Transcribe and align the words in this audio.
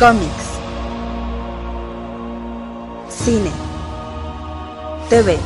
Cómics. 0.00 0.32
Cine. 3.10 3.50
TV. 5.10 5.36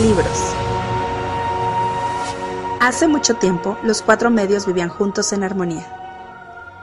Libros. 0.00 0.54
Hace 2.80 3.06
mucho 3.06 3.34
tiempo, 3.34 3.76
los 3.82 4.00
cuatro 4.00 4.30
medios 4.30 4.64
vivían 4.64 4.88
juntos 4.88 5.34
en 5.34 5.44
armonía. 5.44 5.84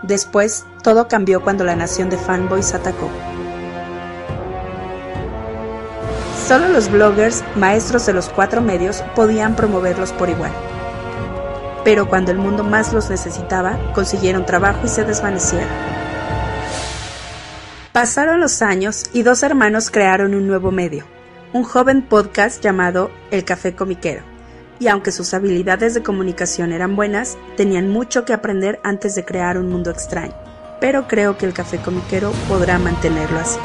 Después, 0.04 0.68
todo 0.84 1.07
cambió 1.07 1.41
cuando 1.41 1.63
la 1.63 1.75
nación 1.75 2.11
de 2.11 2.18
fanboys 2.18 2.75
atacó. 2.75 3.09
Solo 6.47 6.68
los 6.68 6.91
bloggers, 6.91 7.43
maestros 7.55 8.05
de 8.05 8.13
los 8.13 8.29
cuatro 8.29 8.61
medios, 8.61 9.02
podían 9.15 9.55
promoverlos 9.55 10.11
por 10.11 10.29
igual. 10.29 10.52
Pero 11.88 12.10
cuando 12.10 12.32
el 12.34 12.38
mundo 12.38 12.66
más 12.66 12.92
los 12.92 13.10
necesitaba, 13.10 13.80
consiguieron 13.94 14.46
trabajo 14.46 14.82
y 14.84 14.90
se 14.90 15.06
desvanecieron. 15.06 15.70
Pasaron 17.94 18.41
los 18.41 18.62
años 18.62 19.05
y 19.14 19.23
dos 19.23 19.41
hermanos 19.41 19.90
crearon 19.90 20.36
un 20.36 20.48
nuevo 20.48 20.70
medio, 20.70 21.05
un 21.54 21.64
joven 21.64 22.02
podcast 22.02 22.62
llamado 22.62 23.09
El 23.31 23.45
Café 23.45 23.73
Comiquero. 23.73 24.22
Y 24.81 24.90
aunque 24.90 25.14
sus 25.14 25.34
habilidades 25.34 25.94
de 25.94 26.04
comunicación 26.04 26.73
eran 26.73 26.98
buenas, 26.98 27.38
tenían 27.55 27.88
mucho 27.88 28.26
que 28.26 28.34
aprender 28.34 28.81
antes 28.84 29.16
de 29.16 29.23
crear 29.23 29.58
un 29.58 29.70
mundo 29.70 29.90
extraño. 29.90 30.36
Pero 30.81 31.08
creo 31.08 31.38
que 31.38 31.45
el 31.45 31.54
Café 31.54 31.78
Comiquero 31.78 32.34
podrá 32.50 32.80
mantenerlo 32.80 33.40
así. 33.40 33.59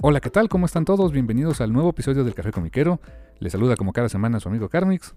Hola, 0.00 0.20
¿qué 0.20 0.30
tal? 0.30 0.48
¿Cómo 0.48 0.64
están 0.64 0.84
todos? 0.84 1.10
Bienvenidos 1.10 1.60
al 1.60 1.72
nuevo 1.72 1.90
episodio 1.90 2.22
del 2.22 2.32
Café 2.32 2.52
Comiquero. 2.52 3.00
Les 3.40 3.50
saluda 3.50 3.74
como 3.74 3.92
cada 3.92 4.08
semana 4.08 4.38
su 4.38 4.48
amigo 4.48 4.68
Carmix. 4.68 5.16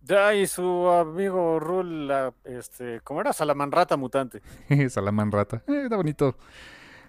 Ya, 0.00 0.34
y 0.34 0.46
su 0.46 0.88
amigo 0.88 1.60
Rul, 1.60 2.08
la, 2.08 2.32
este, 2.44 3.02
¿cómo 3.04 3.20
era? 3.20 3.34
Salamanrata 3.34 3.98
mutante. 3.98 4.40
Salamanrata, 4.88 5.62
eh, 5.66 5.82
está 5.82 5.96
bonito. 5.96 6.34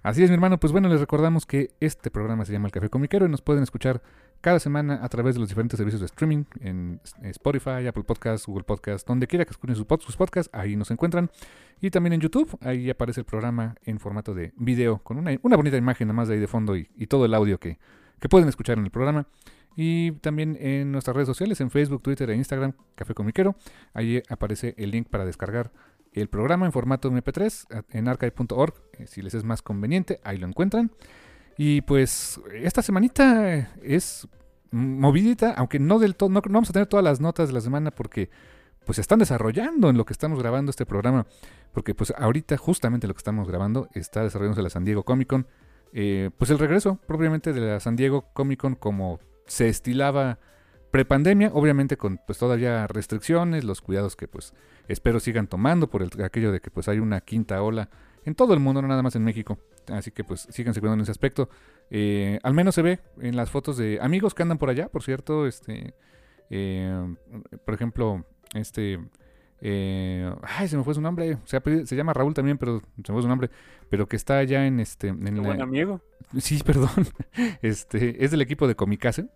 Así 0.04 0.22
es, 0.22 0.30
mi 0.30 0.34
hermano. 0.34 0.60
Pues 0.60 0.74
bueno, 0.74 0.90
les 0.90 1.00
recordamos 1.00 1.46
que 1.46 1.72
este 1.80 2.12
programa 2.12 2.44
se 2.44 2.52
llama 2.52 2.68
El 2.68 2.74
Café 2.74 2.90
Comiquero 2.90 3.26
y 3.26 3.30
nos 3.30 3.42
pueden 3.42 3.64
escuchar 3.64 4.02
cada 4.42 4.60
semana 4.60 5.00
a 5.04 5.10
través 5.10 5.36
de 5.36 5.40
los 5.40 5.50
diferentes 5.50 5.78
servicios 5.78 6.02
de 6.02 6.08
streaming 6.08 6.44
en 6.60 7.00
Spotify, 7.22 7.88
Apple 7.88 8.04
Podcasts, 8.04 8.48
Google 8.48 8.64
Podcasts, 8.64 9.06
donde 9.08 9.28
quiera 9.28 9.46
que 9.46 9.52
escuchen 9.52 9.76
sus, 9.76 9.86
podcasts, 9.86 10.50
ahí 10.54 10.76
nos 10.76 10.92
encuentran. 10.92 11.30
Y 11.80 11.92
también 11.92 12.14
en 12.14 12.22
YouTube, 12.22 12.58
ahí 12.62 12.90
aparece 12.90 13.22
el 13.22 13.26
programa 13.26 13.76
en 13.84 14.00
formato 14.00 14.34
de 14.34 14.54
video, 14.58 15.00
con 15.00 15.18
una, 15.18 15.38
bonita 15.38 15.78
imagen 15.78 16.08
nada 16.08 16.16
más 16.16 16.28
de 16.28 16.36
ahí 16.36 16.40
de 16.40 16.48
fondo 16.48 16.76
y, 16.76 16.86
todo 17.08 17.26
el 17.26 17.34
audio 17.34 17.60
que, 17.60 17.78
que 18.20 18.30
pueden 18.30 18.50
escuchar 18.50 18.78
en 18.78 18.86
el 18.86 18.92
programa. 18.92 19.28
Y 19.76 20.12
también 20.14 20.58
en 20.60 20.92
nuestras 20.92 21.16
redes 21.16 21.28
sociales, 21.28 21.62
en 21.62 21.72
Facebook, 21.72 22.02
Twitter 22.02 22.30
e 22.30 22.36
Instagram, 22.36 22.74
Café 22.96 23.14
Comiquero. 23.14 23.56
Ahí 23.94 24.22
aparece 24.28 24.76
el 24.78 24.92
link 24.92 25.08
para 25.08 25.24
descargar 25.24 25.72
el 26.14 26.28
programa 26.28 26.66
en 26.66 26.72
formato 26.72 27.10
MP3 27.10 27.86
en 27.92 28.08
archive.org. 28.08 28.74
Eh, 28.98 29.08
si 29.08 29.22
les 29.22 29.34
es 29.34 29.44
más 29.44 29.62
conveniente, 29.62 30.20
ahí 30.24 30.38
lo 30.38 30.48
encuentran. 30.48 30.92
Y 31.64 31.82
pues 31.82 32.42
esta 32.56 32.82
semanita 32.82 33.70
es 33.84 34.28
movidita, 34.72 35.54
aunque 35.54 35.78
no 35.78 36.00
del 36.00 36.16
todo, 36.16 36.30
no, 36.30 36.42
vamos 36.50 36.72
a 36.72 36.74
tener 36.74 36.88
todas 36.88 37.04
las 37.04 37.22
notas 37.22 37.50
de 37.50 37.54
la 37.54 37.62
semana 37.62 37.92
porque 37.92 38.32
pues 38.84 38.96
se 38.96 39.02
están 39.02 39.20
desarrollando 39.20 39.92
en 39.92 39.96
lo 39.96 40.04
que 40.04 40.12
estamos 40.12 40.40
grabando 40.40 40.72
este 40.72 40.88
programa. 40.88 41.28
Porque 41.72 41.94
pues 41.94 42.16
ahorita 42.18 42.58
justamente 42.58 43.06
lo 43.06 43.14
que 43.14 43.20
estamos 43.20 43.48
grabando 43.48 43.90
está 43.94 44.24
desarrollándose 44.24 44.64
la 44.64 44.72
San 44.72 44.86
Diego 44.86 45.04
Comic 45.04 45.28
Con. 45.28 45.46
Eh, 45.94 46.32
pues 46.36 46.50
el 46.50 46.58
regreso 46.58 46.98
propiamente 47.06 47.54
de 47.54 47.62
la 47.62 47.80
San 47.80 47.96
Diego 47.96 48.26
Comic 48.34 48.60
Con 48.60 48.74
como 48.74 49.20
se 49.46 49.70
estilaba 49.70 50.40
prepandemia, 50.90 51.52
obviamente 51.54 51.96
con 51.96 52.20
pues 52.26 52.40
todavía 52.40 52.88
restricciones, 52.88 53.66
los 53.66 53.82
cuidados 53.82 54.16
que 54.16 54.28
pues 54.28 54.56
espero 54.88 55.20
sigan 55.20 55.46
tomando 55.46 55.92
por 55.92 56.02
el, 56.02 56.10
aquello 56.24 56.52
de 56.52 56.60
que 56.60 56.72
pues 56.72 56.88
hay 56.88 56.98
una 56.98 57.22
quinta 57.22 57.62
ola 57.62 57.92
en 58.26 58.34
todo 58.34 58.56
el 58.56 58.60
mundo, 58.60 58.82
no 58.82 58.88
nada 58.88 59.04
más 59.04 59.16
en 59.16 59.24
México. 59.24 59.60
Así 59.88 60.12
que 60.12 60.24
pues 60.24 60.48
síganse 60.50 60.80
cuidando 60.80 61.02
en 61.02 61.04
ese 61.04 61.12
aspecto. 61.12 61.50
Eh, 61.90 62.40
al 62.44 62.54
menos 62.54 62.76
se 62.76 62.82
ve 62.82 63.00
en 63.20 63.36
las 63.36 63.50
fotos 63.50 63.78
de 63.78 64.00
amigos 64.02 64.34
que 64.34 64.44
andan 64.44 64.58
por 64.58 64.70
allá, 64.70 64.90
por 64.90 65.04
cierto, 65.04 65.48
este, 65.48 65.94
eh, 66.50 67.16
por 67.66 67.74
ejemplo, 67.74 68.26
este, 68.54 69.00
eh, 69.62 70.34
ay, 70.44 70.68
se 70.68 70.78
me 70.78 70.84
fue 70.84 70.94
su 70.94 71.02
nombre, 71.02 71.38
se, 71.46 71.86
se, 71.86 71.96
llama 71.96 72.14
Raúl 72.14 72.34
también, 72.34 72.58
pero 72.58 72.80
se 72.80 73.12
me 73.12 73.14
fue 73.14 73.22
su 73.22 73.28
nombre, 73.28 73.50
pero 73.90 74.08
que 74.08 74.16
está 74.16 74.38
allá 74.38 74.66
en 74.66 74.80
este, 74.80 75.10
en 75.10 75.44
buen 75.44 75.62
amigo. 75.62 76.02
Sí, 76.40 76.62
perdón, 76.66 77.08
este, 77.62 78.24
es 78.24 78.32
del 78.32 78.42
equipo 78.42 78.68
de 78.68 78.76
Comicase 78.76 79.28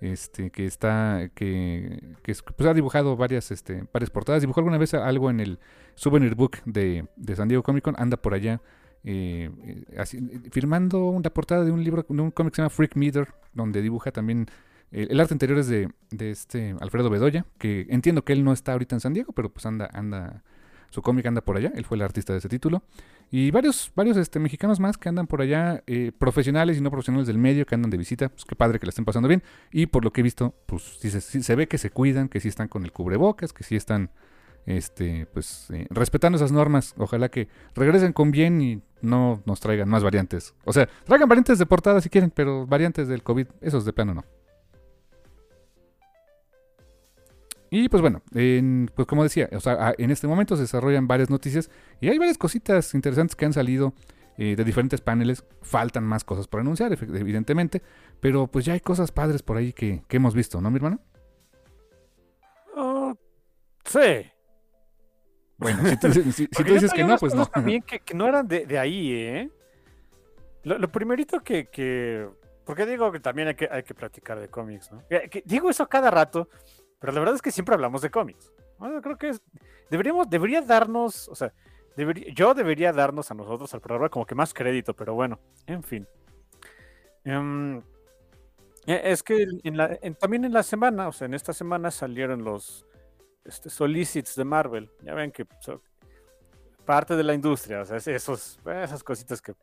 este, 0.00 0.50
que 0.50 0.66
está, 0.66 1.30
que, 1.34 2.14
que 2.22 2.34
pues, 2.56 2.68
ha 2.68 2.74
dibujado 2.74 3.16
varias, 3.16 3.50
este, 3.50 3.84
varias 3.92 4.10
portadas. 4.10 4.42
Dibujó 4.42 4.60
alguna 4.60 4.78
vez 4.78 4.94
algo 4.94 5.30
en 5.30 5.40
el 5.40 5.58
Souvenir 5.94 6.34
Book 6.34 6.58
de, 6.64 7.06
de 7.16 7.36
San 7.36 7.48
Diego 7.48 7.62
Comic 7.62 7.84
Con, 7.84 7.94
anda 7.98 8.16
por 8.16 8.34
allá 8.34 8.60
eh, 9.06 9.50
eh, 9.92 10.50
firmando 10.50 11.08
una 11.08 11.30
portada 11.30 11.64
de 11.64 11.70
un 11.70 11.82
libro, 11.82 12.04
de 12.08 12.20
un 12.20 12.30
cómic 12.30 12.52
que 12.52 12.56
se 12.56 12.62
llama 12.62 12.70
Freak 12.70 12.96
Meter, 12.96 13.28
donde 13.54 13.80
dibuja 13.80 14.10
también 14.10 14.46
el 14.92 15.18
arte 15.18 15.34
anterior 15.34 15.58
es 15.58 15.68
de, 15.68 15.88
este 16.18 16.74
Alfredo 16.80 17.10
Bedoya, 17.10 17.44
que 17.58 17.86
entiendo 17.90 18.24
que 18.24 18.32
él 18.32 18.44
no 18.44 18.52
está 18.52 18.72
ahorita 18.72 18.96
en 18.96 19.00
San 19.00 19.14
Diego, 19.14 19.32
pero 19.32 19.50
pues 19.52 19.66
anda, 19.66 19.90
anda, 19.92 20.44
su 20.90 21.02
cómic 21.02 21.26
anda 21.26 21.40
por 21.40 21.56
allá, 21.56 21.72
él 21.74 21.84
fue 21.84 21.96
el 21.96 22.02
artista 22.02 22.32
de 22.32 22.38
ese 22.38 22.48
título. 22.48 22.82
Y 23.30 23.50
varios, 23.50 23.90
varios 23.96 24.16
este, 24.16 24.38
mexicanos 24.38 24.78
más 24.78 24.96
que 24.96 25.08
andan 25.08 25.26
por 25.26 25.42
allá, 25.42 25.82
eh, 25.86 26.12
profesionales 26.16 26.78
y 26.78 26.80
no 26.80 26.90
profesionales 26.90 27.26
del 27.26 27.38
medio, 27.38 27.66
que 27.66 27.74
andan 27.74 27.90
de 27.90 27.96
visita, 27.96 28.28
pues 28.28 28.44
qué 28.44 28.54
padre 28.54 28.78
que 28.78 28.86
la 28.86 28.90
estén 28.90 29.04
pasando 29.04 29.28
bien. 29.28 29.42
Y 29.72 29.86
por 29.86 30.04
lo 30.04 30.12
que 30.12 30.20
he 30.20 30.24
visto, 30.24 30.54
pues 30.66 30.98
sí 31.00 31.10
se, 31.10 31.54
ve 31.56 31.66
que 31.66 31.78
se 31.78 31.90
cuidan, 31.90 32.28
que 32.28 32.38
sí 32.40 32.48
están 32.48 32.68
con 32.68 32.84
el 32.84 32.92
cubrebocas, 32.92 33.52
que 33.52 33.64
sí 33.64 33.74
están 33.74 34.10
este, 34.64 35.26
pues, 35.26 35.70
eh, 35.70 35.86
respetando 35.90 36.36
esas 36.36 36.52
normas. 36.52 36.94
Ojalá 36.98 37.28
que 37.28 37.48
regresen 37.74 38.12
con 38.12 38.30
bien 38.30 38.62
y 38.62 38.80
no 39.02 39.42
nos 39.44 39.60
traigan 39.60 39.88
más 39.88 40.02
variantes. 40.02 40.54
O 40.64 40.72
sea, 40.72 40.88
traigan 41.04 41.28
variantes 41.28 41.58
de 41.58 41.66
portada 41.66 42.00
si 42.00 42.08
quieren, 42.08 42.30
pero 42.30 42.66
variantes 42.66 43.08
del 43.08 43.22
COVID, 43.22 43.46
esos 43.60 43.84
de 43.84 43.92
plano 43.92 44.14
no. 44.14 44.24
Y 47.70 47.88
pues 47.88 48.00
bueno, 48.00 48.22
pues 48.32 49.06
como 49.08 49.22
decía, 49.22 49.48
en 49.98 50.10
este 50.10 50.26
momento 50.26 50.56
se 50.56 50.62
desarrollan 50.62 51.08
varias 51.08 51.30
noticias 51.30 51.70
y 52.00 52.08
hay 52.08 52.18
varias 52.18 52.38
cositas 52.38 52.94
interesantes 52.94 53.34
que 53.34 53.44
han 53.44 53.52
salido 53.52 53.92
eh, 54.38 54.54
de 54.56 54.64
diferentes 54.64 55.00
paneles. 55.00 55.44
Faltan 55.62 56.04
más 56.04 56.24
cosas 56.24 56.46
por 56.46 56.60
anunciar, 56.60 56.92
evidentemente, 56.92 57.82
pero 58.20 58.46
pues 58.46 58.64
ya 58.64 58.74
hay 58.74 58.80
cosas 58.80 59.10
padres 59.10 59.42
por 59.42 59.56
ahí 59.56 59.72
que, 59.72 60.04
hemos 60.10 60.34
visto, 60.34 60.60
¿no, 60.60 60.70
mi 60.70 60.76
hermano? 60.76 61.00
Oh, 62.76 63.14
sí. 63.84 64.30
Bueno, 65.58 65.88
si 65.88 65.96
tú, 65.96 66.62
dices 66.64 66.92
que 66.92 67.04
no, 67.04 67.16
pues 67.16 67.34
no. 67.34 67.46
También 67.46 67.82
que, 67.82 68.02
no 68.14 68.28
eran 68.28 68.46
de, 68.46 68.78
ahí, 68.78 69.12
¿eh? 69.12 69.50
Lo, 70.64 70.90
primerito 70.90 71.40
que, 71.40 71.66
que, 71.66 72.28
Porque 72.64 72.84
digo 72.84 73.10
que 73.12 73.20
también 73.20 73.48
hay 73.48 73.54
que, 73.54 73.68
hay 73.70 73.82
que 73.82 73.94
platicar 73.94 74.40
de 74.40 74.48
cómics, 74.48 74.90
¿no? 74.90 75.02
digo 75.44 75.70
eso 75.70 75.88
cada 75.88 76.10
rato, 76.10 76.48
pero 76.98 77.12
la 77.12 77.20
verdad 77.20 77.36
es 77.36 77.42
que 77.42 77.52
siempre 77.52 77.74
hablamos 77.74 78.02
de 78.02 78.10
cómics. 78.10 78.52
Bueno, 78.78 79.00
creo 79.00 79.16
que 79.16 79.30
es, 79.30 79.42
deberíamos, 79.90 80.28
debería 80.28 80.60
darnos, 80.60 81.28
o 81.28 81.34
sea, 81.34 81.52
yo 82.34 82.54
debería 82.54 82.92
darnos 82.92 83.30
a 83.30 83.34
nosotros 83.34 83.72
al 83.72 83.80
programa 83.80 84.08
como 84.10 84.26
que 84.26 84.34
más 84.34 84.52
crédito, 84.52 84.94
pero 84.94 85.14
bueno, 85.14 85.38
en 85.66 85.82
fin. 85.82 86.06
Em, 87.24 87.78
e, 88.86 89.00
es 89.04 89.22
que 89.22 89.46
también 90.20 90.44
en 90.44 90.52
la 90.52 90.62
semana, 90.62 91.08
o 91.08 91.12
sea, 91.12 91.26
en 91.26 91.34
esta 91.34 91.52
semana 91.52 91.90
salieron 91.90 92.44
los 92.44 92.85
este, 93.46 93.70
solicits 93.70 94.34
de 94.36 94.44
Marvel. 94.44 94.90
Ya 95.02 95.14
ven 95.14 95.32
que 95.32 95.46
parte 96.84 97.16
de 97.16 97.22
la 97.22 97.34
industria, 97.34 97.80
o 97.80 97.84
sea, 97.84 97.96
esos, 97.96 98.58
esas 98.64 99.02
cositas 99.02 99.42
que 99.42 99.54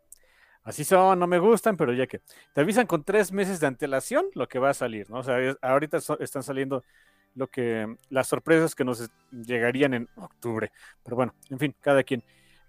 así 0.64 0.84
son, 0.84 1.18
no 1.20 1.28
me 1.28 1.40
gustan, 1.40 1.78
pero 1.78 1.94
ya 1.94 2.06
que 2.06 2.22
te 2.54 2.62
avisan 2.62 2.86
con 2.86 3.04
tres 3.04 3.32
meses 3.32 3.60
de 3.60 3.68
antelación 3.68 4.26
lo 4.34 4.48
que 4.48 4.60
va 4.60 4.72
a 4.72 4.74
salir, 4.74 5.10
¿no? 5.10 5.20
O 5.20 5.24
sea, 5.24 5.38
ahorita 5.62 6.00
están 6.20 6.44
saliendo 6.44 6.84
lo 7.36 7.48
que 7.48 7.96
las 8.10 8.28
sorpresas 8.28 8.76
que 8.76 8.86
nos 8.86 9.10
llegarían 9.32 9.94
en 9.94 10.10
octubre. 10.16 10.72
Pero 11.04 11.16
bueno, 11.16 11.34
en 11.50 11.60
fin, 11.60 11.76
cada 11.82 12.04
quien. 12.04 12.24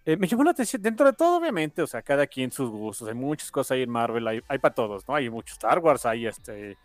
Eh, 0.07 0.17
me 0.17 0.27
llamó 0.27 0.45
la 0.45 0.51
atención, 0.51 0.83
dentro 0.83 1.07
de 1.07 1.15
todo, 1.15 1.39
obviamente, 1.39 1.81
o 1.81 1.87
sea, 1.87 2.03
cada 2.03 2.27
quien 2.27 2.51
sus 2.51 2.71
gustos. 2.71 3.09
Hay 3.09 3.15
muchas 3.15 3.51
cosas 3.51 3.73
ahí 3.73 3.83
en 3.83 3.91
Marvel, 3.91 4.27
hay, 4.27 4.59
para 4.59 4.75
todos, 4.75 5.07
¿no? 5.09 5.15
Hay 5.15 5.31
mucho 5.31 5.55
Star 5.55 5.79
Wars, 5.79 6.05
hay 6.05 6.27
este, 6.27 6.77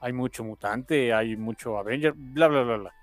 hay 0.00 0.12
mucho 0.12 0.44
mutante, 0.44 1.12
hay 1.12 1.36
mucho 1.36 1.76
Avenger, 1.78 2.12
bla, 2.14 2.46
bla, 2.48 2.62
bla, 2.62 2.76
bla. 2.76 2.94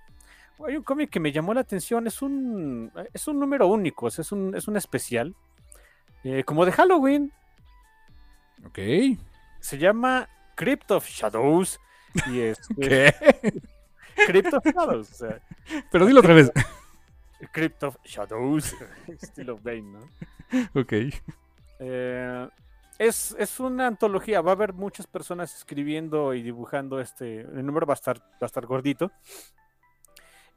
Hay 0.65 0.77
un 0.77 0.83
cómic 0.83 1.09
que 1.09 1.19
me 1.19 1.31
llamó 1.31 1.53
la 1.53 1.61
atención, 1.61 2.07
es 2.07 2.21
un, 2.21 2.91
es 3.13 3.27
un 3.27 3.39
número 3.39 3.67
único, 3.67 4.07
es 4.07 4.31
un, 4.31 4.55
es 4.55 4.67
un 4.67 4.77
especial, 4.77 5.35
eh, 6.23 6.43
como 6.43 6.65
de 6.65 6.71
Halloween. 6.71 7.31
Ok. 8.65 8.79
Se 9.59 9.77
llama 9.77 10.29
Crypt 10.55 10.91
of 10.91 11.07
Shadows. 11.07 11.79
Y 12.27 12.39
es, 12.41 12.59
¿Qué? 12.79 13.13
Crypto 14.27 14.61
Pero 15.91 16.05
dilo 16.05 16.21
otra 16.21 16.33
vez. 16.33 16.51
Crypt 17.51 17.83
of 17.83 17.97
Shadows, 18.03 18.75
estilo 19.07 19.59
Bane, 19.61 19.81
¿no? 19.81 19.99
Ok. 20.79 20.93
Eh, 21.79 22.47
es, 22.97 23.35
es 23.37 23.59
una 23.59 23.87
antología, 23.87 24.41
va 24.41 24.51
a 24.51 24.55
haber 24.55 24.73
muchas 24.73 25.05
personas 25.05 25.55
escribiendo 25.55 26.33
y 26.33 26.41
dibujando 26.41 26.99
este. 26.99 27.41
El 27.41 27.65
número 27.65 27.85
va 27.85 27.93
a 27.93 27.95
estar, 27.95 28.19
va 28.19 28.37
a 28.41 28.45
estar 28.45 28.65
gordito. 28.65 29.11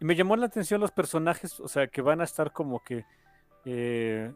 Y 0.01 0.05
me 0.05 0.15
llamó 0.15 0.37
la 0.37 0.47
atención 0.47 0.81
los 0.81 0.93
personajes, 0.93 1.59
o 1.61 1.69
sea, 1.69 1.87
que 1.89 2.03
van 2.03 2.21
a 2.21 2.25
estar 2.25 2.53
como 2.53 2.83
que. 2.83 3.05
eh, 3.65 4.33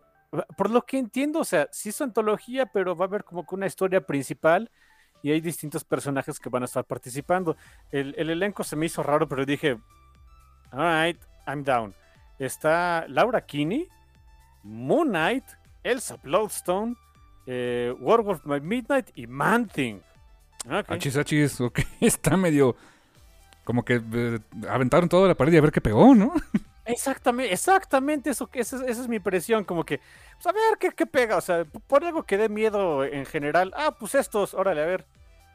por 0.57 0.71
lo 0.71 0.83
que 0.87 0.99
entiendo, 0.99 1.41
o 1.41 1.45
sea, 1.45 1.69
sí 1.73 1.91
es 1.91 2.01
antología, 2.01 2.67
pero 2.67 2.97
va 2.97 3.05
a 3.05 3.09
haber 3.09 3.23
como 3.25 3.47
que 3.47 3.55
una 3.55 3.67
historia 3.67 4.01
principal 4.01 4.71
y 5.23 5.31
hay 5.31 5.41
distintos 5.41 5.85
personajes 5.85 6.41
que 6.41 6.49
van 6.49 6.63
a 6.63 6.67
estar 6.67 6.85
participando. 6.85 7.57
El, 7.91 8.15
el 8.17 8.31
elenco 8.31 8.65
se 8.65 8.75
me 8.75 8.87
hizo 8.87 9.03
raro, 9.03 9.29
pero 9.29 9.45
dije, 9.45 9.79
alright, 10.71 11.21
I'm 11.47 11.63
down. 11.63 11.95
Está 12.39 13.07
Laura 13.09 13.45
Kinney, 13.45 13.89
Moon 14.63 15.09
Knight, 15.09 15.45
Elsa 15.85 16.17
Bloodstone, 16.17 16.97
eh, 17.47 17.95
Werewolf 18.01 18.43
by 18.45 18.61
Midnight 18.61 19.11
y 19.15 19.27
Man-Thing. 19.27 20.01
Ok. 20.67 20.91
Achis, 20.91 21.17
achis, 21.17 21.61
ok. 21.61 21.81
Está 22.01 22.37
medio. 22.37 22.77
Como 23.65 23.85
que 23.85 24.01
eh, 24.13 24.39
aventaron 24.69 25.09
toda 25.09 25.29
la 25.29 25.35
pared 25.35 25.53
y 25.53 25.57
a 25.57 25.61
ver 25.61 25.73
qué 25.73 25.81
pegó, 25.81 26.15
¿no? 26.15 26.33
Exactamente, 26.85 27.53
exactamente 27.53 28.31
eso, 28.31 28.49
que 28.49 28.61
esa, 28.61 28.77
es- 28.77 28.83
esa 28.83 29.03
es 29.03 29.09
mi 29.09 29.17
impresión, 29.17 29.63
como 29.65 29.85
que, 29.85 30.01
pues 30.35 30.47
a 30.47 30.53
ver 30.53 30.79
qué, 30.81 30.91
qué 30.91 31.07
pega, 31.07 31.37
o 31.37 31.41
sea, 31.41 31.65
por 31.65 32.05
algo 32.05 32.25
que 32.25 32.37
dé 32.37 32.49
miedo 32.49 33.05
en 33.05 33.25
general, 33.25 33.73
ah, 33.77 33.95
pues 33.99 34.17
estos, 34.17 34.53
órale, 34.53 34.83
a 34.83 34.87
ver, 34.87 35.05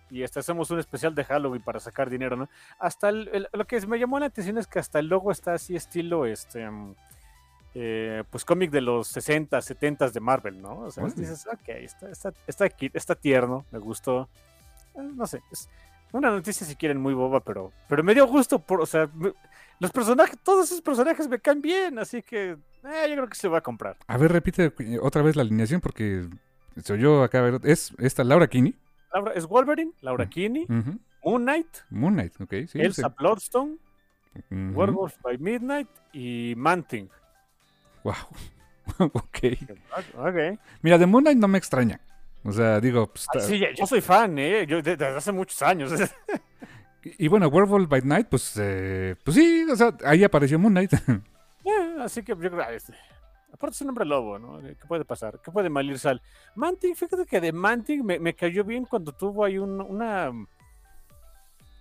y 0.10 0.24
hasta 0.24 0.40
hacemos 0.40 0.72
un 0.72 0.80
especial 0.80 1.14
de 1.16 1.26
Halloween 1.26 1.62
para 1.62 1.82
sacar 1.82 2.10
dinero, 2.10 2.38
¿no? 2.38 2.48
Hasta 2.80 3.10
el- 3.10 3.28
el- 3.34 3.50
lo 3.52 3.66
que 3.68 3.86
me 3.88 4.00
llamó 4.00 4.20
la 4.20 4.28
atención 4.28 4.58
es 4.58 4.68
que 4.68 4.80
hasta 4.80 5.00
el 5.00 5.08
logo 5.08 5.34
está 5.34 5.54
así 5.56 5.76
estilo, 5.76 6.26
este, 6.26 6.70
mm, 6.70 6.96
eh, 7.76 8.24
pues 8.30 8.46
cómic 8.46 8.72
de 8.72 8.80
los 8.82 9.10
60, 9.10 9.62
70 9.62 10.10
de 10.10 10.20
Marvel, 10.22 10.62
¿no? 10.62 10.80
O 10.80 10.92
sea, 10.92 11.04
dices, 11.08 11.46
ok, 11.46 11.68
está, 11.68 12.10
está, 12.10 12.34
está, 12.48 12.70
está 12.94 13.16
tierno, 13.16 13.66
me 13.72 13.80
gustó, 13.80 14.30
Eh, 14.96 15.02
no 15.14 15.28
sé, 15.28 15.42
es 15.52 15.68
una 16.12 16.30
noticia 16.30 16.66
si 16.66 16.76
quieren 16.76 17.00
muy 17.00 17.14
boba, 17.14 17.40
pero, 17.42 17.72
pero 17.88 18.04
me 18.04 18.14
dio 18.14 18.26
gusto, 18.28 18.60
por, 18.60 18.82
o 18.82 18.86
sea, 18.86 19.10
me- 19.14 19.34
los 19.80 19.92
personajes, 19.92 20.38
todos 20.44 20.66
esos 20.68 20.82
personajes 20.82 21.28
me 21.28 21.40
caen 21.40 21.62
bien, 21.62 22.00
así 22.00 22.22
que 22.24 22.52
eh, 22.52 23.06
yo 23.10 23.16
creo 23.16 23.28
que 23.28 23.36
se 23.36 23.48
va 23.48 23.60
a 23.60 23.62
comprar. 23.62 23.98
A 24.08 24.18
ver, 24.18 24.32
repite 24.32 24.72
otra 25.02 25.22
vez 25.22 25.36
la 25.36 25.44
alineación 25.44 25.82
porque 25.82 26.28
se 26.82 26.94
oyó 26.94 27.22
acá. 27.24 27.42
Ver, 27.42 27.60
es 27.64 27.94
esta 28.00 28.24
Laura 28.24 28.48
Kinney. 28.48 28.76
Laura, 29.14 29.34
es 29.34 29.46
Wolverine, 29.46 29.92
Laura 30.02 30.26
Mm. 30.26 30.30
Kinney. 30.30 30.66
Moon 31.24 31.44
Knight, 31.44 31.68
Moon 31.90 32.14
Knight, 32.14 32.40
ok. 32.40 32.54
Sí, 32.68 32.80
Elsa 32.80 33.10
Bloodstone, 33.10 33.78
sí. 34.34 34.42
Ujú. 34.56 34.80
Werewolf 34.80 35.16
by 35.22 35.38
Midnight 35.38 35.90
y 36.14 36.54
Manting. 36.56 37.10
Wow. 38.04 38.14
ok. 39.14 39.40
Ok. 40.18 40.60
Mira, 40.82 40.98
de 40.98 41.06
Moon 41.06 41.24
Knight 41.24 41.38
no 41.38 41.48
me 41.48 41.58
extraña. 41.58 42.00
O 42.48 42.52
sea, 42.54 42.80
digo, 42.80 43.08
pues, 43.08 43.28
Ay, 43.34 43.40
está- 43.42 43.48
sí, 43.50 43.64
yo 43.78 43.86
soy 43.86 44.00
fan, 44.02 44.40
¿eh? 44.40 44.66
Yo 44.66 44.82
de- 44.82 44.96
desde 44.96 45.18
hace 45.18 45.32
muchos 45.34 45.62
años. 45.62 45.92
y, 47.04 47.26
y 47.26 47.28
bueno, 47.28 47.48
Werewolf 47.50 47.90
by 47.90 48.02
Night, 48.04 48.28
pues, 48.30 48.54
eh, 48.60 49.16
pues 49.24 49.36
sí, 49.36 49.66
o 49.70 49.76
sea, 49.76 49.96
ahí 50.06 50.24
apareció 50.24 50.58
Moon 50.58 50.74
Knight. 50.74 50.92
Eh, 51.70 51.98
así 52.00 52.24
que 52.24 52.32
yo 52.32 52.38
creo 52.38 52.66
que 52.66 52.76
este, 52.78 52.94
aparte 53.52 53.74
es 53.76 53.82
un 53.82 53.90
hombre 53.90 54.06
lobo, 54.06 54.40
¿no? 54.40 54.62
¿Qué 54.62 54.78
puede 54.88 55.04
pasar? 55.04 55.42
¿Qué 55.44 55.52
puede 55.52 55.70
malir 55.70 56.00
sal? 56.00 56.22
Manting, 56.56 56.96
fíjate 56.96 57.26
que 57.26 57.42
de 57.42 57.52
Manting 57.52 58.06
me, 58.06 58.20
me 58.20 58.34
cayó 58.34 58.64
bien 58.64 58.86
cuando 58.86 59.12
tuvo 59.12 59.44
ahí 59.44 59.58
un- 59.58 59.82
una, 59.82 60.32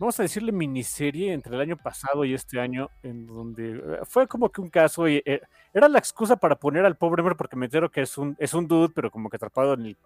vamos 0.01 0.19
a 0.19 0.25
decirle 0.25 0.51
miniserie 0.51 1.33
entre 1.33 1.55
el 1.55 1.61
año 1.61 1.77
pasado 1.77 2.25
y 2.25 2.35
este 2.35 2.59
año, 2.59 2.91
en 3.05 3.29
donde 3.29 3.77
eh, 3.77 3.99
fue 4.05 4.27
como 4.27 4.51
que 4.51 4.61
un 4.61 4.71
caso 4.71 5.07
y 5.07 5.23
eh, 5.25 5.41
era 5.73 5.89
la 5.89 6.01
excusa 6.01 6.35
para 6.35 6.57
poner 6.57 6.85
al 6.85 6.97
pobre 6.97 7.23
hombre 7.23 7.37
porque 7.37 7.55
me 7.55 7.67
entero 7.67 7.89
que 7.89 8.03
es 8.03 8.19
un, 8.19 8.35
es 8.41 8.55
un 8.55 8.67
dude, 8.67 8.93
pero 8.93 9.13
como 9.13 9.31
que 9.31 9.37
atrapado 9.37 9.75
en 9.75 9.83
el 9.87 9.97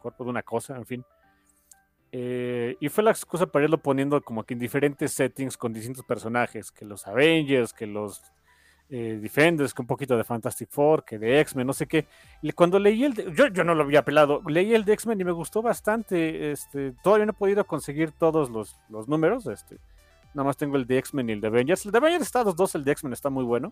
cuerpo 0.00 0.24
de 0.24 0.30
una 0.30 0.42
cosa, 0.42 0.76
en 0.76 0.86
fin. 0.86 1.04
Eh, 2.12 2.76
y 2.80 2.88
fue 2.88 3.04
la 3.04 3.12
excusa 3.12 3.46
para 3.46 3.64
irlo 3.66 3.78
poniendo 3.78 4.20
como 4.20 4.42
que 4.42 4.54
en 4.54 4.60
diferentes 4.60 5.12
settings 5.12 5.56
con 5.56 5.72
distintos 5.72 6.04
personajes, 6.04 6.72
que 6.72 6.84
los 6.84 7.06
Avengers, 7.06 7.72
que 7.72 7.86
los 7.86 8.20
eh, 8.88 9.20
Defenders, 9.22 9.72
que 9.72 9.82
un 9.82 9.86
poquito 9.86 10.16
de 10.16 10.24
Fantastic 10.24 10.68
Four, 10.68 11.04
que 11.04 11.18
de 11.20 11.38
X-Men, 11.40 11.64
no 11.68 11.72
sé 11.72 11.86
qué. 11.86 12.08
Y 12.42 12.50
cuando 12.50 12.80
leí 12.80 13.04
el 13.04 13.14
yo, 13.36 13.46
yo 13.46 13.62
no 13.62 13.76
lo 13.76 13.84
había 13.84 14.04
pelado, 14.04 14.42
leí 14.48 14.74
el 14.74 14.84
de 14.84 14.94
X-Men 14.94 15.20
y 15.20 15.24
me 15.24 15.30
gustó 15.30 15.62
bastante. 15.62 16.50
Este, 16.50 16.92
todavía 17.00 17.26
no 17.26 17.30
he 17.30 17.34
podido 17.34 17.64
conseguir 17.64 18.10
todos 18.10 18.50
los, 18.50 18.76
los 18.88 19.06
números. 19.06 19.46
Este, 19.46 19.76
nada 20.34 20.46
más 20.46 20.56
tengo 20.56 20.74
el 20.76 20.86
de 20.88 20.98
X-Men 20.98 21.28
y 21.28 21.32
el 21.34 21.40
de 21.40 21.46
Avengers. 21.46 21.86
El 21.86 21.92
de 21.92 21.98
Avengers 21.98 22.22
está 22.24 22.42
los 22.42 22.56
dos, 22.56 22.74
el 22.74 22.82
de 22.82 22.90
X-Men 22.90 23.12
está 23.12 23.30
muy 23.30 23.44
bueno. 23.44 23.70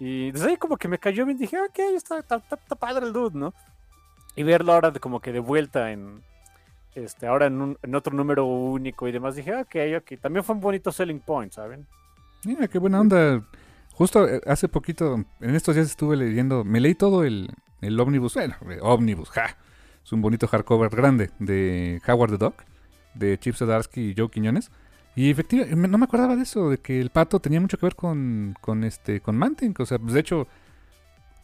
Y 0.00 0.32
desde 0.32 0.48
ahí 0.48 0.56
como 0.56 0.78
que 0.78 0.88
me 0.88 0.98
cayó 0.98 1.26
bien, 1.26 1.36
dije, 1.36 1.56
ok, 1.60 1.78
está, 1.94 2.18
está, 2.20 2.36
está- 2.36 2.56
está 2.56 2.74
padre 2.74 3.04
el 3.06 3.12
dude, 3.12 3.38
¿no? 3.38 3.52
Y 4.36 4.42
verlo 4.42 4.72
ahora 4.72 4.90
de 4.90 5.00
como 5.00 5.20
que 5.20 5.32
de 5.32 5.38
vuelta 5.40 5.92
en, 5.92 6.22
este, 6.94 7.26
ahora 7.26 7.46
en, 7.46 7.60
un- 7.60 7.78
en 7.82 7.94
otro 7.94 8.14
número 8.14 8.44
único 8.46 9.06
y 9.08 9.12
demás, 9.12 9.36
dije, 9.36 9.54
ok, 9.54 9.76
ok. 9.98 10.20
También 10.20 10.44
fue 10.44 10.54
un 10.54 10.60
bonito 10.60 10.90
selling 10.92 11.20
point, 11.20 11.52
¿saben? 11.52 11.86
Mira, 12.44 12.66
qué 12.68 12.78
buena 12.78 13.00
onda. 13.00 13.42
Justo 13.92 14.28
eh, 14.28 14.40
hace 14.46 14.68
poquito, 14.68 15.24
en 15.40 15.54
estos 15.54 15.74
días 15.76 15.86
estuve 15.88 16.16
leyendo, 16.16 16.64
me 16.64 16.80
leí 16.80 16.94
todo 16.94 17.22
el, 17.24 17.48
el 17.80 17.98
ómnibus, 18.00 18.34
bueno, 18.34 18.56
eh, 18.68 18.78
ómnibus, 18.82 19.30
ja. 19.30 19.56
Es 20.04 20.12
un 20.12 20.20
bonito 20.20 20.46
hardcover 20.48 20.90
grande 20.90 21.30
de 21.38 22.02
Howard 22.06 22.32
the 22.32 22.38
Duck, 22.38 22.54
de 23.14 23.38
Chip 23.38 23.54
Zdarsky 23.54 24.10
y 24.10 24.14
Joe 24.16 24.28
Quiñones. 24.28 24.70
Y 25.16 25.30
efectivamente, 25.30 25.88
no 25.88 25.96
me 25.96 26.04
acordaba 26.04 26.34
de 26.36 26.42
eso, 26.42 26.68
de 26.70 26.78
que 26.78 27.00
el 27.00 27.10
pato 27.10 27.38
tenía 27.40 27.60
mucho 27.60 27.78
que 27.78 27.86
ver 27.86 27.94
con, 27.94 28.56
con 28.60 28.82
este, 28.84 29.20
con 29.20 29.36
Manting. 29.38 29.72
O 29.78 29.86
sea, 29.86 29.98
pues 30.00 30.12
de 30.12 30.20
hecho, 30.20 30.48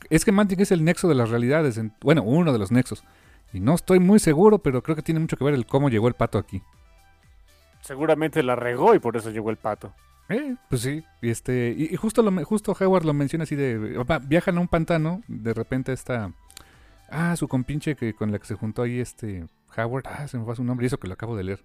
es 0.09 0.25
que 0.25 0.33
Manting 0.33 0.61
es 0.61 0.73
el 0.73 0.85
nexo 0.85 1.09
de 1.09 1.15
las 1.15 1.29
realidades, 1.31 1.77
en- 1.79 1.93
bueno, 2.01 2.23
uno 2.23 2.53
de 2.53 2.59
los 2.59 2.71
nexos. 2.73 3.05
Y 3.53 3.61
no 3.61 3.75
estoy 3.75 3.99
muy 3.99 4.19
seguro, 4.19 4.59
pero 4.59 4.83
creo 4.83 4.97
que 4.97 5.03
tiene 5.03 5.21
mucho 5.21 5.37
que 5.37 5.45
ver 5.45 5.55
el 5.55 5.67
cómo 5.67 5.89
llegó 5.91 6.09
el 6.09 6.15
pato 6.15 6.39
aquí. 6.39 6.63
Seguramente 7.83 8.43
la 8.43 8.57
regó 8.57 8.95
y 8.95 8.99
por 8.99 9.17
eso 9.17 9.31
llegó 9.31 9.51
el 9.51 9.57
pato. 9.57 9.93
Eh, 10.29 10.55
pues 10.69 10.83
sí, 10.83 11.03
y 11.23 11.31
este, 11.31 11.75
y, 11.77 11.93
y 11.93 11.97
justo 11.97 12.23
lo, 12.23 12.31
me- 12.31 12.45
justo 12.45 12.77
Howard 12.79 13.05
lo 13.05 13.13
menciona 13.15 13.43
así 13.45 13.57
de, 13.57 14.05
viajan 14.29 14.59
a 14.59 14.61
un 14.61 14.69
pantano, 14.69 15.23
de 15.27 15.53
repente 15.55 15.93
está, 15.93 16.33
ah, 17.11 17.35
su 17.37 17.49
compinche 17.49 17.97
que 17.97 18.15
con 18.15 18.31
la 18.31 18.39
que 18.39 18.47
se 18.47 18.55
juntó 18.55 18.83
ahí 18.83 19.01
este 19.01 19.47
Howard, 19.77 20.05
ah, 20.07 20.29
se 20.29 20.39
me 20.39 20.45
fue 20.45 20.55
su 20.55 20.63
nombre, 20.63 20.85
y 20.85 20.87
eso 20.87 21.01
que 21.01 21.09
lo 21.09 21.15
acabo 21.15 21.37
de 21.37 21.43
leer, 21.43 21.65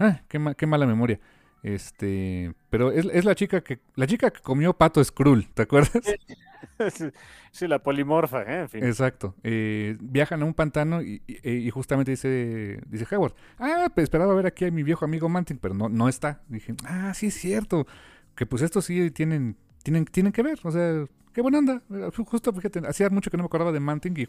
ah, 0.00 0.20
qué, 0.26 0.40
ma- 0.40 0.54
qué 0.54 0.66
mala 0.66 0.84
memoria, 0.84 1.20
este, 1.62 2.52
pero 2.70 2.90
es, 2.90 3.06
es 3.12 3.24
la 3.24 3.36
chica 3.36 3.60
que, 3.60 3.78
la 3.94 4.08
chica 4.08 4.32
que 4.32 4.40
comió 4.40 4.72
pato 4.72 5.04
Skrull, 5.04 5.46
¿te 5.54 5.62
acuerdas? 5.62 5.92
sí, 7.52 7.66
la 7.68 7.82
polimorfa, 7.82 8.42
¿eh? 8.42 8.60
en 8.62 8.68
fin. 8.68 8.84
Exacto. 8.84 9.34
Eh, 9.42 9.96
viajan 10.00 10.42
a 10.42 10.44
un 10.44 10.54
pantano 10.54 11.02
y, 11.02 11.22
y- 11.26 11.50
y 11.50 11.70
justamente 11.70 12.10
dice, 12.12 12.80
dice 12.88 13.06
Howard, 13.14 13.34
ah, 13.58 13.88
pues 13.94 14.04
esperaba 14.04 14.34
ver 14.34 14.46
aquí 14.46 14.64
a 14.66 14.70
mi 14.70 14.82
viejo 14.82 15.04
amigo 15.04 15.28
Manting, 15.28 15.58
pero 15.58 15.74
no, 15.74 15.88
no 15.88 16.08
está. 16.08 16.42
Dije, 16.48 16.74
ah, 16.86 17.12
sí 17.14 17.26
es 17.26 17.34
cierto. 17.34 17.86
Que 18.34 18.46
pues 18.46 18.62
estos 18.62 18.84
sí 18.86 19.10
tienen, 19.10 19.56
tienen, 19.82 20.04
tienen 20.06 20.32
que 20.32 20.42
ver. 20.42 20.58
O 20.62 20.70
sea, 20.70 21.04
qué 21.32 21.40
buena 21.42 21.58
onda. 21.58 21.82
Eh, 21.90 22.10
Justo, 22.26 22.52
fíjate, 22.52 22.80
hacía 22.86 23.10
mucho 23.10 23.30
que 23.30 23.36
no 23.36 23.42
me 23.42 23.46
acordaba 23.46 23.72
de 23.72 23.80
Manting 23.80 24.14
y 24.18 24.28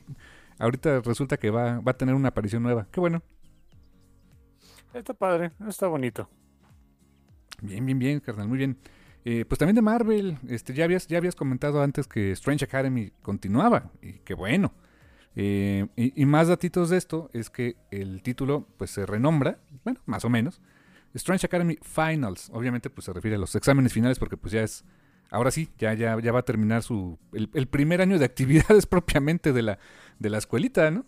ahorita 0.60 1.02
resulta 1.02 1.38
que 1.38 1.50
va, 1.52 1.80
va 1.80 1.92
a 1.92 1.98
tener 1.98 2.16
una 2.16 2.30
aparición 2.30 2.64
nueva. 2.64 2.88
Qué 2.92 3.00
bueno. 3.00 3.22
Está 4.94 5.14
padre, 5.14 5.52
está 5.68 5.88
bonito. 5.88 6.30
Bien, 7.62 7.86
bien, 7.86 7.98
bien, 7.98 8.20
carnal, 8.20 8.48
muy 8.48 8.58
bien. 8.58 8.78
Eh, 9.26 9.46
pues 9.48 9.58
también 9.60 9.76
de 9.76 9.82
Marvel, 9.82 10.38
este, 10.48 10.74
ya 10.74 10.84
habías, 10.84 11.08
ya 11.08 11.18
habías 11.18 11.36
comentado 11.36 11.82
antes 11.82 12.08
que 12.08 12.32
Strange 12.32 12.66
Academy 12.66 13.12
continuaba, 13.22 13.92
y 14.02 14.14
qué 14.20 14.34
bueno. 14.34 14.74
Eh, 15.36 15.88
y, 15.96 16.26
más 16.26 16.48
datitos 16.48 16.90
de 16.90 16.98
esto 16.98 17.30
es 17.34 17.50
que 17.50 17.76
el 17.90 18.22
título 18.22 18.68
pues 18.78 18.92
se 18.92 19.06
renombra, 19.06 19.60
bueno, 19.84 20.00
más 20.06 20.26
o 20.26 20.30
menos, 20.30 20.62
Strange 21.14 21.46
Academy 21.46 21.78
Finals. 21.82 22.50
Obviamente 22.54 22.90
pues 22.90 23.06
se 23.06 23.14
refiere 23.14 23.36
a 23.36 23.40
los 23.40 23.56
exámenes 23.56 23.94
finales 23.94 24.20
porque 24.20 24.38
pues 24.38 24.52
ya 24.52 24.62
es, 24.62 24.84
ahora 25.32 25.52
sí, 25.52 25.70
ya, 25.80 25.94
ya, 25.94 26.20
ya 26.20 26.32
va 26.32 26.40
a 26.40 26.46
terminar 26.46 26.84
su, 26.84 27.18
el, 27.34 27.50
el 27.54 27.68
primer 27.68 28.02
año 28.02 28.20
de 28.20 28.26
actividades 28.26 28.86
propiamente 28.88 29.54
de 29.54 29.62
la, 29.64 29.80
de 30.20 30.30
la 30.30 30.38
escuelita, 30.38 30.92
¿no? 30.92 31.06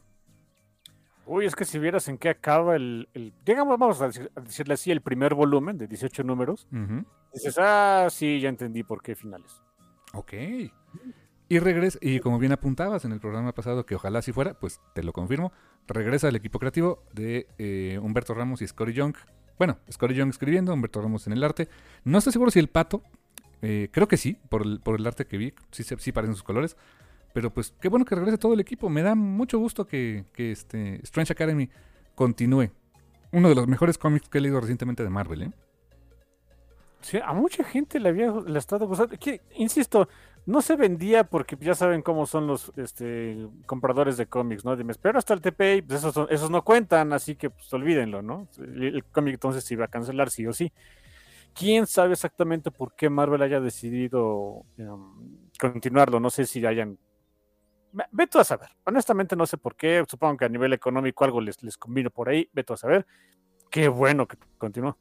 Uy, 1.28 1.46
es 1.46 1.56
que 1.56 1.66
si 1.66 1.80
vieras 1.80 2.08
en 2.08 2.18
qué 2.18 2.30
acaba 2.30 2.76
el, 2.76 3.10
el- 3.14 3.34
digamos, 3.46 3.78
vamos 3.80 4.02
a, 4.02 4.08
decir- 4.08 4.32
a 4.36 4.42
decirle 4.42 4.76
así, 4.76 4.92
el 4.92 5.02
primer 5.02 5.34
volumen 5.34 5.78
de 5.78 5.88
18 5.88 6.24
números, 6.24 6.68
dices, 7.34 7.56
ah, 7.60 8.08
sí, 8.12 8.40
ya 8.40 8.50
entendí 8.50 8.84
por 8.84 9.02
qué 9.02 9.16
finales. 9.16 9.62
Ok. 10.14 10.34
Y 11.48 11.60
regresa, 11.60 12.00
y 12.02 12.20
como 12.20 12.40
bien 12.40 12.52
apuntabas 12.52 13.06
en 13.06 13.12
el 13.12 13.20
programa 13.20 13.54
pasado, 13.54 13.86
que 13.86 13.96
ojalá 13.96 14.20
así 14.20 14.32
fuera, 14.32 14.56
pues 14.56 14.82
te 14.94 15.04
lo 15.04 15.14
confirmo, 15.14 15.52
regresa 15.88 16.28
el 16.30 16.36
equipo 16.36 16.58
creativo 16.60 17.04
de 17.14 17.48
eh, 17.60 18.00
Humberto 18.02 18.34
Ramos 18.34 18.62
y 18.62 18.68
Scotty 18.68 18.94
Young. 18.94 19.16
Bueno, 19.60 19.78
Scotty 19.92 20.16
Young 20.16 20.30
escribiendo, 20.30 20.74
Humberto 20.74 21.02
Ramos 21.02 21.28
en 21.28 21.34
el 21.34 21.44
arte. 21.44 21.70
No 22.04 22.18
estoy 22.18 22.34
seguro 22.34 22.50
si 22.52 22.60
el 22.60 22.68
pato, 22.70 23.04
eh, 23.62 23.90
creo 23.92 24.08
que 24.08 24.18
sí, 24.18 24.38
por 24.50 24.64
el, 24.64 24.80
por 24.80 25.00
el 25.00 25.06
arte 25.06 25.26
que 25.26 25.38
vi, 25.38 25.54
sí, 25.72 25.84
sí 25.84 26.12
parecen 26.12 26.34
sus 26.36 26.44
colores. 26.44 26.78
Pero 27.36 27.50
pues 27.50 27.74
qué 27.82 27.90
bueno 27.90 28.06
que 28.06 28.16
regrese 28.16 28.38
todo 28.38 28.54
el 28.54 28.62
equipo. 28.62 28.90
Me 28.90 29.02
da 29.02 29.14
mucho 29.14 29.60
gusto 29.60 29.86
que, 29.86 30.24
que 30.32 30.54
este 30.54 31.02
Strange 31.04 31.34
Academy 31.34 31.70
continúe. 32.16 32.72
Uno 33.34 33.50
de 33.50 33.56
los 33.56 33.68
mejores 33.68 33.98
cómics 33.98 34.30
que 34.30 34.38
he 34.38 34.42
leído 34.42 34.62
recientemente 34.62 35.04
de 35.04 35.10
Marvel, 35.10 35.42
¿eh? 35.42 35.52
Sí, 37.02 37.20
a 37.22 37.34
mucha 37.34 37.66
gente 37.66 38.00
le 38.00 38.08
había 38.08 38.32
le 38.32 38.58
estado 38.58 38.88
gustando. 38.88 39.18
Que, 39.20 39.42
insisto, 39.58 40.08
no 40.46 40.62
se 40.62 40.78
vendía 40.78 41.26
porque 41.26 41.58
ya 41.60 41.76
saben 41.76 42.02
cómo 42.02 42.26
son 42.26 42.48
los 42.48 42.72
este, 42.78 43.50
compradores 43.66 44.16
de 44.16 44.28
cómics, 44.28 44.64
¿no? 44.64 44.78
Dime, 44.78 44.94
espero 44.94 45.20
hasta 45.20 45.34
el 45.34 45.42
TPI, 45.42 45.82
pues 45.82 46.06
esos, 46.06 46.32
esos 46.32 46.50
no 46.50 46.64
cuentan, 46.64 47.12
así 47.12 47.36
que 47.36 47.50
pues 47.50 47.72
olvídenlo, 47.74 48.22
¿no? 48.22 48.48
El, 48.60 48.82
el 48.82 49.04
cómic 49.04 49.34
entonces 49.34 49.66
se 49.66 49.74
iba 49.74 49.84
a 49.84 49.90
cancelar 49.90 50.30
sí 50.30 50.48
o 50.48 50.54
sí. 50.54 50.72
¿Quién 51.56 51.88
sabe 51.88 52.14
exactamente 52.14 52.70
por 52.70 52.96
qué 52.96 53.10
Marvel 53.10 53.42
haya 53.42 53.62
decidido 53.62 54.66
em, 54.78 55.00
continuarlo? 55.58 56.20
No 56.20 56.30
sé 56.30 56.46
si 56.46 56.66
hayan... 56.66 56.98
Ve- 57.96 58.06
Veto 58.12 58.40
a 58.40 58.44
saber. 58.44 58.70
Honestamente 58.84 59.36
no 59.36 59.46
sé 59.46 59.58
por 59.58 59.76
qué. 59.76 60.04
Supongo 60.08 60.38
que 60.38 60.46
a 60.46 60.50
nivel 60.50 60.74
económico 60.74 61.24
algo 61.24 61.42
les, 61.42 61.62
les 61.64 61.78
convino 61.78 62.10
por 62.12 62.30
ahí. 62.30 62.50
Veto 62.54 62.74
a 62.74 62.78
saber. 62.78 63.06
Qué 63.72 63.88
bueno 63.88 64.28
que 64.28 64.38
continuó. 64.58 64.98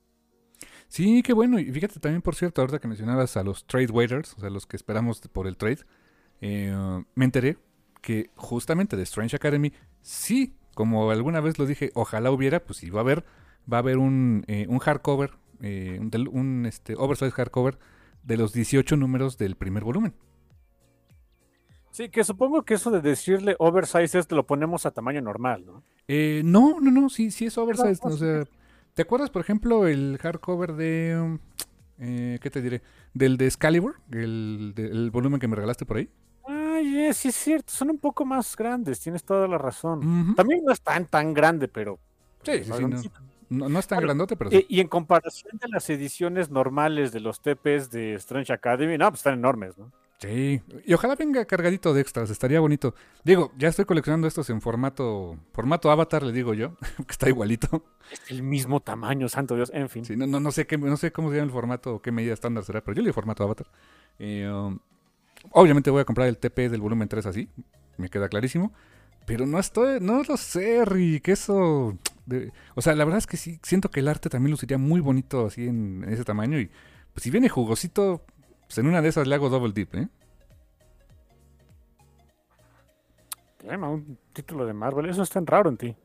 Sí, 0.89 1.23
qué 1.23 1.33
bueno. 1.33 1.59
Y 1.59 1.71
fíjate 1.73 1.99
también, 2.01 2.23
por 2.23 2.35
cierto, 2.37 2.61
ahorita 2.63 2.79
que 2.79 2.89
mencionabas 2.89 3.37
a 3.37 3.43
los 3.43 3.67
trade 3.67 3.91
waiters, 3.91 4.35
o 4.37 4.41
sea, 4.41 4.51
los 4.51 4.67
que 4.67 4.77
esperamos 4.77 5.21
por 5.21 5.47
el 5.47 5.57
trade, 5.57 5.79
eh, 6.41 6.75
me 7.15 7.25
enteré 7.25 7.59
que 8.01 8.31
justamente 8.37 8.97
de 8.97 9.03
Strange 9.03 9.37
Academy, 9.37 9.73
sí, 10.03 10.57
como 10.75 11.11
alguna 11.11 11.41
vez 11.41 11.59
lo 11.59 11.67
dije, 11.67 11.91
ojalá 11.95 12.31
hubiera, 12.31 12.61
pues 12.65 12.79
sí, 12.79 12.91
va 12.91 13.01
a 13.01 13.03
haber, 13.03 13.25
va 13.71 13.79
a 13.79 13.81
haber 13.81 13.99
un, 13.99 14.45
eh, 14.47 14.67
un 14.69 14.79
hardcover, 14.79 15.33
eh, 15.61 15.99
un, 16.01 16.11
un, 16.31 16.67
este, 16.67 16.95
oversize 16.97 17.31
hardcover 17.33 17.79
de 18.23 18.37
los 18.37 18.53
18 18.53 18.97
números 18.97 19.39
del 19.39 19.57
primer 19.57 19.85
volumen. 19.85 20.15
Sí, 21.95 22.09
que 22.09 22.25
supongo 22.25 22.63
que 22.65 22.75
eso 22.75 22.91
de 22.91 23.01
decirle 23.01 23.55
oversize 23.61 24.19
es 24.19 24.29
lo 24.33 24.45
ponemos 24.45 24.85
a 24.85 24.91
tamaño 24.91 25.21
normal, 25.23 25.65
¿no? 25.65 25.85
Eh, 26.09 26.43
no, 26.45 26.81
no, 26.81 26.91
no, 26.91 27.09
sí, 27.09 27.31
sí 27.31 27.47
es 27.47 27.57
oversize. 27.57 28.01
no, 28.05 28.13
o 28.13 28.17
sea, 28.17 28.43
¿te 28.95 29.03
acuerdas, 29.03 29.31
por 29.31 29.41
ejemplo, 29.43 29.87
el 29.87 30.19
hardcover 30.21 30.73
de... 30.73 31.39
eh, 32.01 32.41
¿Qué 32.43 32.51
te 32.51 32.61
diré? 32.61 32.83
Del 33.13 33.37
de 33.37 33.47
Excalibur, 33.47 33.95
el, 34.11 34.73
de- 34.75 34.89
el 34.89 35.13
volumen 35.13 35.39
que 35.39 35.47
me 35.47 35.55
regalaste 35.55 35.87
por 35.87 35.99
ahí. 35.99 36.09
Ay, 36.49 36.99
eh, 36.99 37.15
sí 37.15 37.29
es 37.29 37.37
cierto, 37.37 37.73
son 37.73 37.91
un 37.91 37.99
poco 37.99 38.25
más 38.25 38.57
grandes, 38.57 38.99
tienes 38.99 39.23
toda 39.23 39.47
la 39.47 39.57
razón. 39.57 40.35
También 40.35 40.65
no 40.65 40.73
es 40.73 40.81
tan, 40.81 41.07
tan 41.07 41.33
grande, 41.33 41.69
pero... 41.69 42.01
Sí, 42.43 42.65
sí, 42.65 42.73
sí, 42.77 42.83
no, 42.83 42.99
no, 43.51 43.69
no 43.69 43.79
es 43.79 43.87
tan 43.87 43.99
Bueno, 43.99 44.09
grandote, 44.09 44.37
pero 44.37 44.51
Eh, 44.51 44.63
sí. 44.63 44.67
y 44.69 44.81
en 44.81 44.89
comparación 44.89 45.57
de 45.63 45.69
las 45.69 45.89
ediciones 45.91 46.51
normales 46.51 47.13
de 47.13 47.21
los 47.21 47.41
TPs 47.41 47.93
de 47.93 48.15
Strange 48.15 48.53
Academy, 48.53 48.99
no, 48.99 49.09
pues 49.11 49.21
están 49.21 49.35
enormes, 49.35 49.79
¿no? 49.79 49.93
Sí, 50.25 50.63
y 50.87 50.95
ojalá 50.95 51.17
venga 51.17 51.45
cargadito 51.45 51.93
de 51.93 52.01
extras, 52.01 52.31
estaría 52.31 52.61
bonito. 52.61 52.95
Digo, 53.25 53.53
ya 53.59 53.69
estoy 53.69 53.85
coleccionando 53.85 54.27
estos 54.27 54.49
en 54.51 54.61
formato 54.61 55.37
formato 55.53 55.91
avatar, 55.91 56.23
le 56.23 56.33
digo 56.33 56.55
yo, 56.55 56.77
que 57.07 57.11
está 57.13 57.29
igualito. 57.29 57.85
Es 58.11 58.31
el 58.31 58.43
mismo 58.43 58.81
tamaño, 58.81 59.29
santo 59.29 59.57
Dios, 59.57 59.71
en 59.75 59.89
fin. 59.89 60.05
Sí, 60.05 60.17
no, 60.17 60.27
no, 60.27 60.41
no 60.41 60.53
sé 60.53 60.67
qué, 60.67 60.79
no 60.79 60.97
sé 60.97 61.13
cómo 61.13 61.31
se 61.31 61.37
llama 61.37 61.47
el 61.47 61.53
formato 61.53 61.95
o 61.97 62.03
qué 62.03 62.13
medida 62.13 62.33
estándar 62.33 62.65
será, 62.65 62.81
pero 62.83 62.95
yo 62.95 63.03
le 63.03 63.07
digo 63.09 63.15
formato 63.15 63.43
avatar. 63.45 63.67
Eh, 64.19 64.49
um, 64.51 64.79
obviamente 65.51 65.91
voy 65.91 66.01
a 66.01 66.05
comprar 66.05 66.29
el 66.29 66.39
TP 66.39 66.69
del 66.69 66.81
volumen 66.81 67.09
3 67.09 67.27
así, 67.27 67.49
me 67.97 68.09
queda 68.09 68.29
clarísimo. 68.29 68.73
Pero 69.27 69.47
no 69.47 69.59
estoy, 69.59 70.01
no 70.01 70.23
lo 70.23 70.37
sé, 70.37 70.85
Rick, 70.85 71.29
eso... 71.29 71.97
de- 72.27 72.53
o 72.75 72.83
sea, 72.83 72.95
la 72.95 73.05
verdad 73.05 73.19
es 73.19 73.27
que 73.27 73.37
sí, 73.39 73.59
siento 73.63 73.91
que 73.91 74.01
el 74.01 74.09
arte 74.09 74.29
también 74.29 74.51
luciría 74.51 74.77
muy 74.79 75.01
bonito 75.01 75.47
así 75.47 75.67
en, 75.67 76.05
en 76.05 76.13
ese 76.13 76.25
tamaño 76.25 76.61
y 76.61 76.71
pues 77.15 77.23
si 77.25 77.31
viene 77.31 77.49
jugosito, 77.49 78.23
pues 78.67 78.79
en 78.79 78.87
una 78.87 79.03
de 79.03 79.09
esas 79.09 79.27
le 79.27 79.35
hago 79.35 79.49
double 79.49 79.73
dip, 79.73 79.95
¿eh? 79.95 80.09
Tema, 83.59 83.89
un 83.89 84.19
título 84.33 84.67
de 84.67 84.73
Marvel, 84.75 85.09
eso 85.09 85.23
es 85.23 85.31
tan 85.31 85.47
raro 85.47 85.71
en 85.71 85.77
ti. 85.77 85.97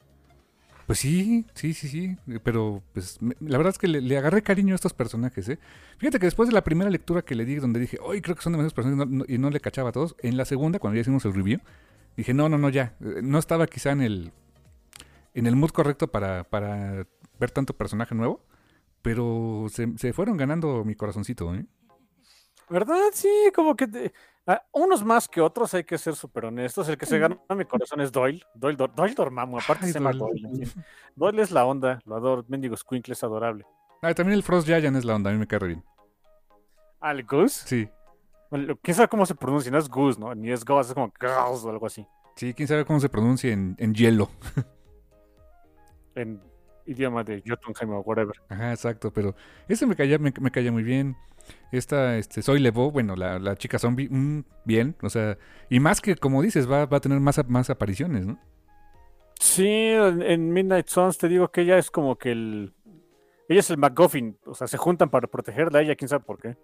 Pues 0.88 1.00
sí, 1.00 1.46
sí, 1.54 1.74
sí, 1.74 1.88
sí. 1.88 2.18
Pero 2.44 2.82
pues 2.94 3.22
me- 3.22 3.36
la 3.42 3.58
verdad 3.58 3.72
es 3.74 3.78
que 3.78 3.88
le, 3.88 4.02
le 4.02 4.18
agarré 4.18 4.42
cariño 4.42 4.74
a 4.74 4.76
estos 4.76 4.94
personajes, 4.94 5.48
¿eh? 5.50 5.60
Fíjate 5.98 6.20
que 6.20 6.26
después 6.26 6.48
de 6.50 6.54
la 6.54 6.64
primera 6.64 6.90
lectura 6.90 7.22
que 7.22 7.36
le 7.36 7.46
di, 7.46 7.56
donde 7.56 7.80
dije, 7.80 7.98
hoy 8.02 8.22
creo 8.22 8.36
que 8.36 8.42
son 8.42 8.54
demasiados 8.54 8.74
personajes 8.74 9.08
no- 9.08 9.18
no- 9.20 9.26
y 9.28 9.38
no 9.38 9.50
le 9.50 9.60
cachaba 9.60 9.90
a 9.90 9.92
todos, 9.92 10.16
en 10.20 10.38
la 10.38 10.46
segunda, 10.46 10.80
cuando 10.80 10.96
ya 10.96 11.02
hicimos 11.02 11.26
el 11.26 11.34
review, 11.34 11.60
dije, 12.18 12.34
no, 12.34 12.50
no, 12.50 12.58
no, 12.58 12.70
ya. 12.70 12.96
eh, 13.02 13.20
No 13.22 13.38
estaba 13.40 13.68
quizá 13.68 13.92
en 13.92 14.02
el, 14.02 14.32
en 15.34 15.46
el 15.46 15.56
mood 15.56 15.72
correcto 15.72 16.08
para, 16.08 16.46
para 16.46 17.06
ver 17.40 17.52
tanto 17.52 17.74
personaje 17.76 18.16
nuevo, 18.16 18.42
pero 19.02 19.68
se, 19.70 19.96
se 19.98 20.14
fueron 20.14 20.38
ganando 20.38 20.84
mi 20.86 20.96
corazoncito, 20.96 21.54
¿eh? 21.54 21.66
¿Verdad? 22.70 23.10
Sí, 23.14 23.30
como 23.56 23.76
que 23.76 23.88
te- 23.88 24.14
ah, 24.46 24.62
unos 24.74 25.04
más 25.04 25.28
que 25.28 25.42
otros, 25.42 25.74
hay 25.74 25.84
que 25.84 25.98
ser 25.98 26.16
súper 26.16 26.46
honestos. 26.46 26.88
El 26.90 26.98
que 26.98 27.06
se 27.06 27.18
ganó 27.20 27.40
mi 27.56 27.66
corazón 27.66 28.02
es 28.02 28.12
Doyle. 28.12 28.44
Doyle, 28.54 28.78
Dor- 28.78 28.94
Doyle 28.96 29.16
Dormammu, 29.16 29.58
aparte 29.58 29.86
Ay, 29.86 29.92
se 29.94 30.00
llama 30.00 30.14
Doyle. 30.14 30.48
Doyle. 30.48 30.72
Doyle 31.16 31.42
es 31.42 31.52
la 31.52 31.66
onda, 31.66 32.00
lo 32.06 32.16
adoro. 32.16 32.46
Mendigo 32.48 32.76
Squinkle 32.78 33.14
es 33.14 33.24
adorable. 33.24 33.66
Ah, 34.02 34.14
también 34.14 34.36
el 34.38 34.44
Frost 34.44 34.68
Giant 34.68 34.96
es 34.98 35.04
la 35.06 35.16
onda, 35.16 35.30
a 35.30 35.34
mí 35.34 35.40
me 35.40 35.48
cae 35.48 35.60
bien. 35.60 35.84
Ah, 37.02 37.12
el 37.12 37.24
Goose. 37.26 37.68
Sí, 37.68 37.90
Bueno, 38.52 38.78
¿Quién 38.82 38.96
sabe 38.96 39.08
cómo 39.08 39.26
se 39.26 39.36
pronuncia? 39.36 39.72
No 39.72 39.78
es 39.78 39.90
Goose, 39.90 40.20
¿no? 40.20 40.34
Ni 40.36 40.52
es 40.52 40.64
Goose, 40.66 40.90
es 40.90 40.94
como 40.94 41.12
Goose 41.20 41.66
o 41.68 41.70
algo 41.70 41.86
así. 41.86 42.06
sí, 42.36 42.54
quién 42.54 42.68
sabe 42.68 42.86
cómo 42.86 43.00
se 43.00 43.10
pronuncia 43.10 43.52
en, 43.52 43.76
en 43.80 43.94
hielo. 43.94 44.30
En 46.16 46.42
idioma 46.86 47.24
de 47.24 47.44
Jotunheim 47.48 47.94
o 47.94 48.00
whatever. 48.02 48.36
Ajá, 48.50 48.72
exacto, 48.74 49.12
pero 49.14 49.36
ese 49.68 49.86
me 49.86 49.96
caía, 49.96 50.18
me, 50.18 50.34
me 50.40 50.52
caía 50.52 50.72
muy 50.72 50.84
bien. 50.84 51.16
Esta, 51.72 52.18
este, 52.18 52.42
Soy 52.42 52.60
Levo, 52.60 52.92
bueno, 52.92 53.16
la, 53.16 53.40
la 53.40 53.56
chica 53.56 53.80
zombie, 53.80 54.10
mm, 54.10 54.44
bien, 54.66 54.96
o 55.02 55.10
sea, 55.10 55.38
y 55.70 55.80
más 55.80 56.02
que, 56.02 56.16
como 56.16 56.42
dices, 56.42 56.70
va, 56.70 56.86
va 56.86 56.98
a 56.98 57.02
tener 57.02 57.20
más, 57.20 57.40
más 57.48 57.70
apariciones, 57.70 58.26
¿no? 58.26 58.40
Sí, 59.40 59.68
en, 59.68 60.22
en 60.22 60.52
Midnight 60.52 60.88
Suns 60.88 61.18
te 61.18 61.28
digo 61.28 61.50
que 61.50 61.62
ella 61.62 61.78
es 61.78 61.90
como 61.92 62.18
que 62.18 62.32
el... 62.32 62.74
Ella 63.48 63.62
es 63.62 63.70
el 63.72 63.78
MacGuffin, 63.78 64.38
o 64.46 64.54
sea, 64.54 64.68
se 64.68 64.78
juntan 64.78 65.10
para 65.10 65.28
protegerla 65.28 65.80
a 65.80 65.82
ella, 65.82 65.96
quién 65.96 66.08
sabe 66.08 66.24
por 66.24 66.40
qué. 66.40 66.56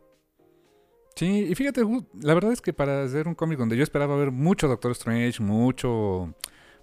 Sí, 1.16 1.48
y 1.50 1.56
fíjate, 1.56 1.82
la 2.22 2.34
verdad 2.34 2.52
es 2.52 2.62
que 2.62 2.74
para 2.74 3.04
hacer 3.04 3.28
un 3.28 3.36
cómic 3.36 3.58
donde 3.58 3.78
yo 3.78 3.84
esperaba 3.84 4.18
ver 4.18 4.32
mucho 4.32 4.68
Doctor 4.68 4.92
Strange, 4.92 5.42
mucho, 5.42 6.34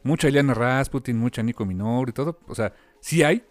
mucha 0.03 0.29
Eliana 0.29 0.55
Rasputin, 0.55 1.19
mucha 1.19 1.43
Nico 1.43 1.67
Minor 1.67 2.09
y 2.09 2.13
todo, 2.13 2.41
o 2.49 2.55
sea, 2.55 2.73
sí 2.99 3.23
hay, 3.23 3.45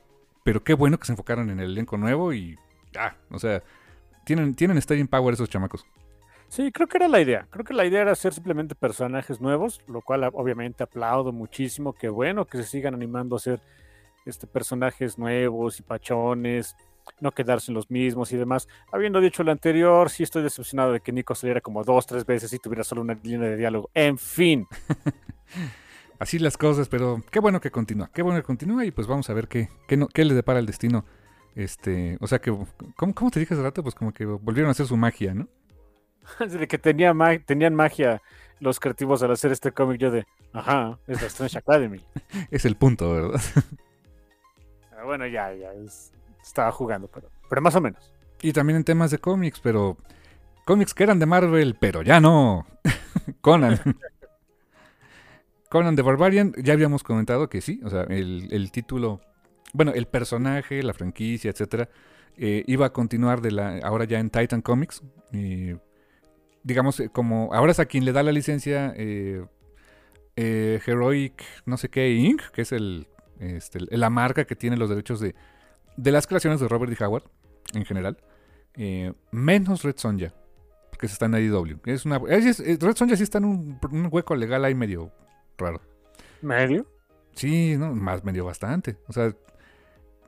pero 0.43 0.63
qué 0.63 0.74
bueno 0.74 0.98
que 0.98 1.05
se 1.05 1.13
enfocaron 1.13 1.51
en 1.51 1.60
el 1.60 1.72
elenco 1.72 1.98
nuevo 1.98 2.34
y, 2.34 2.58
ah, 2.98 3.15
o 3.29 3.38
sea, 3.38 3.62
tienen, 4.23 4.55
tienen 4.55 4.81
staying 4.81 5.07
power 5.07 5.33
esos 5.33 5.49
chamacos. 5.49 5.85
Sí, 6.47 6.71
creo 6.71 6.87
que 6.87 6.97
era 6.97 7.07
la 7.07 7.21
idea. 7.21 7.47
Creo 7.49 7.63
que 7.63 7.73
la 7.73 7.85
idea 7.85 8.01
era 8.01 8.11
hacer 8.11 8.33
simplemente 8.33 8.75
personajes 8.75 9.39
nuevos, 9.39 9.81
lo 9.87 10.01
cual 10.01 10.29
obviamente 10.33 10.83
aplaudo 10.83 11.31
muchísimo. 11.31 11.93
Qué 11.93 12.09
bueno 12.09 12.45
que 12.45 12.57
se 12.57 12.63
sigan 12.65 12.93
animando 12.93 13.35
a 13.35 13.37
hacer 13.37 13.61
este, 14.25 14.47
personajes 14.47 15.17
nuevos 15.17 15.79
y 15.79 15.83
pachones, 15.83 16.75
no 17.21 17.31
quedarse 17.31 17.71
en 17.71 17.75
los 17.75 17.89
mismos 17.89 18.33
y 18.33 18.37
demás. 18.37 18.67
Habiendo 18.91 19.21
dicho 19.21 19.43
lo 19.43 19.51
anterior, 19.51 20.09
sí 20.09 20.23
estoy 20.23 20.43
decepcionado 20.43 20.91
de 20.91 20.99
que 20.99 21.13
Nico 21.13 21.35
saliera 21.35 21.61
como 21.61 21.83
dos, 21.85 22.05
tres 22.05 22.25
veces 22.25 22.51
y 22.51 22.59
tuviera 22.59 22.83
solo 22.83 23.01
una 23.01 23.13
línea 23.13 23.49
de 23.49 23.55
diálogo. 23.57 23.89
En 23.93 24.17
fin, 24.17 24.67
Así 26.19 26.37
las 26.37 26.55
cosas, 26.55 26.87
pero 26.87 27.23
qué 27.31 27.39
bueno 27.39 27.59
que 27.59 27.71
continúa, 27.71 28.11
qué 28.13 28.21
bueno 28.21 28.39
que 28.39 28.43
continúa 28.45 28.85
y 28.85 28.91
pues 28.91 29.07
vamos 29.07 29.29
a 29.29 29.33
ver 29.33 29.47
qué, 29.47 29.69
qué, 29.87 29.97
no- 29.97 30.07
qué 30.07 30.23
le 30.23 30.35
depara 30.35 30.59
el 30.59 30.67
destino. 30.67 31.03
Este, 31.55 32.17
o 32.22 32.27
sea 32.27 32.39
que, 32.39 32.51
¿cómo, 32.96 33.13
cómo 33.13 33.31
te 33.31 33.39
dije 33.39 33.53
hace 33.53 33.63
rato? 33.63 33.84
Pues 33.84 33.96
como 33.96 34.13
que 34.13 34.25
volvieron 34.25 34.70
a 34.70 34.72
hacer 34.72 34.86
su 34.86 34.98
magia, 34.98 35.34
¿no? 35.34 35.48
de 36.39 36.67
que 36.67 36.77
tenía 36.77 37.13
tenían 37.46 37.75
magia 37.75 38.22
los 38.60 38.79
creativos 38.79 39.24
al 39.24 39.31
hacer 39.31 39.51
este 39.51 39.72
cómic, 39.72 40.00
yo 40.00 40.12
de, 40.12 40.25
ajá, 40.53 41.00
es 41.08 41.20
la 41.22 41.27
Strange 41.27 41.58
Academy. 41.58 42.00
Es 42.51 42.65
el 42.65 42.75
punto, 42.75 43.12
¿verdad? 43.12 43.41
Ah, 44.98 45.03
bueno, 45.03 45.25
ya, 45.25 45.51
ya, 45.53 45.74
es- 45.74 46.12
estaba 46.43 46.72
jugando, 46.72 47.08
pero, 47.08 47.27
pero 47.50 47.60
más 47.62 47.74
o 47.75 47.81
menos. 47.81 48.13
Y 48.39 48.53
también 48.53 48.77
en 48.77 48.84
temas 48.84 49.10
de 49.10 49.17
cómics, 49.17 49.60
pero 49.60 49.98
cómics 50.63 50.93
que 50.93 51.03
eran 51.03 51.17
de 51.17 51.25
Marvel, 51.25 51.75
pero 51.79 52.03
ya 52.03 52.20
no. 52.20 52.67
Conan. 53.41 53.79
Conan 55.70 55.96
the 55.96 56.01
Barbarian, 56.01 56.53
ya 56.58 56.74
habíamos 56.74 57.01
comentado 57.01 57.50
que 57.50 57.62
sí, 57.62 57.79
o 57.84 57.89
sea, 57.89 58.03
el, 58.03 58.50
el 58.51 58.72
título, 58.72 59.22
bueno, 59.73 59.91
el 59.93 60.05
personaje, 60.07 60.83
la 60.83 60.93
franquicia, 60.93 61.51
etcétera, 61.51 61.89
eh, 62.37 62.63
iba 62.67 62.85
a 62.87 62.93
continuar 62.93 63.41
de 63.41 63.51
la, 63.51 63.77
ahora 63.83 64.05
ya 64.05 64.19
en 64.19 64.29
Titan 64.29 64.61
Comics. 64.61 65.01
y 65.31 65.73
digamos, 66.63 66.99
eh, 66.99 67.09
como 67.09 67.53
ahora 67.53 67.71
es 67.71 67.79
a 67.79 67.85
quien 67.85 68.05
le 68.05 68.11
da 68.13 68.21
la 68.23 68.31
licencia 68.31 68.93
eh, 68.95 69.43
eh, 70.35 70.79
Heroic, 70.85 71.43
no 71.65 71.77
sé 71.77 71.89
qué, 71.89 72.11
Inc., 72.11 72.41
que 72.51 72.61
es 72.61 72.71
el, 72.71 73.07
este, 73.39 73.79
la 73.89 74.09
marca 74.09 74.45
que 74.45 74.55
tiene 74.55 74.77
los 74.77 74.89
derechos 74.89 75.19
de, 75.19 75.35
de 75.97 76.11
las 76.11 76.27
creaciones 76.27 76.59
de 76.59 76.67
Robert 76.67 76.91
D. 76.95 77.03
Howard 77.03 77.23
en 77.73 77.85
general, 77.85 78.17
eh, 78.75 79.13
menos 79.31 79.83
Red 79.83 79.95
Sonja, 79.97 80.33
se 80.99 81.05
está 81.07 81.25
en 81.25 81.33
IDW. 81.33 81.79
Es 81.85 82.05
una, 82.05 82.21
es- 82.29 82.59
es- 82.59 82.79
Red 82.79 82.95
Sonja 82.95 83.15
sí 83.15 83.23
está 83.23 83.39
en 83.39 83.45
un, 83.45 83.79
un 83.91 84.07
hueco 84.11 84.35
legal 84.35 84.63
ahí 84.65 84.75
medio 84.75 85.11
raro. 85.57 85.81
¿Medio? 86.43 86.85
Sí, 87.33 87.75
no, 87.77 87.93
más 87.95 88.23
medio 88.23 88.45
bastante. 88.45 88.97
O 89.07 89.13
sea, 89.13 89.33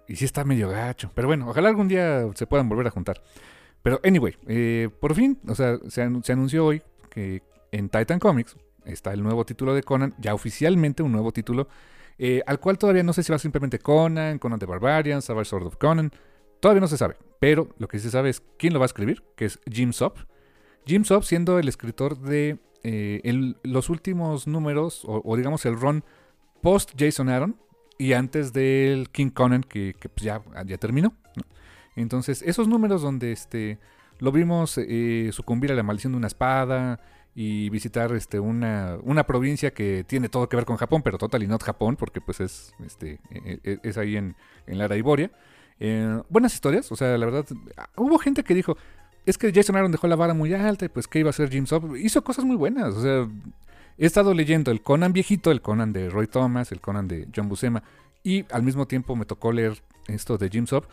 y 0.07 0.15
sí 0.15 0.25
está 0.25 0.43
medio 0.43 0.69
gacho. 0.69 1.11
Pero 1.13 1.27
bueno, 1.27 1.49
ojalá 1.49 1.69
algún 1.69 1.87
día 1.87 2.25
se 2.35 2.47
puedan 2.47 2.69
volver 2.69 2.87
a 2.87 2.91
juntar. 2.91 3.21
Pero 3.81 3.99
anyway, 4.03 4.35
eh, 4.47 4.89
por 4.99 5.13
fin, 5.15 5.39
o 5.47 5.55
sea, 5.55 5.77
se, 5.89 6.05
anu- 6.05 6.23
se 6.23 6.31
anunció 6.33 6.65
hoy 6.65 6.81
que 7.09 7.41
en 7.71 7.89
Titan 7.89 8.19
Comics 8.19 8.55
está 8.85 9.13
el 9.13 9.23
nuevo 9.23 9.45
título 9.45 9.73
de 9.73 9.83
Conan, 9.83 10.13
ya 10.19 10.33
oficialmente 10.33 11.03
un 11.03 11.11
nuevo 11.11 11.31
título, 11.31 11.67
eh, 12.17 12.41
al 12.45 12.59
cual 12.59 12.77
todavía 12.77 13.03
no 13.03 13.13
sé 13.13 13.23
si 13.23 13.31
va 13.31 13.39
simplemente 13.39 13.79
Conan, 13.79 14.39
Conan 14.39 14.59
the 14.59 14.65
Barbarian, 14.65 15.21
Savage 15.21 15.49
Sword 15.49 15.65
of 15.67 15.77
Conan. 15.77 16.11
todavía 16.59 16.79
no 16.81 16.87
se 16.87 16.97
sabe, 16.97 17.17
pero 17.39 17.67
lo 17.77 17.87
que 17.89 17.97
sí 17.99 18.05
se 18.05 18.11
sabe 18.11 18.29
es 18.29 18.41
quién 18.57 18.71
lo 18.73 18.79
va 18.79 18.85
a 18.85 18.87
escribir, 18.87 19.23
que 19.35 19.45
es 19.45 19.59
Jim 19.69 19.91
Sop. 19.91 20.17
Jim 20.85 21.03
Sop 21.03 21.23
siendo 21.23 21.59
el 21.59 21.67
escritor 21.67 22.17
de 22.19 22.57
eh, 22.83 23.53
los 23.63 23.89
últimos 23.89 24.47
números, 24.47 25.03
o, 25.05 25.35
digamos 25.35 25.65
el 25.65 25.77
run 25.79 26.03
post 26.61 26.91
Jason 26.97 27.27
Aaron, 27.29 27.57
y 27.97 28.13
antes 28.13 28.53
del 28.53 29.09
King 29.09 29.29
Conan, 29.29 29.63
que, 29.63 29.95
pues 30.01 30.23
ya, 30.23 30.41
ya 30.65 30.77
terminó. 30.77 31.13
Entonces, 31.95 32.41
esos 32.41 32.67
números 32.67 33.01
donde 33.01 33.31
este, 33.31 33.79
lo 34.19 34.31
vimos 34.31 34.77
eh, 34.77 35.29
sucumbir 35.31 35.71
a 35.71 35.75
la 35.75 35.83
maldición 35.83 36.13
de 36.13 36.17
una 36.17 36.27
espada 36.27 36.99
y 37.35 37.69
visitar 37.69 38.11
este, 38.13 38.39
una, 38.39 38.97
una, 39.03 39.25
provincia 39.25 39.73
que 39.73 40.03
tiene 40.03 40.29
todo 40.29 40.49
que 40.49 40.55
ver 40.55 40.65
con 40.65 40.77
Japón, 40.77 41.01
pero 41.03 41.17
total 41.17 41.43
y 41.43 41.47
not 41.47 41.63
Japón, 41.63 41.95
porque 41.95 42.21
pues 42.21 42.39
es, 42.39 42.73
este, 42.85 43.19
e, 43.31 43.59
e, 43.63 43.79
es 43.83 43.97
ahí 43.97 44.17
en, 44.17 44.35
en 44.67 44.77
la 44.77 44.95
Iboria. 44.95 45.31
Eh, 45.79 46.21
buenas 46.29 46.53
historias, 46.53 46.91
o 46.91 46.95
sea, 46.95 47.17
la 47.17 47.25
verdad, 47.25 47.45
hubo 47.95 48.17
gente 48.19 48.43
que 48.43 48.53
dijo, 48.53 48.77
es 49.25 49.37
que 49.37 49.51
Jason 49.53 49.75
Aaron 49.75 49.91
dejó 49.91 50.07
la 50.07 50.15
vara 50.15 50.33
muy 50.33 50.53
alta 50.53 50.85
y 50.85 50.89
pues 50.89 51.07
qué 51.07 51.19
iba 51.19 51.29
a 51.29 51.31
hacer 51.31 51.49
Jim 51.49 51.65
Sop. 51.65 51.95
Hizo 51.95 52.23
cosas 52.23 52.45
muy 52.45 52.55
buenas, 52.55 52.93
o 52.93 53.01
sea, 53.01 53.27
he 53.97 54.05
estado 54.05 54.33
leyendo 54.33 54.71
el 54.71 54.81
Conan 54.81 55.13
viejito, 55.13 55.51
el 55.51 55.61
Conan 55.61 55.93
de 55.93 56.09
Roy 56.09 56.27
Thomas, 56.27 56.71
el 56.71 56.81
Conan 56.81 57.07
de 57.07 57.27
John 57.35 57.49
Buscema, 57.49 57.83
y 58.23 58.45
al 58.51 58.63
mismo 58.63 58.87
tiempo 58.87 59.15
me 59.15 59.25
tocó 59.25 59.51
leer 59.51 59.81
esto 60.07 60.37
de 60.37 60.49
Jim 60.49 60.67
Sop. 60.67 60.85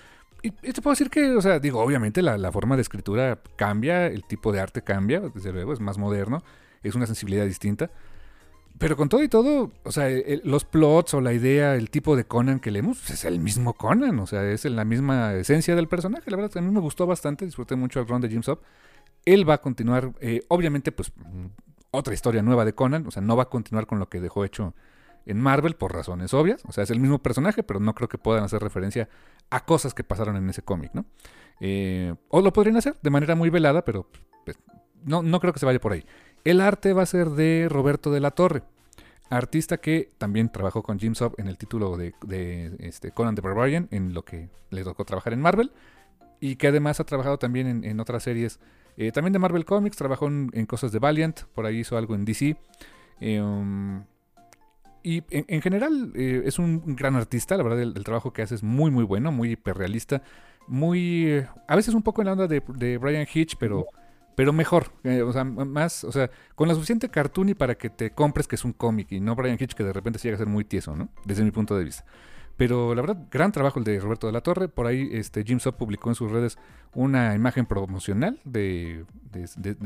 Y, 0.43 0.51
te 0.51 0.81
puedo 0.81 0.93
decir 0.93 1.11
que, 1.11 1.37
o 1.37 1.43
sea, 1.43 1.59
digo, 1.59 1.81
obviamente 1.81 2.23
la, 2.23 2.53
forma 2.53 2.77
de 2.77 2.83
escritura 2.83 3.39
cambia, 3.57 4.07
el 4.07 4.25
tipo 4.25 4.53
de 4.53 4.61
arte 4.61 4.83
cambia, 4.83 5.21
desde 5.21 5.53
luego, 5.53 5.73
es 5.73 5.81
más 5.81 5.99
moderno, 5.99 6.43
es 6.83 6.95
una 6.95 7.07
sensibilidad 7.07 7.45
distinta. 7.45 7.91
Pero 8.79 8.97
con 8.97 9.11
todo 9.11 9.23
y 9.23 9.29
todo, 9.29 9.73
o 9.83 9.93
sea, 9.93 10.09
los 10.43 10.65
plots 10.65 11.13
o 11.13 11.21
la 11.21 11.35
idea, 11.35 11.75
el 11.75 11.91
tipo 11.91 12.17
de 12.17 12.25
Conan 12.25 12.61
que 12.61 12.71
leemos, 12.71 12.99
pues, 12.99 13.11
es 13.11 13.25
el 13.27 13.39
mismo 13.39 13.75
Conan, 13.75 14.19
o 14.21 14.27
sea, 14.27 14.51
es 14.51 14.65
la 14.65 14.87
misma 14.87 15.35
esencia 15.35 15.77
del 15.77 15.87
personaje. 15.87 16.31
La 16.31 16.39
verdad, 16.39 16.57
a 16.57 16.61
mí 16.63 16.71
me 16.71 16.81
gustó 16.81 17.07
bastante, 17.07 17.45
disfruté 17.45 17.77
mucho 17.77 18.01
el 18.01 18.09
run 18.09 18.23
de 18.23 18.31
Jim 18.31 18.43
Sop. 18.43 18.63
Él 19.27 19.47
va 19.47 19.55
a 19.55 19.59
continuar, 19.61 20.13
eh, 20.21 20.41
obviamente, 20.49 20.93
pues, 20.93 21.13
otra 21.91 22.15
historia 22.15 22.43
nueva 22.43 22.65
de 22.65 22.75
Conan, 22.75 23.07
o 23.07 23.11
sea, 23.11 23.23
no 23.23 23.37
va 23.37 23.45
a 23.45 23.49
continuar 23.49 23.87
con 23.87 23.99
lo 23.99 24.09
que 24.09 24.21
dejó 24.21 24.45
hecho 24.45 24.75
en 25.27 25.41
Marvel 25.41 25.75
por 25.75 25.93
razones 25.93 26.33
obvias. 26.35 26.63
O 26.67 26.73
sea, 26.73 26.85
es 26.85 26.91
el 26.91 27.01
mismo 27.01 27.19
personaje, 27.19 27.63
pero 27.63 27.81
no 27.81 27.95
creo 27.95 28.09
que 28.09 28.19
puedan 28.19 28.45
hacer 28.45 28.63
referencia 28.63 29.09
a 29.51 29.65
cosas 29.65 29.95
que 29.95 30.05
pasaron 30.05 30.37
en 30.37 30.49
ese 30.49 30.63
cómic, 30.63 30.93
¿no? 30.95 31.05
Eh, 31.61 32.15
o 32.29 32.41
lo 32.41 32.53
podrían 32.53 32.77
hacer 32.77 32.97
de 33.03 33.11
manera 33.11 33.35
muy 33.35 33.51
velada, 33.51 33.85
pero 33.85 34.09
pues, 34.45 34.59
no, 35.05 35.23
no 35.23 35.41
creo 35.41 35.53
que 35.53 35.59
se 35.59 35.67
vaya 35.67 35.81
por 35.81 35.93
ahí. 35.93 36.05
El 36.45 36.61
arte 36.61 36.93
va 36.93 37.03
a 37.03 37.07
ser 37.07 37.31
de 37.31 37.69
Roberto 37.69 38.11
de 38.11 38.21
la 38.21 38.31
Torre, 38.31 38.63
artista 39.29 39.79
que 39.79 40.11
también 40.19 40.51
trabajó 40.51 40.83
con 40.83 40.99
Jim 40.99 41.15
Sub 41.15 41.35
en 41.39 41.47
el 41.47 41.57
título 41.57 41.97
de, 41.97 42.77
este, 42.81 43.13
Conan 43.13 43.35
the 43.35 43.41
Barbarian, 43.43 43.89
en 43.91 44.13
lo 44.15 44.25
que 44.25 44.49
le 44.71 44.85
tocó 44.85 45.05
trabajar 45.05 45.33
en 45.33 45.41
Marvel, 45.41 45.73
y 46.41 46.57
que 46.57 46.69
además 46.69 46.99
ha 47.01 47.05
trabajado 47.05 47.39
también 47.39 47.85
en, 47.85 48.01
otras 48.01 48.23
series, 48.23 48.59
eh, 48.97 49.13
también 49.13 49.33
de 49.33 49.39
Marvel 49.39 49.65
Comics, 49.65 49.97
trabajó 49.97 50.27
en, 50.29 50.67
cosas 50.67 50.93
de 50.93 50.99
Valiant, 50.99 51.41
por 51.55 51.67
ahí 51.67 51.79
hizo 51.79 51.97
algo 51.97 52.15
en 52.15 52.25
DC. 52.25 52.57
Eh, 53.21 53.41
um, 53.41 54.05
y 55.03 55.23
en, 55.31 55.63
general 55.63 56.13
eh, 56.15 56.43
es 56.45 56.59
un 56.59 56.95
gran 56.95 57.17
artista, 57.17 57.57
la 57.57 57.63
verdad 57.63 57.81
el, 57.81 58.05
trabajo 58.05 58.33
que 58.33 58.43
hace 58.43 58.55
es 58.55 58.63
muy 58.63 58.91
muy 58.91 59.05
bueno, 59.05 59.33
muy 59.33 59.53
hiperrealista, 59.53 60.23
muy... 60.67 61.43
a 61.67 61.77
veces 61.77 61.95
un 61.95 62.03
poco 62.03 62.21
en 62.21 62.27
la 62.27 62.33
onda 62.33 62.47
de, 62.47 62.63
de 62.77 62.99
Brian 62.99 63.27
Hitch, 63.33 63.57
pero 63.59 63.87
pero 64.41 64.55
mejor, 64.55 64.93
o 65.05 65.33
sea, 65.33 65.45
más, 65.45 66.03
o 66.03 66.13
sea, 66.13 66.31
con 66.55 66.67
la 66.67 66.75
suficiente 66.75 67.11
cartoony 67.11 67.55
para 67.55 67.75
que 67.75 67.91
te 67.91 68.13
compres 68.13 68.49
que 68.49 68.57
es 68.57 68.65
un 68.65 68.73
cómic 68.73 69.13
y 69.13 69.21
no 69.21 69.35
Brian 69.35 69.59
Hitch 69.61 69.75
que 69.75 69.85
de 69.85 69.93
repente 69.93 70.19
se 70.19 70.29
llega 70.29 70.37
a 70.37 70.39
ser 70.39 70.47
muy 70.47 70.65
tieso, 70.65 70.97
¿no? 70.97 71.11
Desde 71.27 71.45
mi 71.45 71.51
punto 71.51 71.77
de 71.77 71.85
vista. 71.85 72.07
Pero 72.61 72.95
la 72.95 73.01
verdad, 73.01 73.27
gran 73.31 73.53
trabajo 73.53 73.79
el 73.79 73.87
de 73.87 73.99
Roberto 73.99 74.27
de 74.27 74.35
la 74.35 74.43
Torre. 74.43 74.69
Por 74.69 74.87
ahí 74.87 75.09
este, 75.13 75.45
Jim 75.45 75.61
Sop 75.61 75.79
publicó 75.79 76.11
en 76.11 76.15
sus 76.15 76.31
redes 76.31 76.59
una 76.93 77.35
imagen 77.35 77.65
promocional 77.65 78.39
de, 78.45 79.07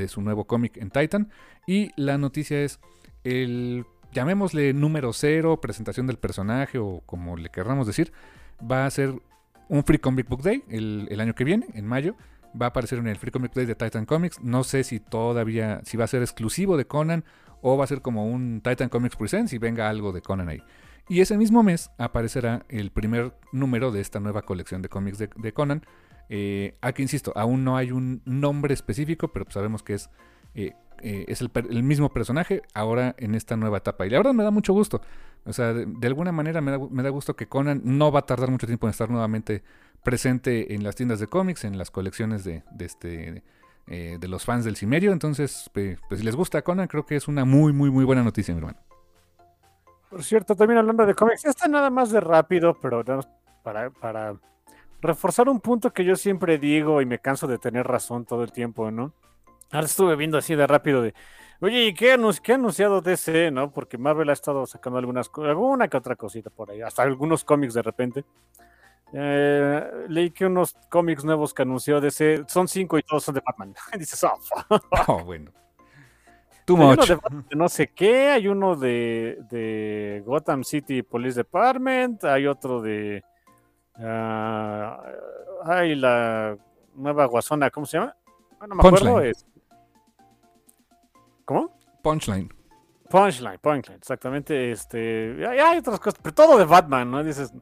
su 0.09 0.21
nuevo 0.23 0.49
cómic 0.49 0.77
en 0.79 0.91
Titan. 0.91 1.31
Y 1.69 1.93
la 1.95 2.19
noticia 2.19 2.65
es 2.65 2.81
el, 3.23 3.87
llamémosle 4.11 4.73
número 4.73 5.13
cero, 5.13 5.61
presentación 5.61 6.09
del 6.09 6.17
personaje 6.17 6.79
o 6.81 7.01
como 7.07 7.37
le 7.37 7.49
querramos 7.49 7.87
decir, 7.87 8.13
va 8.61 8.87
a 8.87 8.91
ser 8.91 9.15
un 9.69 9.85
Free 9.85 9.99
Comic 9.99 10.29
Book 10.29 10.43
Day 10.43 10.65
el, 10.69 11.07
el 11.13 11.21
año 11.21 11.37
que 11.37 11.45
viene, 11.45 11.69
en 11.75 11.87
mayo 11.87 12.17
va 12.61 12.67
a 12.67 12.69
aparecer 12.71 12.99
en 12.99 13.07
el 13.07 13.19
Free 13.19 13.31
Comic 13.31 13.55
Day 13.55 13.67
de 13.67 13.77
Titan 13.77 14.05
Comics. 14.05 14.41
No 14.41 14.65
sé 14.65 14.83
si 14.83 14.99
todavía, 14.99 15.81
si 15.85 15.97
va 15.97 16.07
a 16.07 16.09
ser 16.09 16.23
exclusivo 16.23 16.77
de 16.77 16.87
Conan 16.89 17.25
o 17.63 17.77
va 17.77 17.85
a 17.85 17.87
ser 17.87 18.01
como 18.01 18.27
un 18.27 18.63
Titan 18.65 18.89
Comics 18.89 19.15
Presents 19.15 19.53
y 19.53 19.59
venga 19.59 19.89
algo 19.89 20.11
de 20.11 20.23
Conan 20.23 20.49
ahí. 20.49 20.61
Y 21.09 21.21
ese 21.21 21.37
mismo 21.37 21.63
mes 21.63 21.91
aparecerá 21.99 22.65
el 22.69 22.91
primer 22.91 23.35
número 23.53 23.91
de 23.91 24.01
esta 24.01 24.21
nueva 24.21 24.43
colección 24.43 24.83
de 24.83 24.89
cómics 24.89 25.19
de, 25.19 25.53
Conan. 25.53 25.83
Eh, 26.31 26.77
aquí 26.81 27.03
insisto, 27.03 27.33
aún 27.37 27.65
no 27.65 27.77
hay 27.77 27.93
un 27.93 28.23
nombre 28.25 28.73
específico, 28.73 29.29
pero 29.29 29.45
sabemos 29.51 29.83
que 29.83 29.95
es, 29.95 30.09
eh, 30.55 30.73
eh, 31.03 31.27
es 31.29 31.43
el, 31.43 31.83
mismo 31.83 32.11
personaje 32.13 32.63
ahora 32.73 33.15
en 33.19 33.35
esta 33.35 33.57
nueva 33.57 33.79
etapa. 33.79 34.07
Y 34.07 34.11
la 34.11 34.19
verdad 34.19 34.33
me 34.33 34.45
da 34.45 34.51
mucho 34.51 34.73
gusto. 34.73 35.03
O 35.45 35.53
sea, 35.53 35.75
de, 35.75 36.07
alguna 36.07 36.33
manera 36.33 36.63
me 36.63 36.71
da, 36.71 36.79
me 36.79 37.03
da, 37.03 37.11
gusto 37.11 37.37
que 37.37 37.47
Conan 37.47 37.83
no 37.85 38.11
va 38.11 38.21
a 38.21 38.27
tardar 38.27 38.51
mucho 38.51 38.67
tiempo 38.67 38.87
en 38.87 38.93
estar 38.93 39.11
nuevamente 39.11 39.63
presente 40.03 40.75
en 40.75 40.85
las 40.85 40.97
tiendas 40.97 41.21
de 41.21 41.27
cómics, 41.27 41.65
en 41.65 41.77
las 41.77 41.91
colecciones 41.91 42.45
de, 42.45 42.63
este, 42.79 43.43
eh, 43.89 44.19
de 44.19 44.29
los 44.29 44.45
fans 44.45 44.65
del 44.65 44.77
Cimerio. 44.77 45.13
Entonces, 45.13 45.71
pues 45.73 45.99
si 46.17 46.23
les 46.23 46.37
gusta 46.37 46.63
Conan, 46.63 46.87
creo 46.87 47.05
que 47.05 47.17
es 47.17 47.29
una 47.29 47.45
muy, 47.45 47.73
muy, 47.73 47.91
muy 47.91 48.05
buena 48.05 48.23
noticia, 48.23 48.55
mi 48.55 48.61
hermano. 48.61 48.79
Por 50.15 50.23
cierto, 50.23 50.55
también 50.55 50.79
hablando 50.79 51.05
de 51.05 51.13
cómics, 51.13 51.45
está 51.45 51.67
nada 51.67 51.91
más 51.91 52.13
de 52.13 52.21
rápido, 52.21 52.79
pero 52.81 53.03
para, 53.65 53.91
para 53.91 54.37
reforzar 55.03 55.49
un 55.49 55.59
punto 55.59 55.93
que 55.93 56.05
yo 56.05 56.15
siempre 56.15 56.57
digo 56.57 57.03
y 57.03 57.05
me 57.05 57.19
canso 57.19 57.49
de 57.49 57.59
tener 57.59 57.85
razón 57.85 58.25
todo 58.25 58.45
el 58.45 58.53
tiempo, 58.53 58.93
¿no? 58.93 59.13
Ahora 59.73 59.87
estuve 59.87 60.15
viendo 60.15 60.39
así 60.39 60.55
de 60.55 60.69
rápido 60.69 61.03
de, 61.03 61.15
oye, 61.59 61.87
¿y 61.87 61.95
qué, 61.95 62.13
ha 62.13 62.55
anunciado 62.55 63.01
DC, 63.01 63.51
no? 63.51 63.73
Porque 63.73 63.99
Marvel 63.99 64.31
ha 64.31 64.35
estado 64.35 64.67
sacando 64.67 65.01
algunas, 65.01 65.29
alguna 65.37 65.89
que 65.89 65.97
otra 65.97 66.15
cosita 66.15 66.49
por 66.49 66.71
ahí, 66.71 66.81
hasta 66.81 67.03
algunos 67.03 67.43
cómics 67.43 67.75
de 67.75 67.83
repente. 67.83 68.25
Eh, 69.13 70.07
leí 70.11 70.31
que 70.31 70.47
unos 70.47 70.77
cómics 70.91 71.25
nuevos 71.25 71.53
que 71.53 71.63
anunció 71.63 72.01
DC 72.01 72.45
son 72.47 72.69
cinco 72.69 72.99
y 72.99 73.03
todos 73.03 73.25
son 73.25 73.35
de 73.35 73.43
Batman. 73.45 73.75
Dices, 73.99 74.23
oh, 74.23 74.39
oh 75.09 75.25
bueno. 75.25 75.51
Too 76.65 76.77
much. 76.77 77.11
no 77.55 77.69
sé 77.69 77.89
qué, 77.89 78.31
hay 78.31 78.49
uno 78.49 78.75
de, 78.75 79.39
de, 79.51 80.23
Gotham 80.25 80.65
City 80.65 81.03
Police 81.03 81.37
Department, 81.37 82.25
hay 82.25 82.47
otro 82.47 82.81
de. 82.81 83.23
Uh, 83.97 85.71
hay 85.71 85.95
la 85.95 86.57
nueva 86.95 87.27
Guasona, 87.27 87.71
¿cómo 87.71 87.87
se 87.87 87.99
llama? 87.99 88.17
Ah, 88.59 88.67
no 88.67 88.75
me 88.77 88.81
acuerdo. 88.81 89.21
Es... 89.21 89.45
¿Cómo? 91.45 91.77
Punchline. 92.03 92.53
Punchline, 93.11 93.59
Punchline, 93.59 93.99
exactamente. 93.99 94.73
Este, 94.73 95.47
hay, 95.47 95.59
hay 95.59 95.79
otras 95.79 96.01
cosas, 96.01 96.19
pero 96.23 96.35
todo 96.35 96.59
de 96.59 96.65
Batman, 96.65 97.11
¿no? 97.11 97.23
Dices, 97.23 97.53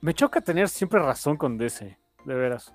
me 0.00 0.14
choca 0.14 0.40
tener 0.40 0.68
siempre 0.68 0.98
razón 0.98 1.36
con 1.36 1.58
DC, 1.58 1.98
de 2.24 2.34
veras. 2.34 2.72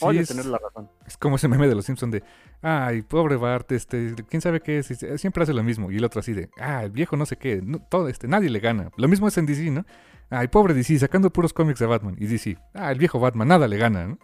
Oye, 0.00 0.24
tener 0.24 0.46
la 0.46 0.58
razón. 0.58 0.90
Es 1.06 1.16
como 1.16 1.36
ese 1.36 1.48
meme 1.48 1.68
de 1.68 1.74
los 1.74 1.86
Simpsons 1.86 2.12
de, 2.12 2.22
ay, 2.62 3.02
pobre 3.02 3.36
Bart, 3.36 3.72
este, 3.72 4.14
quién 4.28 4.42
sabe 4.42 4.60
qué 4.60 4.78
es, 4.78 4.86
siempre 5.16 5.42
hace 5.42 5.54
lo 5.54 5.62
mismo. 5.62 5.90
Y 5.90 5.96
el 5.96 6.04
otro 6.04 6.20
así 6.20 6.32
de, 6.32 6.50
ah, 6.58 6.84
el 6.84 6.90
viejo 6.90 7.16
no 7.16 7.26
sé 7.26 7.36
qué, 7.36 7.62
todo, 7.88 8.08
este, 8.08 8.28
nadie 8.28 8.50
le 8.50 8.60
gana. 8.60 8.90
Lo 8.96 9.08
mismo 9.08 9.28
es 9.28 9.38
en 9.38 9.46
DC, 9.46 9.70
¿no? 9.70 9.84
Ay, 10.28 10.48
pobre 10.48 10.74
DC, 10.74 10.98
sacando 10.98 11.30
puros 11.30 11.52
cómics 11.52 11.78
de 11.78 11.86
Batman. 11.86 12.16
Y 12.18 12.26
DC, 12.26 12.58
ah, 12.74 12.92
el 12.92 12.98
viejo 12.98 13.18
Batman, 13.18 13.48
nada 13.48 13.68
le 13.68 13.78
gana, 13.78 14.06
¿no? 14.06 14.18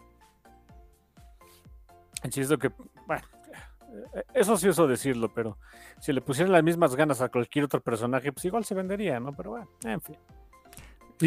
lo 2.48 2.58
que, 2.58 2.70
bueno, 3.06 3.26
eso 4.32 4.56
sí 4.56 4.68
uso 4.68 4.87
decirlo, 4.87 5.32
pero 5.35 5.58
si 6.00 6.12
le 6.12 6.20
pusieran 6.20 6.52
las 6.52 6.62
mismas 6.62 6.94
ganas 6.94 7.20
a 7.20 7.28
cualquier 7.30 7.64
otro 7.64 7.80
personaje, 7.80 8.32
pues 8.32 8.44
igual 8.44 8.64
se 8.64 8.74
vendería, 8.74 9.18
¿no? 9.18 9.32
Pero 9.32 9.50
bueno, 9.50 9.68
en 9.85 10.00
fin 10.00 10.16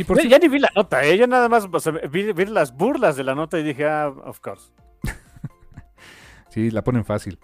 ya 0.04 0.40
ni 0.40 0.48
vi 0.48 0.60
la 0.60 0.70
nota, 0.76 1.04
ella 1.04 1.26
¿eh? 1.26 1.28
nada 1.28 1.50
más 1.50 1.68
vi, 2.12 2.34
las 2.46 2.76
burlas 2.76 3.16
de 3.16 3.24
la 3.24 3.36
nota 3.36 3.60
y 3.60 3.64
dije, 3.64 3.86
ah, 3.86 4.10
of 4.10 4.40
course. 4.40 4.72
sí, 6.50 6.72
la 6.72 6.84
ponen 6.84 7.06
fácil. 7.06 7.40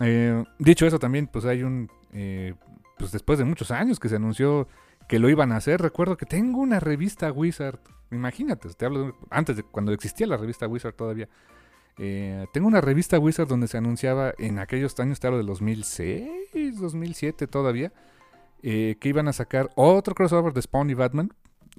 Eh, 0.00 0.44
dicho 0.58 0.86
eso 0.86 0.98
también, 0.98 1.28
pues 1.28 1.44
hay 1.44 1.62
un, 1.62 1.90
eh, 2.12 2.54
pues 2.98 3.12
después 3.12 3.38
de 3.38 3.44
muchos 3.44 3.70
años 3.70 4.00
que 4.00 4.08
se 4.08 4.16
anunció 4.16 4.68
que 5.08 5.18
lo 5.18 5.28
iban 5.28 5.52
a 5.52 5.56
hacer, 5.56 5.80
recuerdo 5.80 6.16
que 6.16 6.26
tengo 6.26 6.60
una 6.60 6.80
revista 6.80 7.30
Wizard, 7.30 7.78
imagínate, 8.10 8.68
te 8.70 8.86
hablo 8.86 9.14
antes 9.30 9.56
de 9.56 9.62
cuando 9.62 9.92
existía 9.92 10.26
la 10.26 10.36
revista 10.36 10.66
Wizard 10.66 10.94
todavía. 10.94 11.28
tengo 11.96 12.66
una 12.66 12.80
revista 12.80 13.18
Wizard 13.18 13.48
donde 13.48 13.68
se 13.68 13.78
anunciaba 13.78 14.32
en 14.38 14.58
aquellos 14.58 14.98
años, 14.98 15.20
te 15.20 15.26
hablo 15.26 15.38
de 15.38 15.44
2006, 15.44 16.80
2007 16.80 17.46
todavía, 17.46 17.92
que 18.62 18.98
iban 19.02 19.28
a 19.28 19.32
sacar 19.32 19.70
otro 19.74 20.14
crossover 20.14 20.52
de 20.52 20.62
Spawn 20.62 20.90
y 20.90 20.94
Batman, 20.94 21.32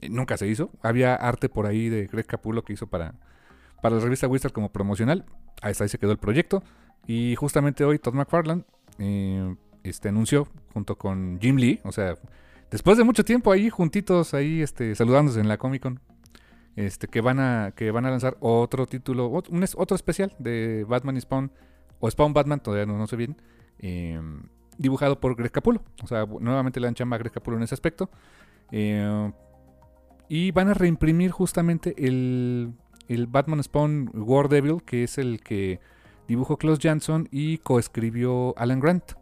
nunca 0.10 0.38
se 0.38 0.48
hizo. 0.48 0.72
Había 0.82 1.16
arte 1.16 1.50
por 1.50 1.66
ahí 1.66 1.90
de 1.90 2.08
Greg 2.08 2.26
Capullo 2.26 2.64
que 2.64 2.74
hizo 2.74 2.88
para, 2.88 3.16
para 3.82 3.96
la 3.96 4.02
revista 4.02 4.28
Wizard 4.28 4.52
como 4.52 4.72
promocional. 4.72 5.26
Ahí, 5.62 5.74
se 5.74 5.98
quedó 5.98 6.12
el 6.12 6.18
proyecto. 6.18 6.64
Y 7.08 7.36
justamente 7.36 7.84
hoy 7.84 8.00
Todd 8.00 8.14
McFarlane 8.14 8.64
eh, 9.00 9.56
este, 9.84 10.10
anunció 10.10 10.48
junto 10.74 10.98
con 10.98 11.38
Jim 11.42 11.58
Lee, 11.58 11.80
o 11.84 11.92
sea, 11.92 12.16
después 12.72 12.98
de 12.98 13.04
mucho 13.04 13.26
tiempo 13.26 13.52
ahí 13.52 13.70
juntitos, 13.70 14.34
ahí 14.34 14.62
este, 14.62 14.96
saludándose 14.96 15.40
en 15.42 15.48
la 15.48 15.58
Comic 15.58 15.82
Con, 15.84 16.00
este, 16.76 17.08
que, 17.08 17.20
van 17.22 17.40
a, 17.40 17.74
que 17.76 17.92
van 17.92 18.06
a 18.06 18.10
lanzar 18.10 18.38
otro 18.40 18.88
título, 18.88 19.30
ot- 19.30 19.50
un 19.50 19.64
otro 19.76 19.96
especial 19.96 20.34
de 20.40 20.86
Batman 20.88 21.18
y 21.18 21.22
Spawn, 21.22 21.52
o 22.00 22.10
Spawn 22.10 22.34
Batman, 22.34 22.62
todavía 22.62 22.86
no, 22.86 23.06
sé 23.06 23.18
bien, 23.18 23.36
eh, 23.80 24.20
dibujado 24.78 25.20
por 25.20 25.36
Greg 25.36 25.52
Capullo. 25.52 25.82
O 26.02 26.08
sea, 26.08 26.26
nuevamente 26.26 26.80
le 26.80 26.88
dan 26.88 26.96
chamba 26.96 27.16
a 27.16 27.20
Greg 27.20 27.34
Capullo 27.34 27.58
en 27.58 27.64
ese 27.64 27.76
aspecto. 27.76 28.10
Eh, 28.72 29.32
y 30.30 30.52
van 30.52 30.70
a 30.70 30.74
reimprimir 30.74 31.32
justamente 31.32 31.94
el, 31.98 32.74
el 33.08 33.28
Batman 33.28 33.64
Spawn 33.64 34.12
War 34.14 34.50
Devil, 34.50 34.84
que 34.84 35.04
es 35.04 35.18
el 35.18 35.42
que 35.42 35.80
dibujó 36.28 36.58
Klaus 36.58 36.80
Jansson 36.80 37.28
y 37.32 37.58
coescribió 37.60 38.58
Alan 38.58 38.80
Grant, 38.80 39.14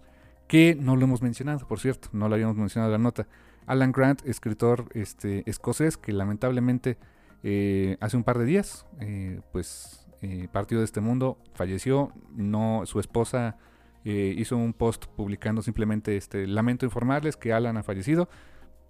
que 0.47 0.75
no 0.75 0.95
lo 0.95 1.05
hemos 1.05 1.21
mencionado, 1.21 1.67
por 1.67 1.79
cierto, 1.79 2.09
no 2.11 2.29
lo 2.29 2.35
habíamos 2.35 2.57
mencionado 2.57 2.93
en 2.93 3.01
la 3.01 3.03
nota. 3.03 3.27
Alan 3.65 3.91
Grant, 3.91 4.25
escritor 4.25 4.89
este, 4.93 5.43
escocés, 5.49 5.97
que 5.97 6.11
lamentablemente 6.11 6.97
eh, 7.43 7.97
hace 7.99 8.17
un 8.17 8.23
par 8.23 8.37
de 8.37 8.45
días, 8.45 8.85
eh, 8.99 9.41
pues 9.51 10.07
eh, 10.21 10.47
partió 10.51 10.79
de 10.79 10.85
este 10.85 11.01
mundo, 11.01 11.37
falleció, 11.53 12.11
no, 12.35 12.83
su 12.85 12.99
esposa 12.99 13.57
eh, 14.03 14.33
hizo 14.37 14.57
un 14.57 14.73
post 14.73 15.05
publicando 15.05 15.61
simplemente 15.61 16.17
este 16.17 16.47
lamento 16.47 16.85
informarles 16.85 17.37
que 17.37 17.53
Alan 17.53 17.77
ha 17.77 17.83
fallecido. 17.83 18.29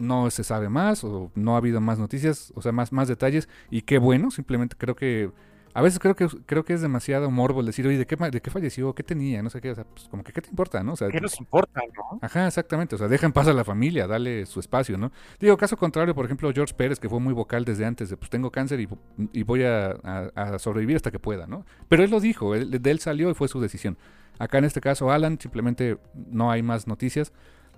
No 0.02 0.30
se 0.32 0.44
sabe 0.44 0.70
más 0.70 1.04
o 1.04 1.32
no 1.36 1.56
ha 1.56 1.58
habido 1.58 1.80
más 1.82 2.00
noticias, 2.00 2.52
o 2.56 2.62
sea, 2.62 2.72
más, 2.72 2.92
más 2.92 3.08
detalles. 3.08 3.48
Y 3.70 3.84
qué 3.84 3.98
bueno, 4.00 4.32
simplemente 4.32 4.76
creo 4.78 4.96
que 4.96 5.32
a 5.74 5.82
veces 5.82 6.00
creo 6.00 6.18
que 6.18 6.28
creo 6.46 6.66
que 6.66 6.74
es 6.74 6.82
demasiado 6.82 7.32
morbo 7.32 7.64
decir, 7.64 7.88
oye, 7.88 7.98
¿de 7.98 8.06
qué, 8.06 8.18
de 8.18 8.42
qué 8.42 8.52
falleció? 8.52 8.94
¿Qué 8.94 9.04
tenía? 9.04 9.42
No 9.42 9.50
sé 9.50 9.62
qué, 9.62 9.72
o 9.72 9.76
sea, 9.76 9.86
pues 9.86 10.10
como 10.10 10.22
que 10.22 10.34
qué 10.34 10.42
te 10.42 10.50
importa, 10.50 10.84
¿no? 10.84 10.94
O 10.94 10.96
sea, 10.98 11.08
¿Qué 11.08 11.22
nos 11.22 11.40
importa, 11.40 11.80
no? 11.96 12.20
Ajá, 12.22 12.48
exactamente. 12.48 12.96
O 12.96 12.98
sea, 12.98 13.08
deja 13.08 13.26
en 13.26 13.32
paz 13.32 13.48
a 13.48 13.54
la 13.54 13.64
familia, 13.64 14.06
dale 14.06 14.46
su 14.46 14.60
espacio, 14.60 14.98
¿no? 14.98 15.14
Digo, 15.40 15.56
caso 15.56 15.78
contrario, 15.78 16.14
por 16.14 16.26
ejemplo, 16.26 16.52
George 16.54 16.74
Pérez, 16.74 17.00
que 17.00 17.08
fue 17.08 17.22
muy 17.22 17.34
vocal 17.34 17.64
desde 17.64 17.86
antes 17.86 18.10
de, 18.10 18.18
pues 18.18 18.30
tengo 18.30 18.52
cáncer 18.52 18.82
y, 18.82 18.90
y 19.32 19.44
voy 19.44 19.64
a, 19.64 19.92
a- 20.04 20.32
a 20.36 20.60
sobrevivir 20.60 20.98
hasta 20.98 21.10
que 21.10 21.20
pueda, 21.20 21.48
¿no? 21.48 21.66
Pero 21.88 22.04
él 22.04 22.12
lo 22.12 22.20
dijo, 22.20 22.54
él- 22.54 22.70
de 22.82 22.92
él 22.92 23.00
salió 23.00 23.30
y 23.30 23.34
fue 23.34 23.48
su 23.48 23.62
decisión. 23.62 23.98
Acá 24.40 24.58
en 24.58 24.66
este 24.66 24.82
caso, 24.82 25.10
Alan, 25.10 25.40
simplemente 25.40 25.98
no 26.14 26.52
hay 26.52 26.64
más 26.64 26.86
noticias. 26.86 27.32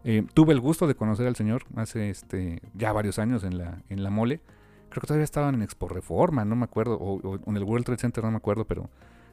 Eh, 0.03 0.25
tuve 0.33 0.53
el 0.53 0.59
gusto 0.59 0.85
de 0.87 0.95
conocer 0.95 1.27
al 1.27 1.35
señor 1.35 1.63
hace 1.75 2.09
este 2.09 2.61
ya 2.73 2.91
varios 2.91 3.19
años 3.19 3.43
en 3.43 3.57
la, 3.57 3.81
en 3.89 4.03
la 4.03 4.09
mole. 4.09 4.41
Creo 4.89 5.01
que 5.01 5.07
todavía 5.07 5.23
estaban 5.23 5.55
en 5.55 5.61
Expo 5.63 5.87
Reforma, 5.87 6.45
no 6.45 6.55
me 6.55 6.65
acuerdo, 6.65 6.97
o, 6.99 7.39
en 7.47 7.57
el 7.57 7.63
World 7.63 7.85
Trade 7.85 7.99
Center, 7.99 8.23
no 8.23 8.31
me 8.31 8.37
acuerdo, 8.37 8.65
pero 8.65 8.89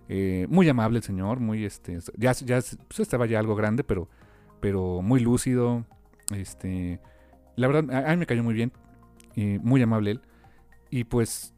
eh, 0.09 0.47
muy 0.49 0.69
amable 0.69 0.99
el 0.99 1.03
señor, 1.03 1.41
muy 1.41 1.65
este, 1.65 1.99
ya, 2.17 2.33
ya 2.33 2.61
pues, 2.89 3.01
estaba 3.01 3.27
ya 3.27 3.39
algo 3.39 3.55
grande, 3.55 3.85
pero 3.85 4.09
pero 4.61 5.03
muy 5.03 5.21
lúcido. 5.21 5.85
Este, 6.35 7.01
la 7.57 7.67
verdad, 7.67 7.91
a, 7.95 8.11
a 8.11 8.13
mí 8.13 8.19
me 8.19 8.27
cayó 8.27 8.43
muy 8.45 8.55
bien, 8.55 8.73
muy 9.63 9.83
amable 9.83 10.13
él. 10.13 10.21
Y 10.91 11.05
pues 11.05 11.55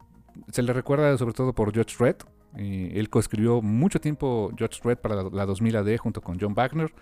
se 0.51 0.61
le 0.61 0.73
recuerda 0.73 1.17
sobre 1.17 1.33
todo 1.33 1.53
por 1.53 1.73
George 1.73 1.95
Red. 1.99 2.17
Eh, 2.55 2.93
él 2.95 3.09
coescribió 3.09 3.61
mucho 3.61 3.99
tiempo 3.99 4.51
George 4.57 4.79
Red 4.83 4.97
para 4.97 5.15
la, 5.15 5.29
la 5.31 5.45
2000 5.45 5.75
AD 5.77 5.97
junto 5.97 6.21
con 6.21 6.39
John 6.39 6.53
Wagner. 6.53 6.93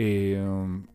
Eh, 0.00 0.40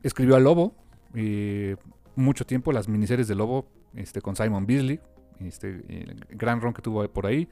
escribió 0.02 0.38
a 0.38 0.40
Lobo 0.40 0.76
eh, 1.14 1.76
mucho 2.16 2.46
tiempo, 2.46 2.72
las 2.72 2.88
miniseries 2.88 3.28
de 3.28 3.36
Lobo 3.36 3.68
este, 3.96 4.22
con 4.22 4.38
Simon 4.38 4.66
Beasley. 4.66 5.02
Este, 5.40 5.84
eh, 5.90 6.16
gran 6.30 6.62
ron 6.62 6.74
que 6.74 6.82
tuvo 6.82 7.06
por 7.10 7.26
ahí. 7.26 7.50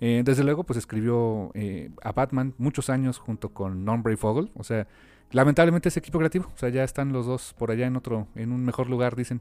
Eh, 0.00 0.22
desde 0.24 0.42
luego, 0.44 0.64
pues 0.64 0.78
escribió 0.78 1.50
eh, 1.54 1.90
a 2.02 2.12
Batman 2.12 2.54
muchos 2.58 2.90
años 2.90 3.18
junto 3.18 3.50
con 3.50 3.84
Norm 3.84 4.02
Brayfogle. 4.02 4.50
O 4.54 4.64
sea, 4.64 4.86
lamentablemente 5.32 5.88
es 5.88 5.96
equipo 5.96 6.18
creativo. 6.18 6.50
O 6.54 6.58
sea, 6.58 6.68
ya 6.68 6.84
están 6.84 7.12
los 7.12 7.26
dos 7.26 7.54
por 7.58 7.70
allá 7.70 7.86
en 7.86 7.96
otro, 7.96 8.28
en 8.34 8.52
un 8.52 8.64
mejor 8.64 8.88
lugar, 8.88 9.16
dicen. 9.16 9.40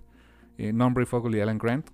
Norm 0.58 0.94
Brayfogle 0.94 1.38
y 1.38 1.42
Alan 1.42 1.58
Grant. 1.58 1.90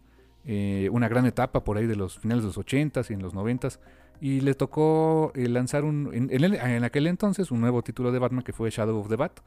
Una 0.91 1.07
gran 1.07 1.25
etapa 1.25 1.63
por 1.63 1.77
ahí 1.77 1.87
de 1.87 1.95
los 1.95 2.19
finales 2.19 2.43
de 2.43 2.47
los 2.49 2.59
80s 2.59 3.09
y 3.09 3.13
en 3.13 3.21
los 3.23 3.33
90s. 3.33 3.79
Y 4.21 4.39
le 4.41 4.53
tocó 4.53 5.31
eh, 5.35 5.49
lanzar 5.49 5.83
un, 5.83 6.11
en, 6.13 6.29
en 6.31 6.43
el- 6.43 6.53
en 6.55 6.83
aquel 6.85 7.07
entonces 7.07 7.51
un 7.51 7.59
nuevo 7.59 7.81
título 7.81 8.11
de 8.13 8.19
Batman 8.19 8.43
que 8.43 8.53
fue 8.53 8.69
Shadow 8.69 8.97
of 8.99 9.09
the 9.09 9.15
Bat. 9.17 9.39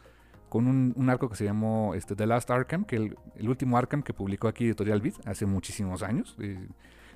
Con 0.51 0.67
un, 0.69 0.93
un 0.97 1.11
arco 1.11 1.29
que 1.29 1.35
se 1.37 1.45
llamó 1.45 1.95
este, 1.95 2.15
The 2.15 2.27
Last 2.27 2.51
Arkham, 2.51 2.85
que 2.85 2.95
el, 2.97 3.17
el 3.37 3.49
último 3.49 3.77
Arkham 3.79 4.03
que 4.03 4.13
publicó 4.13 4.47
aquí 4.47 4.67
Editorial 4.67 5.01
Beat 5.01 5.27
hace 5.27 5.47
muchísimos 5.47 6.03
años. 6.03 6.37
eh, 6.41 6.69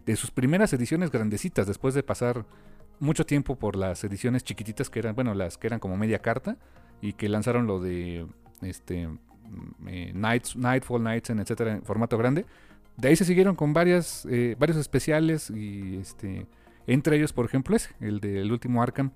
de 0.07 0.17
sus 0.17 0.31
primeras 0.31 0.73
ediciones 0.73 1.11
grandecitas, 1.11 1.67
después 1.67 1.93
de 1.95 2.03
pasar 2.03 2.47
mucho 2.99 3.27
tiempo 3.27 3.57
por 3.57 3.77
las 3.77 4.03
ediciones 4.05 4.43
chiquititas 4.43 4.89
que 4.89 5.01
eran, 5.01 5.15
bueno, 5.15 5.35
las 5.35 5.59
que 5.59 5.67
eran 5.67 5.79
como 5.81 5.97
media 5.99 6.21
carta 6.21 6.57
y 7.03 7.13
que 7.13 7.29
lanzaron 7.29 7.67
lo 7.67 7.79
de 7.79 8.27
este 8.63 9.07
mm, 9.07 9.19
eh, 9.89 10.13
Nights, 10.15 10.57
Nightfall, 10.57 11.03
Nights, 11.03 11.31
en 11.31 11.41
etcétera, 11.41 11.73
en 11.75 11.83
formato 11.83 12.17
grande. 12.17 12.47
De 12.97 13.09
ahí 13.09 13.17
se 13.17 13.25
siguieron 13.25 13.55
con 13.55 13.73
varias, 13.73 14.27
varios 14.59 14.79
especiales 14.79 15.51
y 15.51 15.97
este, 15.99 16.47
entre 16.89 17.17
ellos, 17.17 17.33
por 17.33 17.45
ejemplo, 17.45 17.77
ese, 17.77 17.91
el 18.01 18.19
del 18.19 18.51
último 18.51 18.83
Arkham. 18.83 19.13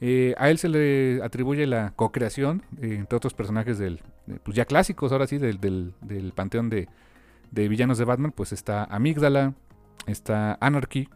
Eh, 0.00 0.34
a 0.38 0.48
él 0.48 0.58
se 0.58 0.68
le 0.68 1.20
atribuye 1.24 1.66
la 1.66 1.92
co-creación, 1.96 2.62
eh, 2.80 2.94
entre 3.00 3.16
otros 3.16 3.34
personajes 3.34 3.78
del, 3.78 4.00
de, 4.26 4.38
pues 4.38 4.56
ya 4.56 4.64
clásicos, 4.64 5.10
ahora 5.10 5.26
sí, 5.26 5.38
del, 5.38 5.58
del, 5.58 6.32
panteón 6.32 6.70
de, 6.70 6.88
de 7.50 7.68
villanos 7.68 7.98
de 7.98 8.04
Batman, 8.04 8.32
pues 8.32 8.52
está 8.52 8.84
Amígdala, 8.84 9.54
está 10.06 10.56
Anarchy, 10.60 11.08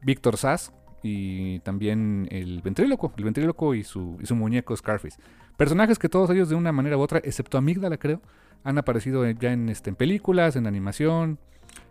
Víctor 0.00 0.38
Sass 0.38 0.72
y 1.02 1.58
también 1.60 2.26
el 2.30 2.62
ventríloco, 2.62 3.12
el 3.18 3.24
ventríloco 3.24 3.74
y 3.74 3.84
su, 3.84 4.16
y 4.22 4.26
su 4.26 4.34
muñeco 4.34 4.74
Scarface. 4.74 5.18
Personajes 5.58 5.98
que 5.98 6.08
todos 6.08 6.30
ellos 6.30 6.48
de 6.48 6.54
una 6.54 6.72
manera 6.72 6.96
u 6.96 7.00
otra, 7.02 7.18
excepto 7.18 7.58
Amígdala 7.58 7.98
creo, 7.98 8.22
han 8.64 8.78
aparecido 8.78 9.28
ya 9.30 9.52
en, 9.52 9.68
este, 9.68 9.90
en 9.90 9.96
películas, 9.96 10.56
en 10.56 10.66
animación, 10.66 11.38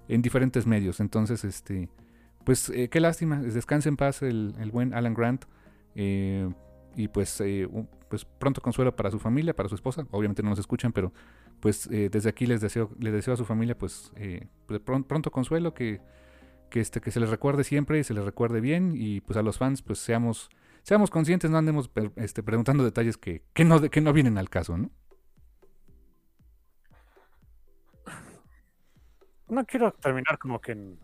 en 0.08 0.24
diferentes 0.24 0.66
medios. 0.66 1.00
Entonces, 1.00 1.44
este, 1.44 1.88
pues 2.44 2.70
eh, 2.70 2.90
qué 2.90 3.00
lástima, 3.00 3.40
descanse 3.40 3.90
en 3.90 3.98
paz 3.98 4.22
el, 4.22 4.56
el 4.60 4.72
buen 4.72 4.94
Alan 4.94 5.14
Grant. 5.14 5.46
eh, 5.96 6.50
y 6.96 7.08
pues, 7.08 7.40
eh, 7.40 7.70
pues 8.10 8.26
pronto 8.26 8.62
consuelo 8.62 8.94
para 8.96 9.10
su 9.12 9.18
familia, 9.20 9.56
para 9.56 9.70
su 9.70 9.76
esposa. 9.76 10.06
Obviamente 10.12 10.44
no 10.44 10.50
nos 10.50 10.60
escuchan, 10.60 10.92
pero 10.92 11.14
pues 11.62 11.88
eh, 11.92 12.10
desde 12.12 12.28
aquí 12.30 12.46
les 12.46 12.60
deseo, 12.60 12.90
les 13.00 13.14
deseo 13.14 13.34
a 13.34 13.38
su 13.38 13.46
familia 13.46 13.78
pues, 13.78 14.12
eh, 14.18 14.48
pues, 14.66 14.82
pron- 14.82 15.06
pronto 15.06 15.32
consuelo, 15.32 15.74
que, 15.74 16.02
que, 16.70 16.82
este, 16.82 17.00
que 17.00 17.12
se 17.12 17.22
les 17.22 17.30
recuerde 17.30 17.64
siempre 17.64 17.98
y 18.00 18.04
se 18.04 18.14
les 18.14 18.26
recuerde 18.26 18.60
bien. 18.60 18.92
Y 18.96 19.22
pues 19.22 19.38
a 19.38 19.42
los 19.42 19.58
fans 19.58 19.82
pues 19.82 20.00
seamos, 20.00 20.50
seamos 20.84 21.10
conscientes, 21.10 21.50
no 21.50 21.58
andemos 21.58 21.90
este, 22.18 22.44
preguntando 22.44 22.84
detalles 22.84 23.16
que, 23.18 23.44
que, 23.54 23.64
no, 23.64 23.80
que 23.90 24.02
no 24.02 24.12
vienen 24.12 24.38
al 24.38 24.50
caso, 24.50 24.78
¿no? 24.78 24.90
No 29.48 29.66
quiero 29.66 29.92
terminar 29.94 30.38
como 30.40 30.60
que 30.60 30.72
en 30.74 31.00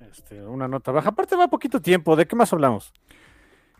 este, 0.00 0.42
una 0.42 0.68
nota 0.68 0.92
baja. 0.92 1.10
Aparte 1.10 1.36
va 1.36 1.48
poquito 1.48 1.80
tiempo. 1.80 2.16
¿De 2.16 2.26
qué 2.26 2.36
más 2.36 2.52
hablamos? 2.52 2.92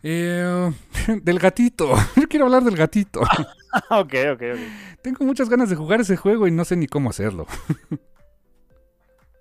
Eh, 0.03 0.71
del 1.23 1.39
gatito. 1.39 1.93
Yo 2.15 2.27
quiero 2.27 2.45
hablar 2.45 2.63
del 2.63 2.75
gatito. 2.75 3.21
ok, 3.89 4.13
ok, 4.33 4.41
ok. 4.53 4.59
Tengo 5.01 5.25
muchas 5.25 5.49
ganas 5.49 5.69
de 5.69 5.75
jugar 5.75 6.01
ese 6.01 6.17
juego 6.17 6.47
y 6.47 6.51
no 6.51 6.65
sé 6.65 6.75
ni 6.75 6.87
cómo 6.87 7.09
hacerlo. 7.09 7.45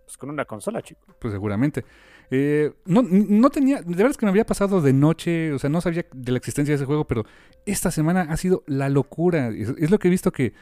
Pues 0.04 0.16
con 0.18 0.30
una 0.30 0.44
consola, 0.44 0.82
chico. 0.82 1.00
Pues 1.18 1.32
seguramente. 1.32 1.84
Eh, 2.30 2.72
no, 2.86 3.02
no 3.02 3.50
tenía, 3.50 3.80
de 3.80 3.94
verdad 3.94 4.10
es 4.10 4.16
que 4.16 4.26
me 4.26 4.30
había 4.30 4.46
pasado 4.46 4.80
de 4.80 4.92
noche, 4.92 5.52
o 5.52 5.60
sea, 5.60 5.70
no 5.70 5.80
sabía 5.80 6.06
de 6.12 6.32
la 6.32 6.38
existencia 6.38 6.72
de 6.72 6.76
ese 6.76 6.84
juego, 6.84 7.06
pero 7.06 7.24
esta 7.66 7.92
semana 7.92 8.22
ha 8.22 8.36
sido 8.36 8.64
la 8.66 8.88
locura. 8.88 9.48
Es, 9.48 9.74
es 9.78 9.90
lo 9.90 9.98
que 9.98 10.08
he 10.08 10.10
visto 10.10 10.32
que, 10.32 10.52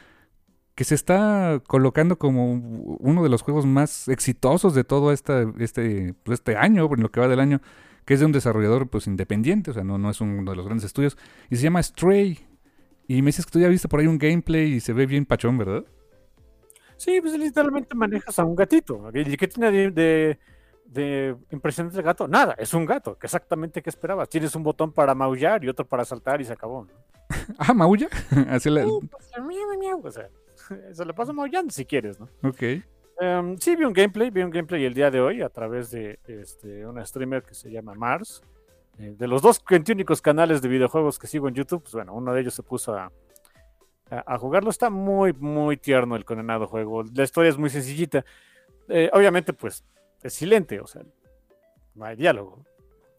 que 0.75 0.83
se 0.83 0.93
está 0.93 1.61
colocando 1.67 2.17
como 2.17 2.53
uno 2.53 3.23
de 3.23 3.29
los 3.29 3.41
juegos 3.41 3.65
más 3.65 4.09
exitosos 4.09 4.75
de 4.75 4.83
todo 4.83 5.13
este, 5.13 5.47
pues, 5.47 6.39
este 6.39 6.57
año, 6.57 6.89
en 6.93 7.01
lo 7.01 7.11
que 7.11 7.21
va 7.21 7.29
del 7.29 7.39
año, 7.39 7.61
que 8.03 8.13
es 8.13 8.19
de 8.19 8.25
un 8.25 8.33
desarrollador 8.33 8.89
pues 8.89 9.07
independiente, 9.07 9.71
o 9.71 9.73
sea, 9.73 9.83
no, 9.83 9.97
no 9.97 10.09
es 10.09 10.19
uno 10.19 10.51
de 10.51 10.55
los 10.55 10.65
grandes 10.65 10.85
estudios, 10.85 11.17
y 11.49 11.55
se 11.55 11.63
llama 11.63 11.81
Stray. 11.81 12.45
Y 13.07 13.21
me 13.21 13.27
dices 13.27 13.45
que 13.45 13.51
tú 13.51 13.59
ya 13.59 13.67
viste 13.67 13.87
por 13.87 13.99
ahí 13.99 14.07
un 14.07 14.17
gameplay 14.17 14.73
y 14.73 14.79
se 14.79 14.91
ve 14.91 15.05
bien 15.05 15.25
pachón, 15.25 15.57
¿verdad? 15.57 15.85
Sí, 16.97 17.21
pues 17.21 17.37
literalmente 17.37 17.95
manejas 17.95 18.37
a 18.39 18.45
un 18.45 18.55
gatito. 18.55 19.09
¿Y 19.13 19.37
qué 19.37 19.47
tiene 19.47 19.71
de, 19.71 19.91
de, 19.91 20.39
de 20.85 21.35
impresionante 21.51 21.97
el 21.97 22.03
gato? 22.03 22.27
Nada, 22.27 22.55
es 22.57 22.73
un 22.73 22.85
gato. 22.85 23.17
que 23.17 23.27
Exactamente 23.27 23.81
qué 23.83 23.89
esperabas. 23.89 24.27
Tienes 24.29 24.55
un 24.55 24.63
botón 24.63 24.91
para 24.91 25.13
maullar 25.13 25.63
y 25.63 25.69
otro 25.69 25.85
para 25.85 26.03
saltar 26.03 26.41
y 26.41 26.45
se 26.45 26.53
acabó. 26.53 26.85
¿no? 26.85 26.91
Ah, 27.59 27.73
maulla. 27.73 28.07
Así 28.49 28.69
la... 28.69 28.83
Pues, 28.83 29.31
miau, 29.37 29.77
miau, 29.79 30.01
O 30.03 30.11
sea, 30.11 30.29
se 30.93 31.05
le 31.05 31.13
pasa 31.13 31.33
maullando 31.33 31.71
si 31.71 31.85
quieres, 31.85 32.19
¿no? 32.19 32.29
Ok. 32.43 32.63
Em, 33.19 33.57
sí, 33.57 33.75
vi 33.75 33.85
un 33.85 33.93
gameplay, 33.93 34.29
vi 34.29 34.41
un 34.41 34.49
gameplay 34.49 34.83
el 34.85 34.93
día 34.93 35.09
de 35.09 35.21
hoy 35.21 35.41
a 35.41 35.49
través 35.49 35.91
de 35.91 36.19
este, 36.27 36.85
una 36.85 37.05
streamer 37.05 37.43
que 37.43 37.53
se 37.53 37.71
llama 37.71 37.93
Mars. 37.93 38.41
Eh, 38.97 39.15
de 39.17 39.27
los 39.27 39.41
dos 39.41 39.63
20 39.69 39.91
únicos 39.93 40.21
canales 40.21 40.61
de 40.61 40.67
videojuegos 40.69 41.19
que 41.19 41.27
sigo 41.27 41.47
en 41.47 41.55
YouTube, 41.55 41.81
pues 41.83 41.93
bueno, 41.93 42.13
uno 42.13 42.33
de 42.33 42.41
ellos 42.41 42.53
se 42.53 42.63
puso 42.63 42.93
a, 42.93 43.11
a, 44.09 44.33
a 44.33 44.37
jugarlo. 44.37 44.69
Está 44.69 44.89
muy, 44.89 45.33
muy 45.33 45.77
tierno 45.77 46.15
el 46.15 46.25
condenado 46.25 46.67
juego. 46.67 47.03
La 47.13 47.23
historia 47.23 47.49
es 47.49 47.57
muy 47.57 47.69
sencillita. 47.69 48.25
Eh, 48.87 49.09
obviamente, 49.13 49.53
pues, 49.53 49.83
es 50.21 50.33
silente, 50.33 50.79
o 50.79 50.87
sea, 50.87 51.03
no 51.93 52.05
hay 52.05 52.15
diálogo 52.15 52.63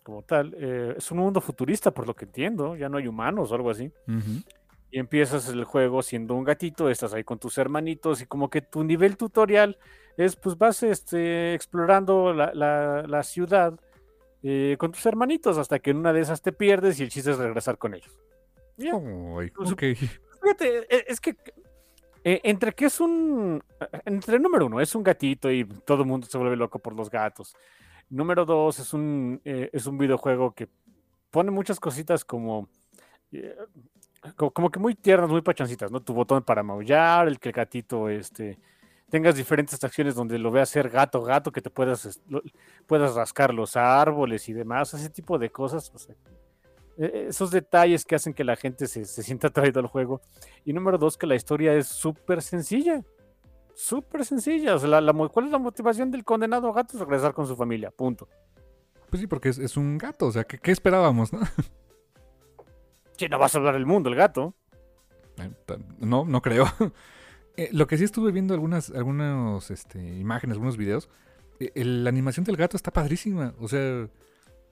como 0.03 0.23
tal. 0.23 0.55
Eh, 0.59 0.95
es 0.97 1.11
un 1.11 1.19
mundo 1.19 1.41
futurista, 1.41 1.91
por 1.91 2.07
lo 2.07 2.15
que 2.15 2.27
entiendo. 2.27 2.77
Ya 2.77 2.89
no 2.89 2.99
hay 2.99 3.09
humanos 3.09 3.51
o 3.51 3.55
algo 3.55 3.71
así. 3.71 3.91
Ujú. 4.07 4.43
Y 4.91 4.99
empiezas 4.99 5.49
el 5.49 5.65
juego 5.65 6.03
siendo 6.03 6.35
un 6.35 6.45
gatito, 6.45 6.89
estás 6.91 7.13
ahí 7.13 7.25
con 7.25 7.39
tus 7.39 7.59
hermanitos 7.59 8.21
y 8.21 8.27
como 8.27 8.51
que 8.51 8.63
tu 8.63 8.85
nivel 8.85 9.17
tutorial 9.17 9.79
es 10.17 10.37
pues 10.37 10.57
vas 10.57 10.83
este, 10.83 11.55
explorando 11.55 12.33
la, 12.33 12.53
la, 12.55 13.05
la 13.07 13.23
ciudad 13.23 13.79
eh, 14.43 14.77
con 14.79 14.93
tus 14.93 15.05
hermanitos 15.07 15.59
hasta 15.59 15.79
que 15.79 15.91
en 15.91 15.99
una 15.99 16.13
de 16.13 16.21
esas 16.21 16.41
te 16.41 16.53
pierdes 16.53 17.01
y 17.01 17.03
el 17.03 17.11
chiste 17.11 17.33
es 17.33 17.39
regresar 17.39 17.79
con 17.79 17.95
ellos. 17.95 18.13
Ya. 18.77 18.95
Ok. 19.73 19.83
Fíjate, 20.43 20.79
e- 20.95 21.05
es 21.09 21.21
que 21.21 21.37
eh, 22.25 22.41
entre 22.45 22.73
que 22.73 22.87
es 22.87 23.01
un. 23.01 23.63
Entre 24.05 24.39
número 24.39 24.67
uno, 24.67 24.81
es 24.81 24.95
un 24.95 25.03
gatito 25.03 25.51
y 25.51 25.65
todo 25.65 26.03
el 26.03 26.09
mundo 26.09 26.27
se 26.27 26.37
vuelve 26.39 26.57
loco 26.57 26.79
por 26.79 26.95
los 26.95 27.09
gatos. 27.09 27.55
Número 28.11 28.45
dos, 28.45 28.79
es 28.79 28.93
un, 28.93 29.41
eh, 29.45 29.71
es 29.73 29.87
un 29.87 29.97
videojuego 29.97 30.53
que 30.53 30.69
pone 31.31 31.51
muchas 31.51 31.79
cositas 31.81 32.25
como. 32.25 32.69
Co- 34.35 34.51
como, 34.51 34.71
que 34.71 34.79
muy 34.79 34.95
tiernas, 34.95 35.31
muy 35.31 35.43
pachoncitas, 35.43 35.91
¿no? 35.93 36.01
Tu 36.01 36.13
botón 36.15 36.43
para 36.43 36.63
maullar, 36.63 37.29
el 37.29 37.39
que 37.39 37.51
el 37.51 37.55
gatito 37.55 38.09
este, 38.09 38.59
tengas 39.11 39.37
diferentes 39.37 39.83
acciones 39.85 40.15
donde 40.15 40.39
lo 40.39 40.51
veas 40.51 40.69
ser 40.69 40.89
gato, 40.91 41.23
gato, 41.23 41.53
que 41.53 41.61
te 41.63 41.71
puedas, 41.71 42.21
puedas 42.87 43.15
rascar 43.15 43.53
los 43.55 43.77
árboles 43.77 44.49
y 44.49 44.53
demás, 44.53 44.93
ese 44.95 45.11
tipo 45.11 45.39
de 45.39 45.51
cosas. 45.51 45.91
o 45.95 45.99
sea, 45.99 46.15
esos 46.97 47.51
detalles 47.51 48.05
que 48.07 48.15
hacen 48.15 48.33
que 48.33 48.43
la 48.43 48.57
gente 48.57 48.87
se, 48.87 49.05
se 49.05 49.23
sienta 49.23 49.49
atraído 49.49 49.81
al 49.81 49.87
juego. 49.87 50.23
Y 50.65 50.73
número 50.73 50.97
dos, 50.97 51.19
que 51.19 51.27
la 51.27 51.35
historia 51.35 51.75
es 51.75 51.89
súper 51.89 52.41
sencilla. 52.43 53.03
Súper 53.75 54.25
sencilla. 54.25 54.75
O 54.75 54.79
sea, 54.79 54.89
la- 54.89 55.01
la 55.03 55.13
¿cuál 55.29 55.45
es 55.47 55.53
la 55.53 55.59
motivación 55.59 56.11
del 56.11 56.25
condenado 56.25 56.73
gato? 56.73 56.95
Es 56.97 57.01
regresar 57.01 57.35
con 57.35 57.47
su 57.47 57.55
familia. 57.55 57.91
Punto. 57.91 58.27
Pues 59.11 59.21
sí, 59.21 59.27
porque 59.27 59.51
es, 59.51 59.59
es 59.59 59.77
un 59.77 59.99
gato, 59.99 60.27
o 60.27 60.33
sea, 60.33 60.45
¿qué, 60.45 60.59
qué 60.59 60.71
esperábamos, 60.73 61.33
no? 61.35 61.41
No 63.31 63.39
vas 63.39 63.55
a 63.55 63.59
hablar 63.59 63.75
el 63.77 63.87
mundo, 63.87 64.09
el 64.09 64.15
gato. 64.17 64.55
Eh, 65.39 65.51
No, 65.99 66.25
no 66.25 66.43
creo. 66.43 66.67
Eh, 67.59 67.71
lo 67.73 67.87
que 67.87 67.97
sí 67.97 68.05
estuve 68.05 68.33
viendo 68.33 68.53
algunas, 68.53 68.91
algunas 68.91 69.71
este, 69.71 69.99
imágenes, 70.19 70.57
algunos 70.57 70.77
videos. 70.77 71.09
eh, 71.59 71.73
el- 71.75 72.05
la 72.05 72.11
animación 72.11 72.45
del 72.45 72.55
gato 72.59 72.77
está 72.77 72.91
padrísima. 72.91 73.55
O 73.59 73.67
sea, 73.67 74.11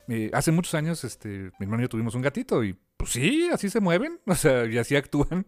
eh, 0.08 0.30
hace 0.34 0.52
muchos 0.52 0.74
años, 0.74 1.02
este, 1.02 1.50
mi 1.58 1.64
hermano 1.64 1.80
y 1.80 1.84
yo 1.84 1.88
tuvimos 1.88 2.14
un 2.14 2.20
gatito 2.20 2.62
y 2.62 2.78
pues 2.98 3.12
sí, 3.12 3.48
así 3.50 3.70
se 3.70 3.80
mueven. 3.80 4.20
O 4.26 4.34
sea, 4.34 4.66
y 4.66 4.76
así 4.76 4.96
actúan. 4.96 5.46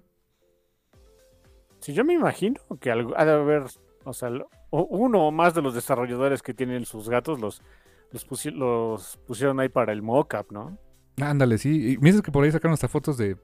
Si 1.81 1.93
yo 1.93 2.05
me 2.07 2.15
imagino 2.15 2.59
que 2.81 2.91
algo, 2.91 3.13
ha 3.19 3.27
de 3.27 3.33
haber, 3.33 3.65
o 4.05 4.13
sea, 4.15 4.31
uno 4.71 5.27
o 5.27 5.31
más 5.31 5.53
de 5.53 5.61
los 5.61 5.75
desarrolladores 5.75 6.41
que 6.43 6.55
tienen 6.55 6.87
sus 6.87 7.09
gatos 7.11 7.39
los, 7.39 7.61
los, 8.13 8.27
pusi- 8.27 8.51
los 8.53 9.19
pusieron 9.27 9.61
ahí 9.61 9.69
para 9.69 9.93
el 9.93 10.01
mockup, 10.01 10.51
¿no? 10.53 10.79
Ándale, 11.21 11.59
sí. 11.59 11.93
Y 11.93 11.99
me 11.99 12.11
dices 12.11 12.23
que 12.23 12.33
por 12.33 12.45
ahí 12.45 12.53
sacaron 12.53 12.75
hasta 12.75 12.89
fotos 12.89 13.17
de, 13.17 13.37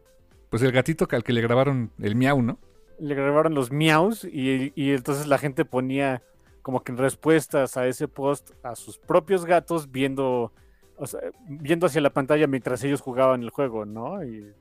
pues 0.50 0.62
el 0.62 0.72
gatito 0.72 1.08
al 1.10 1.24
que 1.24 1.32
le 1.32 1.40
grabaron 1.40 1.92
el 1.98 2.14
miau, 2.16 2.42
¿no? 2.42 2.58
Le 3.00 3.14
grabaron 3.14 3.54
los 3.54 3.72
miaus 3.72 4.24
y, 4.24 4.72
y 4.76 4.92
entonces 4.92 5.26
la 5.26 5.38
gente 5.38 5.64
ponía 5.64 6.22
como 6.60 6.84
que 6.84 6.92
en 6.92 6.98
respuestas 6.98 7.76
a 7.76 7.86
ese 7.86 8.06
post 8.06 8.50
a 8.62 8.76
sus 8.76 8.98
propios 8.98 9.44
gatos 9.44 9.90
viendo, 9.90 10.52
o 10.96 11.06
sea, 11.06 11.20
viendo 11.48 11.86
hacia 11.86 12.00
la 12.00 12.10
pantalla 12.12 12.46
mientras 12.46 12.84
ellos 12.84 13.00
jugaban 13.00 13.42
el 13.42 13.50
juego, 13.50 13.84
¿no? 13.84 14.22
Y, 14.24 14.52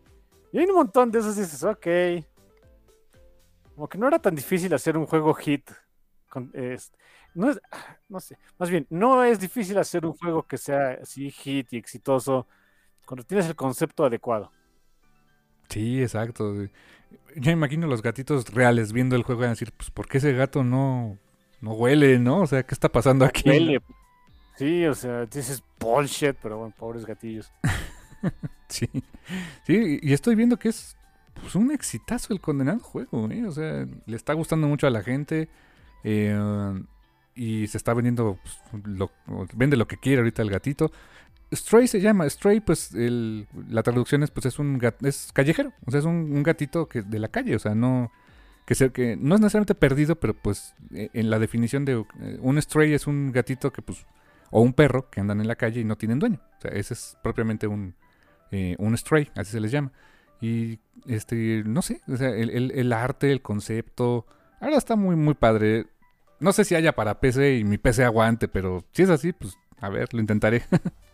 y 0.53 0.57
hay 0.59 0.65
un 0.65 0.75
montón 0.75 1.11
de 1.11 1.19
esos 1.19 1.37
y 1.37 1.41
dices, 1.41 1.63
ok. 1.63 1.87
Como 3.75 3.87
que 3.89 3.97
no 3.97 4.07
era 4.07 4.19
tan 4.19 4.35
difícil 4.35 4.73
hacer 4.73 4.97
un 4.97 5.05
juego 5.05 5.33
hit. 5.33 5.69
con- 6.29 6.51
es- 6.53 6.91
no, 7.33 7.49
es, 7.49 7.59
no 8.09 8.19
sé, 8.19 8.37
más 8.57 8.69
bien, 8.69 8.87
no 8.89 9.23
es 9.23 9.39
difícil 9.39 9.77
hacer 9.77 10.05
un 10.05 10.13
juego 10.13 10.43
que 10.43 10.57
sea 10.57 10.99
así 11.01 11.29
hit 11.31 11.71
y 11.73 11.77
exitoso 11.77 12.47
cuando 13.11 13.25
tienes 13.25 13.45
el 13.47 13.57
concepto 13.57 14.05
adecuado. 14.05 14.53
Sí, 15.67 16.01
exacto. 16.01 16.55
Yo 16.55 16.69
me 17.43 17.51
imagino 17.51 17.85
los 17.85 18.01
gatitos 18.01 18.53
reales 18.53 18.93
viendo 18.93 19.17
el 19.17 19.23
juego 19.23 19.41
y 19.41 19.43
van 19.43 19.49
a 19.49 19.51
decir, 19.51 19.73
pues, 19.75 19.91
¿por 19.91 20.07
qué 20.07 20.19
ese 20.19 20.31
gato 20.31 20.63
no, 20.63 21.17
no 21.59 21.73
huele, 21.73 22.19
no? 22.19 22.39
O 22.39 22.47
sea, 22.47 22.63
¿qué 22.63 22.73
está 22.73 22.87
pasando 22.87 23.25
aquí? 23.25 23.49
Huele. 23.49 23.81
Sí, 24.55 24.85
o 24.85 24.93
sea, 24.93 25.25
dices 25.25 25.61
bullshit, 25.77 26.37
pero 26.41 26.59
bueno, 26.59 26.73
pobres 26.77 27.05
gatillos. 27.05 27.51
Sí, 28.69 28.87
sí, 29.65 29.99
y 30.01 30.13
estoy 30.13 30.35
viendo 30.35 30.57
que 30.57 30.69
es 30.69 30.95
pues, 31.33 31.55
un 31.55 31.71
exitazo 31.71 32.31
el 32.31 32.39
condenado 32.39 32.79
juego, 32.79 33.29
¿eh? 33.29 33.45
O 33.45 33.51
sea, 33.51 33.85
le 34.05 34.15
está 34.15 34.31
gustando 34.31 34.65
mucho 34.65 34.87
a 34.87 34.91
la 34.91 35.03
gente 35.03 35.49
eh, 36.05 36.39
y 37.35 37.67
se 37.67 37.77
está 37.77 37.93
vendiendo, 37.93 38.39
pues, 38.41 38.85
lo, 38.85 39.11
vende 39.55 39.75
lo 39.75 39.87
que 39.89 39.97
quiere 39.97 40.19
ahorita 40.19 40.41
el 40.41 40.49
gatito. 40.49 40.93
Stray 41.53 41.87
se 41.87 41.99
llama, 41.99 42.29
Stray, 42.29 42.61
pues 42.61 42.93
el- 42.93 43.47
la 43.69 43.83
traducción 43.83 44.23
es, 44.23 44.31
pues 44.31 44.45
es 44.45 44.57
un 44.59 44.79
es 45.03 45.31
callejero, 45.33 45.73
o 45.85 45.91
sea, 45.91 45.99
es 45.99 46.05
un, 46.05 46.15
un 46.31 46.43
gatito 46.43 46.87
que 46.87 47.01
de 47.01 47.19
la 47.19 47.27
calle, 47.27 47.55
o 47.55 47.59
sea, 47.59 47.75
no 47.75 48.11
que, 48.65 48.75
se, 48.75 48.91
que 48.91 49.17
no 49.17 49.35
es 49.35 49.41
necesariamente 49.41 49.75
perdido, 49.75 50.15
pero 50.15 50.33
pues 50.33 50.73
eh, 50.93 51.09
en 51.13 51.29
la 51.29 51.39
definición 51.39 51.83
de 51.83 52.05
eh, 52.21 52.37
un 52.41 52.61
stray 52.61 52.93
es 52.93 53.05
un 53.07 53.31
gatito 53.33 53.73
que 53.73 53.81
pues 53.81 54.05
o 54.49 54.61
un 54.61 54.71
perro 54.73 55.09
que 55.09 55.19
andan 55.19 55.41
en 55.41 55.47
la 55.47 55.55
calle 55.55 55.81
y 55.81 55.83
no 55.83 55.97
tienen 55.97 56.19
dueño, 56.19 56.39
o 56.57 56.61
sea, 56.61 56.71
ese 56.71 56.93
es 56.93 57.17
propiamente 57.21 57.67
un 57.67 57.95
eh, 58.51 58.75
un 58.79 58.97
stray, 58.97 59.29
así 59.35 59.51
se 59.51 59.59
les 59.61 59.71
llama. 59.71 59.91
Y 60.41 60.79
este, 61.07 61.63
no 61.65 61.81
sé, 61.81 62.01
o 62.07 62.17
sea, 62.17 62.29
el- 62.29 62.71
el 62.71 62.93
arte, 62.93 63.31
el 63.31 63.41
concepto, 63.41 64.25
ahora 64.59 64.77
está 64.77 64.95
muy, 64.95 65.15
muy 65.15 65.33
padre. 65.35 65.87
No 66.39 66.51
sé 66.53 66.65
si 66.65 66.75
haya 66.75 66.93
para 66.93 67.19
PC 67.19 67.57
y 67.57 67.63
mi 67.63 67.77
PC 67.77 68.03
aguante, 68.03 68.47
pero 68.47 68.83
si 68.93 69.03
es 69.03 69.09
así, 69.09 69.31
pues 69.33 69.57
a 69.79 69.89
ver, 69.89 70.13
lo 70.13 70.19
intentaré. 70.21 70.63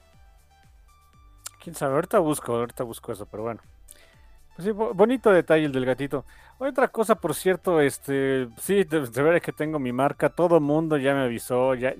Quién 1.67 1.75
sabe, 1.75 1.95
ahorita 1.95 2.19
busco, 2.19 2.55
ahorita 2.55 2.85
busco 2.85 3.11
eso, 3.11 3.25
pero 3.25 3.43
bueno. 3.43 3.59
Pues 4.55 4.65
sí, 4.65 4.71
bo- 4.71 4.93
bonito 4.93 5.29
detalle 5.33 5.65
el 5.65 5.73
del 5.73 5.83
gatito. 5.83 6.23
Otra 6.59 6.87
cosa, 6.87 7.15
por 7.15 7.35
cierto, 7.35 7.81
este, 7.81 8.47
sí, 8.55 8.85
de, 8.85 9.01
de 9.05 9.21
ver 9.21 9.41
que 9.41 9.51
tengo 9.51 9.77
mi 9.77 9.91
marca, 9.91 10.29
todo 10.29 10.61
mundo 10.61 10.95
ya 10.95 11.13
me 11.13 11.23
avisó, 11.23 11.75
ya, 11.75 11.93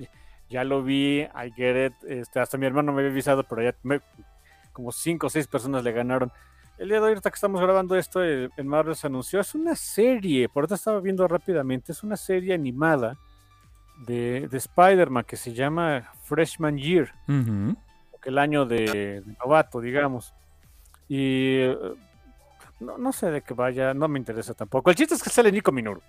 ya 0.49 0.63
lo 0.63 0.83
vi, 0.83 1.19
I 1.23 1.51
get 1.53 1.87
it, 1.87 1.93
este, 2.07 2.39
hasta 2.39 2.57
mi 2.57 2.65
hermano 2.65 2.93
me 2.93 3.01
había 3.01 3.11
avisado, 3.11 3.43
pero 3.43 3.61
ya 3.61 3.75
como 4.71 4.93
cinco 4.93 5.27
o 5.27 5.29
seis 5.29 5.47
personas 5.47 5.83
le 5.83 5.91
ganaron. 5.91 6.31
El 6.77 6.87
día 6.87 6.99
de 6.99 7.03
hoy, 7.03 7.09
ahorita 7.09 7.29
que 7.29 7.35
estamos 7.35 7.59
grabando 7.59 7.97
esto, 7.97 8.23
el, 8.23 8.49
el 8.55 8.63
Marvel 8.63 8.95
se 8.95 9.07
anunció, 9.07 9.41
es 9.41 9.53
una 9.53 9.75
serie, 9.75 10.47
por 10.47 10.61
ahorita 10.63 10.75
estaba 10.75 11.01
viendo 11.01 11.27
rápidamente, 11.27 11.91
es 11.91 12.03
una 12.03 12.15
serie 12.15 12.53
animada 12.53 13.17
de, 14.05 14.47
de 14.47 14.57
Spider-Man 14.57 15.25
que 15.25 15.35
se 15.35 15.53
llama 15.53 16.09
Freshman 16.23 16.77
Year 16.77 17.11
Que 18.21 18.29
el 18.29 18.37
año 18.37 18.65
de, 18.65 19.21
de 19.21 19.35
novato, 19.39 19.79
digamos. 19.81 20.33
Y 21.07 21.59
eh, 21.59 21.77
no, 22.79 22.97
no 22.97 23.11
sé 23.11 23.31
de 23.31 23.41
qué 23.41 23.53
vaya, 23.53 23.93
no 23.93 24.07
me 24.07 24.19
interesa 24.19 24.53
tampoco. 24.53 24.89
El 24.89 24.95
chiste 24.95 25.15
es 25.15 25.23
que 25.23 25.29
sale 25.29 25.51
Nico 25.51 25.71
Minoru. 25.71 26.01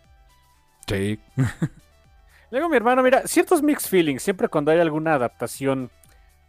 Sí. 0.87 1.19
Luego 2.51 2.69
mi 2.69 2.77
hermano, 2.77 3.03
mira, 3.03 3.27
ciertos 3.27 3.63
mixed 3.63 3.91
feelings, 3.91 4.23
siempre 4.23 4.49
cuando 4.49 4.71
hay 4.71 4.79
alguna 4.79 5.15
adaptación 5.15 5.91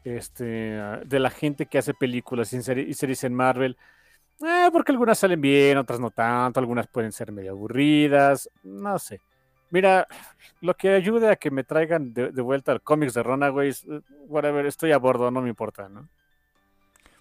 este, 0.05 0.45
de 0.45 1.19
la 1.19 1.29
gente 1.29 1.65
que 1.65 1.77
hace 1.77 1.93
películas 1.93 2.53
y 2.53 2.61
series 2.93 3.23
en 3.25 3.33
Marvel, 3.33 3.77
eh, 4.41 4.69
porque 4.71 4.93
algunas 4.93 5.19
salen 5.19 5.41
bien, 5.41 5.77
otras 5.77 5.99
no 5.99 6.09
tanto, 6.11 6.59
algunas 6.59 6.87
pueden 6.87 7.11
ser 7.11 7.33
medio 7.33 7.51
aburridas, 7.51 8.49
no 8.63 8.97
sé. 8.97 9.19
Mira, 9.71 10.07
lo 10.61 10.75
que 10.75 10.89
ayude 10.89 11.29
a 11.29 11.35
que 11.35 11.51
me 11.51 11.63
traigan 11.63 12.13
de, 12.13 12.31
de 12.31 12.41
vuelta 12.41 12.71
al 12.71 12.81
cómics 12.81 13.13
de 13.13 13.23
Runaways, 13.23 13.85
whatever, 14.27 14.65
estoy 14.65 14.91
a 14.91 14.97
bordo, 14.97 15.31
no 15.31 15.41
me 15.41 15.49
importa, 15.49 15.87
¿no? 15.89 16.07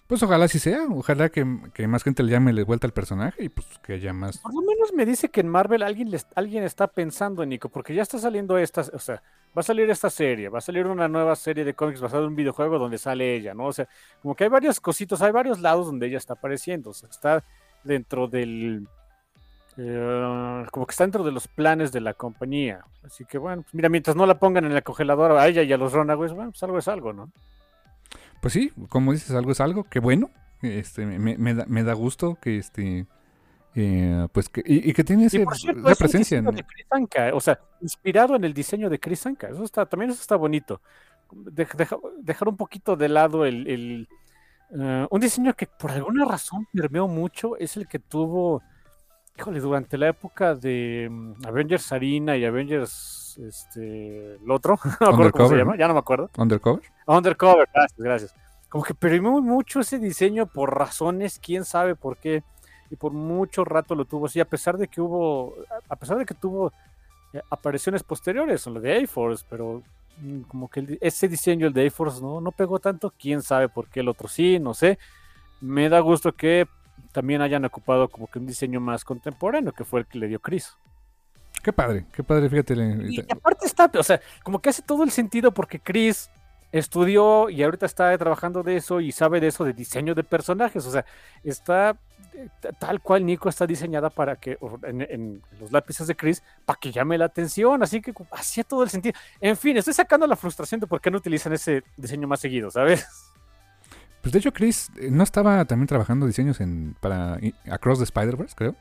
Pues 0.07 0.23
ojalá 0.23 0.47
sí 0.47 0.57
sea, 0.57 0.87
ojalá 0.89 1.29
que, 1.29 1.45
que 1.71 1.87
más 1.87 2.03
gente 2.03 2.23
le 2.23 2.31
llame 2.31 2.51
de 2.51 2.63
vuelta 2.63 2.87
al 2.87 2.93
personaje 2.93 3.43
y 3.43 3.49
pues 3.49 3.67
que 3.83 3.93
haya 3.93 4.11
más. 4.11 4.39
Por 4.39 4.55
lo 4.55 4.61
menos 4.61 4.91
me 4.91 5.05
dice 5.05 5.29
que 5.29 5.41
en 5.41 5.47
Marvel 5.47 5.83
alguien, 5.83 6.09
les- 6.09 6.25
alguien 6.33 6.63
está 6.63 6.87
pensando 6.87 7.43
en 7.43 7.49
Nico, 7.49 7.69
porque 7.69 7.93
ya 7.93 8.01
está 8.01 8.17
saliendo 8.17 8.57
esta, 8.57 8.81
o 8.81 8.97
sea, 8.97 9.21
va 9.55 9.59
a 9.59 9.61
salir 9.61 9.87
esta 9.91 10.09
serie, 10.09 10.49
va 10.49 10.57
a 10.57 10.61
salir 10.61 10.87
una 10.87 11.07
nueva 11.07 11.35
serie 11.35 11.63
de 11.63 11.75
cómics 11.75 12.01
basada 12.01 12.23
en 12.23 12.29
un 12.29 12.35
videojuego 12.35 12.79
donde 12.79 12.97
sale 12.97 13.35
ella, 13.35 13.53
¿no? 13.53 13.67
O 13.67 13.73
sea, 13.73 13.87
como 14.23 14.35
que 14.35 14.45
hay 14.45 14.49
varios 14.49 14.79
cositos, 14.79 15.21
hay 15.21 15.31
varios 15.31 15.59
lados 15.59 15.85
donde 15.85 16.07
ella 16.07 16.17
está 16.17 16.33
apareciendo, 16.33 16.89
o 16.89 16.93
sea, 16.93 17.07
está 17.09 17.43
dentro 17.83 18.27
del... 18.27 18.87
eh, 19.81 20.65
como 20.71 20.85
que 20.85 20.91
está 20.91 21.05
dentro 21.05 21.23
de 21.23 21.31
los 21.31 21.47
planes 21.47 21.91
de 21.91 22.01
la 22.01 22.13
compañía. 22.13 22.81
Así 23.03 23.23
que 23.25 23.37
bueno, 23.37 23.61
pues 23.61 23.73
mira, 23.73 23.87
mientras 23.89 24.15
no 24.15 24.25
la 24.25 24.37
pongan 24.39 24.65
en 24.65 24.73
la 24.73 24.81
congeladora 24.81 25.41
a 25.41 25.47
ella 25.47 25.63
y 25.63 25.71
a 25.71 25.77
los 25.77 25.93
Runaways, 25.93 26.33
bueno, 26.33 26.51
pues 26.51 26.61
algo 26.63 26.77
es 26.77 26.87
algo, 26.87 27.13
¿no? 27.13 27.31
Pues 28.41 28.53
sí, 28.53 28.71
como 28.89 29.11
dices, 29.13 29.31
algo 29.31 29.51
es 29.51 29.59
algo, 29.61 29.83
qué 29.85 29.99
bueno. 29.99 30.29
Este, 30.61 31.05
me, 31.05 31.37
me 31.37 31.53
da, 31.53 31.65
me 31.67 31.83
da 31.83 31.93
gusto 31.93 32.37
que 32.41 32.57
este. 32.57 33.05
eh, 33.75 34.27
pues 34.33 34.49
que, 34.49 34.61
y, 34.65 34.89
y 34.89 34.93
que 34.93 35.03
tiene 35.05 35.23
Y 35.23 35.25
ese, 35.27 35.39
por 35.45 35.55
cierto, 35.55 35.79
esa 35.81 35.91
es 35.91 35.97
presencia. 35.97 36.37
diseño 36.37 36.49
en- 36.49 36.55
de 36.57 36.63
Chris 36.63 36.85
Anka, 36.89 37.31
o 37.33 37.39
sea, 37.39 37.59
inspirado 37.81 38.35
en 38.35 38.43
el 38.43 38.53
diseño 38.53 38.89
de 38.89 38.99
Chris 38.99 39.25
Anka. 39.25 39.47
Eso 39.49 39.63
está, 39.63 39.85
también 39.85 40.11
eso 40.11 40.21
está 40.21 40.35
bonito. 40.35 40.81
Deja- 41.31 41.97
dejar 42.21 42.47
un 42.49 42.57
poquito 42.57 42.95
de 42.97 43.07
lado 43.07 43.45
el, 43.45 43.67
el, 43.67 44.07
eh, 44.77 45.07
un 45.09 45.21
diseño 45.21 45.53
que 45.53 45.67
por 45.67 45.91
alguna 45.91 46.25
razón 46.25 46.67
permeó 46.73 47.07
mucho 47.07 47.55
es 47.57 47.77
el 47.77 47.87
que 47.87 47.99
tuvo, 47.99 48.61
híjole, 49.39 49.59
durante 49.61 49.97
la 49.97 50.09
época 50.09 50.53
de 50.53 51.07
mm, 51.09 51.45
Avengers 51.47 51.91
Arena 51.93 52.35
y 52.35 52.43
Avengers, 52.43 53.39
este, 53.41 54.35
el 54.35 54.51
otro, 54.51 54.77
no 54.99 55.07
me 55.07 55.13
acuerdo 55.13 55.31
cómo 55.31 55.49
se 55.49 55.55
llama, 55.55 55.77
ya 55.77 55.87
no 55.87 55.93
me 55.93 55.99
acuerdo. 55.99 56.29
Undercover. 56.37 56.83
Undercover, 57.07 57.69
gracias, 57.73 57.99
gracias. 57.99 58.35
Como 58.67 58.83
que 58.83 58.93
permeó 58.93 59.41
mucho 59.41 59.79
ese 59.79 59.97
diseño 59.97 60.45
por 60.45 60.77
razones, 60.77 61.39
quién 61.41 61.63
sabe 61.63 61.95
por 61.95 62.17
qué. 62.17 62.43
y 62.91 62.95
por 62.95 63.13
mucho 63.13 63.63
rato 63.63 63.95
lo 63.95 64.05
tuvo 64.05 64.25
así, 64.25 64.39
a 64.39 64.45
pesar 64.45 64.77
de 64.77 64.87
que 64.87 64.99
hubo, 64.99 65.55
a 65.87 65.95
pesar 65.95 66.17
de 66.17 66.25
que 66.25 66.33
tuvo 66.33 66.73
eh, 67.33 67.41
apariciones 67.49 68.03
posteriores, 68.03 68.65
lo 68.67 68.81
de 68.81 69.03
A-Force, 69.03 69.45
pero 69.49 69.83
mm, 70.17 70.41
como 70.41 70.69
que 70.69 70.97
ese 70.99 71.27
diseño, 71.29 71.67
el 71.67 71.73
de 71.73 71.87
A-Force, 71.87 72.21
no, 72.21 72.41
no 72.41 72.51
pegó 72.51 72.79
tanto, 72.79 73.13
quién 73.17 73.41
sabe 73.41 73.69
por 73.69 73.87
qué 73.87 74.01
el 74.01 74.09
otro 74.09 74.27
sí, 74.27 74.59
no 74.59 74.73
sé. 74.73 74.99
Me 75.61 75.87
da 75.89 75.99
gusto 75.99 76.33
que 76.33 76.67
también 77.11 77.41
hayan 77.41 77.65
ocupado 77.65 78.09
como 78.09 78.27
que 78.27 78.39
un 78.39 78.45
diseño 78.45 78.79
más 78.79 79.03
contemporáneo, 79.03 79.71
que 79.71 79.83
fue 79.83 80.01
el 80.01 80.05
que 80.05 80.19
le 80.19 80.27
dio 80.27 80.39
Chris. 80.39 80.75
Qué 81.63 81.73
padre, 81.73 82.05
qué 82.13 82.23
padre, 82.23 82.49
fíjate. 82.49 82.73
Y, 83.09 83.19
aparte 83.29 83.65
está, 83.65 83.91
o 83.97 84.03
sea, 84.03 84.21
como 84.43 84.59
que 84.59 84.69
hace 84.69 84.81
todo 84.81 85.03
el 85.03 85.11
sentido 85.11 85.53
porque 85.53 85.79
Chris 85.79 86.29
estudió 86.71 87.49
y 87.49 87.63
ahorita 87.63 87.85
está 87.85 88.15
trabajando 88.17 88.63
de 88.63 88.77
eso 88.77 89.01
y 89.01 89.11
sabe 89.11 89.39
de 89.39 89.47
eso 89.47 89.65
de 89.65 89.73
diseño 89.73 90.13
de 90.13 90.23
personajes, 90.23 90.85
o 90.85 90.91
sea, 90.91 91.03
está 91.43 91.97
eh, 92.33 92.47
tal 92.77 93.01
cual 93.01 93.25
Nico 93.25 93.49
está 93.49 93.65
diseñada 93.65 94.09
para 94.11 94.35
que 94.35 94.57
en, 94.83 95.41
los 95.59 95.71
lápices 95.71 96.05
de 96.05 96.15
Chris 96.15 96.43
para 96.65 96.79
que 96.79 96.91
llame 96.91 97.17
la 97.17 97.25
atención, 97.25 97.81
así 97.81 98.01
que 98.01 98.13
hacía 98.31 98.63
todo 98.63 98.83
el 98.83 98.89
sentido. 98.89 99.17
En 99.41 99.57
fin, 99.57 99.77
estoy 99.77 99.93
sacando 99.93 100.27
la 100.27 100.35
frustración 100.35 100.79
de 100.79 100.87
por 100.87 101.01
qué 101.01 101.09
no 101.09 101.17
utilizan 101.17 101.53
ese 101.53 101.83
diseño 101.97 102.27
más 102.27 102.39
seguido, 102.39 102.69
¿sabes? 102.69 103.07
Pues 104.21 104.33
de 104.33 104.39
hecho 104.39 104.51
Chris 104.51 104.91
eh, 104.97 105.09
no 105.11 105.23
estaba 105.23 105.63
también 105.65 105.87
trabajando 105.87 106.25
diseños 106.25 106.59
en 106.61 106.95
para 106.99 107.39
Across 107.69 107.99
the 107.99 108.03
Spider-Verse, 108.03 108.55
creo. 108.55 108.75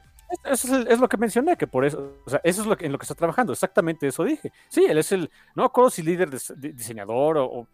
Eso 0.45 0.79
es, 0.87 1.01
lo 1.01 1.09
que 1.09 1.17
mencioné, 1.17 1.57
que 1.57 1.67
por 1.67 1.87
eso, 1.87 2.19
o 2.27 2.31
sea, 2.31 2.41
eso 2.45 2.61
es 2.61 2.67
lo 2.67 2.77
que, 2.77 2.85
en 2.85 2.93
lo 2.93 2.99
que 2.99 3.05
está 3.05 3.15
trabajando, 3.15 3.53
exactamente 3.53 4.07
eso 4.07 4.25
dije. 4.25 4.53
Sí, 4.69 4.85
él 4.85 4.99
es 4.99 5.11
el, 5.13 5.31
no 5.55 5.65
acuerdo 5.65 5.89
si 5.89 6.03
líder 6.03 6.29
de, 6.31 6.73
diseñador 6.73 7.39
o, 7.39 7.67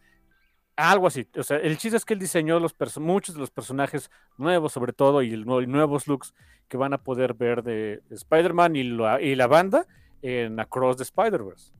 algo 0.77 1.07
así. 1.07 1.27
O 1.37 1.43
sea, 1.43 1.57
el 1.57 1.77
chiste 1.77 1.97
es 1.97 2.05
que 2.05 2.13
él 2.13 2.19
diseñó 2.19 2.59
los 2.59 2.73
muchos 2.97 3.35
de 3.35 3.41
los 3.41 3.51
personajes 3.51 4.09
nuevos, 4.37 4.71
sobre 4.71 4.93
todo, 4.93 5.21
y, 5.21 5.33
el, 5.33 5.45
nuevos 5.45 6.07
looks 6.07 6.33
que 6.69 6.77
van 6.77 6.93
a 6.93 6.97
poder 6.97 7.33
ver 7.33 7.61
de, 7.61 8.01
Spider-Man 8.09 8.75
y, 8.77 8.79
y, 8.79 9.35
la 9.35 9.47
banda 9.47 9.85
en 10.21 10.57
Across 10.59 10.97
the 10.97 11.03
Spider-Verse. 11.03 11.73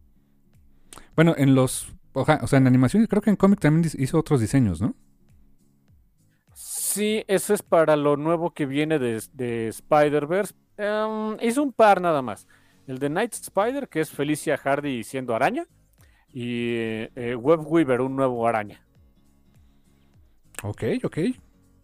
Bueno, 1.16 1.36
en 1.38 1.56
los, 1.56 1.94
o 2.14 2.26
sea, 2.26 2.58
en 2.58 2.68
animación, 2.68 3.06
creo 3.08 3.22
que 3.22 3.30
en 3.30 3.38
cómic 3.38 3.62
también 3.62 3.90
hizo 3.98 4.20
otros 4.20 4.42
diseños, 4.42 4.82
¿no? 4.82 4.94
Sí, 6.96 7.26
eso 7.28 7.54
es 7.54 7.62
para 7.62 7.98
lo 7.98 8.16
nuevo 8.16 8.54
que 8.54 8.66
viene 8.66 9.00
de, 9.00 9.22
de 9.34 9.68
Spider-Verse, 9.68 10.54
Um, 10.78 11.38
hizo 11.42 11.64
un 11.64 11.72
par 11.72 12.02
nada 12.02 12.22
más. 12.22 12.48
El 12.88 13.00
de 13.00 13.10
Night 13.10 13.34
Spider, 13.34 13.88
que 13.88 14.02
es 14.02 14.10
Felicia 14.10 14.58
Hardy 14.58 15.04
siendo 15.04 15.36
araña, 15.36 15.66
y 16.30 16.74
eh, 17.16 17.36
Web 17.40 17.62
Weaver, 17.66 18.02
un 18.02 18.16
nuevo 18.16 18.48
araña. 18.48 18.86
Ok, 20.64 20.84
ok. 21.04 21.18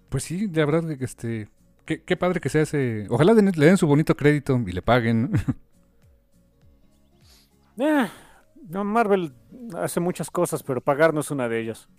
Pues 0.09 0.23
sí, 0.23 0.47
de 0.47 0.65
verdad 0.65 0.97
que 0.97 1.05
este. 1.05 1.49
Qué, 1.85 2.17
padre 2.17 2.39
que 2.39 2.49
sea 2.49 2.61
ese. 2.61 3.07
Ojalá 3.09 3.33
le 3.33 3.41
den 3.41 3.77
su 3.77 3.87
bonito 3.87 4.15
crédito 4.15 4.61
y 4.65 4.71
le 4.71 4.81
paguen. 4.81 5.31
Eh, 7.77 8.07
no, 8.69 8.83
Marvel 8.83 9.33
hace 9.75 9.99
muchas 9.99 10.29
cosas, 10.29 10.61
pero 10.61 10.81
pagar 10.81 11.15
no 11.15 11.21
es 11.21 11.31
una 11.31 11.49
de 11.49 11.61
ellas. 11.61 11.89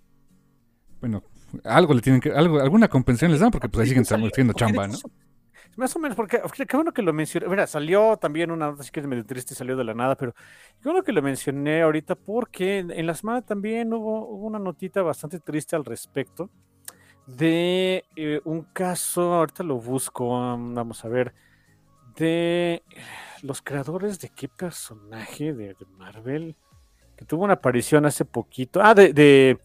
Bueno, 1.01 1.23
algo 1.63 1.93
le 1.93 2.01
tienen 2.01 2.21
que. 2.21 2.31
Algo, 2.31 2.59
alguna 2.59 2.87
compensación 2.87 3.31
les 3.31 3.39
dan 3.39 3.51
porque 3.51 3.69
pues 3.69 3.83
ahí 3.83 3.95
siguen 3.95 4.03
haciendo 4.31 4.53
chamba, 4.53 4.87
¿no? 4.87 4.97
Más 5.75 5.95
o 5.95 5.99
menos, 5.99 6.15
porque 6.15 6.39
qué 6.67 6.77
bueno 6.77 6.93
que 6.93 7.01
lo 7.01 7.13
mencioné. 7.13 7.47
Mira, 7.47 7.65
salió 7.65 8.15
también 8.17 8.51
una 8.51 8.67
nota, 8.67 8.81
así 8.81 8.91
que 8.91 8.99
es 8.99 9.07
medio 9.07 9.25
triste, 9.25 9.55
salió 9.55 9.75
de 9.75 9.83
la 9.83 9.95
nada, 9.95 10.15
pero 10.15 10.33
qué 10.33 10.89
bueno 10.89 11.03
que 11.03 11.11
lo 11.11 11.23
mencioné 11.23 11.81
ahorita 11.81 12.13
porque 12.13 12.79
en 12.79 13.07
la 13.07 13.15
semana 13.15 13.41
también 13.41 13.91
hubo, 13.91 14.27
una 14.27 14.59
notita 14.59 15.01
bastante 15.01 15.39
triste 15.39 15.75
al 15.75 15.83
respecto 15.83 16.51
de 17.25 18.05
eh, 18.15 18.41
un 18.43 18.63
caso, 18.63 19.33
ahorita 19.33 19.63
lo 19.63 19.77
busco, 19.77 20.29
vamos 20.29 21.03
a 21.05 21.07
ver, 21.07 21.33
de 22.17 22.83
los 23.41 23.61
creadores 23.63 24.19
de 24.19 24.29
qué 24.29 24.47
personaje 24.47 25.53
de, 25.53 25.75
Marvel 25.97 26.55
que 27.15 27.25
tuvo 27.25 27.45
una 27.45 27.53
aparición 27.53 28.05
hace 28.05 28.25
poquito. 28.25 28.79
Ah, 28.83 28.93
de 28.93 29.57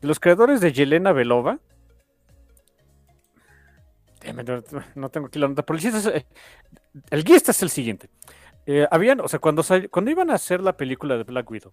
los 0.00 0.20
creadores 0.20 0.60
de 0.60 0.72
Yelena 0.72 1.12
Belova 1.12 1.58
no 4.94 5.08
tengo 5.08 5.26
aquí 5.26 5.38
la 5.38 5.48
nota, 5.48 5.64
pero 5.64 5.78
el 5.78 5.86
es, 5.86 6.06
eh, 6.06 6.26
el 7.10 7.24
guista 7.24 7.50
es 7.50 7.62
el 7.62 7.70
siguiente. 7.70 8.08
Eh, 8.66 8.86
habían, 8.90 9.20
o 9.20 9.28
sea, 9.28 9.38
cuando, 9.38 9.62
cuando 9.90 10.10
iban 10.10 10.30
a 10.30 10.34
hacer 10.34 10.60
la 10.60 10.76
película 10.76 11.16
de 11.16 11.24
Black 11.24 11.50
Widow, 11.50 11.72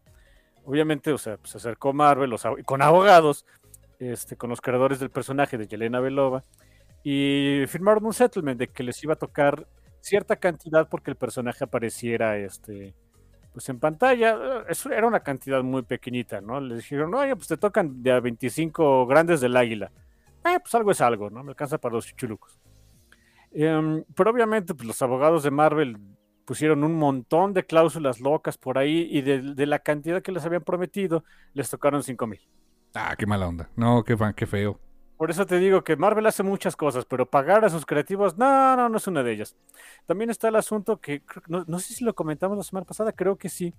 obviamente, 0.66 1.12
o 1.12 1.18
sea, 1.18 1.38
se 1.44 1.58
acercó 1.58 1.94
Marvel 1.94 2.36
con 2.66 2.82
abogados, 2.82 3.46
este, 4.00 4.36
con 4.36 4.50
los 4.50 4.62
creadores 4.62 5.00
del 5.00 5.10
personaje 5.10 5.58
de 5.58 5.68
Yelena 5.68 6.00
Belova, 6.00 6.44
y 7.04 7.64
firmaron 7.68 8.06
un 8.06 8.14
settlement 8.14 8.60
de 8.60 8.68
que 8.68 8.84
les 8.84 9.04
iba 9.04 9.14
a 9.14 9.18
tocar 9.18 9.68
cierta 10.00 10.36
cantidad 10.36 10.88
porque 10.90 11.12
el 11.12 11.18
personaje 11.18 11.64
apareciera 11.64 12.38
este, 12.38 12.94
pues 13.54 13.70
en 13.70 13.80
pantalla. 13.80 14.66
Eso 14.68 14.92
era 14.92 15.08
una 15.08 15.22
cantidad 15.22 15.64
muy 15.64 15.84
pequeñita, 15.84 16.42
¿no? 16.42 16.60
Les 16.60 16.80
dijeron, 16.80 17.12
no, 17.12 17.20
pues 17.36 17.48
te 17.48 17.58
tocan 17.58 18.04
de 18.04 18.12
a 18.12 18.20
25 18.20 19.06
grandes 19.06 19.40
del 19.40 19.56
águila 19.56 19.92
eh, 20.46 20.60
pues 20.60 20.76
algo 20.76 20.92
es 20.92 21.02
algo, 21.02 21.30
¿no? 21.30 21.44
Me 21.44 21.52
alcanza 21.52 21.78
para 21.78 21.96
los 21.96 22.06
chuchulucos. 22.08 22.60
Em, 23.52 24.04
pero 24.16 24.32
obviamente 24.32 24.74
pues, 24.74 24.88
los 24.88 25.02
abogados 25.02 25.44
de 25.44 25.52
Marvel 25.52 25.98
pusieron 26.46 26.84
un 26.84 26.96
montón 26.96 27.54
de 27.54 27.66
cláusulas 27.66 28.20
locas 28.20 28.58
por 28.58 28.78
ahí 28.78 29.08
y 29.10 29.22
de, 29.22 29.66
la 29.66 29.80
cantidad 29.80 30.22
que 30.22 30.32
les 30.32 30.46
habían 30.46 30.64
prometido, 30.64 31.24
les 31.54 31.70
tocaron 31.70 32.04
5 32.04 32.28
mil. 32.28 32.42
Ah, 32.94 33.16
qué 33.18 33.26
mala 33.26 33.48
onda. 33.48 33.70
No, 33.76 34.04
qué, 34.04 34.18
qué 34.36 34.46
feo. 34.46 34.80
Por 35.24 35.32
eso 35.32 35.46
te 35.46 35.58
digo 35.58 35.86
que 35.86 35.96
Marvel 35.96 36.26
hace 36.26 36.44
muchas 36.44 36.76
cosas, 36.76 37.06
pero 37.06 37.26
pagar 37.26 37.64
a 37.64 37.70
sus 37.70 37.86
creativos, 37.86 38.38
no, 38.38 38.76
no, 38.76 38.90
no 38.90 38.98
es 38.98 39.08
una 39.08 39.24
de 39.24 39.32
ellas. 39.32 39.56
También 40.06 40.30
está 40.30 40.50
el 40.50 40.58
asunto 40.58 41.00
que, 41.00 41.24
no, 41.48 41.80
sé 41.80 41.94
si 41.94 42.04
lo 42.04 42.14
comentamos 42.14 42.58
la 42.58 42.64
semana 42.66 42.86
pasada, 42.86 43.14
creo 43.14 43.38
que 43.38 43.48
sí, 43.48 43.74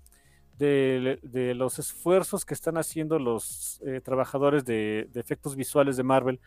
de, 0.56 1.52
los 1.54 1.78
esfuerzos 1.78 2.46
que 2.46 2.54
están 2.54 2.78
haciendo 2.78 3.18
los 3.18 3.78
eh, 3.84 4.00
trabajadores 4.02 4.64
de, 4.64 5.10
efectos 5.16 5.54
visuales 5.54 5.98
de 5.98 6.02
Marvel 6.02 6.40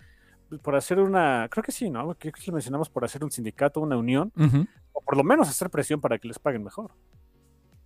por 0.63 0.75
hacer 0.75 0.97
una, 0.97 1.47
creo 1.51 1.63
que 1.63 1.71
sí, 1.71 1.91
¿no? 1.91 2.15
Creo 2.15 2.33
que 2.33 2.41
lo 2.47 2.53
mencionamos 2.53 2.89
por 2.89 3.05
hacer 3.05 3.23
un 3.23 3.29
sindicato, 3.29 3.79
una 3.79 3.97
unión, 3.97 4.33
o 4.93 5.01
por 5.01 5.15
lo 5.15 5.23
menos 5.23 5.47
hacer 5.47 5.69
presión 5.69 6.01
para 6.01 6.17
que 6.17 6.27
les 6.27 6.39
paguen 6.39 6.63
mejor. 6.63 6.89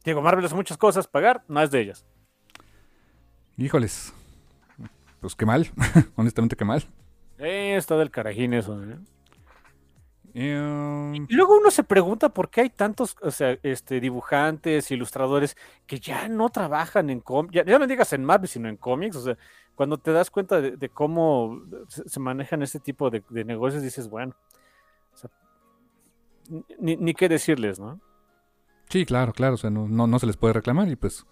Diego, 0.06 0.22
Marvel 0.22 0.46
hace 0.46 0.56
muchas 0.56 0.78
cosas, 0.78 1.10
pagar 1.10 1.44
no 1.50 1.62
es 1.62 1.72
de 1.72 1.82
ellas. 1.82 2.06
Híjoles, 3.58 4.14
pues 5.20 5.36
qué 5.36 5.46
mal, 5.46 5.70
honestamente 6.16 6.56
qué 6.56 6.64
mal. 6.64 6.86
Eh, 7.42 7.76
está 7.76 7.98
del 7.98 8.12
carajín 8.12 8.54
eso, 8.54 8.82
¿eh? 8.84 8.98
Em, 10.34 11.16
y 11.16 11.34
luego 11.34 11.58
uno 11.58 11.72
se 11.72 11.84
pregunta 11.84 12.30
por 12.30 12.50
qué 12.50 12.62
hay 12.62 12.70
tantos 12.70 13.18
o 13.22 13.32
sea, 13.32 13.58
este, 13.64 14.00
dibujantes, 14.00 14.90
ilustradores 14.92 15.58
que 15.86 16.00
ya 16.00 16.30
no 16.30 16.50
trabajan 16.50 17.10
en 17.10 17.20
cómics, 17.20 17.66
ya, 17.66 17.80
no 17.80 17.88
digas 17.88 18.14
en 18.14 18.24
Marvel, 18.24 18.48
sino 18.48 18.70
en 18.70 18.78
cómics. 18.78 19.16
O 19.18 19.22
sea, 19.22 19.38
cuando 19.76 19.98
te 19.98 20.12
das 20.12 20.30
cuenta 20.30 20.62
de, 20.62 20.90
cómo 20.90 21.64
se, 21.88 22.20
manejan 22.20 22.62
este 22.62 22.80
tipo 22.80 23.10
de, 23.10 23.24
negocios, 23.44 23.84
dices, 23.84 24.08
bueno, 24.08 24.36
ni, 26.80 27.14
qué 27.14 27.28
decirles, 27.28 27.80
¿no? 27.80 28.00
Sí, 28.90 29.06
claro, 29.06 29.34
claro, 29.34 29.56
o 29.56 29.58
sea, 29.58 29.70
no, 29.70 29.88
no, 29.88 30.20
se 30.20 30.28
les 30.28 30.38
puede 30.38 30.54
reclamar 30.54 30.88
y 30.90 30.96
pues 30.96 31.26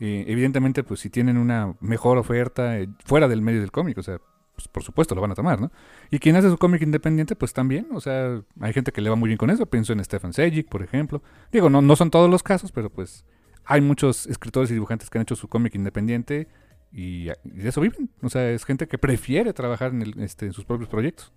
eh, 0.00 0.24
evidentemente 0.26 0.82
pues 0.82 1.00
si 1.00 1.10
tienen 1.10 1.36
una 1.36 1.76
mejor 1.80 2.18
oferta 2.18 2.78
eh, 2.78 2.88
fuera 3.04 3.28
del 3.28 3.42
medio 3.42 3.60
del 3.60 3.70
cómic, 3.70 3.98
o 3.98 4.02
sea, 4.02 4.20
pues 4.54 4.68
por 4.68 4.82
supuesto 4.82 5.14
lo 5.14 5.20
van 5.20 5.32
a 5.32 5.34
tomar, 5.34 5.60
¿no? 5.60 5.70
Y 6.10 6.18
quien 6.18 6.36
hace 6.36 6.48
su 6.48 6.58
cómic 6.58 6.82
independiente, 6.82 7.36
pues 7.36 7.52
también, 7.52 7.88
o 7.92 8.00
sea, 8.00 8.42
hay 8.60 8.72
gente 8.72 8.92
que 8.92 9.00
le 9.00 9.10
va 9.10 9.16
muy 9.16 9.28
bien 9.28 9.38
con 9.38 9.50
eso, 9.50 9.66
pienso 9.66 9.92
en 9.92 10.04
Stefan 10.04 10.32
Sejic, 10.32 10.68
por 10.68 10.82
ejemplo. 10.82 11.22
Digo, 11.52 11.70
no, 11.70 11.82
no 11.82 11.96
son 11.96 12.10
todos 12.10 12.30
los 12.30 12.42
casos, 12.42 12.72
pero 12.72 12.90
pues 12.90 13.24
hay 13.64 13.80
muchos 13.80 14.26
escritores 14.26 14.70
y 14.70 14.74
dibujantes 14.74 15.10
que 15.10 15.18
han 15.18 15.22
hecho 15.22 15.36
su 15.36 15.48
cómic 15.48 15.74
independiente 15.74 16.48
y, 16.92 17.26
de 17.26 17.68
eso 17.68 17.80
viven. 17.80 18.10
O 18.22 18.28
sea, 18.28 18.50
es 18.50 18.64
gente 18.64 18.86
que 18.86 18.98
prefiere 18.98 19.52
trabajar 19.52 19.92
en, 19.92 20.02
el, 20.02 20.20
este, 20.20 20.46
en 20.46 20.52
sus 20.52 20.64
propios 20.64 20.88
proyectos. 20.88 21.32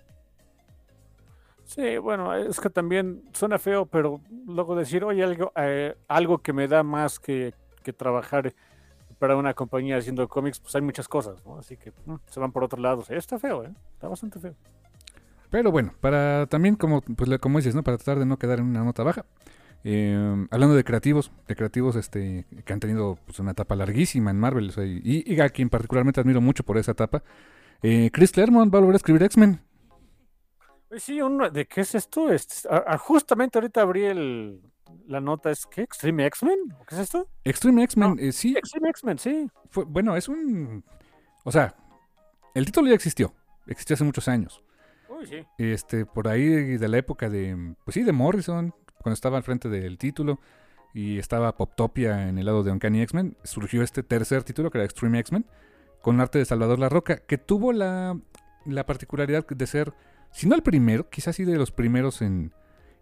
Sí, 1.65 1.97
bueno, 1.97 2.34
es 2.34 2.60
que 2.60 2.69
también 2.69 3.23
suena 3.34 3.60
feo, 3.60 3.86
pero 3.86 4.21
luego 4.45 4.75
decir, 4.75 5.03
oye, 5.03 5.23
algo, 5.23 5.51
eh, 5.56 5.97
algo 6.08 6.38
que 6.38 6.53
me 6.53 6.67
da 6.67 6.84
más 6.84 7.19
que, 7.19 7.53
que 7.84 7.91
trabajar 7.91 8.53
para 9.19 9.36
una 9.36 9.53
compañía 9.53 9.97
haciendo 9.97 10.27
cómics, 10.27 10.60
pues 10.60 10.75
hay 10.75 10.82
muchas 10.82 11.08
cosas, 11.08 11.43
¿no? 11.45 11.58
Así 11.58 11.77
que 11.77 11.91
mm, 12.06 12.15
se 12.30 12.39
van 12.39 12.51
por 12.51 12.63
otro 12.63 12.82
lado. 12.82 13.03
está 13.10 13.39
feo, 13.39 13.63
¿eh? 13.63 13.73
Está 13.93 14.07
bastante 14.07 14.39
feo. 14.39 14.55
Pero 15.49 15.72
bueno, 15.72 15.93
para 16.01 16.45
también, 16.47 16.76
como, 16.76 17.01
pues, 17.01 17.39
como 17.39 17.59
dices, 17.59 17.76
¿no? 17.76 17.84
Para 17.84 17.97
tratar 17.97 18.20
de 18.20 18.26
no 18.26 18.38
quedar 18.38 18.59
en 18.59 18.65
una 18.65 18.84
nota 18.84 19.03
baja. 19.03 19.26
Eh, 19.84 20.47
hablando 20.51 20.76
de 20.76 20.84
creativos, 20.84 21.32
de 21.47 21.55
creativos 21.55 21.95
este, 21.95 22.45
que 22.65 22.74
han 22.74 22.80
tenido 22.80 23.18
pues, 23.26 23.39
una 23.39 23.51
etapa 23.51 23.76
larguísima 23.76 24.32
en 24.32 24.39
Marvel, 24.39 24.74
y, 25.03 25.39
a 25.39 25.49
quien 25.49 25.70
particularmente 25.70 26.20
admiro 26.20 26.41
mucho 26.41 26.63
por 26.63 26.78
esa 26.78 26.91
etapa, 26.91 27.24
eh, 27.82 28.09
Chris 28.11 28.32
Claremont 28.32 28.74
va 28.74 28.80
a 28.80 28.82
volver 28.82 28.95
a 28.95 28.97
escribir 28.97 29.24
X-Men. 29.24 29.61
Sí, 30.97 31.20
¿de 31.51 31.65
qué 31.68 31.82
es 31.82 31.95
esto? 31.95 32.32
Este, 32.32 32.68
justamente 32.99 33.57
ahorita 33.57 33.82
abrí 33.82 34.05
el, 34.05 34.61
la 35.08 35.22
nota 35.22 35.52
es 35.52 35.66
¿qué? 35.66 35.82
¿Extreme 35.82 36.26
X-Men? 36.28 36.58
¿Qué 36.88 36.96
es 36.96 37.02
esto? 37.02 37.28
Extreme 37.44 37.84
X-Men, 37.84 38.18
eh, 38.20 38.32
sí. 38.32 38.56
Extreme 38.58 38.90
X-Men, 38.90 39.20
sí. 39.20 39.50
bueno, 39.88 40.16
es 40.16 40.28
un. 40.28 40.84
O 41.44 41.52
sea, 41.52 41.76
el 42.54 42.66
título 42.66 42.88
ya 42.88 42.96
existió. 42.96 43.34
Existió 43.68 43.94
hace 43.96 44.04
muchos 44.04 44.28
años. 44.28 44.64
Uy, 45.10 45.26
sí. 45.26 45.46
este, 45.58 46.06
por 46.06 46.28
ahí 46.28 46.78
de 46.78 46.88
la 46.88 46.98
época 46.98 47.30
de, 47.30 47.76
pues 47.84 47.96
sí, 47.96 48.04
de 48.04 48.12
Morrison, 48.12 48.74
cuando 49.02 49.14
estaba 49.14 49.38
al 49.38 49.44
frente 49.44 49.70
del 49.70 49.98
título 49.98 50.40
y 50.94 51.18
estaba 51.18 51.56
Poptopia 51.56 52.28
en 52.28 52.38
el 52.38 52.46
lado 52.46 52.64
de 52.64 52.72
Uncanny 52.72 53.02
X-Men, 53.02 53.38
surgió 53.44 53.84
este 53.84 54.04
tercer 54.04 54.44
título 54.44 54.70
que 54.70 54.78
era 54.78 54.86
Extreme 54.86 55.20
X-Men, 55.20 55.46
con 56.02 56.20
arte 56.22 56.40
de 56.40 56.46
Salvador 56.46 56.80
La 56.80 56.90
Roca, 56.90 57.18
que 57.18 57.38
tuvo 57.38 57.74
la, 57.74 58.20
la 58.66 58.86
particularidad 58.86 59.46
de 59.46 59.68
ser, 59.68 59.94
si 60.32 60.48
no 60.48 60.56
el 60.56 60.64
primero, 60.64 61.10
quizás 61.10 61.36
sí 61.36 61.46
de 61.46 61.58
los 61.58 61.72
primeros 61.72 62.22
en, 62.22 62.54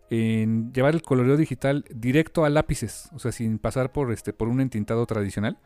en 0.10 0.72
llevar 0.74 0.94
el 0.94 1.02
coloreo 1.02 1.38
digital 1.38 1.86
directo 1.90 2.46
a 2.46 2.50
lápices, 2.50 3.10
o 3.14 3.20
sea, 3.20 3.32
sin 3.32 3.58
pasar 3.60 3.92
por, 3.92 4.12
este, 4.12 4.34
por 4.34 4.48
un 4.48 4.62
entintado 4.62 5.06
tradicional, 5.06 5.60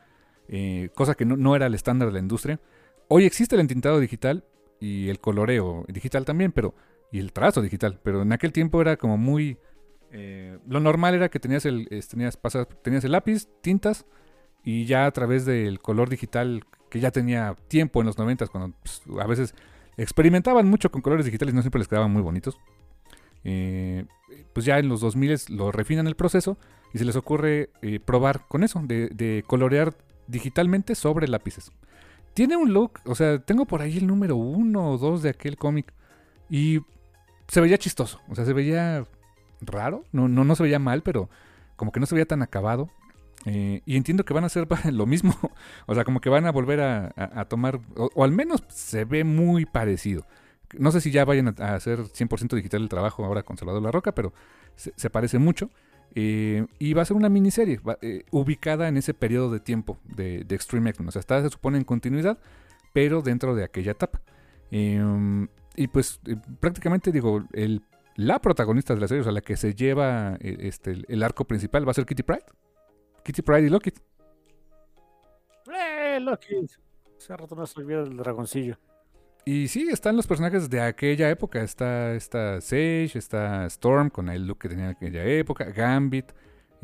eh, 0.47 0.89
cosa 0.95 1.15
que 1.15 1.25
no, 1.25 1.35
no 1.37 1.55
era 1.55 1.65
el 1.67 1.73
estándar 1.75 2.07
de 2.09 2.13
la 2.13 2.19
industria. 2.19 2.59
Hoy 3.07 3.25
existe 3.25 3.55
el 3.55 3.61
entintado 3.61 3.99
digital 3.99 4.45
y 4.79 5.09
el 5.09 5.19
coloreo 5.19 5.85
digital 5.87 6.25
también, 6.25 6.51
pero 6.51 6.73
y 7.11 7.19
el 7.19 7.33
trazo 7.33 7.61
digital, 7.61 7.99
pero 8.03 8.21
en 8.21 8.31
aquel 8.31 8.53
tiempo 8.53 8.81
era 8.81 8.95
como 8.97 9.17
muy 9.17 9.57
eh, 10.11 10.57
lo 10.67 10.79
normal 10.79 11.13
era 11.15 11.29
que 11.29 11.39
tenías 11.39 11.65
el 11.65 11.87
tenías 12.09 12.37
pasas- 12.41 12.67
tenías 12.83 13.03
el 13.03 13.11
lápiz, 13.11 13.47
tintas 13.61 14.05
y 14.63 14.85
ya 14.85 15.05
a 15.05 15.11
través 15.11 15.45
del 15.45 15.79
color 15.81 16.09
digital 16.09 16.63
que 16.89 16.99
ya 16.99 17.11
tenía 17.11 17.55
tiempo 17.67 17.99
en 17.99 18.07
los 18.07 18.17
90 18.17 18.47
cuando 18.47 18.75
pues, 18.81 19.01
a 19.19 19.27
veces 19.27 19.53
experimentaban 19.97 20.67
mucho 20.67 20.91
con 20.91 21.01
colores 21.01 21.25
digitales 21.25 21.53
no 21.53 21.61
siempre 21.61 21.79
les 21.79 21.87
quedaban 21.87 22.11
muy 22.11 22.21
bonitos. 22.21 22.57
eh, 23.43 24.05
pues 24.53 24.65
ya 24.65 24.79
en 24.79 24.89
los 24.89 25.01
2000 25.01 25.35
lo 25.49 25.71
refinan 25.71 26.07
el 26.07 26.15
proceso 26.15 26.57
y 26.93 26.97
se 26.97 27.05
les 27.05 27.15
ocurre 27.15 27.69
eh, 27.81 27.99
probar 27.99 28.47
con 28.47 28.63
eso, 28.63 28.81
de, 28.83 29.43
colorear 29.47 29.95
digitalmente 30.27 30.95
sobre 30.95 31.27
lápices. 31.27 31.71
Tiene 32.33 32.55
un 32.57 32.73
look, 32.73 32.99
o 33.05 33.15
sea, 33.15 33.39
tengo 33.39 33.65
por 33.65 33.81
ahí 33.81 33.97
el 33.97 34.07
número 34.07 34.35
uno 34.35 34.91
o 34.91 34.97
dos 34.97 35.21
de 35.21 35.29
aquel 35.29 35.57
cómic 35.57 35.93
y 36.49 36.79
se 37.47 37.61
veía 37.61 37.77
chistoso, 37.77 38.21
o 38.29 38.35
sea, 38.35 38.45
se 38.45 38.53
veía 38.53 39.05
raro, 39.61 40.03
no, 40.11 40.27
no, 40.27 40.43
no 40.43 40.55
se 40.55 40.63
veía 40.63 40.79
mal, 40.79 41.01
pero 41.01 41.29
como 41.75 41.91
que 41.91 41.99
no 41.99 42.05
se 42.05 42.15
veía 42.15 42.25
tan 42.25 42.41
acabado. 42.41 42.89
Eh, 43.45 43.81
y 43.85 43.95
entiendo 43.95 44.25
que 44.25 44.33
van 44.33 44.43
a 44.43 44.47
hacer 44.47 44.67
lo 44.91 45.05
mismo, 45.05 45.33
o 45.85 45.95
sea, 45.95 46.03
como 46.03 46.21
que 46.21 46.29
van 46.29 46.45
a 46.45 46.51
volver 46.51 46.81
a, 46.81 47.45
tomar, 47.45 47.79
o 47.95 48.23
al 48.23 48.31
menos 48.31 48.63
se 48.69 49.05
ve 49.05 49.23
muy 49.23 49.65
parecido. 49.65 50.25
No 50.77 50.91
sé 50.91 51.01
si 51.01 51.11
ya 51.11 51.25
vayan 51.25 51.55
a, 51.59 51.75
hacer 51.75 51.99
100% 51.99 52.55
digital 52.55 52.81
el 52.81 52.89
trabajo 52.89 53.25
ahora 53.25 53.43
con 53.43 53.57
Salvador 53.57 53.81
La 53.81 53.91
Roca, 53.91 54.13
pero 54.13 54.33
se, 54.75 54.93
se 54.95 55.09
parece 55.09 55.39
mucho. 55.39 55.69
Eh, 56.15 56.65
y 56.79 56.93
va 56.93 57.03
a 57.03 57.05
ser 57.05 57.15
una 57.15 57.29
miniserie 57.29 57.79
eh, 58.01 58.23
ubicada 58.31 58.87
en 58.87 58.97
ese 58.97 59.13
periodo 59.13 59.51
de 59.51 59.59
tiempo 59.59 59.97
de, 60.03 60.45
Extreme 60.49 60.89
X-Men. 60.89 61.09
O 61.09 61.11
sea, 61.11 61.19
está, 61.19 61.41
se 61.41 61.49
supone 61.49 61.77
en 61.77 61.83
continuidad, 61.83 62.37
pero 62.93 63.21
dentro 63.21 63.55
de 63.55 63.63
aquella 63.63 63.91
etapa. 63.91 64.21
Eh, 64.71 65.47
y 65.75 65.87
pues 65.87 66.19
prácticamente 66.59 67.11
digo, 67.11 67.43
la 68.15 68.39
protagonista 68.39 68.93
de 68.93 69.01
la 69.01 69.07
serie, 69.07 69.21
o 69.21 69.23
sea, 69.23 69.31
la 69.31 69.41
que 69.41 69.55
se 69.55 69.73
lleva 69.75 70.37
este, 70.41 71.03
el, 71.07 71.23
arco 71.23 71.45
principal, 71.45 71.87
va 71.87 71.91
a 71.91 71.95
ser 71.95 72.05
Kitty 72.05 72.23
Pride. 72.23 72.45
Kitty 73.23 73.41
Pride 73.41 73.67
y 73.67 73.69
Loki. 73.69 73.93
¡Eh, 75.71 76.19
Loki! 76.19 76.67
Hace 77.17 77.37
rato 77.37 77.55
no 77.55 77.65
se 77.65 77.83
del 77.83 78.17
dragoncillo. 78.17 78.77
Y 79.51 79.67
sí, 79.67 79.87
están 79.89 80.15
los 80.15 80.27
personajes 80.27 80.69
de 80.69 80.79
aquella 80.79 81.27
época. 81.27 81.63
Está, 81.63 82.13
está 82.13 82.61
Sage, 82.61 83.13
está 83.15 83.65
Storm 83.65 84.11
con 84.11 84.29
el 84.29 84.45
look 84.45 84.59
que 84.59 84.69
tenía 84.69 84.85
en 84.85 84.91
aquella 84.91 85.25
época, 85.25 85.65
Gambit, 85.71 86.33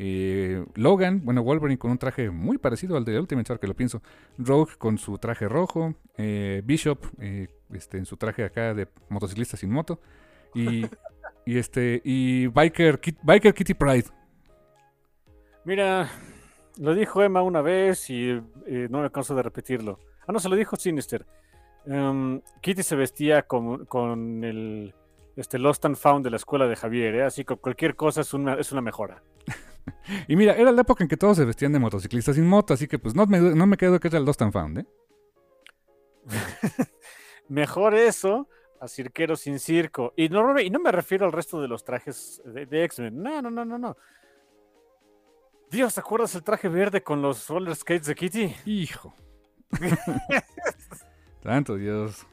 eh, 0.00 0.64
Logan, 0.74 1.24
bueno, 1.24 1.44
Wolverine 1.44 1.78
con 1.78 1.92
un 1.92 1.98
traje 1.98 2.28
muy 2.28 2.58
parecido 2.58 2.96
al 2.96 3.04
de 3.04 3.20
Ultimate, 3.20 3.52
ahora 3.52 3.60
que 3.60 3.68
lo 3.68 3.76
pienso. 3.76 4.02
Rogue 4.36 4.72
con 4.78 4.98
su 4.98 5.16
traje 5.18 5.46
rojo, 5.46 5.94
eh, 6.18 6.60
Bishop 6.64 7.06
eh, 7.20 7.46
este, 7.72 7.98
en 7.98 8.04
su 8.04 8.16
traje 8.16 8.42
acá 8.42 8.74
de 8.74 8.88
motociclista 9.10 9.56
sin 9.56 9.70
moto. 9.70 10.00
Y, 10.52 10.86
este 11.44 12.02
y 12.02 12.48
Biker, 12.48 12.98
Biker 13.22 13.54
Kitty 13.54 13.74
Pride. 13.74 14.06
Mira, 15.64 16.08
lo 16.78 16.96
dijo 16.96 17.22
Emma 17.22 17.42
una 17.42 17.62
vez 17.62 18.10
y 18.10 18.42
no 18.90 19.02
me 19.02 19.10
canso 19.12 19.36
de 19.36 19.44
repetirlo. 19.44 20.00
Ah, 20.26 20.32
no, 20.32 20.40
se 20.40 20.48
lo 20.48 20.56
dijo 20.56 20.74
Sinister. 20.74 21.24
Em, 21.86 22.40
Kitty 22.60 22.82
se 22.82 22.96
vestía 22.96 23.42
con, 23.42 23.86
con 23.86 24.42
el 24.44 24.94
este 25.36 25.58
Lost 25.58 25.84
and 25.84 25.96
Found 25.96 26.24
de 26.24 26.30
la 26.30 26.36
escuela 26.36 26.66
de 26.66 26.76
Javier, 26.76 27.14
¿eh? 27.16 27.22
así 27.24 27.44
que 27.44 27.56
cualquier 27.56 27.94
cosa 27.94 28.22
es 28.22 28.32
una, 28.34 28.54
es 28.54 28.72
una 28.72 28.80
mejora. 28.80 29.22
Y 30.28 30.34
mira, 30.34 30.54
era 30.54 30.72
la 30.72 30.80
época 30.80 31.04
en 31.04 31.08
que 31.08 31.16
todos 31.16 31.36
se 31.36 31.44
vestían 31.44 31.72
de 31.72 31.78
motociclistas 31.78 32.34
sin 32.34 32.46
moto, 32.46 32.74
así 32.74 32.88
que 32.88 32.98
pues 32.98 33.14
no 33.14 33.26
me, 33.26 33.38
no 33.38 33.66
me 33.66 33.76
quedo 33.76 34.00
que 34.00 34.08
era 34.08 34.18
el 34.18 34.24
Lost 34.24 34.42
and 34.42 34.52
Found, 34.52 34.78
¿eh? 34.78 34.86
Mejor 37.48 37.94
eso 37.94 38.48
a 38.80 38.88
cirquero 38.88 39.36
sin 39.36 39.58
circo. 39.58 40.12
Y 40.16 40.28
no, 40.28 40.58
y 40.58 40.70
no 40.70 40.80
me 40.80 40.92
refiero 40.92 41.24
al 41.26 41.32
resto 41.32 41.60
de 41.60 41.68
los 41.68 41.84
trajes 41.84 42.42
de, 42.44 42.66
de 42.66 42.84
X-Men. 42.84 43.22
No, 43.22 43.42
no, 43.42 43.50
no, 43.50 43.64
no, 43.64 43.78
no. 43.78 43.96
Dios, 45.70 45.94
¿te 45.94 46.00
acuerdas 46.00 46.34
el 46.34 46.42
traje 46.42 46.68
verde 46.68 47.02
con 47.02 47.22
los 47.22 47.48
roller 47.48 47.74
skates 47.74 48.06
de 48.06 48.14
Kitty? 48.14 48.56
Hijo. 48.66 49.14
Tanto 51.46 51.76
Dios. 51.76 52.26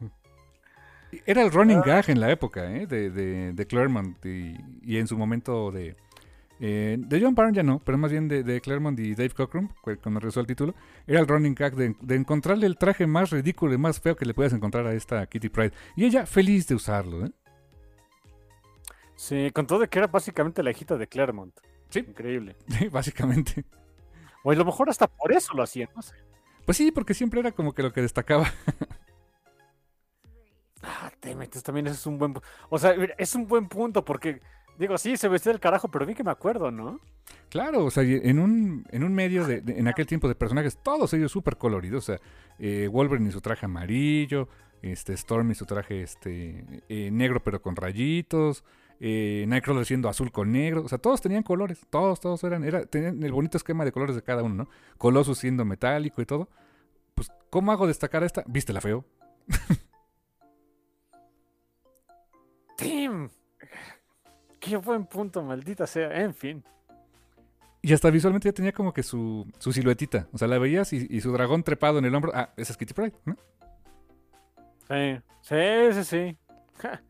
Era 1.28 1.43
el 1.43 1.51
running 1.51 1.82
gag 1.82 2.09
en 2.09 2.20
la 2.20 2.32
época, 2.32 2.66
¿eh? 2.76 2.88
De, 2.88 3.11
de, 3.11 3.53
de 3.53 3.68
Claremont 3.68 4.18
y, 4.26 4.57
y 4.82 4.97
en 4.97 5.07
su 5.07 5.16
momento 5.16 5.70
de... 5.70 5.95
eh, 6.59 6.95
de 6.97 7.22
John 7.22 7.36
Byrne 7.36 7.53
ya 7.53 7.61
no, 7.61 7.78
pero 7.78 7.99
más 7.99 8.09
bien 8.11 8.28
de, 8.28 8.41
de 8.41 8.59
Claremont 8.59 8.99
y 8.99 9.14
Dave 9.14 9.30
Cockrum, 9.30 9.68
cu- 9.82 9.95
cuando 10.01 10.20
regresó 10.20 10.39
el 10.39 10.47
título, 10.47 10.74
era 11.05 11.20
el 11.20 11.28
running 11.28 11.53
gag 11.53 11.76
de, 11.76 11.95
de 12.01 12.16
encontrarle 12.16 12.66
el 12.66 12.76
traje 12.80 13.05
más 13.05 13.30
ridículo 13.30 13.76
y 13.76 13.78
más 13.78 14.01
feo 14.01 14.16
que 14.16 14.26
le 14.26 14.34
puedas 14.34 14.53
encontrar 14.53 14.88
a 14.88 14.93
esta 14.93 15.24
Kitty 15.28 15.49
Pride. 15.49 15.74
Y 15.95 16.05
ella 16.05 16.26
feliz 16.26 16.66
de 16.68 16.74
usarlo, 16.74 17.24
¿eh? 17.28 17.32
Sí, 19.16 19.51
con 19.53 19.68
todo 19.68 19.78
de 19.80 19.89
que 19.89 19.99
era 19.99 20.07
básicamente 20.07 20.64
la 20.64 20.72
hijita 20.72 20.97
de 20.97 21.05
Claremont. 21.07 21.53
Sí. 21.89 21.99
Increíble. 21.99 22.55
Sí, 22.68 22.88
básicamente. 22.88 23.64
O 24.43 24.49
a 24.51 24.55
lo 24.55 24.66
mejor 24.66 24.89
hasta 24.89 25.07
por 25.07 25.32
eso 25.32 25.53
lo 25.53 25.61
hacían, 25.61 25.89
no 25.95 26.01
sé. 26.01 26.16
Pues 26.66 26.78
sí, 26.78 26.91
porque 26.91 27.14
siempre 27.14 27.39
era 27.41 27.51
como 27.51 27.74
que 27.74 27.84
lo 27.84 27.93
que 27.93 28.01
destacaba. 28.01 28.51
Ah, 30.84 31.11
te 31.19 31.36
metes 31.36 31.63
también, 31.63 31.88
ese 31.88 31.95
es 31.95 32.05
un 32.05 32.17
buen... 32.17 32.36
O 32.69 32.77
sea, 32.77 32.93
es 33.17 33.36
un 33.36 33.47
buen 33.47 33.67
punto 33.69 34.03
porque, 34.03 34.41
digo, 34.77 34.97
sí, 34.97 35.15
se 35.17 35.29
vestía 35.29 35.51
del 35.53 35.61
carajo, 35.61 35.89
pero 35.89 36.05
bien 36.05 36.17
que 36.17 36.23
me 36.25 36.31
acuerdo, 36.31 36.71
¿no? 36.71 36.99
Claro, 37.49 37.86
o 37.86 37.91
sea, 37.91 38.03
en 38.03 38.39
un, 38.39 38.86
en 38.91 39.03
un 39.03 39.13
medio 39.13 39.45
de, 39.45 39.61
de- 39.61 39.79
en 39.79 39.88
aquel 39.88 40.05
tiempo 40.07 40.27
de 40.27 40.36
personajes, 40.36 40.77
todos 40.84 41.13
ellos 41.13 41.31
súper 41.31 41.57
coloridos, 41.57 42.03
o 42.09 42.13
sea, 42.13 42.21
eh, 42.59 42.89
Wolverine 42.91 43.29
y 43.29 43.31
su 43.31 43.41
traje 43.41 43.65
amarillo, 43.65 44.49
este 44.81 45.13
Storm 45.13 45.51
y 45.51 45.55
su 45.55 45.65
traje 45.65 46.01
este 46.03 46.65
eh, 46.89 47.09
negro 47.11 47.41
pero 47.43 47.61
con 47.61 47.75
rayitos, 47.77 48.63
eh, 48.99 49.45
Nightcrawler 49.47 49.86
siendo 49.86 50.09
azul 50.09 50.31
con 50.31 50.51
negro, 50.51 50.84
o 50.84 50.89
sea, 50.89 50.97
todos 50.97 51.21
tenían 51.21 51.43
colores, 51.43 51.79
todos, 51.89 52.19
todos 52.19 52.43
eran, 52.43 52.63
era, 52.65 52.86
tenían 52.86 53.23
el 53.23 53.31
bonito 53.31 53.55
esquema 53.57 53.86
de 53.86 53.91
colores 53.93 54.15
de 54.15 54.23
cada 54.23 54.43
uno, 54.43 54.55
¿no? 54.55 54.69
Colossus 54.97 55.38
siendo 55.38 55.63
metálico 55.63 56.21
y 56.21 56.25
todo. 56.25 56.49
Pues, 57.15 57.31
¿cómo 57.49 57.71
hago 57.71 57.88
destacar 57.88 58.23
a 58.23 58.25
esta? 58.25 58.43
¿Viste 58.47 58.73
la 58.73 58.81
feo? 58.81 59.05
Tim. 62.78 63.30
Qué 64.59 64.78
buen 64.78 65.05
punto, 65.05 65.43
maldita 65.43 65.86
sea. 65.88 66.21
En 66.21 66.34
fin. 66.34 66.63
Y 67.82 67.91
hasta 67.93 68.09
visualmente 68.09 68.47
ya 68.47 68.53
tenía 68.53 68.71
como 68.71 68.93
que 68.93 69.03
su, 69.03 69.45
su 69.59 69.74
siluetita, 69.74 70.30
o 70.32 70.38
sea, 70.38 70.47
la 70.47 70.57
veías 70.57 70.93
y, 70.93 71.05
y 71.09 71.19
su 71.19 71.34
dragón 71.34 71.63
trepado 71.63 71.99
en 71.99 72.05
el 72.05 72.15
hombro, 72.15 72.32
ah, 72.34 72.53
esa 72.55 72.71
es 72.71 72.78
Kitty 72.78 72.93
Pryde, 72.93 73.13
¿no? 73.26 73.36
Sí, 74.88 75.21
sí, 75.41 75.55
sí, 75.91 76.03
sí. 76.05 76.38
Ja. 76.78 77.03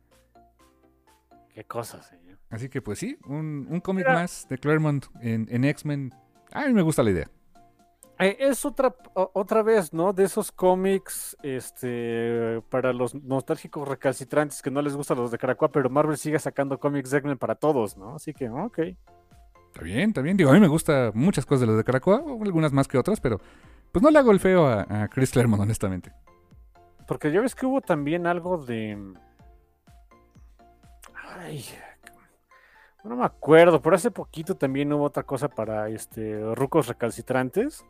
Qué 1.54 1.64
cosa, 1.66 2.02
señor. 2.02 2.40
Así 2.50 2.70
que 2.70 2.82
pues 2.82 2.98
sí, 2.98 3.20
un, 3.26 3.68
un 3.70 3.80
cómic 3.82 4.06
Mira. 4.08 4.20
más 4.22 4.48
de 4.50 4.58
Claremont 4.58 5.06
en, 5.22 5.48
en 5.52 5.64
X-Men. 5.64 6.12
A 6.52 6.66
mí 6.66 6.74
me 6.74 6.82
gusta 6.82 7.04
la 7.04 7.12
idea. 7.12 7.30
Eh, 8.20 8.38
es 8.40 8.64
otra, 8.66 8.96
otra 9.14 9.64
vez, 9.64 9.92
¿no? 9.92 10.14
De 10.14 10.24
esos 10.24 10.52
cómics, 10.52 11.36
este, 11.42 12.62
para 12.70 12.94
los 12.94 13.16
nostálgicos 13.16 13.88
recalcitrantes 13.88 14.62
que 14.62 14.72
no 14.72 14.82
les 14.82 14.96
gustan 14.96 15.18
los 15.18 15.32
de 15.32 15.38
Caracua, 15.38 15.70
pero 15.70 15.90
Marvel 15.90 16.18
sigue 16.18 16.40
sacando 16.40 16.80
cómics 16.80 17.10
de 17.10 17.18
X-Men 17.18 17.38
para 17.38 17.56
todos, 17.56 17.98
¿no? 17.98 18.16
Así 18.16 18.34
que, 18.34 18.50
ok. 18.50 18.80
Está 18.80 19.82
bien, 19.82 20.10
está 20.10 20.22
bien. 20.22 20.38
Digo, 20.38 20.52
a 20.52 20.54
mí 20.54 20.60
me 20.60 20.68
gusta 20.68 21.12
muchas 21.16 21.46
cosas 21.46 21.62
de 21.62 21.68
las 21.68 21.78
de 21.78 21.84
Caracoa, 21.84 22.20
o 22.20 22.44
algunas 22.44 22.72
más 22.72 22.88
que 22.88 22.98
otras, 22.98 23.20
pero 23.20 23.42
pues 23.92 24.04
no 24.04 24.12
le 24.12 24.20
hago 24.20 24.32
el 24.32 24.40
feo 24.40 24.68
a, 24.68 24.86
a 24.88 25.08
Chris 25.08 25.32
Claremont, 25.32 25.64
honestamente. 25.64 26.12
Porque 27.08 27.32
ya 27.32 27.42
ves 27.42 27.56
que 27.56 27.66
hubo 27.66 27.82
también 27.82 28.28
algo 28.28 28.58
de. 28.58 29.14
Ay. 31.38 31.66
No 33.04 33.18
me 33.18 33.26
acuerdo, 33.26 33.82
pero 33.82 33.96
hace 33.98 34.12
poquito 34.12 34.56
también 34.56 34.94
hubo 34.94 35.04
otra 35.04 35.24
cosa 35.24 35.50
para 35.50 35.90
este 35.90 36.56
rucos 36.56 36.88
recalcitrantes. 36.88 37.84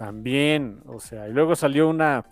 También, 0.00 0.80
o 0.86 0.98
sea, 0.98 1.28
y 1.28 1.30
luego 1.30 1.54
salió 1.54 1.86
una 1.86 2.24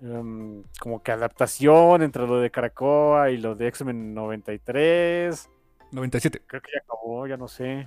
em, 0.00 0.62
como 0.80 1.02
que 1.02 1.12
adaptación 1.12 2.00
entre 2.00 2.26
lo 2.26 2.40
de 2.40 2.50
Caracoa 2.50 3.30
y 3.30 3.36
lo 3.36 3.54
de 3.54 3.68
X-Men 3.68 4.14
93. 4.14 5.50
97. 5.92 6.40
Creo 6.46 6.62
que 6.62 6.70
ya 6.72 6.78
acabó, 6.78 7.26
ya 7.26 7.36
no 7.36 7.46
sé. 7.46 7.86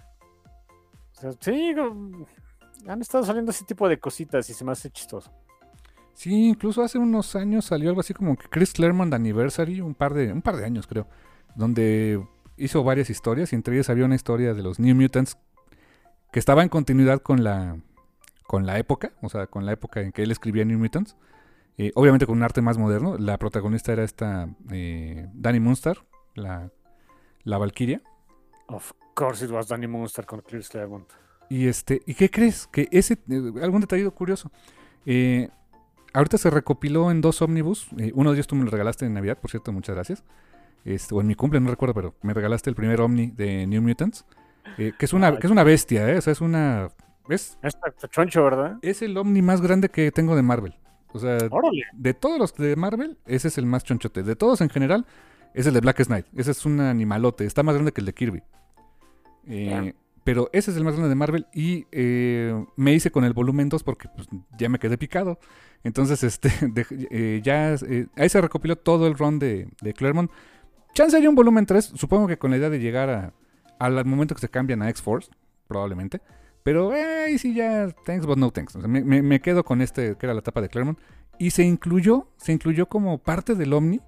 O 1.18 1.20
sea, 1.20 1.32
sí, 1.40 1.74
han 2.88 3.02
estado 3.02 3.24
saliendo 3.24 3.50
ese 3.50 3.66
tipo 3.66 3.90
de 3.90 4.00
cositas 4.00 4.48
y 4.52 4.54
se 4.54 4.64
me 4.64 4.72
hace 4.72 4.92
chistoso. 4.92 5.32
Sí, 6.14 6.50
incluso 6.50 6.84
hace 6.84 7.00
unos 7.00 7.36
años 7.36 7.66
salió 7.66 7.90
algo 7.90 8.02
así 8.02 8.14
como 8.14 8.38
que 8.38 8.48
Chris 8.50 8.74
Claremont 8.74 9.16
Anniversary, 9.16 9.82
un 9.82 9.96
par 9.96 10.14
de, 10.14 10.32
un 10.32 10.44
par 10.44 10.58
de 10.58 10.66
años 10.66 10.86
creo, 10.86 11.08
donde 11.56 12.24
hizo 12.56 12.84
varias 12.84 13.10
historias 13.10 13.52
y 13.52 13.56
entre 13.56 13.74
ellas 13.74 13.90
había 13.90 14.06
una 14.06 14.14
historia 14.14 14.54
de 14.54 14.62
los 14.62 14.80
New 14.80 14.96
Mutants 14.96 15.40
que 16.32 16.38
estaba 16.38 16.62
en 16.62 16.70
continuidad 16.70 17.20
con 17.20 17.44
la, 17.44 17.78
con 18.48 18.66
la 18.66 18.78
época, 18.80 19.14
o 19.22 19.30
sea, 19.30 19.48
con 19.48 19.66
la 19.66 19.72
época 19.74 20.02
en 20.02 20.12
que 20.12 20.24
él 20.24 20.32
escribía 20.32 20.66
New 20.66 20.80
Mutants. 20.80 21.16
Eh, 21.78 21.92
obviamente 21.96 22.26
con 22.28 22.38
un 22.38 22.44
arte 22.44 22.62
más 22.62 22.78
moderno. 22.78 23.18
La 23.18 23.38
protagonista 23.38 23.92
era 23.94 24.04
esta 24.04 24.48
eh, 24.72 25.28
Danny 25.34 25.60
Munster, 25.60 25.98
la, 26.36 26.70
la 27.44 27.58
Valkyria. 27.58 28.02
Of 28.68 28.92
course 29.16 29.44
it 29.44 29.52
was 29.52 29.68
Danny 29.68 29.88
Munster 29.88 30.26
con 30.26 30.42
Chris 30.42 30.70
Claremont. 30.70 31.10
Y 31.50 31.68
este, 31.68 32.02
¿y 32.06 32.14
qué 32.14 32.30
crees? 32.30 32.68
Que 32.68 32.88
ese, 32.92 33.14
eh, 33.30 33.52
algún 33.62 33.82
detalle 33.82 34.10
curioso. 34.12 34.52
Eh, 35.06 35.50
ahorita 36.14 36.38
se 36.38 36.50
recopiló 36.50 37.12
en 37.12 37.22
dos 37.22 37.42
ómnibus. 37.42 37.88
Eh, 37.98 38.12
uno 38.16 38.32
de 38.32 38.38
ellos 38.38 38.48
tú 38.48 38.56
me 38.56 38.66
lo 38.66 38.72
regalaste 38.72 39.06
en 39.06 39.14
Navidad, 39.14 39.38
por 39.40 39.52
cierto, 39.52 39.72
muchas 39.72 39.96
gracias. 39.96 40.24
Este, 40.86 41.14
o 41.16 41.22
en 41.22 41.28
mi 41.28 41.36
cumple, 41.36 41.60
no 41.60 41.70
recuerdo, 41.70 41.94
pero 41.94 42.16
me 42.22 42.34
regalaste 42.34 42.70
el 42.70 42.76
primer 42.76 43.02
Omni 43.02 43.32
de 43.32 43.66
New 43.68 43.82
Mutants. 43.82 44.26
eh, 44.78 44.94
que, 44.98 45.06
es 45.06 45.14
una, 45.14 45.38
que 45.38 45.48
es 45.48 45.52
una 45.52 45.64
bestia, 45.64 46.10
¿eh? 46.10 46.18
O 46.18 46.22
sea, 46.22 46.34
es 46.34 46.42
una. 46.42 46.90
Está 47.30 48.08
choncho, 48.10 48.44
¿verdad? 48.44 48.78
Es 48.82 49.02
el 49.02 49.18
Omni 49.18 49.42
más 49.42 49.62
grande 49.62 49.90
que 49.90 50.12
tengo 50.12 50.36
de 50.36 50.42
Marvel. 50.42 50.76
O 51.14 51.20
sea, 51.20 51.38
Órale. 51.52 51.84
de 51.94 52.14
todos 52.14 52.40
los 52.40 52.54
de 52.56 52.76
Marvel, 52.76 53.18
ese 53.26 53.48
es 53.48 53.58
el 53.58 53.66
más 53.66 53.84
chonchote. 53.84 54.24
De 54.24 54.36
todos 54.36 54.62
en 54.62 54.70
general, 54.70 55.06
es 55.54 55.68
el 55.68 55.74
de 55.74 55.80
Black 55.80 56.04
Knight. 56.06 56.26
Ese 56.36 56.52
es 56.52 56.66
un 56.66 56.80
animalote. 56.80 57.46
Está 57.46 57.62
más 57.64 57.76
grande 57.76 57.92
que 57.92 58.02
el 58.02 58.06
de 58.08 58.14
Kirby. 58.14 58.44
Eh, 59.48 59.94
pero 60.24 60.50
ese 60.54 60.72
es 60.72 60.78
el 60.78 60.84
más 60.84 60.94
grande 60.94 61.10
de 61.10 61.16
Marvel. 61.16 61.48
Y 61.54 61.86
eh, 61.92 62.66
me 62.76 62.94
hice 62.94 63.12
con 63.12 63.24
el 63.26 63.34
volumen 63.34 63.70
2 63.70 63.84
porque 63.84 64.10
pues, 64.16 64.28
ya 64.58 64.70
me 64.70 64.80
quedé 64.80 64.98
picado. 64.98 65.38
Entonces, 65.84 66.24
este, 66.24 66.50
de- 66.62 66.86
eh, 67.12 67.42
ya 67.44 67.76
ahí 68.18 68.30
se 68.30 68.42
recopiló 68.42 68.76
todo 68.78 69.06
el 69.08 69.16
run 69.18 69.38
de, 69.40 69.68
de 69.82 69.94
Claremont. 69.94 70.32
Chance 70.94 71.18
hay 71.18 71.28
un 71.28 71.36
volumen 71.36 71.66
3. 71.66 71.86
Supongo 71.96 72.28
que 72.28 72.38
con 72.38 72.52
la 72.52 72.58
idea 72.58 72.70
de 72.70 72.80
llegar 72.80 73.10
a, 73.10 73.34
al 73.80 74.04
momento 74.06 74.34
que 74.36 74.42
se 74.42 74.50
cambian 74.50 74.82
a 74.82 74.90
X-Force, 74.90 75.30
probablemente. 75.68 76.22
Pero 76.64 76.94
eh, 76.94 77.26
ahí 77.26 77.38
sí 77.38 77.54
ya, 77.54 77.90
thanks 78.06 78.26
but 78.26 78.38
no 78.38 78.52
thanks. 78.52 78.76
O 78.76 78.80
sea, 78.80 78.88
me, 78.88 79.04
me- 79.04 79.22
me 79.22 79.42
quedo 79.42 79.64
con 79.64 79.82
este, 79.82 80.16
que 80.16 80.26
era 80.26 80.34
la 80.34 80.40
etapa 80.40 80.62
de 80.62 80.70
Claremont. 80.70 80.98
Y 81.38 81.52
se 81.52 81.64
incluyó, 81.64 82.28
se 82.38 82.54
incluyó 82.54 82.88
como 82.88 83.18
parte 83.18 83.56
del 83.56 83.74
Omni 83.74 84.00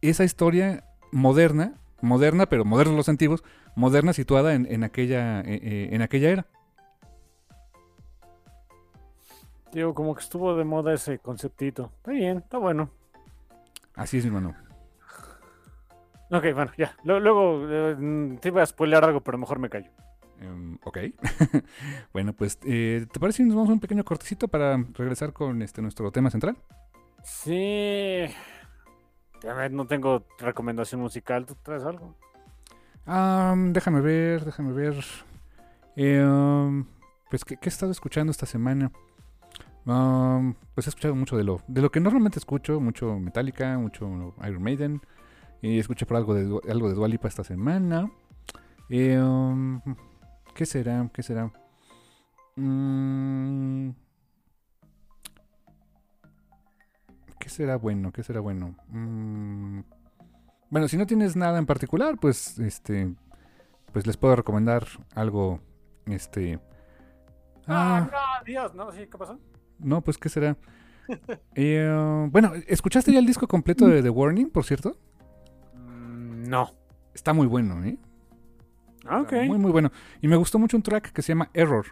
esa 0.00 0.24
historia 0.24 0.84
moderna, 1.12 1.74
moderna, 2.00 2.46
pero 2.46 2.64
modernos 2.64 2.96
los 2.96 3.08
antiguos, 3.08 3.44
moderna 3.74 4.12
situada 4.14 4.54
en, 4.54 4.66
en 4.70 4.82
aquella, 4.84 5.40
eh, 5.40 5.60
eh, 5.62 5.88
en 5.92 6.00
aquella 6.02 6.30
era. 6.30 6.46
Digo, 9.72 9.94
como 9.94 10.14
que 10.14 10.22
estuvo 10.22 10.56
de 10.56 10.64
moda 10.64 10.92
ese 10.94 11.18
conceptito. 11.18 11.92
Está 11.98 12.10
bien, 12.12 12.38
está 12.38 12.58
bueno. 12.58 12.90
Así 13.94 14.18
es, 14.18 14.24
mi 14.24 14.28
hermano. 14.34 14.56
Ok, 16.32 16.44
bueno, 16.54 16.72
ya. 16.76 16.96
Luego, 17.04 17.20
luego, 17.20 17.66
eh, 17.68 18.38
te 18.40 18.48
iba 18.48 18.62
a 18.62 18.66
spoilear 18.66 19.04
algo, 19.04 19.20
pero 19.20 19.38
mejor 19.38 19.58
me 19.58 19.68
callo. 19.68 19.90
Em, 20.40 20.78
ok. 20.84 20.98
bueno, 22.12 22.32
pues, 22.32 22.58
eh, 22.64 23.06
¿te 23.12 23.20
parece 23.20 23.38
si 23.38 23.44
nos 23.44 23.54
vamos 23.54 23.70
a 23.70 23.74
un 23.74 23.80
pequeño 23.80 24.04
cortecito 24.04 24.48
para 24.48 24.76
regresar 24.94 25.32
con 25.32 25.62
este 25.62 25.82
nuestro 25.82 26.10
tema 26.10 26.30
central? 26.30 26.56
Sí. 27.22 28.26
Ves, 29.42 29.70
no 29.70 29.86
tengo 29.86 30.24
recomendación 30.38 31.00
musical. 31.00 31.46
¿Tú 31.46 31.54
traes 31.62 31.84
algo? 31.84 32.14
Ah, 33.06 33.54
déjame 33.56 34.00
ver, 34.00 34.44
déjame 34.44 34.72
ver. 34.72 34.96
Eh, 35.96 36.22
um, 36.24 36.86
pues, 37.28 37.44
¿qué, 37.44 37.56
qué 37.56 37.68
he 37.68 37.72
estado 37.72 37.92
escuchando 37.92 38.30
esta 38.30 38.46
semana? 38.46 38.90
Um, 39.86 40.54
pues 40.74 40.86
he 40.86 40.90
escuchado 40.90 41.14
mucho 41.14 41.36
de 41.36 41.44
lo, 41.44 41.62
de 41.66 41.80
lo 41.80 41.90
que 41.90 42.00
normalmente 42.00 42.38
escucho, 42.38 42.80
mucho 42.80 43.18
Metallica, 43.18 43.78
mucho 43.78 44.34
Iron 44.46 44.62
Maiden. 44.62 45.00
Y 45.62 45.78
escuché 45.78 46.06
por 46.06 46.16
algo 46.16 46.34
de, 46.34 46.70
algo 46.70 46.88
de 46.88 46.94
Dua 46.94 47.08
Lipa 47.08 47.28
esta 47.28 47.44
semana. 47.44 48.10
Eh, 48.88 49.18
um, 49.18 49.80
¿Qué 50.54 50.66
será? 50.66 51.08
¿Qué 51.12 51.22
será? 51.22 51.50
Mm, 52.56 53.90
¿Qué 57.38 57.48
será 57.48 57.76
bueno? 57.76 58.12
¿Qué 58.12 58.22
será 58.22 58.40
bueno? 58.40 58.76
Mm, 58.88 59.80
bueno, 60.68 60.88
si 60.88 60.96
no 60.96 61.06
tienes 61.06 61.36
nada 61.36 61.58
en 61.58 61.66
particular, 61.66 62.18
pues 62.20 62.58
este 62.58 63.14
pues 63.92 64.06
les 64.06 64.16
puedo 64.16 64.36
recomendar 64.36 64.86
algo 65.14 65.60
este 66.06 66.60
Ah, 67.66 68.08
ah, 68.12 68.38
no, 68.40 68.44
Dios, 68.44 68.74
no, 68.74 68.92
sí, 68.92 69.06
¿qué 69.10 69.18
pasó? 69.18 69.38
no, 69.78 70.00
pues 70.02 70.18
qué 70.18 70.28
será. 70.28 70.56
Eh, 71.56 72.28
bueno, 72.30 72.52
¿escuchaste 72.68 73.12
ya 73.12 73.18
el 73.18 73.26
disco 73.26 73.48
completo 73.48 73.88
de 73.88 74.00
The 74.00 74.10
Warning, 74.10 74.48
por 74.50 74.64
cierto? 74.64 74.96
Mm, 75.74 76.44
no. 76.48 76.70
Está 77.12 77.32
muy 77.32 77.48
bueno, 77.48 77.82
¿eh? 77.84 77.98
Ah, 79.10 79.26
Muy, 79.46 79.58
muy 79.58 79.70
bueno. 79.72 79.90
Y 80.22 80.28
me 80.28 80.36
gustó 80.36 80.58
mucho 80.58 80.76
un 80.76 80.82
track 80.82 81.12
que 81.12 81.22
se 81.22 81.32
llama 81.32 81.50
Error. 81.54 81.86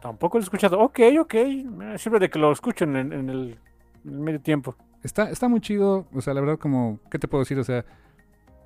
Tampoco 0.00 0.38
lo 0.38 0.42
he 0.42 0.44
escuchado. 0.44 0.78
Ok, 0.80 1.00
ok. 1.20 1.34
Eh, 1.34 1.64
Siempre 1.98 2.20
de 2.20 2.30
que 2.30 2.38
lo 2.38 2.52
escucho 2.52 2.84
en, 2.84 2.96
el, 2.96 3.12
en 3.12 3.30
el 3.30 3.58
medio 4.04 4.40
tiempo. 4.40 4.76
Está, 5.02 5.30
está 5.30 5.48
muy 5.48 5.60
chido, 5.60 6.06
o 6.12 6.20
sea, 6.20 6.34
la 6.34 6.40
verdad, 6.40 6.58
como, 6.58 7.00
¿qué 7.10 7.18
te 7.18 7.28
puedo 7.28 7.42
decir? 7.42 7.58
O 7.58 7.64
sea, 7.64 7.84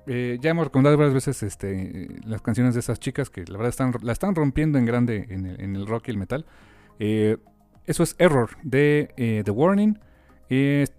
eh, 0.07 0.37
ya 0.41 0.49
hemos 0.51 0.65
recomendado 0.65 0.97
varias 0.97 1.13
veces 1.13 1.43
este, 1.43 2.03
eh, 2.03 2.07
las 2.25 2.41
canciones 2.41 2.73
de 2.73 2.79
esas 2.79 2.99
chicas 2.99 3.29
que 3.29 3.45
la 3.45 3.57
verdad 3.57 3.69
están, 3.69 3.93
la 4.01 4.11
están 4.11 4.33
rompiendo 4.35 4.77
en 4.79 4.85
grande 4.85 5.27
en 5.29 5.45
el, 5.45 5.61
en 5.61 5.75
el 5.75 5.85
rock 5.87 6.07
y 6.07 6.11
el 6.11 6.17
metal. 6.17 6.45
Eh, 6.99 7.37
eso 7.85 8.03
es 8.03 8.15
Error 8.19 8.49
de 8.63 9.41
The 9.45 9.51
Warning. 9.51 9.99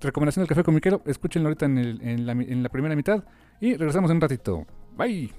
Recomendación 0.01 0.43
del 0.43 0.49
café 0.49 0.65
comiquero, 0.65 1.03
escúchenlo 1.05 1.49
ahorita 1.49 1.67
en, 1.67 1.79
el- 1.79 2.01
en 2.03 2.27
la, 2.27 2.35
mi- 2.35 2.47
en 2.49 2.63
la 2.63 2.69
primera 2.71 2.97
mitad 2.97 3.23
y 3.63 3.77
regresamos 3.77 4.11
en 4.11 4.17
un 4.17 4.21
ratito. 4.21 4.67
Bye. 4.97 5.33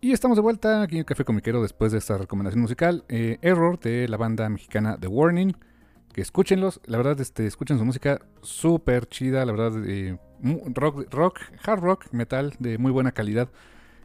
Y 0.00 0.12
estamos 0.12 0.38
de 0.38 0.42
vuelta 0.42 0.80
aquí 0.80 0.96
en 0.96 1.04
Café 1.04 1.22
Comiquero 1.24 1.60
después 1.60 1.92
de 1.92 1.98
esta 1.98 2.16
recomendación 2.16 2.62
musical. 2.62 3.04
eh, 3.10 3.36
Error 3.42 3.78
de 3.78 4.08
la 4.08 4.16
banda 4.16 4.48
mexicana 4.48 4.96
The 4.98 5.06
Warning 5.06 5.54
que 6.14 6.22
escúchenlos. 6.22 6.80
La 6.86 6.96
verdad, 6.96 7.20
este, 7.20 7.46
escuchen 7.46 7.76
su 7.78 7.84
música 7.84 8.22
súper 8.40 9.06
chida. 9.06 9.44
La 9.44 9.52
verdad, 9.52 9.84
eh, 9.86 10.18
rock, 10.72 11.12
rock, 11.12 11.40
hard 11.62 11.80
rock, 11.80 12.06
metal 12.12 12.54
de 12.58 12.78
muy 12.78 12.90
buena 12.90 13.12
calidad. 13.12 13.50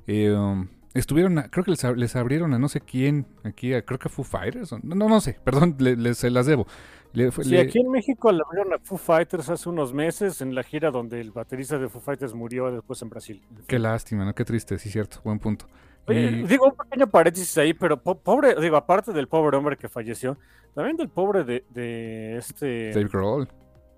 Eh, 0.08 0.34
um, 0.34 0.68
estuvieron, 0.94 1.38
a- 1.40 1.50
creo 1.50 1.64
que 1.64 1.72
les, 1.72 1.84
les 1.98 2.16
abrieron 2.16 2.54
a 2.54 2.60
no 2.60 2.70
sé 2.70 2.82
quién, 2.82 3.26
aquí, 3.44 3.74
a- 3.74 3.84
creo 3.84 4.00
que 4.00 4.08
a 4.08 4.12
Foo 4.12 4.24
Fighters. 4.26 4.72
No, 4.84 5.08
no, 5.10 5.22
sé, 5.22 5.40
perdón, 5.44 5.76
le- 5.80 6.14
se 6.14 6.30
las 6.30 6.46
debo. 6.46 6.66
Le- 7.14 7.32
fue- 7.32 7.44
Sí, 7.44 7.52
le- 7.52 7.62
aquí 7.62 7.80
en 7.80 7.92
México 7.92 8.32
le 8.32 8.42
abrieron 8.46 8.74
a 8.74 8.80
Foo 8.80 8.98
Fighters 8.98 9.48
hace 9.50 9.70
unos 9.70 9.94
meses 9.94 10.42
en 10.42 10.56
la 10.56 10.64
gira 10.64 10.90
donde 10.92 11.22
el 11.22 11.32
baterista 11.32 11.78
de 11.78 11.88
Foo 11.90 12.02
Fighters 12.02 12.34
murió 12.34 12.72
después 12.72 13.02
en 13.02 13.10
Brasil. 13.10 13.42
Qué 13.68 13.78
lástima, 13.80 14.26
¿no? 14.26 14.34
Qué 14.34 14.44
triste, 14.46 14.78
sí, 14.80 14.90
cierto, 14.90 15.18
buen 15.24 15.40
punto. 15.40 15.68
Oye, 16.08 16.22
Y- 16.32 16.44
Digo, 16.48 16.66
un 16.66 16.76
pequeño 16.76 17.08
paréntesis 17.08 17.58
ahí, 17.58 17.74
pero 17.74 17.98
po- 18.02 18.18
pobre, 18.18 18.56
digo, 18.60 18.76
aparte 18.76 19.14
del 19.14 19.28
pobre 19.28 19.56
hombre 19.58 19.78
que 19.78 19.88
falleció, 19.90 20.38
también 20.76 20.98
del 20.98 21.08
pobre 21.10 21.44
de, 21.44 21.64
de 21.70 22.36
este 22.38 22.90
Dave 22.92 23.08
Grohl. 23.08 23.48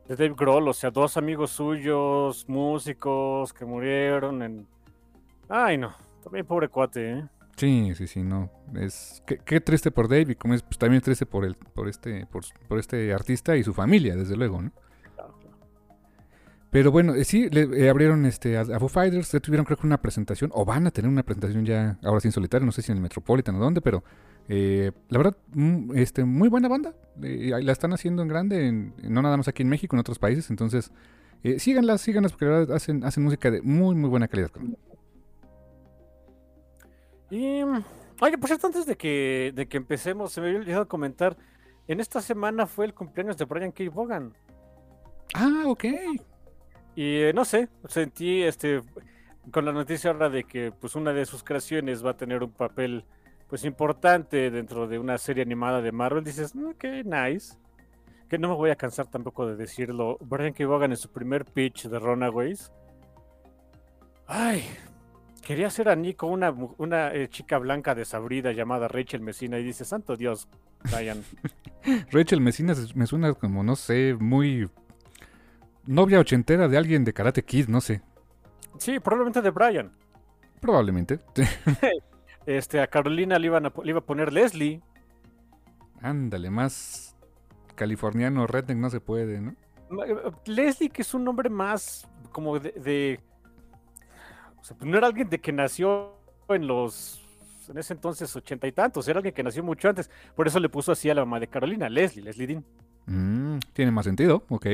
de 0.07 0.15
Dave 0.15 0.35
Grohl, 0.37 0.67
o 0.67 0.73
sea, 0.73 0.91
dos 0.91 1.17
amigos 1.17 1.51
suyos, 1.51 2.45
músicos 2.47 3.53
que 3.53 3.65
murieron 3.65 4.43
en. 4.43 4.67
Ay, 5.49 5.77
no, 5.77 5.95
también 6.25 6.45
pobre 6.45 6.67
cuate, 6.67 7.11
¿eh? 7.19 7.23
Sí, 7.55 7.93
sí, 7.95 8.07
sí, 8.07 8.21
no. 8.21 8.51
Es 8.75 9.23
qué, 9.25 9.37
qué 9.37 9.61
triste 9.61 9.89
por 9.89 10.09
Dave 10.09 10.33
y 10.33 10.35
como 10.35 10.53
es 10.55 10.61
pues, 10.61 10.77
también 10.77 11.01
triste 11.01 11.25
por 11.25 11.45
el, 11.45 11.55
por 11.55 11.87
este, 11.87 12.25
por, 12.25 12.43
por 12.67 12.79
este 12.79 13.13
artista 13.13 13.55
y 13.55 13.63
su 13.63 13.73
familia, 13.73 14.15
desde 14.17 14.35
luego, 14.35 14.61
¿no? 14.61 14.71
Claro, 15.15 15.33
claro. 15.39 15.57
Pero 16.71 16.91
bueno, 16.91 17.15
eh, 17.15 17.23
sí, 17.23 17.49
le 17.49 17.61
eh, 17.85 17.89
abrieron 17.89 18.25
este, 18.25 18.57
a, 18.57 18.61
a 18.61 18.79
Foo 18.79 18.89
Fighters, 18.89 19.31
ya 19.31 19.39
tuvieron 19.39 19.65
creo 19.65 19.77
que 19.77 19.87
una 19.87 20.01
presentación, 20.01 20.51
o 20.53 20.65
van 20.65 20.85
a 20.87 20.91
tener 20.91 21.09
una 21.09 21.23
presentación 21.23 21.63
ya, 21.65 21.97
ahora 22.03 22.19
sí 22.19 22.27
en 22.27 22.33
solitario, 22.33 22.65
no 22.65 22.73
sé 22.73 22.81
si 22.81 22.91
en 22.91 22.97
el 22.97 23.01
Metropolitan 23.03 23.55
o 23.55 23.59
dónde, 23.59 23.79
pero 23.79 24.03
eh, 24.49 24.91
la 25.07 25.17
verdad, 25.17 25.37
mm, 25.53 25.95
este, 25.95 26.25
muy 26.25 26.49
buena 26.49 26.67
banda, 26.67 26.93
eh, 27.23 27.51
la 27.63 27.71
están 27.71 27.93
haciendo 27.93 28.21
en 28.21 28.27
grande, 28.27 28.67
en- 28.67 28.93
no 29.03 29.21
nada 29.21 29.37
más 29.37 29.47
aquí 29.47 29.63
en 29.63 29.69
México, 29.69 29.95
en 29.95 30.01
otros 30.01 30.19
países, 30.19 30.49
entonces 30.49 30.91
eh, 31.43 31.59
síganlas, 31.59 32.01
síganlas, 32.01 32.33
porque 32.33 32.45
la 32.45 32.51
verdad 32.51 32.75
hacen, 32.75 33.05
hacen 33.05 33.23
música 33.23 33.49
de 33.49 33.61
muy, 33.61 33.95
muy 33.95 34.09
buena 34.09 34.27
calidad. 34.27 34.51
Y. 37.29 37.63
mm, 37.63 37.83
Oye, 38.21 38.37
por 38.37 38.47
cierto, 38.47 38.67
antes 38.67 38.85
de 38.85 38.95
que, 38.95 39.51
de 39.53 39.67
que 39.67 39.75
empecemos, 39.77 40.31
se 40.31 40.39
me 40.39 40.47
había 40.47 40.59
olvidado 40.59 40.87
comentar. 40.87 41.35
En 41.87 41.99
esta 41.99 42.21
semana 42.21 42.65
fue 42.65 42.85
el 42.85 42.93
cumpleaños 42.93 43.37
de 43.37 43.45
Brian 43.45 43.71
K. 43.71 43.83
Vaughan. 43.93 44.33
Ah, 45.33 45.63
ok. 45.65 45.83
Y 46.95 47.17
eh, 47.17 47.33
no 47.33 47.43
sé, 47.43 47.67
sentí 47.89 48.41
este 48.43 48.81
con 49.51 49.65
la 49.65 49.73
noticia 49.73 50.09
ahora 50.11 50.29
de 50.29 50.45
que 50.45 50.71
pues 50.71 50.95
una 50.95 51.11
de 51.13 51.25
sus 51.25 51.43
creaciones 51.43 52.03
va 52.03 52.11
a 52.11 52.17
tener 52.17 52.41
un 52.41 52.51
papel 52.51 53.05
pues 53.47 53.63
importante 53.65 54.49
dentro 54.49 54.87
de 54.87 54.97
una 54.97 55.17
serie 55.17 55.43
animada 55.43 55.81
de 55.81 55.91
Marvel. 55.91 56.23
Dices, 56.23 56.55
"Mm, 56.55 56.71
qué 56.79 57.03
nice. 57.03 57.55
Que 58.29 58.39
no 58.39 58.47
me 58.47 58.55
voy 58.55 58.69
a 58.71 58.75
cansar 58.75 59.07
tampoco 59.07 59.45
de 59.45 59.55
decirlo. 59.55 60.17
Brian 60.21 60.53
K. 60.53 60.65
Vaughan 60.65 60.91
en 60.91 60.97
su 60.97 61.11
primer 61.11 61.45
pitch 61.45 61.87
de 61.87 61.99
Runaways. 61.99 62.71
Ay, 64.25 64.63
quería 65.45 65.67
hacer 65.67 65.87
a 65.89 65.95
Nico 65.95 66.25
una, 66.27 66.49
una 66.77 67.13
eh, 67.13 67.29
chica 67.29 67.59
blanca 67.59 67.93
desabrida 67.93 68.51
llamada 68.51 68.87
Rachel 68.87 69.21
Messina 69.21 69.59
y 69.59 69.63
dice, 69.63 69.85
santo 69.85 70.17
Dios, 70.17 70.49
Brian. 70.91 71.23
Rachel 72.11 72.41
Messina 72.41 72.73
me 72.95 73.05
suena 73.05 73.33
como, 73.35 73.63
no 73.63 73.75
sé, 73.75 74.15
muy 74.19 74.67
novia 75.85 76.19
ochentera 76.19 76.67
de 76.67 76.77
alguien 76.77 77.03
de 77.05 77.13
Karate 77.13 77.43
Kid, 77.43 77.67
no 77.67 77.79
sé. 77.79 78.01
sí, 78.79 78.99
probablemente 78.99 79.41
de 79.41 79.51
Brian. 79.51 79.91
Probablemente. 80.59 81.19
Este, 82.47 82.79
a 82.79 82.85
Carolina 82.85 83.39
le, 83.39 83.47
iban 83.47 83.65
a, 83.65 83.73
le 83.83 83.89
iba 83.89 83.97
a 83.97 84.05
poner 84.05 84.31
Leslie. 84.31 84.79
Ándale, 85.99 86.51
más 86.51 87.15
californiano 87.73 88.45
redneck 88.45 88.77
no 88.77 88.91
se 88.91 88.99
puede, 89.01 89.41
¿no? 89.41 89.55
Eh, 90.05 90.15
Leslie, 90.45 90.89
que 90.91 91.01
es 91.01 91.11
un 91.15 91.23
nombre 91.23 91.49
más 91.49 92.07
como 92.31 92.59
de... 92.59 92.71
de- 92.73 93.19
sea, 94.65 94.75
pues 94.77 94.89
no 94.89 94.97
era 94.97 95.07
alguien 95.07 95.29
de 95.29 95.39
que 95.39 95.51
nació 95.51 96.15
en 96.49 96.67
los... 96.67 97.21
En 97.69 97.77
ese 97.79 97.93
entonces 97.93 98.35
ochenta 98.35 98.67
y 98.67 98.71
tantos, 98.71 99.07
era 99.07 99.17
alguien 99.17 99.33
que 99.33 99.41
nació 99.41 99.63
mucho 99.63 99.89
antes. 99.89 100.09
Por 100.35 100.45
eso 100.47 100.59
le 100.59 100.69
puso 100.69 100.91
así 100.91 101.09
a 101.09 101.15
la 101.15 101.25
mamá 101.25 101.39
de 101.39 101.47
Carolina, 101.47 101.89
Leslie, 101.89 102.23
Leslie 102.23 102.45
Dean. 102.47 102.63
Mm, 103.07 103.59
tiene 103.73 103.91
más 103.91 104.05
sentido, 104.05 104.43
ok. 104.49 104.65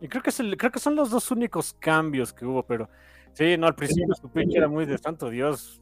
Y 0.00 0.08
creo 0.08 0.22
que, 0.22 0.30
es 0.30 0.40
el- 0.40 0.56
creo 0.56 0.72
que 0.72 0.80
son 0.80 0.96
los 0.96 1.10
dos 1.10 1.30
únicos 1.30 1.76
cambios 1.78 2.32
que 2.32 2.44
hubo, 2.44 2.64
pero 2.64 2.88
sí, 3.32 3.56
no, 3.56 3.68
al 3.68 3.74
principio 3.76 4.12
su 4.14 4.28
pitch 4.28 4.56
era 4.56 4.66
muy 4.68 4.86
de 4.86 4.98
santo 4.98 5.30
Dios. 5.30 5.80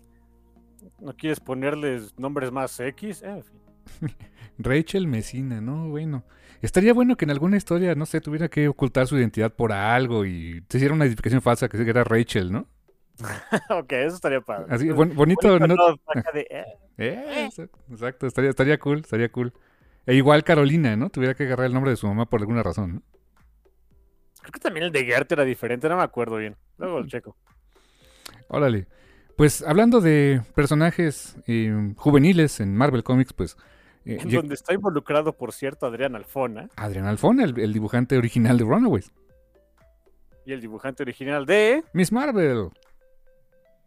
¿No 0.99 1.15
quieres 1.17 1.41
ponerles 1.41 2.19
nombres 2.19 2.51
más 2.53 2.79
X? 2.79 3.23
Eh, 3.23 3.29
en 3.29 3.43
fin. 3.43 3.61
Rachel 4.59 5.07
Messina, 5.07 5.61
¿no? 5.63 5.89
Bueno. 5.89 6.25
Estaría 6.63 6.93
bueno 6.93 7.17
que 7.17 7.25
en 7.25 7.31
alguna 7.31 7.57
historia, 7.57 7.95
no 7.95 8.07
sé, 8.07 8.21
tuviera 8.21 8.49
que 8.49 8.69
ocultar 8.69 9.07
su 9.07 9.17
identidad 9.19 9.53
por 9.55 9.73
algo 9.73 10.27
y 10.27 10.63
se 10.69 10.77
hiciera 10.79 10.95
una 10.95 11.05
identificación 11.07 11.41
falsa 11.43 11.69
que 11.69 11.79
era 11.79 12.05
Rachel, 12.05 12.53
¿no? 12.53 12.67
ok, 13.71 13.93
eso 13.93 14.17
estaría 14.17 14.41
padre. 14.41 14.67
Así, 14.75 14.91
bon- 14.91 15.15
bonito, 15.15 15.59
Bonito, 15.59 15.59
¿no? 15.59 15.97
de, 16.33 16.47
eh. 16.51 16.65
Eh, 16.99 17.45
exacto, 17.47 17.79
exacto, 17.91 18.27
estaría, 18.27 18.51
estaría 18.51 18.79
cool, 18.79 18.99
estaría 19.01 19.31
cool. 19.31 19.53
E 20.07 20.15
igual 20.15 20.45
Carolina, 20.45 20.97
¿no? 20.97 21.11
Tuviera 21.11 21.35
que 21.35 21.45
agarrar 21.45 21.67
el 21.67 21.75
nombre 21.75 21.91
de 21.93 21.97
su 21.97 22.07
mamá 22.07 22.27
por 22.27 22.41
alguna 22.41 22.63
razón, 22.63 22.95
¿no? 22.97 23.03
Creo 24.43 24.53
que 24.53 24.61
también 24.61 24.87
el 24.87 24.93
de 24.93 25.05
Gert 25.05 25.31
era 25.33 25.45
diferente, 25.45 25.89
no 25.89 25.97
me 25.97 26.03
acuerdo 26.03 26.37
bien. 26.37 26.57
Luego 26.79 26.99
el 26.99 27.07
checo. 27.07 27.37
Órale. 28.49 28.87
Pues 29.37 29.63
hablando 29.63 30.01
de 30.01 30.43
personajes 30.55 31.37
eh, 31.47 31.95
juveniles 31.97 32.61
en 32.61 32.77
Marvel 32.77 33.03
Comics, 33.03 33.33
pues 33.33 33.57
eh, 34.05 34.19
En 34.21 34.31
donde 34.31 34.55
está 34.55 34.75
involucrado, 34.75 35.33
por 35.37 35.53
cierto, 35.53 35.87
Adrián 35.87 36.17
Alfona 36.17 36.69
Adrián 36.77 37.07
Alfona, 37.07 37.45
el, 37.45 37.59
el 37.59 37.73
dibujante 37.73 38.17
original 38.17 38.59
de 38.59 38.65
Runaways. 38.65 39.13
y 40.47 40.53
el 40.53 40.61
dibujante 40.61 41.03
original 41.03 41.47
de 41.47 41.85
Miss 41.93 42.11
Marvel, 42.13 42.71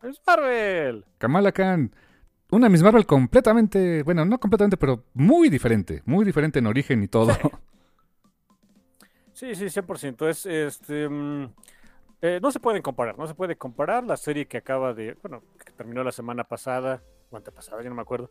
es 0.03 0.21
Marvel. 0.27 1.05
Kamala 1.17 1.51
Khan. 1.51 1.95
Una 2.51 2.69
Miss 2.69 2.83
Marvel 2.83 3.05
completamente, 3.05 4.03
bueno, 4.03 4.25
no 4.25 4.37
completamente, 4.37 4.77
pero 4.77 5.05
muy 5.13 5.49
diferente. 5.49 6.03
Muy 6.05 6.25
diferente 6.25 6.59
en 6.59 6.67
origen 6.67 7.01
y 7.03 7.07
todo. 7.07 7.31
Sí, 9.33 9.55
sí, 9.55 9.65
100%. 9.65 10.29
Es, 10.29 10.45
este, 10.45 11.09
mm, 11.09 11.53
eh, 12.21 12.39
no 12.41 12.51
se 12.51 12.59
pueden 12.59 12.81
comparar, 12.81 13.17
no 13.17 13.27
se 13.27 13.33
puede 13.33 13.55
comparar 13.57 14.03
la 14.03 14.15
serie 14.15 14.45
que 14.45 14.57
acaba 14.57 14.93
de, 14.93 15.17
bueno, 15.21 15.41
que 15.65 15.71
terminó 15.73 16.03
la 16.03 16.11
semana 16.11 16.43
pasada, 16.43 17.01
o 17.31 17.37
antepasada, 17.37 17.81
ya 17.81 17.89
no 17.89 17.95
me 17.95 18.03
acuerdo, 18.03 18.29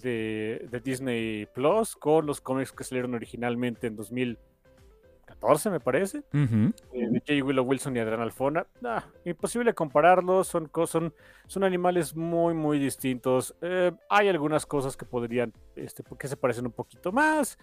de, 0.00 0.66
de 0.70 0.80
Disney 0.80 1.46
Plus 1.46 1.96
con 1.96 2.26
los 2.26 2.40
cómics 2.40 2.72
que 2.72 2.84
salieron 2.84 3.14
originalmente 3.14 3.86
en 3.86 3.96
2014, 3.96 5.70
me 5.70 5.80
parece, 5.80 6.24
eh, 6.32 6.72
de 6.92 7.20
J. 7.26 7.44
Willow 7.44 7.64
Wilson 7.64 7.96
y 7.96 8.00
Adrián 8.00 8.20
Alfona. 8.20 8.66
Ah, 8.84 9.04
imposible 9.24 9.74
compararlos, 9.74 10.48
son, 10.48 10.70
son, 10.86 11.14
son 11.46 11.64
animales 11.64 12.14
muy, 12.14 12.54
muy 12.54 12.78
distintos. 12.78 13.54
Eh, 13.60 13.92
hay 14.08 14.28
algunas 14.28 14.66
cosas 14.66 14.96
que 14.96 15.04
podrían, 15.04 15.52
este, 15.76 16.02
que 16.18 16.28
se 16.28 16.36
parecen 16.36 16.66
un 16.66 16.72
poquito 16.72 17.12
más. 17.12 17.58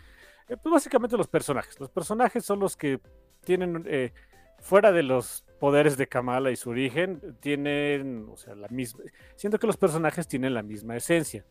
Eh, 0.48 0.58
pues 0.62 0.74
básicamente 0.74 1.18
los 1.18 1.28
personajes. 1.28 1.80
Los 1.80 1.90
personajes 1.90 2.46
son 2.46 2.60
los 2.60 2.78
que 2.78 3.00
tienen, 3.44 3.84
eh, 3.88 4.14
fuera 4.60 4.92
de 4.92 5.04
los 5.04 5.46
poderes 5.60 5.98
de 5.98 6.08
Kamala 6.08 6.52
y 6.52 6.56
su 6.56 6.70
origen, 6.70 7.38
tienen, 7.40 8.28
o 8.32 8.38
sea, 8.38 8.56
la 8.56 8.68
misma. 8.68 9.04
Siento 9.36 9.60
que 9.60 9.68
los 9.68 9.78
personajes 9.78 10.28
tienen 10.28 10.54
la 10.54 10.64
misma 10.64 10.96
esencia. 10.96 11.46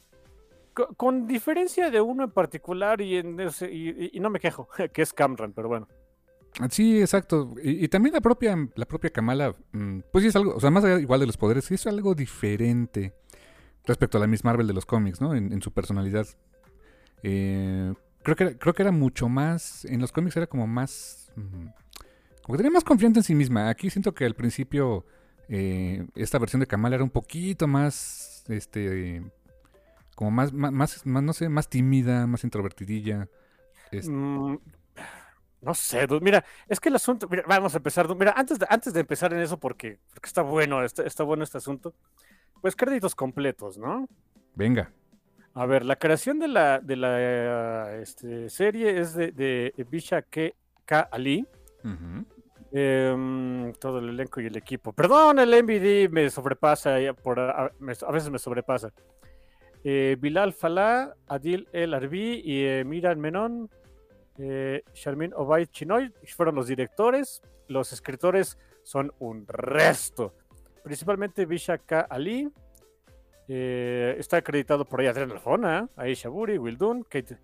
Co- 0.74 0.94
Con, 0.94 1.26
diferencia 1.26 1.90
de 1.90 2.00
uno 2.00 2.24
en 2.24 2.30
particular, 2.30 3.00
y, 3.00 3.16
en 3.16 3.38
ese- 3.40 3.72
y- 3.72 4.18
no 4.20 4.28
me 4.30 4.40
quejo, 4.40 4.68
que 4.92 5.02
es 5.02 5.12
Camran, 5.12 5.52
pero 5.52 5.68
bueno. 5.68 5.88
Sí, 6.70 7.00
exacto. 7.00 7.54
Y, 7.62 7.88
también 7.88 8.12
la 8.14 8.20
propia, 8.20 8.56
la 8.76 8.86
propia 8.86 9.10
Kamala, 9.10 9.56
mm, 9.72 10.00
pues 10.12 10.22
sí 10.22 10.28
es 10.28 10.36
algo, 10.36 10.54
o 10.54 10.60
sea, 10.60 10.70
más 10.70 10.84
igual 11.00 11.18
de 11.20 11.26
los 11.26 11.36
poderes, 11.36 11.70
es 11.70 11.86
algo 11.86 12.14
diferente 12.14 13.12
respecto 13.84 14.18
a 14.18 14.20
la 14.20 14.26
Miss 14.26 14.44
Marvel 14.44 14.66
de 14.66 14.72
los 14.72 14.86
cómics, 14.86 15.20
¿no? 15.20 15.34
En, 15.34 15.52
en 15.52 15.62
su 15.62 15.72
personalidad. 15.72 16.26
Eh, 17.22 17.92
creo, 18.22 18.36
que 18.36 18.44
era, 18.44 18.58
creo 18.58 18.74
que 18.74 18.82
era 18.82 18.92
mucho 18.92 19.28
más, 19.28 19.84
en 19.84 20.00
los 20.00 20.12
cómics 20.12 20.36
era 20.36 20.46
como 20.46 20.66
más, 20.66 21.32
mm, 21.36 21.66
como 22.42 22.52
que 22.52 22.56
tenía 22.58 22.70
más 22.70 22.84
confianza 22.84 23.20
en 23.20 23.24
sí 23.24 23.34
misma. 23.34 23.68
Aquí 23.68 23.90
siento 23.90 24.14
que 24.14 24.24
al 24.24 24.34
principio 24.34 25.04
eh, 25.48 26.06
esta 26.14 26.38
versión 26.38 26.60
de 26.60 26.66
Kamala 26.66 26.94
era 26.96 27.04
un 27.04 27.10
poquito 27.10 27.66
más, 27.66 28.44
este, 28.48 29.22
como 30.14 30.30
más, 30.30 30.52
más, 30.52 31.06
más, 31.06 31.22
no 31.22 31.32
sé, 31.32 31.48
más 31.48 31.68
tímida, 31.68 32.26
más 32.26 32.44
introvertidilla. 32.44 33.28
Mm, 33.92 34.56
no 35.60 35.74
sé, 35.74 36.06
dude, 36.06 36.20
mira, 36.20 36.44
es 36.68 36.80
que 36.80 36.88
el 36.88 36.96
asunto, 36.96 37.28
mira, 37.28 37.44
vamos 37.46 37.74
a 37.74 37.78
empezar, 37.78 38.06
dude, 38.06 38.18
mira, 38.18 38.34
antes 38.36 38.58
de, 38.58 38.66
antes 38.68 38.92
de 38.92 39.00
empezar 39.00 39.32
en 39.32 39.40
eso, 39.40 39.58
porque, 39.58 39.98
porque 40.12 40.26
está 40.26 40.42
bueno, 40.42 40.84
está, 40.84 41.04
está 41.04 41.24
bueno 41.24 41.44
este 41.44 41.58
asunto, 41.58 41.94
pues 42.60 42.76
créditos 42.76 43.14
completos, 43.14 43.78
¿no? 43.78 44.08
Venga. 44.54 44.92
A 45.54 45.66
ver, 45.66 45.84
la 45.84 45.96
creación 45.96 46.38
de 46.38 46.48
la, 46.48 46.80
de 46.80 46.96
la 46.96 47.96
este, 47.96 48.50
serie 48.50 48.98
es 48.98 49.14
de, 49.14 49.30
de 49.30 49.72
Bisha 49.88 50.22
K. 50.22 50.50
K. 50.84 51.08
Ali, 51.10 51.46
em, 52.72 53.72
todo 53.74 53.98
el 54.00 54.10
elenco 54.10 54.40
y 54.40 54.46
el 54.46 54.56
equipo. 54.56 54.92
Perdón, 54.92 55.38
el 55.38 55.50
MVD 55.62 56.10
me 56.10 56.28
sobrepasa, 56.28 56.96
por, 57.22 57.38
a 57.38 57.70
veces 57.78 58.30
me 58.30 58.38
sobrepasa. 58.38 58.92
Eh, 59.84 60.16
Bilal 60.18 60.52
Falah, 60.54 61.14
Adil 61.28 61.68
El 61.72 61.92
Arbi 61.92 62.40
y 62.42 62.64
eh, 62.64 62.84
Miran 62.84 63.20
Menon, 63.20 63.68
eh, 64.38 64.82
Sharmin 64.94 65.32
Obaid 65.34 65.68
Chinoy 65.68 66.10
fueron 66.34 66.54
los 66.54 66.66
directores. 66.66 67.42
Los 67.68 67.92
escritores 67.92 68.58
son 68.82 69.12
un 69.18 69.46
resto. 69.46 70.34
Principalmente 70.82 71.44
Bisha 71.46 71.78
K. 71.78 72.00
Ali. 72.00 72.48
eh, 73.46 74.16
está 74.18 74.38
acreditado 74.38 74.86
por 74.86 75.00
ahí 75.00 75.06
Adrián 75.06 75.30
Alfona, 75.32 75.88
Aisha 75.96 76.30
Buri, 76.30 76.56
Will 76.56 76.78
Dunn, 76.78 77.02
Kate 77.04 77.36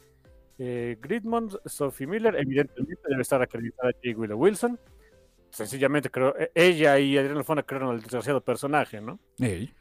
eh, 0.58 0.96
Gridmond, 1.00 1.58
Sophie 1.66 2.06
Miller. 2.06 2.34
Evidentemente 2.36 3.02
debe 3.06 3.22
estar 3.22 3.40
acreditada 3.42 3.92
J. 4.02 4.18
Willow 4.18 4.38
Wilson. 4.38 4.78
Sencillamente 5.50 6.10
creo, 6.10 6.34
e- 6.38 6.50
ella 6.54 6.98
y 6.98 7.18
Adrián 7.18 7.38
Alfona 7.38 7.62
crearon 7.62 7.94
el 7.94 8.00
desgraciado 8.02 8.40
personaje, 8.40 9.00
¿no? 9.00 9.18
Ey. 9.38 9.74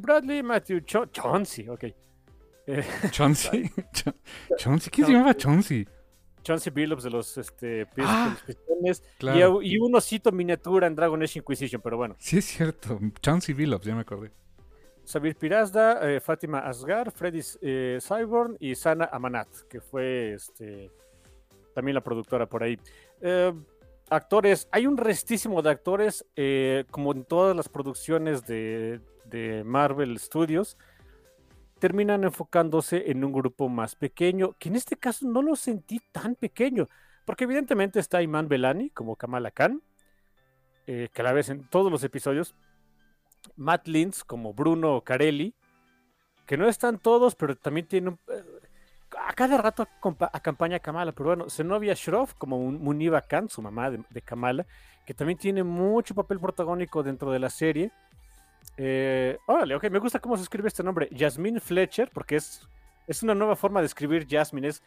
Bradley, 0.00 0.42
Matthew 0.42 0.80
Cho- 0.80 1.06
Chauncey, 1.06 1.68
ok. 1.68 1.84
Eh, 2.66 2.84
Chauncey. 3.10 3.64
Ch- 3.92 4.14
Chauncey. 4.56 4.90
¿Quién 4.90 5.06
se 5.06 5.12
llamaba 5.12 5.34
Chauncey? 5.36 5.86
Chauncey 6.42 6.72
Billups 6.72 7.04
de 7.04 7.10
los, 7.10 7.38
este, 7.38 7.86
Ah, 7.98 8.36
Pistones 8.46 9.02
Claro. 9.18 9.62
y, 9.62 9.78
un 9.78 9.94
osito 9.94 10.32
miniatura 10.32 10.86
en 10.88 10.94
Dragon 10.96 11.22
Age 11.22 11.38
Inquisition, 11.38 11.80
pero 11.80 11.96
bueno. 11.96 12.16
Sí, 12.18 12.38
es 12.38 12.44
cierto. 12.46 12.98
Chauncey 13.20 13.54
Billups, 13.54 13.86
ya 13.86 13.94
me 13.94 14.00
acordé. 14.00 14.32
Sabir 15.04 15.36
Pirazda, 15.36 16.00
eh, 16.10 16.20
Fátima 16.20 16.60
Asgar, 16.60 17.10
Freddy 17.12 17.40
eh, 17.60 17.98
Cyborn 18.00 18.56
y 18.60 18.74
Sana 18.74 19.08
Amanat, 19.12 19.48
que 19.68 19.80
fue 19.80 20.34
este, 20.34 20.90
también 21.74 21.94
la 21.96 22.00
productora 22.02 22.46
por 22.46 22.62
ahí. 22.62 22.78
Eh, 23.20 23.52
actores, 24.10 24.68
hay 24.72 24.86
un 24.86 24.96
restísimo 24.96 25.62
de 25.62 25.70
actores, 25.70 26.24
eh, 26.36 26.84
como 26.90 27.12
en 27.12 27.24
todas 27.24 27.56
las 27.56 27.68
producciones 27.68 28.46
de, 28.46 29.00
de 29.32 29.64
Marvel 29.64 30.16
Studios, 30.20 30.76
terminan 31.80 32.22
enfocándose 32.22 33.10
en 33.10 33.24
un 33.24 33.32
grupo 33.32 33.68
más 33.68 33.96
pequeño, 33.96 34.52
que 34.60 34.68
en 34.68 34.76
este 34.76 34.96
caso 34.96 35.26
no 35.26 35.42
lo 35.42 35.56
sentí 35.56 36.00
tan 36.12 36.36
pequeño, 36.36 36.86
porque 37.24 37.44
evidentemente 37.44 37.98
está 37.98 38.22
Iman 38.22 38.46
Belani 38.46 38.90
como 38.90 39.16
Kamala 39.16 39.50
Khan, 39.50 39.82
eh, 40.86 41.08
que 41.12 41.22
la 41.24 41.32
vez 41.32 41.48
en 41.48 41.68
todos 41.68 41.90
los 41.90 42.04
episodios, 42.04 42.54
Matt 43.56 43.88
Lintz 43.88 44.22
como 44.22 44.54
Bruno 44.54 45.00
Carelli, 45.02 45.54
que 46.46 46.56
no 46.56 46.68
están 46.68 46.98
todos, 46.98 47.34
pero 47.34 47.56
también 47.56 47.88
tiene 47.88 48.10
un, 48.10 48.18
eh, 48.28 48.44
a 49.18 49.32
cada 49.32 49.58
rato 49.58 49.82
acompa- 49.82 50.30
acompaña 50.32 50.76
a 50.76 50.80
Kamala, 50.80 51.12
pero 51.12 51.30
bueno, 51.30 51.50
Zenobia 51.50 51.94
Shroff 51.94 52.34
como 52.34 52.58
un- 52.58 52.80
Khan, 53.28 53.48
su 53.48 53.60
mamá 53.62 53.90
de, 53.90 54.02
de 54.08 54.22
Kamala, 54.22 54.66
que 55.04 55.14
también 55.14 55.38
tiene 55.38 55.64
mucho 55.64 56.14
papel 56.14 56.38
protagónico 56.38 57.02
dentro 57.02 57.30
de 57.32 57.38
la 57.40 57.50
serie. 57.50 57.90
Eh, 58.76 59.36
órale, 59.46 59.74
ok, 59.74 59.90
me 59.90 59.98
gusta 59.98 60.18
cómo 60.18 60.36
se 60.36 60.42
escribe 60.44 60.68
este 60.68 60.82
nombre, 60.82 61.08
Jasmine 61.16 61.60
Fletcher, 61.60 62.10
porque 62.12 62.36
es, 62.36 62.66
es 63.06 63.22
una 63.22 63.34
nueva 63.34 63.54
forma 63.56 63.80
de 63.80 63.86
escribir 63.86 64.26
Jasmine, 64.28 64.68
es 64.68 64.82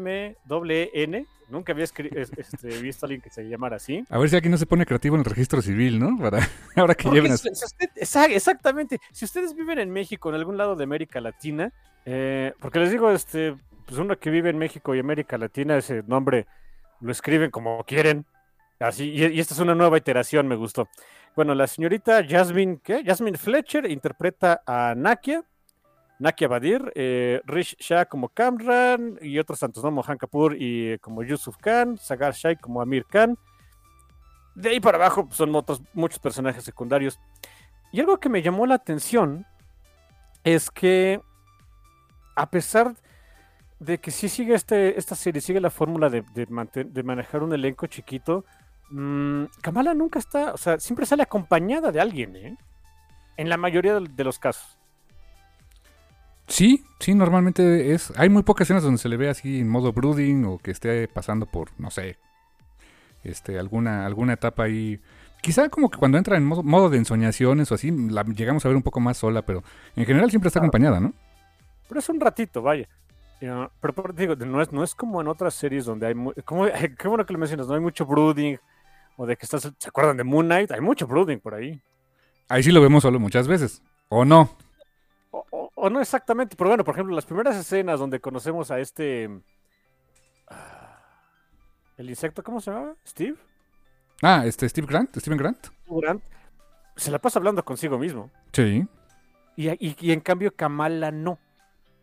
Y-A-S-M-W-N. 0.00 1.26
Nunca 1.48 1.72
había 1.72 1.84
este, 1.84 2.02
visto 2.82 3.04
a 3.04 3.08
alguien 3.08 3.20
que 3.20 3.30
se 3.30 3.42
llamara 3.48 3.76
así. 3.76 4.04
A 4.08 4.18
ver 4.18 4.30
si 4.30 4.36
aquí 4.36 4.48
no 4.48 4.56
se 4.56 4.66
pone 4.66 4.86
creativo 4.86 5.16
en 5.16 5.20
el 5.20 5.24
registro 5.24 5.60
civil, 5.60 5.98
¿no? 5.98 6.16
Para 6.18 6.38
ahora 6.76 6.94
que 6.94 7.08
lleven 7.10 7.36
si- 7.36 7.48
exactamente. 8.30 9.00
Si 9.12 9.24
ustedes 9.24 9.54
viven 9.54 9.78
en 9.80 9.90
México, 9.90 10.28
en 10.28 10.36
algún 10.36 10.56
lado 10.56 10.76
de 10.76 10.84
América 10.84 11.20
Latina, 11.20 11.72
eh, 12.04 12.52
porque 12.60 12.78
les 12.78 12.90
digo, 12.92 13.10
este, 13.10 13.56
pues 13.86 13.98
uno 13.98 14.16
que 14.18 14.30
vive 14.30 14.50
en 14.50 14.58
México 14.58 14.94
y 14.94 15.00
América 15.00 15.38
Latina, 15.38 15.76
ese 15.76 16.04
nombre 16.06 16.46
lo 17.00 17.10
escriben 17.10 17.50
como 17.50 17.82
quieren. 17.84 18.26
Así, 18.78 19.10
y, 19.10 19.26
y 19.26 19.40
esta 19.40 19.54
es 19.54 19.60
una 19.60 19.74
nueva 19.74 19.98
iteración, 19.98 20.46
me 20.46 20.54
gustó. 20.54 20.88
Bueno, 21.36 21.54
la 21.54 21.66
señorita 21.68 22.26
Jasmine, 22.28 22.80
¿qué? 22.82 23.04
Jasmine 23.04 23.38
Fletcher 23.38 23.88
interpreta 23.88 24.62
a 24.66 24.94
Nakia, 24.96 25.44
Nakia 26.18 26.48
Badir, 26.48 26.92
eh, 26.96 27.40
Rish 27.46 27.76
Shah 27.78 28.04
como 28.06 28.28
Kamran 28.28 29.16
y 29.22 29.38
otros 29.38 29.60
tantos, 29.60 29.82
¿no? 29.84 29.92
Mohan 29.92 30.18
Kapoor 30.18 30.56
y 30.60 30.92
eh, 30.92 30.98
como 30.98 31.22
Yusuf 31.22 31.56
Khan, 31.56 31.96
Sagar 31.98 32.34
Shai 32.34 32.56
como 32.56 32.82
Amir 32.82 33.06
Khan. 33.06 33.38
De 34.56 34.70
ahí 34.70 34.80
para 34.80 34.98
abajo 34.98 35.28
son 35.30 35.50
muchos 35.94 36.18
personajes 36.18 36.64
secundarios. 36.64 37.18
Y 37.92 38.00
algo 38.00 38.18
que 38.18 38.28
me 38.28 38.42
llamó 38.42 38.66
la 38.66 38.74
atención 38.74 39.46
es 40.42 40.70
que, 40.70 41.20
a 42.34 42.50
pesar 42.50 42.94
de 43.78 43.98
que 43.98 44.10
sí 44.10 44.28
sigue 44.28 44.54
este, 44.54 44.98
esta 44.98 45.14
serie, 45.14 45.40
sigue 45.40 45.60
la 45.60 45.70
fórmula 45.70 46.10
de, 46.10 46.22
de 46.34 47.02
manejar 47.02 47.42
un 47.42 47.54
elenco 47.54 47.86
chiquito, 47.86 48.44
mm, 48.90 49.44
Kamala 49.62 49.94
nunca 49.94 50.18
está, 50.18 50.52
o 50.52 50.56
sea, 50.56 50.78
siempre 50.80 51.06
sale 51.06 51.22
acompañada 51.22 51.90
de 51.92 52.00
alguien, 52.00 52.36
¿eh? 52.36 52.56
En 53.36 53.48
la 53.48 53.56
mayoría 53.56 53.98
de, 53.98 54.24
los 54.24 54.38
casos. 54.38 54.76
Sí, 56.46 56.84
sí, 56.98 57.14
normalmente 57.14 57.92
es... 57.94 58.12
Hay 58.16 58.28
muy 58.28 58.42
pocas 58.42 58.66
escenas 58.66 58.82
donde 58.82 58.98
se 58.98 59.08
le 59.08 59.16
ve 59.16 59.28
así 59.30 59.60
en 59.60 59.68
modo 59.68 59.92
brooding 59.92 60.44
o 60.44 60.58
que 60.58 60.72
esté 60.72 61.06
pasando 61.08 61.46
por, 61.46 61.70
no 61.78 61.90
sé, 61.90 62.18
este, 63.24 63.58
alguna, 63.58 64.04
alguna 64.06 64.34
etapa 64.34 64.64
ahí... 64.64 65.00
Quizá 65.42 65.70
como 65.70 65.88
que 65.88 65.98
cuando 65.98 66.18
entra 66.18 66.36
en 66.36 66.44
modo, 66.44 66.62
modo 66.62 66.90
de 66.90 66.98
ensoñaciones 66.98 67.72
o 67.72 67.74
así, 67.74 67.90
la 67.90 68.24
llegamos 68.24 68.64
a 68.64 68.68
ver 68.68 68.76
un 68.76 68.82
poco 68.82 69.00
más 69.00 69.16
sola, 69.16 69.40
pero 69.42 69.62
en 69.96 70.04
general 70.04 70.28
siempre 70.28 70.48
está 70.48 70.60
Claro. 70.60 70.68
acompañada, 70.68 71.00
¿no? 71.00 71.14
Pero 71.88 72.00
es 72.00 72.08
un 72.10 72.20
ratito, 72.20 72.60
vaya. 72.60 72.86
Ya, 73.40 73.70
pero, 73.80 73.94
pero 73.94 74.12
digo, 74.12 74.36
no 74.36 74.60
es, 74.60 74.70
no 74.70 74.84
es 74.84 74.94
como 74.94 75.18
en 75.22 75.28
otras 75.28 75.54
series 75.54 75.86
donde 75.86 76.08
hay... 76.08 76.14
mu- 76.14 76.34
Como, 76.44 76.66
qué 76.98 77.08
bueno 77.08 77.24
que 77.24 77.32
lo 77.32 77.38
mencionas, 77.38 77.68
no 77.68 77.74
hay 77.74 77.80
mucho 77.80 78.04
brooding. 78.04 78.58
O 79.16 79.26
de 79.26 79.36
que 79.36 79.44
estás... 79.46 79.62
¿Se 79.78 79.88
acuerdan 79.88 80.16
de 80.16 80.24
Moon 80.24 80.46
Knight? 80.46 80.70
Hay 80.72 80.80
mucho 80.80 81.06
brooding 81.06 81.38
por 81.40 81.54
ahí. 81.54 81.80
Ahí 82.48 82.62
sí 82.62 82.72
lo 82.72 82.80
vemos 82.80 83.02
solo 83.02 83.18
muchas 83.20 83.46
veces. 83.48 83.82
¿O 84.08 84.24
no? 84.24 84.56
O, 85.30 85.44
o- 85.50 85.70
o 85.74 85.90
no 85.90 86.00
exactamente, 86.00 86.56
pero 86.56 86.68
bueno, 86.70 86.84
por 86.84 86.94
ejemplo, 86.94 87.14
las 87.14 87.26
primeras 87.26 87.56
escenas 87.56 88.00
donde 88.00 88.20
conocemos 88.20 88.70
a 88.70 88.80
este... 88.80 89.28
ah, 90.48 90.98
¿El 91.96 92.08
insecto 92.10 92.42
cómo 92.42 92.60
se 92.60 92.70
llamaba? 92.70 92.94
¿Steve? 93.06 93.36
Ah, 94.22 94.44
este 94.46 94.68
Steve 94.68 94.86
Grant, 94.86 95.16
Steven 95.16 95.38
Grant. 95.38 95.68
Grant. 95.86 96.22
Se 96.96 97.10
la 97.10 97.18
pasa 97.18 97.38
hablando 97.38 97.64
consigo 97.64 97.98
mismo. 97.98 98.30
Sí. 98.52 98.86
Y, 99.56 99.68
y- 99.70 99.96
y 100.00 100.12
en 100.12 100.20
cambio 100.20 100.54
Kamala 100.54 101.10
no. 101.10 101.38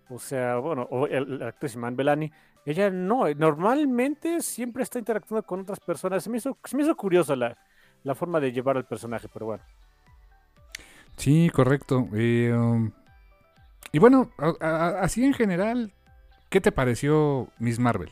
O 0.10 0.20
sea, 0.20 0.58
bueno, 0.58 0.84
o 0.90 1.06
el, 1.08 1.40
la 1.40 1.50
actriz 1.50 1.76
Iman 1.76 1.96
Belani, 1.96 2.32
ella 2.72 2.90
no, 2.90 3.28
normalmente 3.34 4.42
siempre 4.42 4.84
está 4.84 5.00
interactuando 5.00 5.46
con 5.46 5.62
otras 5.62 5.80
personas. 5.80 6.24
Se 6.24 6.30
me 6.30 6.38
hizo, 6.38 6.58
se 6.64 6.76
me 6.76 6.84
hizo 6.84 6.96
curioso 6.96 7.36
la, 7.36 7.58
la 8.04 8.16
forma 8.16 8.40
de 8.40 8.52
llevar 8.52 8.78
al 8.78 8.86
personaje, 8.86 9.28
pero 9.32 9.46
bueno. 9.48 9.64
Sí, 11.16 11.50
correcto. 11.50 12.08
Eh, 12.14 12.54
um, 12.54 12.92
y 13.92 14.00
bueno, 14.00 14.32
a- 14.38 14.54
a- 14.60 15.02
así 15.02 15.24
en 15.26 15.34
general, 15.34 15.94
¿qué 16.50 16.62
te 16.62 16.72
pareció 16.72 17.48
Miss 17.58 17.80
Marvel? 17.80 18.12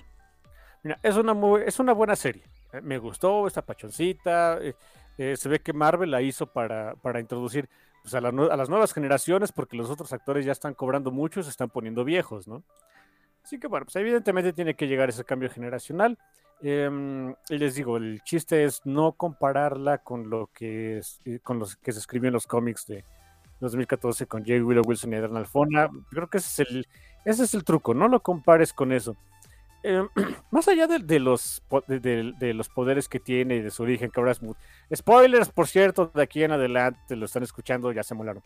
Mira, 0.83 0.99
es 1.03 1.15
una, 1.17 1.33
muy, 1.33 1.61
es 1.65 1.79
una 1.79 1.93
buena 1.93 2.15
serie. 2.15 2.43
Eh, 2.73 2.81
Me 2.81 2.97
gustó 2.97 3.47
esta 3.47 3.61
pachoncita. 3.61 4.57
eh, 4.61 4.75
eh, 5.17 5.35
se 5.37 5.47
ve 5.49 5.59
que 5.59 5.73
Marvel 5.73 6.11
la 6.11 6.21
hizo 6.21 6.47
para, 6.47 6.95
para 6.95 7.19
introducir 7.19 7.69
pues, 8.03 8.13
a, 8.15 8.21
la 8.21 8.29
a 8.29 8.57
las 8.57 8.69
nuevas 8.69 8.93
generaciones, 8.93 9.51
porque 9.51 9.77
los 9.77 9.89
otros 9.89 10.11
actores 10.13 10.45
ya 10.45 10.51
están 10.51 10.73
cobrando 10.73 11.11
mucho 11.11 11.39
y 11.39 11.43
se 11.43 11.49
están 11.49 11.69
poniendo 11.69 12.03
viejos, 12.03 12.47
¿no? 12.47 12.63
Así 13.45 13.59
que 13.59 13.67
bueno, 13.67 13.85
pues 13.85 13.95
evidentemente 13.97 14.53
tiene 14.53 14.73
que 14.73 14.87
llegar 14.87 15.07
ese 15.09 15.23
cambio 15.23 15.51
generacional. 15.51 16.17
Em, 16.63 17.29
y 17.47 17.57
les 17.59 17.75
digo, 17.75 17.97
el 17.97 18.23
chiste 18.23 18.63
es 18.63 18.81
no 18.85 19.11
compararla 19.11 19.99
con 19.99 20.31
lo 20.31 20.49
que 20.51 20.97
es- 20.97 21.21
eh, 21.25 21.37
con 21.43 21.59
los 21.59 21.75
que 21.75 21.91
se 21.91 21.99
escribió 21.99 22.29
en 22.29 22.33
los 22.33 22.47
cómics 22.47 22.87
de 22.87 23.05
2014 23.59 24.25
con 24.25 24.41
J. 24.43 24.63
Willow 24.63 24.83
Wilson 24.83 25.13
y 25.13 25.17
Adrian 25.17 25.37
Alfona. 25.37 25.89
Creo 26.09 26.27
que 26.27 26.39
ese 26.39 26.63
es 26.63 26.69
el, 26.71 26.87
ese 27.23 27.43
es 27.43 27.53
el 27.53 27.63
truco, 27.63 27.93
no 27.93 28.07
lo 28.07 28.19
compares 28.23 28.73
con 28.73 28.91
eso. 28.91 29.15
Em, 29.83 30.09
más 30.49 30.67
allá 30.67 30.87
de, 30.87 30.97
de 30.97 31.19
los, 31.19 31.61
de, 31.87 32.53
los 32.55 32.69
poderes 32.69 33.07
que 33.07 33.19
tiene 33.19 33.57
y 33.57 33.61
de 33.61 33.69
su 33.69 33.83
origen, 33.83 34.09
que 34.09 34.19
ahora 34.19 34.31
es 34.31 34.41
mu- 34.41 34.55
Spoilers, 34.91 35.49
por 35.49 35.67
cierto, 35.67 36.07
de 36.15 36.23
aquí 36.23 36.41
en 36.43 36.51
adelante 36.53 37.15
lo 37.15 37.25
están 37.27 37.43
escuchando, 37.43 37.91
ya 37.91 38.01
se 38.01 38.15
molaron. 38.15 38.41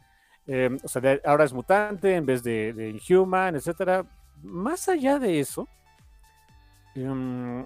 Em, 0.45 0.77
o 0.83 0.87
sea, 0.89 1.19
ahora 1.23 1.45
es 1.45 1.53
mutante 1.53 2.15
en 2.15 2.25
vez 2.25 2.43
de, 2.43 2.73
de 2.73 2.89
Inhuman, 2.89 3.55
etcétera. 3.55 4.03
Más 4.43 4.87
allá 4.89 5.19
de 5.19 5.39
eso, 5.39 5.67
em, 6.95 7.65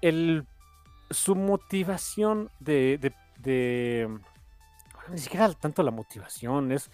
el- 0.00 0.46
su 1.10 1.34
motivación 1.36 2.50
de, 2.60 2.98
de- 3.42 4.08
ni 5.10 5.18
siquiera 5.18 5.52
tanto 5.54 5.82
la 5.82 5.90
motivación, 5.90 6.72
es 6.72 6.90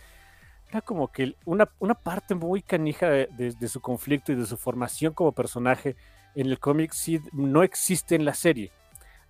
era 0.71 0.81
como 0.83 1.13
que 1.13 1.37
una, 1.45 1.69
una 1.81 1.95
parte 1.95 2.35
muy 2.35 2.63
canija 2.63 3.09
de, 3.09 3.69
su 3.69 3.81
conflicto 3.81 4.33
y 4.33 4.37
de 4.37 4.47
su 4.47 4.57
formación 4.57 5.15
como 5.15 5.33
personaje 5.33 5.97
en 6.35 6.47
el 6.49 6.59
cómic 6.61 6.93
sí 6.93 7.21
no 7.33 7.63
existe 7.63 8.15
en 8.17 8.25
la 8.25 8.35
serie. 8.35 8.73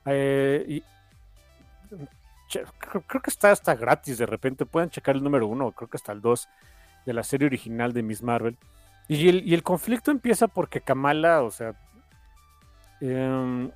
Eh, 0.07 0.83
creo 3.07 3.23
que 3.23 3.31
está 3.31 3.51
hasta 3.51 3.75
gratis 3.75 4.19
de 4.19 4.27
repente. 4.27 4.67
Pueden 4.67 4.91
checar 4.91 5.17
el 5.17 5.23
número 5.23 5.47
uno, 5.47 5.73
creo 5.73 5.89
que 5.89 5.97
hasta 5.97 6.13
el 6.13 6.21
dos 6.21 6.49
de 7.07 7.13
la 7.13 7.23
serie 7.23 7.47
original 7.47 7.93
de 7.93 8.03
Miss 8.03 8.23
Marvel. 8.23 8.57
Y 9.09 9.29
el, 9.29 9.47
y 9.49 9.55
el 9.55 9.63
conflicto 9.63 10.11
empieza 10.11 10.49
porque 10.49 10.81
Kamala, 10.81 11.43
o 11.43 11.51
sea, 11.51 11.75
em, 13.01 13.71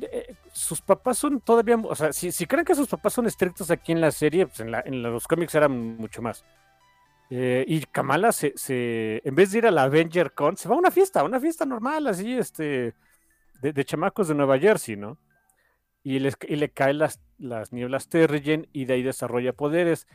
eh, 0.00 0.34
sus 0.52 0.80
papás 0.82 1.18
son 1.18 1.40
todavía, 1.40 1.76
o 1.76 1.94
sea, 1.94 2.12
si, 2.12 2.30
si 2.32 2.46
creen 2.46 2.64
que 2.64 2.74
sus 2.74 2.88
papás 2.88 3.14
son 3.14 3.26
estrictos 3.26 3.70
aquí 3.70 3.92
en 3.92 4.00
la 4.00 4.10
serie, 4.10 4.46
pues 4.46 4.60
en, 4.60 4.70
la- 4.70 4.82
en 4.84 5.02
los 5.02 5.26
cómics 5.26 5.54
eran 5.54 5.72
mucho 5.96 6.20
más. 6.22 6.44
Eh, 7.30 7.64
y 7.68 7.80
Kamala 7.86 8.32
se, 8.32 8.52
se- 8.56 9.22
en 9.24 9.34
vez 9.34 9.52
de 9.52 9.58
ir 9.58 9.66
a 9.66 9.70
la 9.70 9.84
Avenger 9.84 10.32
Con, 10.32 10.56
se 10.56 10.68
va 10.68 10.76
a 10.76 10.78
una 10.78 10.90
fiesta, 10.90 11.20
a 11.20 11.24
una 11.24 11.40
fiesta 11.40 11.66
normal, 11.66 12.06
así, 12.08 12.34
este, 12.38 12.94
de, 13.62 13.72
de 13.72 13.84
chamacos 13.84 14.28
de 14.28 14.34
Nueva 14.34 14.58
Jersey, 14.58 14.96
¿no? 14.96 15.18
Y, 16.04 16.20
les- 16.20 16.38
y 16.48 16.56
le 16.56 16.70
caen 16.70 16.98
las, 16.98 17.20
las 17.38 17.72
nieblas 17.72 18.08
Terrigen 18.08 18.68
y 18.72 18.86
de 18.86 18.94
ahí 18.94 19.02
desarrolla 19.02 19.52
poderes. 19.54 20.06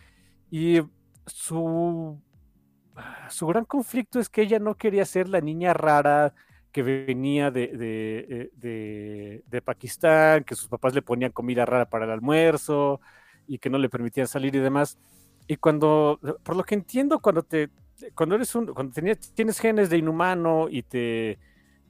Y 0.51 0.81
su, 1.25 2.21
su 3.29 3.47
gran 3.47 3.65
conflicto 3.65 4.19
es 4.19 4.29
que 4.29 4.41
ella 4.43 4.59
no 4.59 4.75
quería 4.75 5.05
ser 5.05 5.29
la 5.29 5.41
niña 5.41 5.73
rara 5.73 6.33
que 6.71 6.83
venía 6.83 7.51
de, 7.51 7.69
eh, 7.73 8.49
de- 8.55 9.43
de 9.45 9.61
Pakistán, 9.61 10.43
que 10.43 10.55
sus 10.55 10.67
papás 10.69 10.93
le 10.93 11.01
ponían 11.01 11.31
comida 11.31 11.65
rara 11.65 11.89
para 11.89 12.05
el 12.05 12.11
almuerzo 12.11 13.01
y 13.47 13.57
que 13.59 13.69
no 13.69 13.77
le 13.77 13.89
permitían 13.89 14.27
salir 14.27 14.55
y 14.55 14.59
demás. 14.59 14.97
Y 15.47 15.57
cuando, 15.57 16.19
por 16.43 16.55
lo 16.55 16.63
que 16.63 16.75
entiendo, 16.75 17.19
cuando 17.19 17.43
te, 17.43 17.69
cuando 18.15 18.35
eres 18.35 18.55
un, 18.55 18.67
cuando 18.67 18.93
tenías- 18.93 19.33
tienes 19.33 19.59
genes 19.59 19.89
de 19.89 19.97
inhumano 19.97 20.67
y 20.69 20.83
te, 20.83 21.39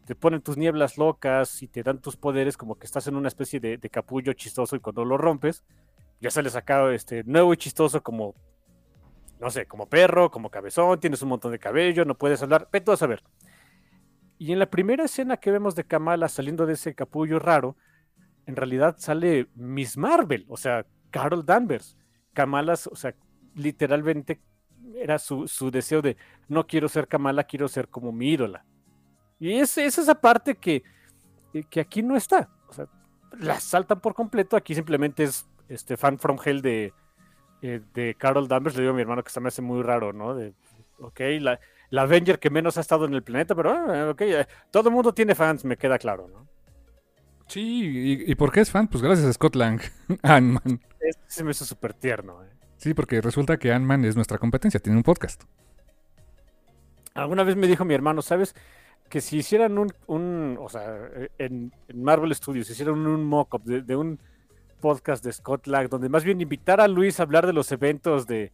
te 0.06 0.16
ponen 0.16 0.42
tus 0.42 0.58
nieblas 0.58 0.98
locas 0.98 1.62
y 1.62 1.68
te 1.68 1.84
dan 1.84 2.00
tus 2.02 2.18
poderes, 2.18 2.58
como 2.58 2.76
que 2.76 2.86
estás 2.86 3.08
en 3.08 3.16
una 3.16 3.28
especie 3.28 3.60
de, 3.60 3.78
de 3.78 3.90
capullo 3.90 4.34
chistoso 4.34 4.76
y 4.76 4.80
cuando 4.80 5.06
lo 5.06 5.18
rompes, 5.18 5.64
ya 6.20 6.32
sales 6.32 6.56
acá 6.56 6.92
este 6.94 7.24
nuevo 7.26 7.54
y 7.54 7.58
chistoso 7.58 8.02
como, 8.04 8.36
no 9.42 9.50
sé, 9.50 9.66
como 9.66 9.90
perro, 9.90 10.30
como 10.30 10.52
cabezón, 10.52 11.00
tienes 11.00 11.24
un 11.24 11.30
montón 11.30 11.52
de 11.52 11.58
cabello, 11.58 12.06
no 12.06 12.16
puedes 12.16 12.42
hablar, 12.44 12.70
vete 12.72 12.86
tú 12.86 12.92
a 12.92 12.98
saber. 12.98 13.24
Y 14.38 14.52
en 14.52 14.60
la 14.60 14.70
primera 14.70 15.06
escena 15.06 15.38
que 15.38 15.50
vemos 15.50 15.74
de 15.74 15.84
Kamala 15.84 16.30
saliendo 16.30 16.68
de 16.68 16.74
ese 16.74 16.94
capullo 16.94 17.40
raro, 17.40 17.76
en 18.46 18.56
realidad 18.56 18.96
sale 19.00 19.50
Miss 19.56 19.98
Marvel, 19.98 20.46
o 20.48 20.58
sea, 20.58 20.86
Carol 21.10 21.44
Danvers. 21.44 21.98
Kamala, 22.34 22.74
o 22.74 22.96
sea, 22.96 23.16
literalmente 23.56 24.40
era 24.96 25.18
su, 25.18 25.48
su 25.48 25.72
deseo 25.72 26.04
de 26.04 26.18
no 26.48 26.68
quiero 26.68 26.88
ser 26.88 27.08
Kamala, 27.08 27.44
quiero 27.44 27.68
ser 27.68 27.88
como 27.88 28.12
mi 28.12 28.30
ídola. 28.30 28.64
Y 29.40 29.54
es, 29.54 29.76
es 29.80 29.98
esa 29.98 30.16
parte 30.22 30.56
que, 30.56 30.84
que 31.70 31.80
aquí 31.80 32.04
no 32.04 32.16
está. 32.16 32.48
O 32.70 32.74
sea, 32.74 32.86
la 33.40 33.60
saltan 33.60 34.00
por 34.02 34.14
completo. 34.14 34.56
Aquí 34.56 34.76
simplemente 34.76 35.24
es 35.24 35.48
este 35.68 35.98
fan 35.98 36.20
from 36.20 36.38
hell 36.44 36.62
de, 36.62 36.94
eh, 37.62 37.82
de 37.94 38.16
Carol 38.16 38.48
Danvers. 38.48 38.76
Le 38.76 38.82
digo 38.82 38.94
a 38.94 38.96
mi 38.96 39.02
hermano 39.02 39.24
que 39.24 39.32
se 39.32 39.40
me 39.40 39.48
hace 39.50 39.62
muy 39.62 39.82
raro, 39.84 40.14
¿no? 40.14 40.36
De, 40.36 40.54
ok, 41.00 41.20
la, 41.40 41.60
la 41.90 42.02
Avenger 42.04 42.40
que 42.40 42.50
menos 42.50 42.78
ha 42.78 42.82
estado 42.82 43.06
en 43.06 43.14
el 43.14 43.24
planeta, 43.24 43.56
pero 43.56 43.72
ah, 43.72 44.10
ok, 44.12 44.22
eh, 44.22 44.48
todo 44.72 44.90
el 44.90 44.96
mundo 44.96 45.14
tiene 45.14 45.36
fans, 45.36 45.66
me 45.66 45.78
queda 45.78 45.98
claro, 45.98 46.28
¿no? 46.28 46.48
Sí, 47.48 47.62
¿y, 48.26 48.32
y 48.32 48.36
por 48.36 48.52
qué 48.52 48.62
es 48.62 48.72
fan? 48.72 48.88
Pues 48.88 49.04
gracias 49.04 49.28
a 49.28 49.34
Scott 49.34 49.56
Lang. 49.56 49.82
Ant-Man. 50.24 50.80
Se 51.28 51.44
me 51.44 51.52
hizo 51.52 51.66
súper 51.66 51.94
tierno. 51.94 52.44
eh. 52.44 52.48
Sí, 52.78 52.94
porque 52.94 53.20
resulta 53.22 53.58
que 53.58 53.72
Ant-Man 53.74 54.06
es 54.06 54.16
nuestra 54.16 54.38
competencia, 54.38 54.80
tiene 54.80 54.98
un 54.98 55.04
podcast. 55.04 55.44
Alguna 57.14 57.44
vez 57.44 57.56
me 57.58 57.68
dijo 57.68 57.84
mi 57.84 57.94
hermano, 57.94 58.22
¿sabes? 58.22 58.56
Que 59.10 59.20
si 59.20 59.38
hicieran 59.38 59.78
un, 59.78 59.92
un 60.08 60.58
o 60.62 60.70
sea, 60.70 61.10
en, 61.38 61.74
en 61.90 62.04
Marvel 62.04 62.34
Studios, 62.34 62.70
hicieran 62.70 63.06
un 63.06 63.26
mock-up 63.26 63.64
de, 63.66 63.82
de 63.82 63.96
un 63.98 64.18
podcast 64.82 65.24
de 65.24 65.32
Scott 65.32 65.68
Lang, 65.68 65.88
donde 65.88 66.10
más 66.10 66.26
bien 66.26 66.42
invitara 66.42 66.84
a 66.84 66.88
Luis 66.90 67.20
a 67.20 67.24
hablar 67.24 67.46
de 67.48 67.54
los 67.54 67.72
eventos 67.72 68.28
de, 68.28 68.52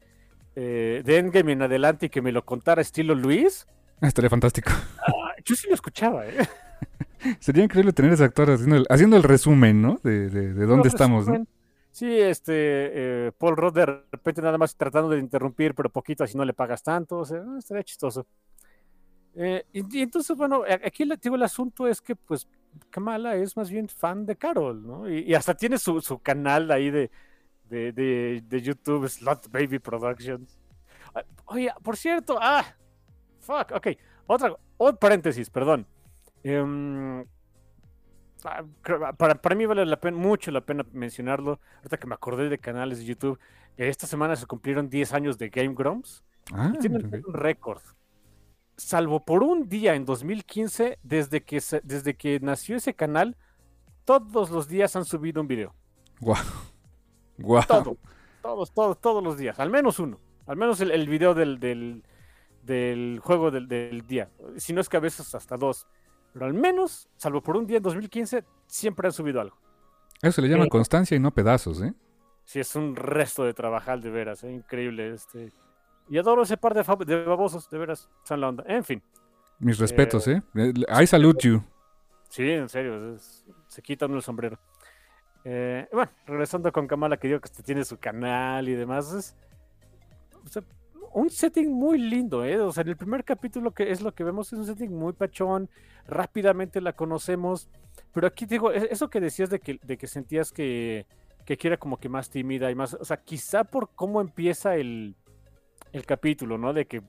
eh, 0.55 1.01
de 1.03 1.17
Endgame 1.17 1.53
en 1.53 1.63
adelante 1.63 2.05
y 2.05 2.09
que 2.09 2.21
me 2.21 2.31
lo 2.31 2.45
contara 2.45 2.81
estilo 2.83 3.15
Luis, 3.15 3.65
Estaría 3.99 4.29
fantástico. 4.29 4.69
ah, 5.07 5.31
yo 5.43 5.55
sí 5.55 5.67
lo 5.67 5.73
escuchaba, 5.73 6.27
¿eh? 6.27 6.37
Sería 7.39 7.63
increíble 7.63 7.93
tener 7.93 8.13
ese 8.13 8.23
actor 8.25 8.51
haciendo 8.51 8.75
el, 8.75 8.85
haciendo 8.89 9.17
el 9.17 9.23
resumen, 9.23 9.81
¿no? 9.81 9.99
De, 10.03 10.29
de, 10.29 10.53
de 10.53 10.65
dónde 10.67 10.89
estamos, 10.89 11.27
¿no? 11.27 11.47
Sí, 11.91 12.05
este, 12.19 12.53
eh, 12.53 13.31
Paul 13.35 13.57
Rudd 13.57 13.73
de 13.73 13.85
repente 13.87 14.39
nada 14.43 14.59
más 14.59 14.75
tratando 14.75 15.09
de 15.09 15.17
interrumpir, 15.17 15.73
pero 15.73 15.89
poquito, 15.89 16.23
así 16.23 16.37
no 16.37 16.45
le 16.45 16.53
pagas 16.53 16.83
tanto, 16.83 17.17
o 17.17 17.25
sea, 17.25 17.39
ah, 17.39 17.55
estaría 17.57 17.81
chistoso. 17.83 18.27
Eh, 19.33 19.63
y, 19.73 19.97
y 19.97 20.01
entonces, 20.03 20.37
bueno, 20.37 20.61
aquí 20.85 21.01
el, 21.01 21.17
digo, 21.19 21.35
el 21.35 21.43
asunto 21.43 21.87
es 21.87 21.99
que, 21.99 22.15
pues, 22.15 22.47
Kamala 22.89 23.35
es 23.35 23.55
más 23.57 23.69
bien 23.69 23.87
fan 23.89 24.25
de 24.25 24.35
Carol, 24.35 24.85
¿no? 24.85 25.09
Y, 25.09 25.19
y 25.19 25.33
hasta 25.35 25.53
tiene 25.55 25.77
su, 25.77 26.01
su 26.01 26.19
canal 26.19 26.71
ahí 26.71 26.89
de, 26.89 27.11
de, 27.69 27.91
de, 27.91 28.43
de 28.47 28.61
YouTube, 28.61 29.07
Slot 29.09 29.49
Baby 29.51 29.79
Productions. 29.79 30.59
Ah, 31.13 31.23
Oye, 31.45 31.71
por 31.83 31.97
cierto, 31.97 32.37
ah, 32.41 32.63
fuck, 33.39 33.71
ok, 33.73 33.87
otra, 34.27 34.55
otro 34.77 34.99
paréntesis, 34.99 35.49
perdón. 35.49 35.85
Em, 36.43 37.25
ah, 38.45 38.63
creo- 38.81 39.13
para, 39.17 39.35
para 39.35 39.55
mí 39.55 39.65
vale 39.65 39.85
la 39.85 39.99
pena, 39.99 40.17
mucho 40.17 40.51
la 40.51 40.61
pena 40.61 40.85
mencionarlo. 40.93 41.59
Ahorita 41.77 41.97
que 41.97 42.07
me 42.07 42.15
acordé 42.15 42.49
de 42.49 42.57
canales 42.57 42.99
de 42.99 43.05
YouTube, 43.05 43.39
esta 43.77 44.07
semana 44.07 44.35
se 44.35 44.45
cumplieron 44.45 44.89
10 44.89 45.13
años 45.13 45.37
de 45.37 45.49
Game 45.49 45.73
Grumps 45.75 46.23
Ah, 46.53 46.71
y 46.73 46.77
tienen 46.79 47.05
un 47.25 47.33
récord. 47.33 47.81
Salvo 48.77 49.25
por 49.25 49.43
un 49.43 49.67
día 49.67 49.95
en 49.95 50.05
2015, 50.05 50.99
desde 51.01 51.43
que, 51.43 51.61
desde 51.83 52.15
que 52.15 52.39
nació 52.39 52.75
ese 52.75 52.93
canal, 52.93 53.35
todos 54.05 54.51
los 54.51 54.67
días 54.67 54.95
han 54.95 55.03
subido 55.03 55.41
un 55.41 55.47
video. 55.47 55.73
Guau. 56.21 56.37
Guau. 57.39 57.63
Todo, 57.67 57.97
todos, 58.41 58.71
todos, 58.71 59.01
todos 59.01 59.23
los 59.23 59.37
días. 59.37 59.59
Al 59.59 59.71
menos 59.71 59.99
uno. 59.99 60.19
Al 60.45 60.57
menos 60.57 60.79
el, 60.79 60.91
el 60.91 61.09
video 61.09 61.33
del, 61.33 61.59
del, 61.59 62.03
del 62.63 63.19
juego 63.23 63.49
del, 63.51 63.67
del 63.67 64.05
día. 64.05 64.29
Si 64.57 64.73
no 64.73 64.81
es 64.81 64.89
que 64.89 64.97
a 64.97 65.01
veces 65.01 65.33
hasta 65.33 65.57
dos. 65.57 65.87
Pero 66.33 66.45
al 66.45 66.53
menos, 66.53 67.09
salvo 67.17 67.41
por 67.41 67.57
un 67.57 67.65
día 67.65 67.77
en 67.77 67.83
2015, 67.83 68.43
siempre 68.67 69.07
han 69.07 69.13
subido 69.13 69.41
algo. 69.41 69.57
Eso 70.21 70.33
se 70.33 70.41
le 70.43 70.49
llama 70.49 70.65
Eh, 70.65 70.69
constancia 70.69 71.17
y 71.17 71.19
no 71.19 71.33
pedazos, 71.33 71.81
¿eh? 71.81 71.93
Sí, 72.43 72.59
es 72.59 72.75
un 72.75 72.95
resto 72.95 73.43
de 73.43 73.53
trabajar, 73.53 73.99
de 74.01 74.09
veras, 74.11 74.43
¿eh? 74.43 74.51
increíble. 74.51 75.13
Este. 75.13 75.51
Y 76.09 76.17
adoro 76.17 76.43
ese 76.43 76.57
par 76.57 76.73
de, 76.73 76.83
de 77.05 77.23
babosos, 77.25 77.69
de 77.69 77.77
veras, 77.77 78.09
son 78.23 78.41
la 78.41 78.49
onda. 78.49 78.63
En 78.67 78.83
fin, 78.83 79.01
Mis 79.59 79.77
respetos, 79.79 80.27
¿eh? 80.27 80.41
Eh, 80.55 80.73
I 81.01 81.07
salute 81.07 81.47
you. 81.47 81.61
sí, 82.29 82.49
en 82.49 82.69
serio, 82.69 83.13
es- 83.15 83.45
se 83.67 83.81
quita 83.81 84.05
uno 84.05 84.15
el 84.17 84.21
sombrero. 84.21 84.57
Eh, 85.43 85.87
bueno, 85.91 86.11
regresando 86.25 86.71
con 86.71 86.87
Kamala, 86.87 87.17
que 87.17 87.27
digo 87.27 87.39
que 87.39 87.47
este 87.47 87.63
tiene 87.63 87.83
su 87.85 87.97
canal 87.97 88.67
y 88.67 88.73
demás, 88.73 89.11
es 89.13 89.35
o 90.45 90.47
sea, 90.49 90.63
un 91.13 91.29
setting 91.29 91.71
muy 91.71 91.97
lindo, 91.97 92.43
¿eh? 92.45 92.59
O 92.59 92.71
sea, 92.71 92.81
en 92.83 92.89
el 92.89 92.97
primer 92.97 93.23
capítulo 93.23 93.71
que 93.71 93.91
es 93.91 94.01
lo 94.01 94.13
que 94.13 94.23
vemos 94.23 94.51
es 94.53 94.59
un 94.59 94.65
setting 94.65 94.93
muy 94.93 95.13
pachón, 95.13 95.69
rápidamente 96.07 96.79
la 96.81 96.93
conocemos, 96.93 97.69
pero 98.13 98.27
aquí 98.27 98.45
digo, 98.45 98.71
e- 98.71 98.89
eso 98.91 99.09
que 99.09 99.19
decías 99.21 99.49
de 99.49 99.59
que, 99.59 99.79
de 99.83 99.97
que 99.97 100.07
sentías 100.07 100.51
que, 100.51 101.05
que 101.45 101.57
era 101.67 101.77
como 101.77 101.97
que 101.97 102.09
más 102.09 102.29
tímida 102.29 102.69
y 102.69 102.75
más, 102.75 102.93
o 102.93 103.05
sea, 103.05 103.17
quizá 103.17 103.63
por 103.63 103.89
cómo 103.95 104.19
empieza 104.21 104.75
el, 104.75 105.15
el 105.91 106.05
capítulo, 106.05 106.57
¿no? 106.57 106.73
De 106.73 106.85
que 106.85 107.01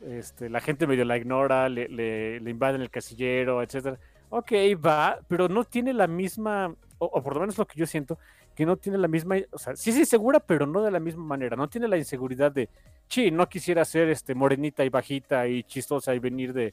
este, 0.00 0.48
la 0.48 0.60
gente 0.60 0.86
medio 0.86 1.04
la 1.04 1.16
ignora, 1.16 1.68
le, 1.68 1.88
le, 1.88 2.40
le 2.40 2.50
invaden 2.50 2.80
el 2.80 2.90
casillero, 2.90 3.62
etcétera. 3.62 3.98
Ok, 4.30 4.52
va, 4.84 5.20
pero 5.28 5.48
no 5.48 5.64
tiene 5.64 5.92
la 5.92 6.06
misma, 6.06 6.74
o, 6.98 7.22
por 7.22 7.34
lo 7.34 7.40
menos 7.40 7.58
lo 7.58 7.66
que 7.66 7.78
yo 7.78 7.86
siento, 7.86 8.18
que 8.54 8.64
no 8.64 8.76
tiene 8.76 8.98
la 8.98 9.08
misma, 9.08 9.36
o 9.50 9.58
sea, 9.58 9.76
sí 9.76 9.90
es 9.90 9.98
insegura, 9.98 10.40
pero 10.40 10.66
no 10.66 10.82
de 10.82 10.90
la 10.90 11.00
misma 11.00 11.24
manera, 11.24 11.56
no 11.56 11.68
tiene 11.68 11.86
la 11.88 11.98
inseguridad 11.98 12.50
de, 12.50 12.68
sí, 13.08 13.30
no 13.30 13.48
quisiera 13.48 13.84
ser 13.84 14.08
este, 14.08 14.34
morenita 14.34 14.84
y 14.84 14.88
bajita 14.88 15.46
y 15.46 15.62
chistosa 15.64 16.14
y 16.14 16.18
venir 16.18 16.52
de, 16.52 16.72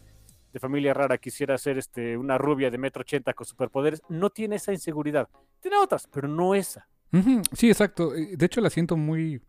de 0.53 0.59
familia 0.59 0.93
rara, 0.93 1.17
quisiera 1.17 1.57
ser 1.57 1.77
este, 1.77 2.17
una 2.17 2.37
rubia 2.37 2.71
de 2.71 2.77
metro 2.77 3.01
ochenta 3.01 3.33
con 3.33 3.45
superpoderes, 3.45 4.01
no 4.09 4.29
tiene 4.29 4.55
esa 4.55 4.71
inseguridad. 4.71 5.27
Tiene 5.59 5.77
otras, 5.77 6.07
pero 6.07 6.27
no 6.27 6.55
esa. 6.55 6.87
Sí, 7.53 7.69
exacto. 7.69 8.15
Eh, 8.15 8.37
De 8.37 8.45
hecho, 8.45 8.61
la 8.61 8.69
siento 8.69 8.95
muy. 8.95 9.41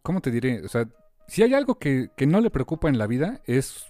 ¿Cómo 0.00 0.20
te 0.20 0.30
diré? 0.30 0.62
O 0.64 0.68
sea, 0.68 0.88
si 1.26 1.42
hay 1.42 1.54
algo 1.54 1.78
que, 1.78 2.10
no 2.26 2.40
le 2.40 2.50
preocupa 2.50 2.88
en 2.88 2.98
la 2.98 3.06
vida 3.06 3.40
es 3.46 3.86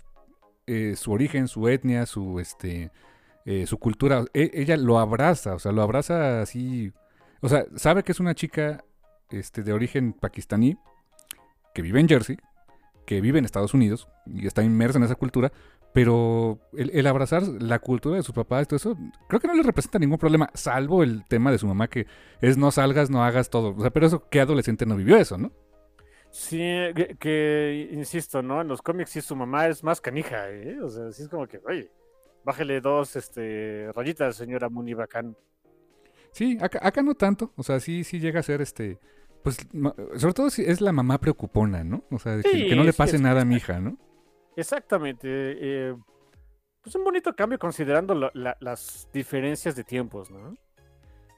eh, 0.66 0.95
su 0.97 1.12
origen, 1.12 1.49
su 1.49 1.68
etnia, 1.68 2.07
su 2.07 2.41
este, 2.41 2.91
eh, 3.45 3.66
su 3.66 3.78
cultura. 3.78 4.24
E- 4.32 4.51
ella 4.55 4.76
lo 4.76 4.99
abraza, 4.99 5.55
o 5.55 5.59
sea, 5.59 5.72
lo 5.72 5.82
abraza 5.82 6.41
así. 6.41 6.93
O 7.41 7.49
sea, 7.49 7.66
sabe 7.76 8.03
que 8.03 8.12
es 8.12 8.20
una 8.20 8.35
chica 8.35 8.85
este, 9.30 9.62
de 9.62 9.72
origen 9.72 10.12
pakistaní 10.12 10.76
que 11.74 11.82
vive 11.82 12.01
en 12.01 12.09
Jersey, 12.09 12.39
que 13.07 13.20
vive 13.20 13.39
en 13.39 13.45
Estados 13.45 13.74
Unidos 13.74 14.09
y 14.26 14.47
está 14.47 14.62
inmersa 14.62 14.99
en 14.99 15.05
esa 15.05 15.16
cultura. 15.16 15.53
Pero 15.93 16.59
el, 16.72 16.91
el 16.91 17.07
abrazar 17.07 17.43
la 17.45 17.78
cultura 17.78 18.16
de 18.16 18.24
sus 18.24 18.35
papás 18.35 18.66
todo 18.66 18.76
eso, 18.76 18.97
creo 19.28 19.41
que 19.41 19.47
no 19.47 19.55
le 19.55 19.62
representa 19.62 20.01
ningún 20.01 20.18
problema, 20.18 20.51
salvo 20.53 21.05
el 21.05 21.24
tema 21.28 21.53
de 21.53 21.59
su 21.59 21.68
mamá 21.68 21.87
que 21.87 22.09
es 22.41 22.57
no 22.57 22.72
salgas, 22.72 23.11
no 23.11 23.22
hagas 23.22 23.49
todo. 23.49 23.76
O 23.76 23.80
sea, 23.80 23.91
pero 23.91 24.07
eso, 24.07 24.28
¿qué 24.28 24.41
adolescente 24.41 24.87
no 24.87 24.97
vivió 24.97 25.16
eso, 25.16 25.39
no? 25.39 25.53
Sí, 26.35 26.59
que, 26.97 27.16
que, 27.16 27.89
insisto, 27.93 28.43
¿no? 28.43 28.61
En 28.61 28.66
los 28.66 28.82
cómics 28.82 29.11
sí 29.11 29.20
su 29.20 29.37
mamá 29.37 29.68
es 29.68 29.85
más 29.85 30.01
canija, 30.01 30.51
¿eh? 30.51 30.80
O 30.82 30.89
sea, 30.89 31.12
sí 31.12 31.22
es 31.22 31.28
como 31.28 31.47
que, 31.47 31.61
oye, 31.64 31.93
bájele 32.45 32.80
dos 32.80 33.14
este, 33.14 33.93
rayitas, 33.95 34.35
señora 34.35 34.68
Munibacán. 34.68 35.37
Sí, 36.32 36.59
acá, 36.61 36.80
acá 36.82 37.03
no 37.03 37.14
tanto. 37.14 37.53
O 37.55 37.62
sea, 37.62 37.78
sí, 37.78 38.03
sí 38.03 38.18
llega 38.18 38.41
a 38.41 38.43
ser 38.43 38.61
este. 38.62 38.99
Pues, 39.45 39.59
sobre 40.16 40.35
todo 40.35 40.51
si 40.51 40.62
es 40.62 40.80
la 40.80 40.91
mamá 40.91 41.20
preocupona, 41.20 41.85
¿no? 41.85 42.03
O 42.11 42.18
sea, 42.18 42.43
que, 42.43 42.49
Sí, 42.51 42.68
que 42.68 42.74
no 42.74 42.82
le 42.82 42.93
pase 42.93 43.16
nada 43.20 43.43
a 43.43 43.45
mi 43.45 43.55
hija, 43.55 43.78
¿no? 43.78 43.97
Exactamente. 44.57 45.28
eh, 45.30 45.95
pues 46.82 46.97
un 46.97 47.05
bonito 47.05 47.32
cambio 47.37 47.61
considerando 47.61 48.12
la- 48.35 48.57
las 48.59 49.09
diferencias 49.12 49.76
de 49.76 49.85
tiempos, 49.85 50.32
¿no? 50.32 50.57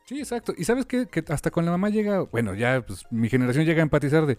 Sí, 0.07 0.21
exacto. 0.21 0.55
Y 0.57 0.65
sabes 0.65 0.87
qué? 0.87 1.07
que 1.07 1.23
hasta 1.29 1.51
con 1.51 1.67
la 1.67 1.73
mamá 1.73 1.91
llega, 1.91 2.21
bueno, 2.21 2.55
ya 2.55 2.81
pues 2.81 3.05
mi 3.11 3.29
generación 3.29 3.67
llega 3.67 3.81
a 3.81 3.83
empatizar 3.83 4.25
de, 4.25 4.39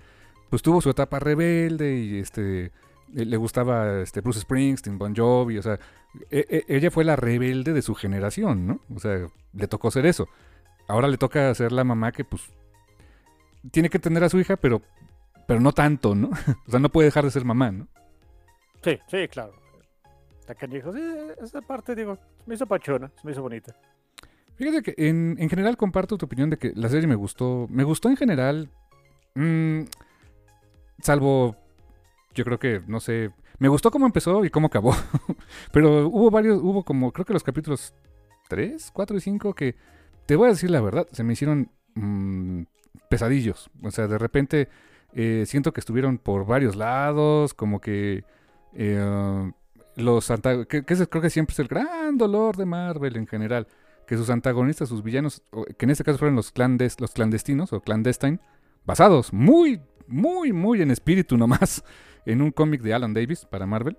pues 0.50 0.62
tuvo 0.62 0.82
su 0.82 0.90
etapa 0.90 1.20
rebelde 1.20 1.96
y 1.98 2.20
este 2.20 2.72
le 3.14 3.38
gustaba 3.38 4.02
este 4.02 4.20
Bruce 4.22 4.42
Springsteen, 4.42 4.98
Bon 4.98 5.16
Jovi, 5.16 5.58
o 5.58 5.62
sea, 5.62 5.80
e- 6.30 6.46
e- 6.50 6.66
ella 6.68 6.92
fue 6.92 7.06
la 7.06 7.16
rebelde 7.16 7.72
de 7.74 7.82
su 7.82 7.96
generación, 7.96 8.68
¿no? 8.68 8.82
O 8.94 9.00
sea, 9.00 9.28
le 9.54 9.68
tocó 9.68 9.92
ser 9.92 10.06
eso. 10.06 10.28
Ahora 10.90 11.08
le 11.08 11.18
toca 11.18 11.54
ser 11.56 11.72
la 11.72 11.84
mamá 11.86 12.12
que 12.12 12.26
pues 12.26 12.44
tiene 13.72 13.90
que 13.90 13.98
entender 13.98 14.24
a 14.24 14.30
su 14.30 14.40
hija, 14.40 14.58
pero 14.58 14.82
pero 15.48 15.62
no 15.62 15.72
tanto, 15.72 16.16
¿no? 16.16 16.30
o 16.68 16.72
sea, 16.72 16.80
no 16.80 16.90
puede 16.90 17.06
dejar 17.08 17.24
de 17.24 17.32
ser 17.32 17.46
mamá, 17.46 17.72
¿no? 17.72 17.88
Sí, 18.84 19.00
sí, 19.08 19.28
claro. 19.30 19.54
La 20.48 20.56
canijo, 20.56 20.94
sí, 20.94 21.02
esa 21.42 21.62
parte, 21.62 21.96
digo, 21.96 22.16
se 22.16 22.44
me 22.46 22.56
hizo 22.56 22.66
pachona, 22.68 23.10
se 23.20 23.26
me 23.26 23.32
hizo 23.32 23.42
bonita. 23.42 23.76
Fíjate 24.56 24.82
que 24.82 25.08
en, 25.08 25.36
en 25.40 25.50
general 25.50 25.78
comparto 25.78 26.18
tu 26.18 26.26
opinión 26.26 26.50
de 26.50 26.58
que 26.58 26.72
la 26.76 26.90
serie 26.90 27.08
me 27.08 27.16
gustó. 27.16 27.68
Me 27.70 27.84
gustó 27.84 28.10
en 28.10 28.18
general. 28.18 28.70
mm, 29.36 29.82
salvo. 31.02 31.56
Yo 32.34 32.44
creo 32.46 32.60
que, 32.60 32.82
no 32.88 33.00
sé. 33.00 33.32
Me 33.60 33.68
gustó 33.70 33.90
cómo 33.92 34.06
empezó 34.06 34.46
y 34.46 34.50
cómo 34.50 34.68
acabó. 34.68 34.96
Pero 35.72 36.08
hubo 36.08 36.30
varios. 36.32 36.60
Hubo 36.62 36.84
como. 36.84 37.12
Creo 37.12 37.26
que 37.26 37.34
los 37.34 37.44
capítulos 37.44 37.94
3, 38.50 38.92
4 38.94 39.18
y 39.18 39.22
5 39.22 39.54
que. 39.54 39.76
Te 40.26 40.36
voy 40.36 40.48
a 40.48 40.52
decir 40.52 40.70
la 40.70 40.82
verdad. 40.82 41.08
Se 41.12 41.24
me 41.24 41.34
hicieron. 41.34 41.72
mm, 41.96 42.64
pesadillos. 43.10 43.70
O 43.84 43.92
sea, 43.92 44.08
de 44.08 44.18
repente. 44.18 44.70
eh, 45.14 45.46
siento 45.48 45.74
que 45.74 45.80
estuvieron 45.80 46.18
por 46.18 46.46
varios 46.46 46.76
lados. 46.76 47.54
Como 47.54 47.80
que. 47.82 48.24
eh, 48.74 49.52
los 49.96 50.28
que, 50.70 50.84
que 50.86 51.08
creo 51.08 51.22
que 51.24 51.30
siempre 51.32 51.54
es 51.54 51.60
el 51.60 51.68
gran 51.68 52.20
dolor 52.20 52.56
de 52.56 52.66
Marvel 52.66 53.18
en 53.18 53.26
general 53.26 53.68
que 54.08 54.16
sus 54.16 54.30
antagonistas, 54.30 54.88
sus 54.90 55.04
villanos, 55.04 55.44
que 55.78 55.86
en 55.86 55.90
este 55.90 56.04
caso 56.04 56.18
fueron 56.18 56.36
los, 56.36 56.54
los 57.00 57.12
clandestinos 57.12 57.74
o 57.74 57.82
clandestine, 57.82 58.40
basados 58.86 59.34
muy, 59.34 59.82
muy, 60.08 60.54
muy 60.54 60.82
en 60.82 60.92
espíritu 60.92 61.38
nomás 61.38 61.84
en 62.26 62.42
un 62.42 62.52
cómic 62.52 62.82
de 62.82 62.94
Alan 62.94 63.14
Davis 63.14 63.46
para 63.46 63.66
Marvel, 63.66 63.98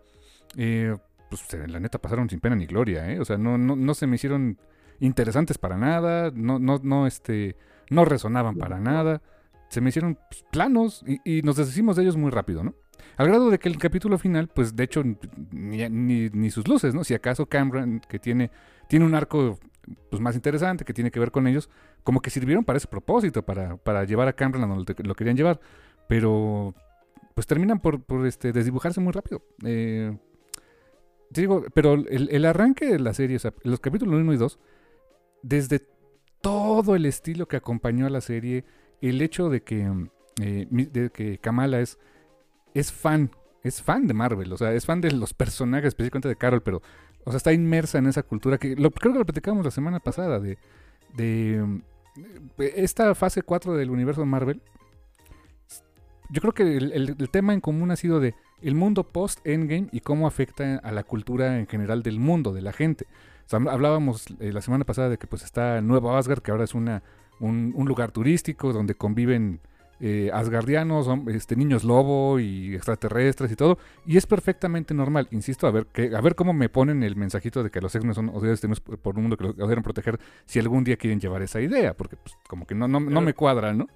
eh, 0.57 0.95
pues 1.31 1.43
la 1.67 1.81
neta 1.81 1.99
pasaron 1.99 2.29
sin 2.29 2.41
pena 2.41 2.57
ni 2.57 2.67
gloria, 2.67 3.11
¿eh? 3.11 3.21
O 3.21 3.25
sea, 3.25 3.39
no, 3.39 3.59
no, 3.59 3.77
no 3.77 3.95
se 3.95 4.07
me 4.07 4.17
hicieron 4.17 4.59
interesantes 5.01 5.59
para 5.59 5.77
nada, 5.77 6.31
no, 6.35 6.59
no, 6.59 6.81
no, 6.83 7.07
este, 7.07 7.57
no 7.91 8.05
resonaban 8.05 8.57
para 8.57 8.81
nada, 8.81 9.23
se 9.69 9.81
me 9.81 9.91
hicieron 9.91 10.19
pues, 10.31 10.45
planos 10.51 11.05
y, 11.07 11.39
y 11.39 11.43
nos 11.43 11.57
deshicimos 11.57 11.97
de 11.97 12.03
ellos 12.03 12.17
muy 12.17 12.31
rápido, 12.31 12.65
¿no? 12.65 12.75
Al 13.17 13.27
grado 13.27 13.51
de 13.51 13.59
que 13.59 13.69
el 13.69 13.79
capítulo 13.79 14.19
final, 14.19 14.49
pues 14.49 14.77
de 14.77 14.85
hecho, 14.85 15.03
ni, 15.51 15.89
ni, 15.89 16.31
ni 16.31 16.51
sus 16.51 16.69
luces, 16.69 16.95
¿no? 16.95 17.05
Si 17.05 17.15
acaso 17.15 17.47
Cameron, 17.47 18.01
que 18.09 18.19
tiene, 18.19 18.51
tiene 18.89 19.05
un 19.05 19.15
arco 19.15 19.59
pues, 20.11 20.23
más 20.23 20.35
interesante, 20.35 20.85
que 20.85 20.95
tiene 20.95 21.11
que 21.11 21.21
ver 21.21 21.31
con 21.31 21.47
ellos, 21.47 21.69
como 22.05 22.21
que 22.21 22.31
sirvieron 22.31 22.65
para 22.65 22.77
ese 22.77 22.87
propósito, 22.87 23.45
para, 23.45 23.77
para 23.77 24.05
llevar 24.05 24.29
a 24.29 24.33
Cameron 24.33 24.65
a 24.65 24.75
donde 24.75 24.95
lo 25.03 25.15
querían 25.15 25.37
llevar. 25.37 25.61
Pero 26.09 26.75
pues 27.35 27.47
terminan 27.47 27.79
por, 27.79 28.03
este, 28.27 28.53
desdibujarse 28.53 29.01
muy 29.01 29.13
rápido. 29.13 29.43
Eh, 29.65 30.17
digo, 31.31 31.65
pero 31.73 31.95
el, 31.95 32.45
arranque 32.45 32.87
de 32.87 32.99
la 32.99 33.15
serie, 33.15 33.37
o 33.37 33.39
sea, 33.39 33.55
los 33.63 33.79
capítulos 33.79 34.21
1 34.21 34.33
y 34.33 34.37
2, 34.37 34.59
desde 35.43 35.87
todo 36.41 36.97
el 36.97 37.07
estilo 37.07 37.47
que 37.47 37.57
acompañó 37.57 38.07
a 38.07 38.11
la 38.11 38.21
serie, 38.21 38.65
el 39.01 39.23
hecho 39.23 39.51
de 39.51 39.63
que, 39.63 39.89
eh, 40.43 40.67
de 40.69 41.11
que 41.11 41.39
Kamala 41.39 41.81
es, 41.81 41.99
es 42.75 42.93
fan, 42.93 43.31
es 43.63 43.83
fan 43.83 44.07
de 44.07 44.15
Marvel, 44.15 44.53
o 44.53 44.57
sea, 44.57 44.73
es 44.73 44.87
fan 44.87 45.01
de 45.01 45.13
los 45.13 45.35
personajes, 45.35 45.89
específicamente 45.89 46.29
de 46.29 46.37
Carol, 46.37 46.63
pero, 46.63 46.83
o 47.25 47.31
sea, 47.31 47.37
está 47.37 47.53
inmersa 47.53 47.99
en 47.99 48.07
esa 48.07 48.23
cultura 48.23 48.59
que 48.59 48.75
creo 48.75 49.13
que 49.13 49.19
lo 49.19 49.25
platicamos 49.25 49.65
la 49.65 49.71
semana 49.71 50.01
pasada, 50.01 50.41
de, 50.41 50.59
de 51.15 51.63
mm, 51.65 51.83
esta 52.59 53.15
fase 53.15 53.43
4 53.43 53.75
del 53.75 53.91
universo 53.91 54.25
Marvel. 54.27 54.61
Yo 56.31 56.41
creo 56.41 56.53
que 56.53 56.76
el, 56.76 56.93
el- 56.93 57.16
el 57.18 57.31
tema 57.31 57.55
en 57.55 57.61
común 57.61 57.91
ha 57.91 57.97
sido 57.97 58.20
de 58.20 58.35
el 58.61 58.74
mundo 58.74 59.05
post-Endgame 59.05 59.89
y 59.93 60.01
cómo 60.01 60.26
afecta 60.26 60.76
a 60.79 60.93
la 60.93 61.05
cultura 61.05 61.59
en 61.59 61.66
general 61.66 62.03
del 62.03 62.18
mundo, 62.18 62.53
de 62.53 62.62
la 62.62 62.72
gente. 62.72 63.07
O 63.47 63.49
sea, 63.49 63.61
hablábamos 63.70 64.26
eh, 64.41 64.53
la 64.53 64.61
semana 64.61 64.85
pasada 64.85 65.09
de 65.09 65.16
que 65.18 65.26
pues 65.26 65.43
está 65.43 65.81
Nuevo 65.81 66.14
Asgard, 66.16 66.41
que 66.43 66.51
ahora 66.51 66.64
es 66.64 66.74
una, 66.74 67.03
un, 67.41 67.72
un 67.74 67.87
lugar 67.89 68.11
turístico 68.11 68.72
donde 68.72 68.95
conviven 68.95 69.61
eh, 70.01 70.31
asgardianos, 70.33 71.09
este, 71.29 71.57
niños 71.57 71.83
lobo 71.83 72.39
y 72.39 72.74
extraterrestres 72.74 73.51
y 73.51 73.57
todo. 73.57 73.79
Y 74.07 74.16
es 74.16 74.26
perfectamente 74.26 74.93
normal. 74.93 75.29
Insisto, 75.31 75.66
a 75.66 75.70
ver, 75.70 75.87
que, 75.87 76.14
a 76.14 76.20
ver 76.20 76.35
cómo 76.35 76.53
me 76.53 76.68
ponen 76.68 77.03
el 77.03 77.16
mensajito 77.16 77.62
de 77.62 77.70
que 77.70 77.81
los 77.81 77.95
X-Men 77.95 78.14
son 78.14 78.29
odiados 78.29 78.61
por 78.81 78.99
por 78.99 79.16
un 79.16 79.22
mundo 79.22 79.37
que 79.37 79.45
los 79.45 79.57
deben 79.57 79.83
proteger 79.83 80.20
si 80.45 80.59
algún 80.59 80.85
día 80.85 80.97
quieren 80.97 81.18
llevar 81.18 81.43
esa 81.43 81.61
idea, 81.61 81.95
porque 81.97 82.16
pues, 82.16 82.37
como 82.49 82.66
que 82.66 82.74
no, 82.74 82.87
no, 82.87 83.01
no 83.01 83.20
me 83.22 83.33
cuadra, 83.35 83.72
¿no? 83.72 83.87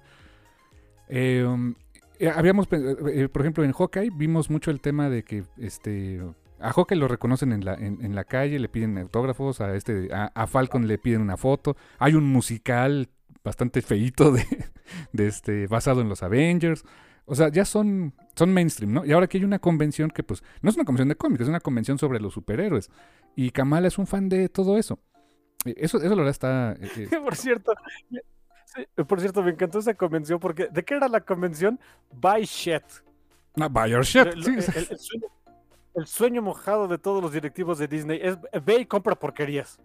Eh, 1.09 1.73
eh, 2.19 2.29
habíamos, 2.29 2.67
pe- 2.67 2.95
eh, 3.13 3.29
por 3.29 3.41
ejemplo, 3.41 3.63
en 3.63 3.71
Hawkeye 3.73 4.09
vimos 4.15 4.49
mucho 4.49 4.71
el 4.71 4.81
tema 4.81 5.09
de 5.09 5.23
que 5.23 5.43
este 5.57 6.21
a 6.59 6.71
Hawkeye 6.71 6.97
lo 6.97 7.07
reconocen 7.09 7.51
en 7.51 7.65
la, 7.65 7.73
en, 7.73 8.15
la 8.15 8.23
calle, 8.23 8.57
le 8.57 8.69
piden 8.69 8.97
autógrafos, 8.97 9.59
a 9.59 9.75
este 9.75 10.07
a, 10.13 10.47
Falcon 10.47 10.87
le 10.87 10.97
piden 10.97 11.21
una 11.21 11.35
foto, 11.35 11.75
hay 11.99 12.13
un 12.13 12.23
musical 12.31 13.09
bastante 13.43 13.81
feíto 13.81 14.31
de, 14.31 14.45
de 15.11 15.27
este 15.27 15.67
basado 15.67 15.99
en 16.01 16.07
los 16.09 16.23
Avengers. 16.23 16.83
O 17.25 17.35
sea, 17.35 17.47
ya 17.49 17.63
son, 17.65 18.13
son 18.35 18.53
mainstream, 18.53 18.91
¿no? 18.93 19.05
Y 19.05 19.11
ahora 19.13 19.27
que 19.27 19.37
hay 19.37 19.45
una 19.45 19.59
convención 19.59 20.09
que, 20.09 20.23
pues, 20.23 20.43
no 20.61 20.69
es 20.69 20.75
una 20.75 20.83
convención 20.83 21.07
de 21.09 21.15
cómics, 21.15 21.41
es 21.43 21.47
una 21.49 21.61
convención 21.61 21.97
sobre 21.97 22.19
los 22.19 22.33
superhéroes. 22.33 22.89
Y 23.35 23.51
Kamala 23.51 23.87
es 23.87 23.97
un 23.97 24.07
fan 24.07 24.27
de 24.27 24.49
todo 24.49 24.77
eso. 24.77 24.99
Eh, 25.65 25.73
Eso, 25.77 25.97
eso 25.99 26.09
la 26.09 26.23
verdad 26.23 26.31
está... 26.31 26.73
eh, 26.81 26.89
eh, 27.11 27.17
Por 27.23 27.35
cierto, 27.37 27.73
sí, 28.75 28.85
por 29.03 29.19
cierto, 29.19 29.41
me 29.43 29.51
encantó 29.51 29.79
esa 29.79 29.93
convención 29.93 30.39
porque 30.39 30.67
¿de 30.67 30.83
qué 30.83 30.95
era 30.95 31.07
la 31.07 31.21
convención? 31.21 31.79
Buy 32.11 32.43
shit. 32.43 32.83
ah, 33.59 33.67
buy 33.67 33.91
your 33.91 34.03
shit. 34.03 34.33
Lo- 34.35 34.43
Sí, 34.43 34.51
el, 34.51 34.57
el- 34.57 34.87
el 34.91 34.97
sueño, 34.99 35.27
el 35.95 36.07
sueño 36.07 36.41
mojado 36.41 36.87
de 36.87 36.97
todos 36.97 37.21
los 37.21 37.31
directivos 37.33 37.77
de 37.77 37.87
Disney 37.87 38.19
es 38.21 38.37
ve 38.63 38.77
y 38.79 38.85
compra 38.85 39.15
porquerías. 39.15 39.79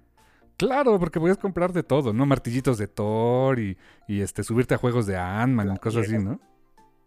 Claro, 0.57 0.99
porque 0.99 1.21
puedes 1.21 1.39
comprar 1.39 1.73
de 1.73 1.83
todo, 1.85 2.13
¿no? 2.13 2.27
Martillitos 2.27 2.79
de 2.79 2.89
Thor 2.89 3.61
y, 3.61 3.77
y 4.09 4.21
este 4.23 4.43
subirte 4.43 4.75
a 4.75 4.79
juegos 4.79 5.07
de 5.07 5.17
Ant-Man 5.17 5.75
y 5.77 5.79
cosas 5.79 6.07
así, 6.07 6.19
¿no? 6.19 6.41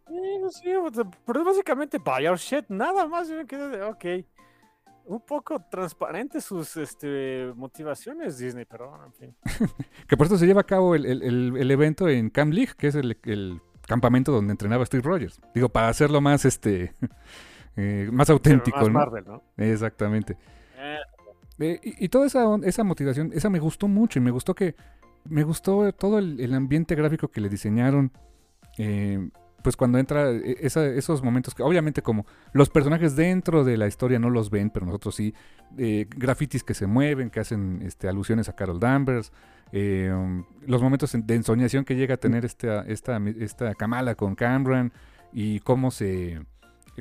Sí, 0.08 0.72
no 0.74 0.92
sé, 0.92 1.04
pero 1.26 1.40
es 1.42 1.46
básicamente 1.46 1.98
buy 1.98 2.28
our 2.28 2.38
shit, 2.38 2.66
nada 2.70 3.06
más. 3.08 3.28
Yo 3.28 3.36
me 3.36 3.46
quedé 3.46 3.68
de, 3.70 3.84
ok. 3.84 4.06
Un 5.06 5.22
poco 5.22 5.60
transparentes 5.70 6.43
sus 6.45 6.78
este, 6.78 7.52
motivaciones, 7.56 8.38
Disney, 8.38 8.66
pero 8.66 8.93
en 9.06 9.14
fin. 9.14 9.36
Que 10.08 10.16
por 10.18 10.26
esto 10.28 10.38
se 10.38 10.45
lleva 10.45 10.62
a 10.62 10.66
cabo 10.66 10.95
el, 10.95 11.06
el- 11.06 11.24
el- 11.24 11.58
el 11.58 11.72
evento 11.72 12.08
en 12.08 12.30
Camp 12.30 12.54
League, 12.54 12.74
que 12.78 12.88
es 12.88 12.95
el, 12.95 13.18
el 13.24 13.62
campamento 13.88 14.32
donde 14.32 14.52
entrenaba 14.52 14.86
Steve 14.86 15.04
Rogers. 15.04 15.41
Digo, 15.54 15.70
para 15.70 15.89
hacerlo 15.89 16.22
más 16.22 16.45
este 16.45 16.93
eh, 17.76 18.10
más 18.12 18.30
auténtico, 18.30 18.78
más 18.78 18.88
¿no? 18.88 18.93
Marvel, 18.93 19.26
¿no? 19.26 19.43
Exactamente. 19.58 20.38
Eh, 20.78 20.97
Eh, 21.60 21.80
y, 21.84 22.06
y 22.06 22.10
toda 22.10 22.26
esa, 22.26 22.43
esa 22.64 22.84
motivación, 22.84 23.32
esa 23.34 23.49
me 23.49 23.60
gustó 23.60 23.88
mucho 23.88 24.18
y 24.18 24.22
me 24.22 24.32
gustó 24.32 24.56
que 24.56 24.76
me 25.26 25.43
gustó 25.43 25.91
todo 25.93 26.18
el, 26.18 26.39
el 26.39 26.54
ambiente 26.56 26.95
gráfico 26.95 27.28
que 27.28 27.41
le 27.41 27.49
diseñaron. 27.49 28.12
eh, 28.80 29.30
pues 29.64 29.76
cuando 29.76 29.97
entra 29.97 30.32
eh, 30.32 30.57
esa- 30.62 30.86
esos 30.86 31.24
momentos 31.24 31.55
que 31.55 31.64
obviamente 31.64 32.01
como 32.01 32.26
los 32.53 32.70
personajes 32.70 33.16
dentro 33.16 33.64
de 33.64 33.78
la 33.78 33.88
historia 33.88 34.20
no 34.20 34.30
los 34.30 34.49
ven, 34.49 34.70
pero 34.70 34.86
nosotros 34.86 35.16
sí, 35.16 35.34
eh, 35.78 36.07
grafitis 36.09 36.64
que 36.64 36.74
se 36.74 36.88
mueven, 36.88 37.30
que 37.30 37.39
hacen 37.39 37.82
este, 37.84 38.07
alusiones 38.07 38.49
a 38.49 38.53
Carol 38.53 38.80
Danvers, 38.80 39.32
eh, 39.72 40.12
um, 40.14 40.43
los 40.68 40.82
momentos 40.82 41.16
en- 41.16 41.26
de 41.26 41.36
ensoñación 41.36 41.86
que 41.86 41.95
llega 41.95 42.16
a 42.16 42.18
tener 42.18 42.43
esta, 42.45 42.82
esta, 42.82 43.18
esta 43.39 43.74
Kamala 43.76 44.16
con 44.16 44.36
Cameron 44.36 44.91
y 45.32 45.59
cómo 45.62 45.91
se, 45.91 46.41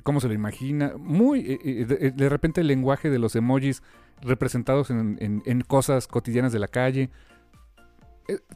cómo 0.04 0.20
se 0.20 0.28
lo 0.28 0.34
imagina. 0.34 0.92
Muy, 0.96 1.42
de, 1.42 2.28
repente 2.28 2.60
el 2.60 2.68
lenguaje 2.68 3.10
de 3.10 3.18
los 3.18 3.34
emojis 3.34 3.82
representados 4.22 4.90
en, 4.90 5.64
cosas 5.66 6.06
cotidianas 6.06 6.52
de 6.52 6.58
la 6.60 6.68
calle. 6.68 7.10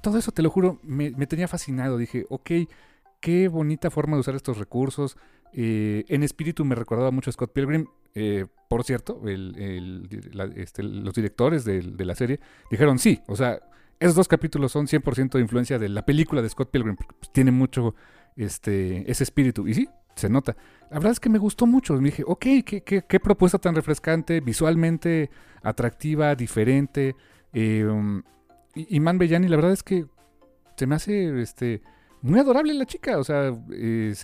Todo 0.02 0.18
eso, 0.18 0.30
te 0.30 0.42
lo 0.42 0.50
juro, 0.50 0.78
me, 0.84 1.10
me 1.10 1.26
tenía 1.26 1.48
fascinado. 1.48 1.98
Dije, 1.98 2.26
ok, 2.28 2.50
qué 3.24 3.48
bonita 3.48 3.90
forma 3.90 4.16
de 4.16 4.20
usar 4.20 4.34
estos 4.34 4.58
recursos. 4.58 5.16
Eh, 5.54 6.04
en 6.08 6.22
espíritu 6.22 6.62
me 6.66 6.74
recordaba 6.74 7.10
mucho 7.10 7.30
a 7.30 7.32
Scott 7.32 7.54
Pilgrim. 7.54 7.86
Eh, 8.14 8.44
por 8.68 8.84
cierto, 8.84 9.22
este, 10.56 10.82
los 10.82 11.14
directores 11.14 11.64
de, 11.64 11.82
la 12.04 12.14
serie 12.14 12.38
dijeron 12.70 12.98
sí. 12.98 13.22
O 13.26 13.34
sea, 13.34 13.60
esos 13.98 14.14
dos 14.14 14.28
capítulos 14.28 14.72
son 14.72 14.86
100% 14.88 15.30
de 15.32 15.40
influencia 15.40 15.78
de 15.78 15.88
la 15.88 16.04
película 16.04 16.42
de 16.42 16.50
Scott 16.50 16.70
Pilgrim. 16.70 16.96
pues, 16.96 17.32
tiene 17.32 17.50
mucho 17.50 17.94
este, 18.36 19.10
ese 19.10 19.24
espíritu. 19.24 19.66
Y 19.66 19.72
sí, 19.72 19.88
se 20.16 20.28
nota. 20.28 20.54
La 20.90 20.98
verdad 20.98 21.12
es 21.12 21.20
que 21.20 21.30
me 21.30 21.38
gustó 21.38 21.64
mucho. 21.66 21.94
Me 21.94 22.10
dije, 22.10 22.24
ok, 22.26 22.44
qué, 22.66 22.82
qué- 22.84 23.04
qué 23.08 23.20
propuesta 23.20 23.56
tan 23.58 23.74
refrescante, 23.74 24.40
visualmente 24.40 25.30
atractiva, 25.62 26.34
diferente. 26.34 27.16
Eh, 27.54 27.88
y, 28.74 28.96
y 28.96 29.00
Man 29.00 29.16
Bellani, 29.16 29.48
la 29.48 29.56
verdad 29.56 29.72
es 29.72 29.82
que 29.82 30.04
se 30.76 30.86
me 30.86 30.96
hace 30.96 31.40
este, 31.40 31.80
muy 32.24 32.40
adorable 32.40 32.72
la 32.74 32.86
chica. 32.86 33.18
O 33.18 33.24
sea, 33.24 33.52
eh, 33.70 34.14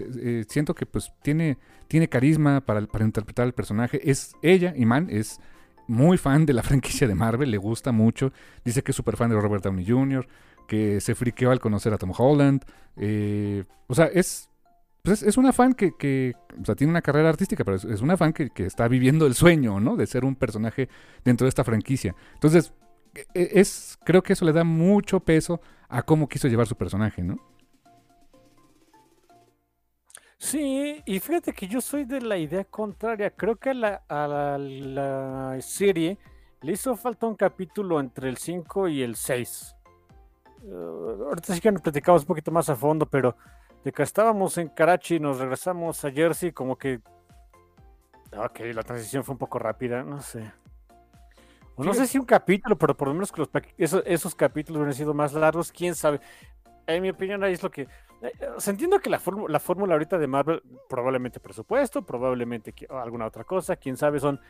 siento 0.48 0.74
que 0.74 0.86
pues 0.86 1.12
tiene, 1.22 1.59
tiene 1.86 2.09
carisma 2.09 2.62
para, 2.62 2.86
interpretar 3.01 3.44
al 3.44 3.53
personaje. 3.53 4.01
Es 4.11 4.34
ella, 4.42 4.72
Iman, 4.74 5.09
es 5.11 5.38
muy 5.86 6.16
fan 6.16 6.46
de 6.46 6.55
la 6.55 6.62
franquicia 6.68 7.07
de 7.07 7.14
Marvel, 7.14 7.51
le 7.51 7.59
gusta 7.59 7.92
mucho. 7.92 8.32
Dice 8.64 8.82
que 8.82 8.92
es 8.92 8.96
súper 8.96 9.16
fan 9.16 9.30
de 9.30 9.38
Robert 9.38 9.62
Downey 9.62 9.86
Jr., 9.86 10.26
que 10.66 11.01
se 11.01 11.14
friqueó 11.14 11.51
al 11.51 11.61
conocer 11.61 11.92
a 11.92 11.98
Tom 11.98 12.12
Holland. 12.16 12.64
Eh, 12.96 13.64
o 13.86 13.94
sea, 13.94 14.07
es, 14.07 14.48
pues 15.03 15.20
es, 15.20 15.28
es 15.28 15.36
una 15.36 15.53
fan 15.53 15.74
que, 15.74 15.92
que, 15.98 16.32
o 16.59 16.64
sea, 16.64 16.74
tiene 16.74 16.92
una 16.92 17.03
carrera 17.03 17.28
artística, 17.28 17.64
pero 17.64 17.76
es, 17.76 17.84
es 17.84 18.01
una 18.01 18.16
fan 18.16 18.32
que, 18.32 18.48
que 18.48 18.64
está 18.64 18.88
viviendo 18.88 19.26
el 19.26 19.34
sueño, 19.34 19.78
¿no? 19.78 19.96
De 19.96 20.07
ser 20.07 20.24
un 20.24 20.36
personaje 20.36 20.88
dentro 21.22 21.44
de 21.44 21.51
esta 21.51 21.64
franquicia. 21.64 22.14
Entonces, 22.34 22.72
e- 23.34 23.51
es, 23.55 23.98
creo 24.05 24.22
que 24.22 24.32
eso 24.32 24.46
le 24.46 24.53
da 24.53 24.64
mucho 24.64 25.20
peso 25.20 25.61
a 25.90 26.03
cómo 26.03 26.28
quiso 26.28 26.48
llevar 26.48 26.66
su 26.66 26.76
personaje, 26.76 27.22
¿no? 27.22 27.49
Sí, 30.41 31.03
y 31.05 31.20
fíjate 31.20 31.53
que 31.53 31.68
yo 31.68 31.82
soy 31.82 32.07
de 32.07 32.22
la 32.22 32.38
idea 32.38 32.64
contraria. 32.64 33.30
Creo 33.30 33.57
que 33.57 33.70
a 33.70 33.74
la, 33.74 34.03
a 34.09 34.26
la, 34.26 34.57
la 34.57 35.61
serie 35.61 36.16
le 36.62 36.72
hizo 36.72 36.97
falta 36.97 37.26
un 37.26 37.34
capítulo 37.34 38.01
entre 38.01 38.30
el 38.30 38.38
5 38.38 38.88
y 38.88 39.03
el 39.03 39.16
6. 39.16 39.76
Eh, 40.62 40.72
ahorita 41.28 41.55
sí 41.55 41.61
que 41.61 41.70
nos 41.70 41.82
platicamos 41.82 42.22
un 42.22 42.28
poquito 42.28 42.51
más 42.51 42.70
a 42.70 42.74
fondo, 42.74 43.05
pero 43.05 43.36
de 43.84 43.93
que 43.93 44.03
estábamos 44.03 44.57
en 44.57 44.68
Karachi 44.68 45.16
y 45.16 45.20
nos 45.20 45.38
regresamos 45.38 46.03
a 46.07 46.11
Jersey, 46.11 46.53
como 46.53 46.78
que. 46.78 47.01
Ok, 48.34 48.61
la 48.72 48.82
transición 48.82 49.22
fue 49.22 49.34
un 49.34 49.38
poco 49.38 49.59
rápida, 49.59 50.03
no 50.03 50.22
sé. 50.22 50.51
O 51.76 51.84
no 51.84 51.93
sé 51.93 52.07
si 52.07 52.16
un 52.16 52.24
capítulo, 52.24 52.78
pero 52.78 52.97
por 52.97 53.09
lo 53.09 53.14
menos 53.14 53.30
que 53.30 53.43
los, 53.43 53.51
esos, 53.76 54.03
esos 54.07 54.34
capítulos 54.34 54.78
hubieran 54.78 54.95
sido 54.95 55.12
más 55.12 55.34
largos, 55.34 55.70
quién 55.70 55.95
sabe. 55.95 56.18
En 56.86 57.03
mi 57.03 57.11
opinión, 57.11 57.45
ahí 57.45 57.53
es 57.53 57.62
lo 57.62 57.70
que. 57.70 57.88
Eh, 58.22 58.32
Se 58.58 58.70
entiendo 58.70 59.00
que 59.00 59.10
la, 59.10 59.18
fórmu- 59.18 59.48
la 59.48 59.60
fórmula 59.60 59.94
ahorita 59.94 60.18
de 60.18 60.26
Marvel, 60.26 60.62
probablemente 60.88 61.40
presupuesto, 61.40 62.02
probablemente 62.02 62.74
alguna 62.90 63.26
otra 63.26 63.44
cosa, 63.44 63.76
quién 63.76 63.96
sabe, 63.96 64.20
son 64.20 64.40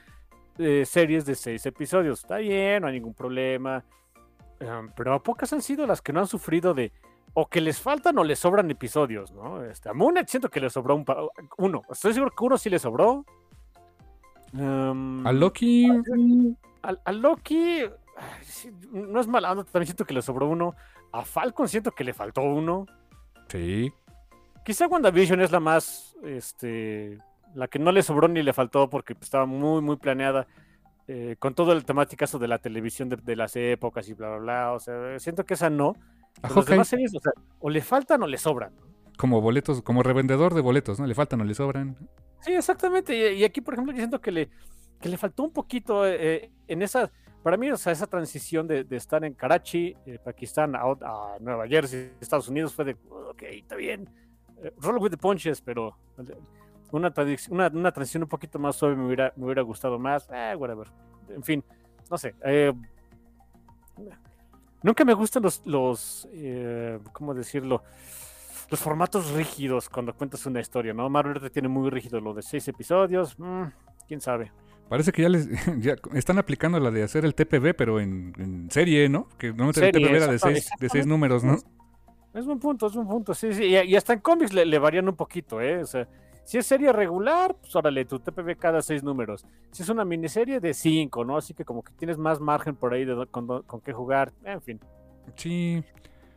eh, 0.59 0.85
series 0.85 1.25
de 1.25 1.35
seis 1.35 1.65
episodios. 1.67 2.21
Está 2.21 2.39
bien, 2.39 2.83
no 2.83 2.89
hay 2.89 2.95
ningún 2.95 3.15
problema. 3.15 3.85
Um, 4.61 4.91
pero 4.95 5.23
pocas 5.23 5.53
han 5.53 5.63
sido 5.63 5.87
las 5.87 6.03
que 6.03 6.13
no 6.13 6.21
han 6.21 6.27
sufrido 6.27 6.75
de 6.75 6.93
o 7.33 7.47
que 7.49 7.61
les 7.61 7.81
faltan 7.81 8.19
o 8.19 8.25
les 8.25 8.41
sobran 8.41 8.71
episodios, 8.71 9.33
¿no? 9.33 9.65
Este, 9.65 9.89
a 9.89 9.95
Moon 9.95 10.17
siento 10.27 10.51
que 10.51 10.61
le 10.61 10.69
sobró 10.69 10.97
un 10.97 11.05
uno. 11.59 11.83
Estoy 11.89 12.13
seguro 12.13 12.33
que 12.37 12.45
uno 12.45 12.59
sí 12.59 12.69
le 12.69 12.79
sobró. 12.79 13.25
Um, 14.53 15.25
A 15.27 15.33
Loki, 15.33 15.89
a, 16.83 16.95
a 17.05 17.13
Loki, 17.13 17.85
no 18.91 19.21
es 19.21 19.29
mala 19.29 19.53
onda, 19.53 19.63
también 19.65 19.87
siento 19.87 20.05
que 20.05 20.13
le 20.13 20.23
sobró 20.23 20.49
uno. 20.49 20.75
A 21.13 21.23
Falcon 21.23 21.69
siento 21.69 21.93
que 21.93 22.05
le 22.05 22.13
faltó 22.13 22.43
uno. 22.43 22.87
Sí. 23.51 23.93
Quizá 24.65 24.87
WandaVision 24.87 25.41
es 25.41 25.51
la 25.51 25.61
más, 25.61 26.17
este, 26.23 27.19
la 27.55 27.69
que 27.69 27.79
no 27.79 27.93
le 27.93 28.03
sobró 28.03 28.29
ni 28.29 28.43
le 28.43 28.53
faltó 28.53 28.89
porque 28.89 29.15
estaba 29.21 29.47
muy, 29.47 29.81
muy 29.83 29.97
planeada 29.97 30.47
eh, 31.09 31.37
con 31.39 31.55
todo 31.55 31.73
el 31.73 31.85
temáticazo 31.85 32.39
de 32.39 32.49
la 32.49 32.59
televisión 32.59 33.09
de, 33.09 33.17
de 33.17 33.37
las 33.37 33.57
épocas 33.57 34.09
y 34.09 34.15
bla, 34.15 34.29
bla, 34.29 34.39
bla. 34.39 34.73
O 34.73 34.79
sea, 34.79 35.19
siento 35.19 35.45
que 35.45 35.55
esa 35.55 35.71
no. 35.71 35.95
Pero 36.41 36.55
las 36.55 36.67
Hawkeye, 36.67 36.75
demás 36.75 36.89
series, 36.89 37.15
o 37.15 37.21
sea, 37.21 37.33
o 37.59 37.71
le 37.71 37.83
faltan 37.83 38.23
o 38.23 38.27
le 38.27 38.39
sobran. 38.39 38.73
como 39.17 39.41
boletos, 39.41 39.83
como 39.83 40.03
revendedor 40.03 40.55
de 40.55 40.61
boletos, 40.61 41.01
¿no? 41.01 41.07
Le 41.07 41.15
faltan 41.15 41.41
o 41.41 41.45
le 41.45 41.55
sobran. 41.55 41.97
Sí, 42.41 42.53
exactamente. 42.53 43.17
Y, 43.17 43.41
y 43.41 43.45
aquí, 43.45 43.61
por 43.61 43.75
ejemplo, 43.75 43.93
yo 43.93 43.99
siento 43.99 44.21
que 44.21 44.31
le, 44.31 44.51
que 45.01 45.09
le 45.09 45.17
faltó 45.17 45.43
un 45.43 45.53
poquito 45.53 46.07
eh, 46.07 46.51
en 46.69 46.83
esa, 46.83 47.11
para 47.43 47.57
mí, 47.57 47.71
o 47.71 47.77
sea, 47.77 47.93
esa 47.93 48.07
transición 48.07 48.67
de, 48.67 48.87
estar 48.91 49.25
en 49.25 49.35
Karachi, 49.35 49.97
eh, 50.05 50.19
Pakistán, 50.23 50.75
a, 50.77 51.37
Nueva 51.41 51.67
Jersey, 51.67 52.13
Estados 52.21 52.49
Unidos, 52.49 52.75
fue 52.75 52.85
de, 52.85 52.97
ok, 53.09 53.43
está 53.43 53.77
bien, 53.77 54.09
eh, 54.63 54.73
roll 54.79 54.99
with 54.99 55.11
the 55.11 55.17
punches, 55.17 55.61
pero 55.61 55.97
una, 56.93 57.13
una, 57.51 57.69
una, 57.69 57.93
transición 57.93 58.25
un 58.25 58.29
poquito 58.29 58.59
más 58.59 58.77
suave 58.77 58.95
me 58.95 59.07
hubiera, 59.07 59.63
gustado 59.63 59.99
más, 59.99 60.29
eh, 60.33 60.55
whatever. 60.57 60.89
En 61.31 61.43
fin, 61.43 61.65
no 62.11 62.19
sé. 62.19 62.35
nunca 64.83 65.05
me 65.05 65.15
gustan 65.15 65.43
los, 65.43 65.63
los 65.65 66.29
¿cómo 67.13 67.33
decirlo? 67.33 67.85
Los 68.69 68.81
formatos 68.81 69.31
rígidos 69.33 69.89
cuando 69.89 70.15
cuentas 70.15 70.45
una 70.47 70.61
historia, 70.61 70.93
¿no? 70.93 71.09
Marvel 71.09 71.51
tiene 71.51 71.69
muy 71.69 71.89
rígido 71.91 72.21
lo 72.21 72.35
de 72.35 72.43
seis 72.43 72.69
episodios, 72.69 73.37
mmm, 73.39 73.65
quién 74.07 74.21
sabe. 74.21 74.53
Parece 74.91 75.13
que 75.13 75.23
ya 75.23 75.29
les 75.29 75.49
ya 75.81 75.95
están 76.15 76.39
aplicando 76.39 76.81
la 76.81 76.91
de 76.91 77.05
hacer 77.05 77.25
el 77.25 77.33
TPB, 77.33 77.77
pero 77.77 78.01
en, 78.01 78.33
en 78.39 78.69
serie, 78.73 79.09
¿no? 79.09 79.29
Que 79.39 79.53
no 79.53 79.69
el 79.69 79.73
TPB 79.73 80.17
era 80.17 80.27
de 80.27 80.41
seis, 80.41 80.69
de 80.81 80.89
seis 80.89 81.07
números, 81.07 81.45
¿no? 81.45 81.55
Es 82.35 82.45
un 82.45 82.59
punto, 82.59 82.89
es 82.89 82.97
un 82.97 83.07
punto, 83.07 83.33
sí, 83.33 83.55
sí. 83.55 83.67
Y, 83.67 83.95
hasta 83.95 84.15
en 84.15 84.19
cómics 84.19 84.53
le, 84.53 84.67
le, 84.67 84.79
varían 84.81 85.09
un 85.09 85.15
poquito, 85.15 85.61
¿eh? 85.61 85.81
O 85.81 85.87
sea, 85.87 86.09
si 86.43 86.59
es 86.59 86.67
serie 86.67 86.93
regular, 86.93 87.55
pues 87.55 87.75
órale, 87.77 88.05
tu 88.05 88.19
TPB 88.19 88.57
cada 88.59 88.83
seis 88.83 89.05
números. 89.05 89.47
Si 89.71 89.85
es 89.85 89.89
una 89.91 90.05
miniserie, 90.05 90.59
de 90.59 90.75
cinco, 90.75 91.25
¿no? 91.25 91.37
Así 91.37 91.55
que 91.55 91.65
como 91.65 91.85
que 91.85 91.93
tienes 91.93 92.19
más 92.19 92.41
margen 92.41 92.75
por 92.75 92.93
ahí 92.93 93.05
de, 93.05 93.29
con, 93.31 93.63
con 93.63 93.81
qué 93.81 93.93
jugar, 93.93 94.33
en 94.43 94.61
fin. 94.61 94.81
Sí. 95.37 95.85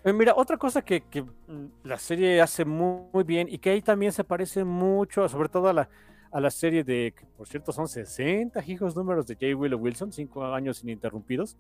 Eh, 0.04 0.14
mira, 0.14 0.34
otra 0.36 0.58
cosa 0.58 0.84
que, 0.84 1.02
que, 1.02 1.24
mm, 1.24 1.86
la 1.86 1.98
serie 1.98 2.40
hace 2.40 2.66
muy, 2.66 3.02
muy 3.12 3.24
bien 3.24 3.48
y 3.50 3.58
que 3.58 3.72
ahí 3.72 3.82
también 3.82 4.12
se 4.12 4.24
parece 4.24 4.64
mucho, 4.64 5.28
sobre 5.28 5.50
todo 5.50 5.70
a 5.70 5.74
la 5.74 5.90
a 6.34 6.40
la 6.40 6.50
serie 6.50 6.84
de, 6.84 7.14
que 7.18 7.26
por 7.38 7.48
cierto 7.48 7.72
son 7.72 7.88
60 7.88 8.64
hijos 8.66 8.96
números 8.96 9.28
de 9.28 9.36
J. 9.36 9.56
Willow 9.56 9.80
Wilson, 9.80 10.12
5 10.12 10.46
años 10.54 10.84
ininterrumpidos, 10.84 11.58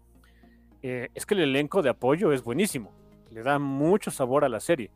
eh, 0.81 1.09
es 1.13 1.25
que 1.25 1.35
el 1.35 1.41
elenco 1.41 1.81
de 1.81 1.89
apoyo 1.89 2.33
es 2.33 2.43
buenísimo. 2.43 2.91
Le 3.29 3.43
da 3.43 3.59
mucho 3.59 4.11
sabor 4.11 4.43
a 4.43 4.49
la 4.49 4.59
serie. 4.59 4.91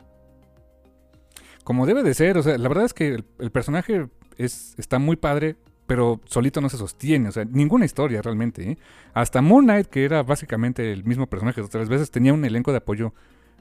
Como 1.63 1.85
debe 1.85 2.01
de 2.03 2.13
ser, 2.13 2.37
o 2.37 2.43
sea, 2.43 2.57
la 2.57 2.67
verdad 2.67 2.85
es 2.85 2.93
que 2.93 3.23
el, 3.39 3.51
personaje 3.51 4.07
es, 4.37 4.73
está 4.77 4.99
muy 4.99 5.15
padre, 5.15 5.57
pero 5.85 6.21
solito 6.25 6.59
no 6.59 6.69
se 6.69 6.77
sostiene, 6.77 7.29
o 7.29 7.31
sea, 7.31 7.45
ninguna 7.45 7.85
historia 7.85 8.21
realmente. 8.21 8.71
¿eh? 8.71 8.77
Hasta 9.13 9.41
Moon 9.41 9.65
Knight, 9.65 9.87
que 9.87 10.05
era 10.05 10.23
básicamente 10.23 10.91
el 10.91 11.03
mismo 11.03 11.27
personaje 11.27 11.61
otras 11.61 11.87
veces, 11.87 12.09
tenía 12.09 12.33
un 12.33 12.43
elenco 12.43 12.71
de 12.71 12.77
apoyo 12.77 13.13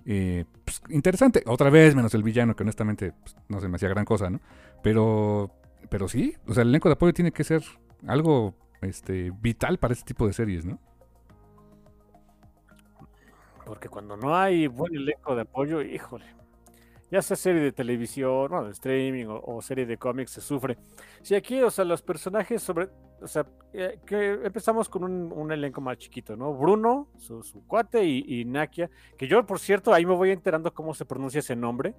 eh, 0.06 0.44
pues, 0.64 0.80
interesante. 0.88 1.42
Otra 1.46 1.68
vez, 1.68 1.94
menos 1.94 2.14
el 2.14 2.22
villano, 2.22 2.56
que 2.56 2.62
honestamente 2.62 3.12
pues, 3.12 3.36
no 3.48 3.60
se 3.60 3.68
me 3.68 3.76
hacía 3.76 3.88
gran 3.88 4.04
cosa, 4.04 4.30
¿no? 4.30 4.40
Pero 4.82 5.50
pero 5.88 6.08
sí, 6.08 6.34
o 6.46 6.54
sea, 6.54 6.62
el 6.62 6.70
elenco 6.70 6.88
de 6.88 6.94
apoyo 6.94 7.12
tiene 7.12 7.32
que 7.32 7.44
ser 7.44 7.62
algo 8.06 8.54
este, 8.82 9.32
vital 9.40 9.78
para 9.78 9.94
este 9.94 10.06
tipo 10.06 10.26
de 10.26 10.32
series, 10.32 10.64
¿no? 10.64 10.78
Porque 13.64 13.88
cuando 13.88 14.16
no 14.16 14.36
hay 14.36 14.68
buen 14.68 14.94
elenco 14.94 15.34
de 15.34 15.42
apoyo, 15.42 15.82
híjole, 15.82 16.24
ya 17.10 17.20
sea 17.22 17.36
serie 17.36 17.60
de 17.60 17.72
televisión, 17.72 18.50
no, 18.50 18.64
de 18.64 18.70
streaming 18.72 19.26
o, 19.28 19.60
serie 19.60 19.86
de 19.86 19.96
cómics, 19.96 20.32
se 20.32 20.40
sufre. 20.40 20.78
Si 21.22 21.34
aquí, 21.34 21.60
o 21.62 21.70
sea, 21.70 21.84
los 21.84 22.02
personajes 22.02 22.62
sobre, 22.62 22.88
o 23.20 23.26
sea, 23.26 23.46
eh, 23.72 23.98
que 24.06 24.32
empezamos 24.44 24.88
con 24.88 25.04
un, 25.04 25.52
elenco 25.52 25.80
más 25.80 25.98
chiquito, 25.98 26.36
¿no? 26.36 26.54
Bruno, 26.54 27.08
su, 27.18 27.42
cuate 27.66 28.04
y, 28.04 28.40
y, 28.40 28.44
Nakia, 28.44 28.90
que 29.16 29.26
yo, 29.26 29.44
por 29.46 29.58
cierto, 29.58 29.92
ahí 29.92 30.06
me 30.06 30.14
voy 30.14 30.30
enterando 30.30 30.72
cómo 30.72 30.94
se 30.94 31.04
pronuncia 31.04 31.40
ese 31.40 31.56
nombre. 31.56 31.94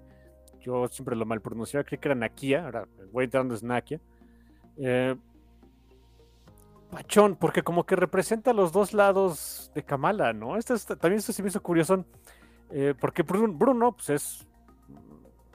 Yo 0.67 0.85
siempre 0.89 1.15
lo 1.15 1.25
mal 1.25 1.39
pronunciaba, 1.39 1.85
creí 1.85 1.97
que 1.97 2.09
era 2.09 2.15
Nakia, 2.15 2.65
ahora 2.65 2.85
voy 3.13 3.23
entrando 3.23 3.55
es 3.55 3.63
Nakia. 3.63 4.01
Eh, 4.75 5.15
Pachón, 6.91 7.37
porque 7.37 7.63
como 7.63 7.85
que 7.85 7.95
representa 7.95 8.51
los 8.51 8.73
dos 8.73 8.93
lados 8.93 9.71
de 9.73 9.83
Kamala, 9.83 10.33
¿no? 10.33 10.57
Esto, 10.57 10.75
también 10.97 11.19
esto 11.19 11.31
se 11.31 11.41
me 11.41 11.47
hizo 11.47 11.63
curioso, 11.63 12.03
eh, 12.69 12.93
porque 12.99 13.23
Bruno, 13.23 13.93
pues 13.93 14.09
es, 14.09 14.47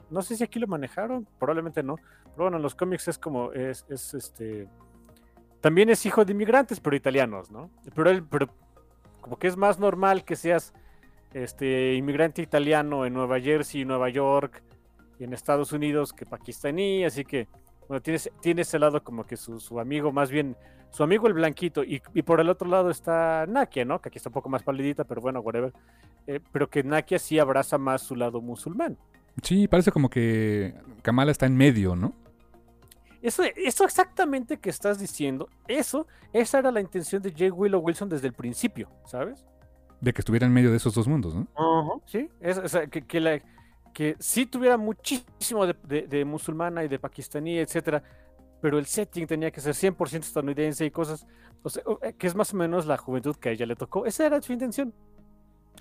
no 0.09 0.23
sé 0.23 0.35
si 0.35 0.43
aquí 0.43 0.57
lo 0.59 0.65
manejaron, 0.65 1.27
probablemente 1.37 1.83
no, 1.83 1.97
pero 2.31 2.45
bueno, 2.45 2.57
en 2.57 2.63
los 2.63 2.73
cómics 2.73 3.07
es 3.07 3.19
como, 3.19 3.51
es 3.51 3.85
este, 4.15 4.67
también 5.61 5.91
es 5.91 6.07
hijo 6.07 6.25
de 6.25 6.31
inmigrantes, 6.31 6.79
pero 6.79 6.95
italianos, 6.95 7.51
¿no? 7.51 7.69
Pero 7.93 8.09
él, 8.09 8.23
pero 8.23 8.47
como 9.21 9.37
que 9.37 9.45
es 9.45 9.57
más 9.57 9.77
normal 9.77 10.23
que 10.25 10.35
seas, 10.35 10.73
este, 11.35 11.93
inmigrante 11.93 12.41
italiano 12.41 13.05
en 13.05 13.13
Nueva 13.13 13.39
Jersey, 13.39 13.85
Nueva 13.85 14.09
York, 14.09 14.63
y 15.19 15.23
en 15.23 15.33
Estados 15.33 15.71
Unidos 15.71 16.13
que 16.13 16.25
pakistaní, 16.25 17.05
así 17.05 17.23
que 17.25 17.47
bueno, 17.87 18.01
tienes, 18.01 18.29
tiene 18.41 18.61
ese 18.61 18.79
lado 18.79 19.03
como 19.03 19.25
que 19.25 19.37
su, 19.37 19.59
su, 19.59 19.79
amigo, 19.79 20.11
más 20.11 20.31
bien 20.31 20.55
su 20.89 21.03
amigo 21.03 21.27
el 21.27 21.33
blanquito, 21.33 21.83
y, 21.83 22.01
y, 22.13 22.21
por 22.21 22.39
el 22.39 22.49
otro 22.49 22.67
lado 22.69 22.89
está 22.89 23.45
Nakia, 23.47 23.83
¿no? 23.83 23.99
Que 23.99 24.09
aquí 24.09 24.17
está 24.17 24.29
un 24.29 24.33
poco 24.33 24.49
más 24.49 24.63
palidita, 24.63 25.03
pero 25.03 25.21
bueno, 25.21 25.39
whatever. 25.39 25.73
Eh, 26.27 26.39
pero 26.51 26.69
que 26.69 26.83
Nakia 26.83 27.19
sí 27.19 27.39
abraza 27.39 27.77
más 27.77 28.03
su 28.03 28.15
lado 28.15 28.41
musulmán. 28.41 28.97
Sí, 29.41 29.67
parece 29.67 29.91
como 29.91 30.09
que 30.09 30.75
Kamala 31.01 31.31
está 31.31 31.47
en 31.47 31.57
medio, 31.57 31.95
¿no? 31.95 32.13
Eso, 33.21 33.43
eso 33.55 33.85
exactamente 33.85 34.57
que 34.57 34.69
estás 34.69 34.99
diciendo, 34.99 35.49
eso, 35.67 36.07
esa 36.33 36.59
era 36.59 36.71
la 36.71 36.81
intención 36.81 37.21
de 37.21 37.31
J. 37.31 37.53
Willow 37.53 37.81
Wilson 37.81 38.09
desde 38.09 38.27
el 38.27 38.33
principio, 38.33 38.89
¿sabes? 39.05 39.45
De 40.01 40.13
que 40.13 40.19
estuviera 40.19 40.45
en 40.45 40.53
medio 40.53 40.71
de 40.71 40.77
esos 40.77 40.93
dos 40.93 41.07
mundos, 41.07 41.33
¿no? 41.33 41.47
Uh 41.55 41.87
-huh, 41.87 42.01
sí, 42.05 42.29
es, 42.41 42.57
o 42.57 42.67
sea, 42.67 42.87
que, 42.87 43.01
que 43.01 43.21
la, 43.21 43.41
que 43.93 44.15
sí 44.19 44.45
tuviera 44.45 44.77
muchísimo 44.77 45.65
de, 45.65 45.75
de, 45.83 46.01
de, 46.03 46.25
musulmana 46.25 46.83
y 46.83 46.87
de 46.87 46.99
pakistaní, 46.99 47.59
etcétera, 47.59 48.03
pero 48.61 48.79
el 48.79 48.85
setting 48.85 49.27
tenía 49.27 49.51
que 49.51 49.61
ser 49.61 49.73
100% 49.73 50.19
estadounidense 50.19 50.85
y 50.85 50.91
cosas, 50.91 51.27
o 51.61 51.69
sea, 51.69 51.83
eh, 52.01 52.13
que 52.17 52.27
es 52.27 52.35
más 52.35 52.53
o 52.53 52.57
menos 52.57 52.85
la 52.85 52.97
juventud 52.97 53.35
que 53.35 53.49
a 53.49 53.51
ella 53.51 53.65
le 53.65 53.75
tocó. 53.75 54.05
Esa 54.05 54.25
era 54.25 54.41
su 54.41 54.53
intención. 54.53 54.93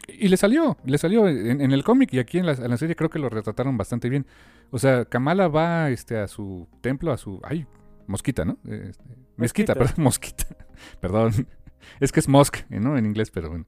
Y 0.08 0.28
le 0.28 0.36
salió, 0.36 0.76
le 0.84 0.98
salió 0.98 1.28
en, 1.28 1.60
en 1.60 1.72
el 1.72 1.84
cómic 1.84 2.12
y 2.12 2.18
aquí 2.18 2.38
en 2.38 2.46
la, 2.46 2.52
en 2.52 2.70
la, 2.70 2.76
serie 2.76 2.96
creo 2.96 3.10
que 3.10 3.18
lo 3.18 3.28
retrataron 3.28 3.76
bastante 3.76 4.08
bien. 4.08 4.26
O 4.70 4.78
sea, 4.78 5.04
Kamala 5.04 5.48
va 5.48 5.90
este, 5.90 6.18
a 6.18 6.26
su 6.28 6.66
templo, 6.80 7.12
a 7.12 7.16
su... 7.16 7.40
¡Ay! 7.44 7.66
Mosquita, 8.06 8.44
¿no? 8.44 8.58
Este, 8.64 9.04
mezquita, 9.36 9.74
perdón, 9.74 9.94
mosquita. 9.98 10.44
perdón. 11.00 11.46
Es 12.00 12.10
que 12.10 12.20
es 12.20 12.28
mosque, 12.28 12.64
¿no? 12.68 12.98
En 12.98 13.06
inglés, 13.06 13.30
pero 13.30 13.48
bueno. 13.48 13.66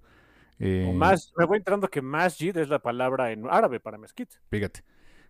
Eh, 0.58 0.92
más, 0.94 1.32
me 1.36 1.44
voy 1.44 1.58
entrando 1.58 1.88
que 1.88 2.02
masjid 2.02 2.56
es 2.56 2.68
la 2.68 2.78
palabra 2.78 3.32
en 3.32 3.46
árabe 3.48 3.80
para 3.80 3.98
mezquita. 3.98 4.36
Fíjate. 4.50 4.84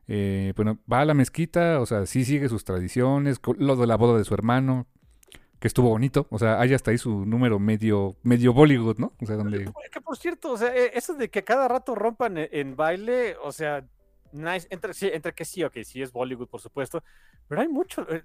Eh, 0.06 0.52
bueno, 0.56 0.78
va 0.90 1.00
a 1.00 1.04
la 1.04 1.14
mezquita, 1.14 1.80
o 1.80 1.86
sea, 1.86 2.06
sí 2.06 2.24
sigue 2.24 2.48
sus 2.48 2.64
tradiciones, 2.64 3.40
lo 3.56 3.76
de 3.76 3.86
la 3.86 3.96
boda 3.96 4.18
de 4.18 4.24
su 4.24 4.34
hermano, 4.34 4.86
que 5.58 5.68
estuvo 5.68 5.88
bonito, 5.88 6.26
o 6.30 6.38
sea, 6.38 6.60
hay 6.60 6.74
hasta 6.74 6.90
ahí 6.90 6.98
su 6.98 7.24
número 7.24 7.58
medio, 7.58 8.16
medio 8.22 8.52
Bollywood, 8.52 8.98
¿no? 8.98 9.14
O 9.22 9.24
sea, 9.24 9.36
donde... 9.36 9.72
Que 9.90 10.00
por 10.02 10.18
cierto, 10.18 10.52
o 10.52 10.58
sea, 10.58 10.76
e, 10.76 10.90
eso 10.94 11.14
de 11.14 11.30
que 11.30 11.42
cada 11.42 11.68
rato 11.68 11.94
rompan 11.94 12.36
en, 12.36 12.48
en 12.52 12.76
baile, 12.76 13.36
o 13.42 13.50
sea, 13.50 13.82
nice, 14.32 14.66
entre, 14.70 14.92
sí, 14.92 15.08
entre 15.10 15.32
que 15.32 15.46
sí, 15.46 15.64
ok, 15.64 15.78
sí 15.84 16.02
es 16.02 16.12
Bollywood, 16.12 16.48
por 16.48 16.60
supuesto, 16.60 17.02
pero 17.48 17.62
hay 17.62 17.68
mucho, 17.68 18.06
eh, 18.10 18.22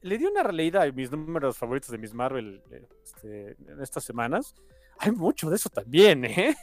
le 0.00 0.18
di 0.18 0.26
una 0.26 0.44
releída 0.44 0.82
a 0.82 0.92
mis 0.92 1.10
números 1.10 1.58
favoritos 1.58 1.90
de 1.90 1.98
Miss 1.98 2.14
Marvel 2.14 2.62
este, 3.02 3.56
en 3.66 3.82
estas 3.82 4.04
semanas, 4.04 4.54
hay 4.98 5.12
mucho 5.12 5.50
de 5.50 5.56
eso 5.56 5.68
también, 5.68 6.24
¿eh? 6.24 6.56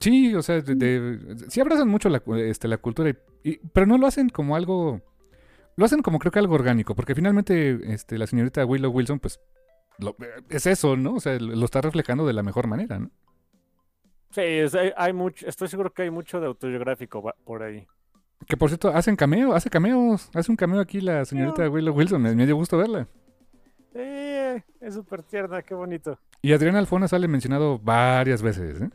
Sí, 0.00 0.34
o 0.34 0.42
sea, 0.42 0.60
de, 0.60 0.74
de, 0.74 1.50
sí 1.50 1.60
abrazan 1.60 1.88
mucho 1.88 2.08
la, 2.08 2.22
este, 2.36 2.68
la 2.68 2.76
cultura, 2.76 3.14
y, 3.42 3.56
pero 3.72 3.86
no 3.86 3.96
lo 3.96 4.06
hacen 4.06 4.28
como 4.28 4.54
algo, 4.54 5.00
lo 5.76 5.84
hacen 5.84 6.02
como 6.02 6.18
creo 6.18 6.30
que 6.30 6.38
algo 6.38 6.54
orgánico, 6.54 6.94
porque 6.94 7.14
finalmente 7.14 7.78
este, 7.94 8.18
la 8.18 8.26
señorita 8.26 8.66
Willow 8.66 8.90
Wilson, 8.90 9.18
pues, 9.18 9.40
lo, 9.98 10.14
es 10.50 10.66
eso, 10.66 10.96
¿no? 10.96 11.14
O 11.14 11.20
sea, 11.20 11.38
lo 11.38 11.64
está 11.64 11.80
reflejando 11.80 12.26
de 12.26 12.34
la 12.34 12.42
mejor 12.42 12.66
manera, 12.66 12.98
¿no? 12.98 13.10
Sí, 14.30 14.42
es, 14.42 14.74
hay, 14.74 14.92
hay, 14.94 15.14
mucho, 15.14 15.46
estoy 15.48 15.68
seguro 15.68 15.90
que 15.92 16.02
hay 16.02 16.10
mucho 16.10 16.38
de 16.38 16.46
autobiográfico 16.46 17.32
por 17.44 17.62
ahí. 17.62 17.86
Que 18.46 18.56
por 18.56 18.68
cierto, 18.68 18.90
hacen 18.90 19.16
cameo, 19.16 19.54
hace 19.54 19.70
cameos, 19.70 20.30
hace 20.34 20.50
un 20.52 20.56
cameo 20.56 20.80
aquí 20.80 21.00
la 21.00 21.24
señorita. 21.24 21.68
Willow 21.68 21.94
Wilson, 21.94 22.22
me, 22.22 22.34
me 22.34 22.46
dio 22.46 22.56
gusto 22.56 22.76
verla. 22.76 23.08
Sí, 23.94 24.37
es 24.80 24.94
súper 24.94 25.22
tierna, 25.22 25.62
qué 25.62 25.74
bonito. 25.74 26.18
Y 26.42 26.52
Adriana 26.52 26.78
Alfona 26.78 27.08
sale 27.08 27.28
mencionado 27.28 27.78
varias 27.78 28.42
veces, 28.42 28.80
¿eh? 28.80 28.90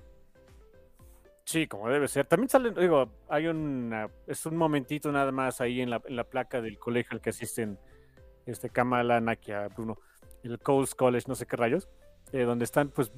Sí, 1.46 1.68
como 1.68 1.90
debe 1.90 2.08
ser. 2.08 2.26
También 2.26 2.50
sale, 2.50 2.72
digo, 2.72 3.10
hay 3.28 3.48
una, 3.48 4.10
es 4.28 4.46
un 4.46 4.56
momentito 4.56 5.12
nada 5.12 5.32
más 5.32 5.60
ahí 5.60 5.82
en 5.82 5.90
la, 5.90 6.02
en 6.06 6.16
la 6.16 6.24
placa 6.24 6.62
del 6.62 6.80
colegio 6.80 7.16
al 7.16 7.22
que 7.22 7.32
asisten 7.32 7.78
este 8.46 8.70
Kamala, 8.70 9.20
Nakia, 9.20 9.68
Bruno, 9.68 9.98
el 10.44 10.60
Coles 10.60 10.96
College, 10.96 11.26
no 11.28 11.36
sé 11.36 11.46
qué 11.46 11.58
rayos, 11.58 11.90
eh, 12.32 12.44
donde 12.44 12.64
están 12.66 12.90
pues 12.90 13.12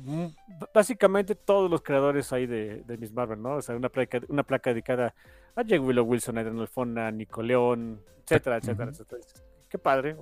básicamente 0.74 1.36
todos 1.36 1.70
los 1.70 1.82
creadores 1.82 2.34
ahí 2.34 2.48
de, 2.48 2.84
de 2.84 2.98
Miss 2.98 3.14
Marvel, 3.14 3.42
¿no? 3.42 3.56
O 3.56 3.62
sea, 3.62 3.76
una 3.76 3.90
placa, 3.90 4.20
una 4.28 4.44
placa 4.44 4.72
dedicada 4.72 5.14
a 5.56 5.62
Jake 5.62 5.80
Willow 5.80 6.06
Wilson, 6.06 6.38
a 6.38 6.42
Adriana 6.42 6.62
Alfona, 6.62 7.12
Nico 7.12 7.44
León, 7.44 8.02
etcétera, 8.24 8.58
etcétera, 8.58 8.90
uh 8.90 8.94
-huh. 8.94 9.02
etcétera 9.02 9.45
qué 9.76 9.80
padre, 9.80 10.16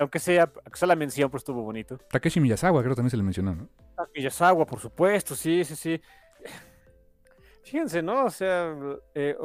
aunque 0.00 0.18
sea, 0.18 0.50
aunque 0.64 0.78
sea 0.78 0.88
la 0.88 0.96
mención, 0.96 1.30
pues 1.30 1.42
estuvo 1.42 1.62
bonito. 1.62 1.96
Takeshi 2.10 2.40
Miyazawa, 2.40 2.80
creo 2.82 2.92
que 2.92 2.96
también 2.96 3.10
se 3.10 3.16
le 3.16 3.22
mencionó, 3.22 3.54
¿no? 3.54 3.68
Ah, 3.96 4.04
Miyazawa, 4.14 4.66
por 4.66 4.80
supuesto, 4.80 5.34
sí, 5.36 5.64
sí, 5.64 5.76
sí. 5.76 6.00
Fíjense, 7.62 8.02
¿no? 8.02 8.24
O 8.24 8.30
sea, 8.30 8.74
eh, 9.14 9.36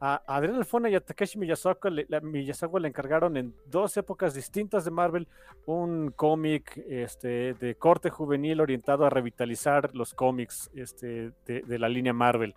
A 0.00 0.22
Adrián 0.26 0.54
Alfona 0.56 0.88
y 0.88 0.94
a 0.94 1.00
Takeshi 1.00 1.38
Miyazawa 1.38 1.76
le, 1.90 2.06
la- 2.08 2.20
Miyazawa 2.20 2.78
le 2.80 2.88
encargaron 2.88 3.36
en 3.36 3.54
dos 3.66 3.96
épocas 3.96 4.32
distintas 4.34 4.84
de 4.84 4.90
Marvel 4.92 5.26
un 5.66 6.10
cómic 6.12 6.76
este, 6.88 7.54
de 7.54 7.74
corte 7.76 8.08
juvenil 8.10 8.60
orientado 8.60 9.04
a 9.06 9.10
revitalizar 9.10 9.94
los 9.94 10.14
cómics 10.14 10.70
este, 10.74 11.32
de, 11.46 11.62
de 11.62 11.78
la 11.78 11.88
línea 11.88 12.12
Marvel. 12.12 12.54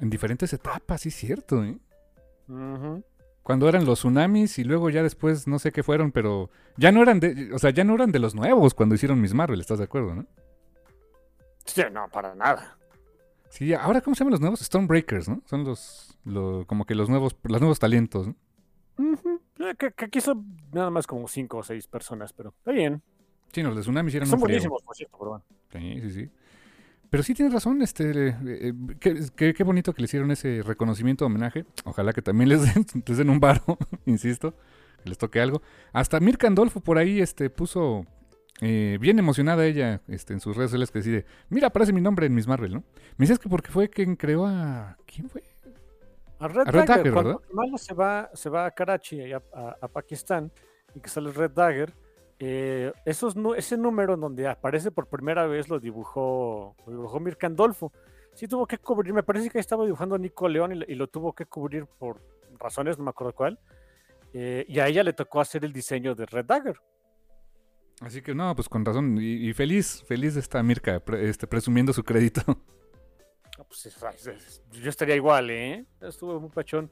En 0.00 0.10
diferentes 0.10 0.52
etapas, 0.52 1.00
sí 1.02 1.10
es 1.10 1.14
cierto, 1.16 1.62
¿eh? 1.64 1.76
Cuando 3.42 3.68
eran 3.68 3.84
los 3.86 4.00
tsunamis 4.00 4.58
y 4.58 4.64
luego 4.64 4.90
ya 4.90 5.02
después 5.02 5.46
no 5.48 5.58
sé 5.58 5.72
qué 5.72 5.82
fueron, 5.82 6.12
pero 6.12 6.50
ya 6.76 6.92
no 6.92 7.02
eran 7.02 7.20
de, 7.20 7.52
o 7.54 7.58
sea, 7.58 7.70
ya 7.70 7.84
no 7.84 7.94
eran 7.94 8.12
de 8.12 8.18
los 8.18 8.34
nuevos 8.34 8.74
cuando 8.74 8.94
hicieron 8.94 9.20
Miss 9.20 9.34
Marvel, 9.34 9.60
¿estás 9.60 9.78
de 9.78 9.84
acuerdo, 9.84 10.14
no? 10.14 10.26
Sí, 11.64 11.82
no, 11.92 12.08
para 12.08 12.34
nada. 12.34 12.76
Sí, 13.48 13.72
ahora 13.74 14.00
¿cómo 14.00 14.14
se 14.14 14.20
llaman 14.20 14.32
los 14.32 14.40
nuevos? 14.40 14.60
Stormbreakers, 14.60 15.28
¿no? 15.28 15.42
Son 15.46 15.64
los, 15.64 16.16
lo- 16.24 16.64
como 16.66 16.84
que 16.84 16.94
los 16.94 17.08
nuevos, 17.08 17.36
los 17.42 17.60
nuevos 17.60 17.78
talentos, 17.78 18.28
¿no? 18.28 18.34
Eh, 19.58 19.74
Que, 19.78 19.92
que 19.92 20.04
aquí 20.04 20.20
son 20.20 20.56
nada 20.72 20.90
más 20.90 21.06
como 21.06 21.26
cinco 21.26 21.58
o 21.58 21.62
seis 21.62 21.86
personas, 21.86 22.32
pero 22.32 22.50
está 22.50 22.72
bien. 22.72 23.02
Sí, 23.52 23.62
no, 23.62 23.70
los 23.70 23.78
de 23.78 23.82
tsunamis 23.82 24.14
eran 24.14 24.28
Son 24.28 24.38
buenísimos, 24.38 24.82
por 24.82 24.94
cierto, 24.94 25.16
pero 25.18 25.30
bueno. 25.30 25.44
Sí, 25.72 26.00
sí, 26.02 26.10
sí. 26.10 26.30
Pero 27.10 27.22
sí 27.24 27.34
tienes 27.34 27.52
razón, 27.52 27.82
este, 27.82 28.28
eh, 28.28 28.36
eh, 28.46 28.72
qué, 29.00 29.20
qué- 29.34 29.52
qué 29.52 29.64
bonito 29.64 29.92
que 29.92 30.00
le 30.02 30.04
hicieron 30.04 30.30
ese 30.30 30.62
reconocimiento, 30.64 31.26
homenaje. 31.26 31.64
Ojalá 31.84 32.12
que 32.12 32.22
también 32.22 32.48
les 32.48 32.62
den, 32.74 32.86
les 33.06 33.18
den 33.18 33.30
un 33.30 33.40
varo, 33.40 33.62
insisto, 34.06 34.54
que 35.02 35.08
les 35.08 35.18
toque 35.18 35.40
algo. 35.40 35.60
Hasta 35.92 36.20
Mirka 36.20 36.46
Andolfo 36.46 36.80
por 36.80 36.98
ahí 36.98 37.20
este, 37.20 37.50
puso 37.50 38.06
eh, 38.60 38.96
bien 39.00 39.18
emocionada 39.18 39.66
ella 39.66 40.00
este, 40.06 40.34
en 40.34 40.40
sus 40.40 40.56
redes 40.56 40.70
sociales 40.70 40.90
que 40.92 41.00
decide, 41.00 41.26
mira, 41.48 41.68
aparece 41.68 41.92
mi 41.92 42.00
nombre 42.00 42.26
en 42.26 42.34
Miss 42.34 42.46
Marvel, 42.46 42.74
¿no? 42.74 42.84
Me 43.16 43.24
dices 43.24 43.38
que 43.40 43.48
porque 43.48 43.70
fue 43.72 43.88
quien 43.90 44.14
creó 44.16 44.46
a... 44.46 44.96
¿Quién 45.06 45.28
fue? 45.28 45.42
A 46.38 46.46
Red, 46.48 46.58
A 46.60 46.70
Red 46.70 46.72
Dagger, 46.72 46.86
Dagger, 46.96 47.12
cuando 47.12 47.30
¿verdad? 47.30 47.48
Kamala 47.48 47.78
se 47.78 47.94
va, 47.94 48.30
se 48.34 48.48
va 48.50 48.66
a 48.66 48.70
Karachi, 48.70 49.32
a- 49.32 49.42
a 49.80 49.88
Pakistán, 49.88 50.50
y 50.94 51.00
que 51.00 51.08
sale 51.10 51.32
Red 51.32 51.50
Dagger, 51.50 51.92
eh, 52.40 52.92
esos, 53.04 53.34
ese 53.56 53.76
número 53.76 54.14
en 54.14 54.20
donde 54.20 54.48
aparece 54.48 54.90
por 54.90 55.06
primera 55.08 55.46
vez 55.46 55.68
lo 55.68 55.78
dibujó, 55.78 56.74
lo 56.86 56.92
dibujó 56.92 57.20
Mirka 57.20 57.46
Andolfo. 57.46 57.92
Sí 58.34 58.48
tuvo 58.48 58.66
que 58.66 58.78
cubrir, 58.78 59.12
me 59.12 59.22
parece 59.22 59.50
que 59.50 59.58
ahí 59.58 59.60
estaba 59.60 59.84
dibujando 59.84 60.16
Nico 60.18 60.48
León 60.48 60.72
y, 60.72 60.74
lo- 60.76 60.86
y 60.88 60.94
lo 60.94 61.06
tuvo 61.08 61.34
que 61.34 61.44
cubrir 61.46 61.86
por 61.86 62.20
razones, 62.58 62.96
no 62.98 63.04
me 63.04 63.10
acuerdo 63.10 63.34
cuál. 63.34 63.58
eh, 64.32 64.64
y 64.68 64.78
a 64.78 64.86
ella 64.88 65.02
le 65.02 65.12
tocó 65.12 65.40
hacer 65.40 65.64
el 65.64 65.72
diseño 65.72 66.14
de 66.14 66.24
Red 66.26 66.44
Dagger. 66.46 66.76
Así 68.00 68.22
que 68.22 68.34
no, 68.34 68.54
pues 68.54 68.68
con 68.68 68.84
razón. 68.84 69.18
Y, 69.20 69.48
y 69.48 69.52
feliz, 69.52 70.02
feliz 70.06 70.36
está 70.36 70.62
Mirka 70.62 71.00
pre- 71.00 71.28
este, 71.28 71.46
presumiendo 71.46 71.92
su 71.92 72.02
crédito. 72.04 72.42
Pues, 73.68 73.86
es- 73.86 74.02
es- 74.02 74.26
es- 74.26 74.62
yo 74.72 74.88
estaría 74.88 75.14
igual, 75.16 75.50
¿eh? 75.50 75.84
Estuvo 76.00 76.40
muy 76.40 76.48
pachón. 76.50 76.90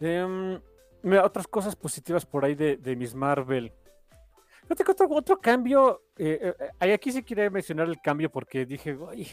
Em, 0.00 0.60
mira, 1.02 1.24
otras 1.24 1.48
cosas 1.48 1.74
positivas 1.74 2.24
por 2.24 2.44
ahí 2.44 2.54
de, 2.54 2.76
de 2.76 2.94
Miss 2.94 3.12
Marvel. 3.14 3.72
Fíjate 4.66 4.84
que 4.84 4.90
otro, 4.92 5.08
otro 5.10 5.40
cambio. 5.40 6.02
eh, 6.18 6.54
eh, 6.58 6.70
eh, 6.80 6.92
aquí 6.92 7.12
sí 7.12 7.22
quería 7.22 7.48
mencionar 7.50 7.88
el 7.88 8.00
cambio 8.00 8.30
porque 8.30 8.66
dije, 8.66 8.94
"Uy, 8.94 9.28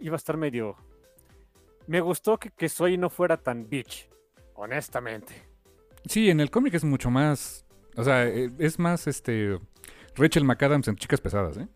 iba 0.00 0.14
a 0.14 0.16
estar 0.16 0.36
medio. 0.36 0.76
Me 1.86 2.00
gustó 2.00 2.36
que, 2.38 2.50
que 2.50 2.68
Soy 2.68 2.98
no 2.98 3.08
fuera 3.10 3.36
tan 3.36 3.68
bitch, 3.68 4.08
honestamente. 4.54 5.34
Sí, 6.06 6.30
en 6.30 6.40
el 6.40 6.50
cómic 6.50 6.74
es 6.74 6.84
mucho 6.84 7.10
más. 7.10 7.64
O 7.96 8.02
sea, 8.02 8.26
eh, 8.26 8.50
es 8.58 8.78
más 8.78 9.06
este. 9.06 9.58
Rachel 10.16 10.44
McAdams 10.44 10.88
en 10.88 10.96
Chicas 10.96 11.20
Pesadas, 11.20 11.58
¿eh? 11.58 11.68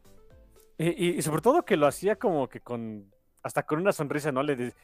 Y, 0.79 1.11
y- 1.19 1.23
sobre 1.23 1.43
todo 1.43 1.65
que 1.65 1.77
lo 1.77 1.87
hacía 1.87 2.17
como 2.17 2.49
que 2.49 2.61
con. 2.61 3.13
Hasta 3.43 3.63
con 3.65 3.79
una 3.81 3.93
sonrisa, 3.93 4.33
¿no? 4.33 4.43
Le, 4.43 4.75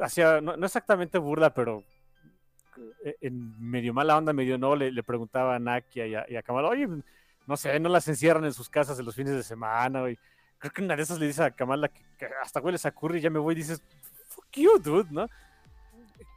hacía. 0.00 0.40
No, 0.40 0.56
no 0.56 0.64
exactamente 0.66 1.18
burla, 1.18 1.52
pero. 1.52 1.84
eh, 3.04 3.16
En 3.20 3.60
medio 3.60 3.92
mala 3.92 4.16
onda, 4.16 4.32
medio 4.32 4.56
no, 4.58 4.74
le, 4.76 4.90
le 4.92 5.02
preguntaba 5.02 5.56
a 5.56 5.58
Nakia 5.58 6.06
y 6.06 6.14
a, 6.14 6.24
y 6.28 6.36
a 6.36 6.42
Kamala, 6.42 6.68
oye, 6.68 6.88
no 7.46 7.56
sé, 7.56 7.78
no 7.80 7.88
las 7.88 8.06
encierran 8.08 8.44
en 8.44 8.52
sus 8.52 8.68
casas 8.68 8.98
en 8.98 9.06
los 9.06 9.14
fines 9.14 9.34
de 9.34 9.42
semana, 9.42 10.00
güey. 10.00 10.18
Creo 10.58 10.72
que 10.72 10.82
una 10.82 10.94
de 10.94 11.02
esas 11.02 11.18
le 11.18 11.26
dice 11.26 11.42
a 11.42 11.50
Kamala 11.50 11.88
que, 11.88 12.02
que 12.18 12.28
hasta 12.42 12.60
hueles 12.60 12.84
a 12.86 12.90
curry 12.90 13.18
y 13.18 13.22
ya 13.22 13.30
me 13.30 13.38
voy 13.38 13.54
y 13.54 13.58
dices, 13.58 13.82
fuck 14.28 14.46
you, 14.52 14.78
dude, 14.78 15.08
¿no? 15.10 15.26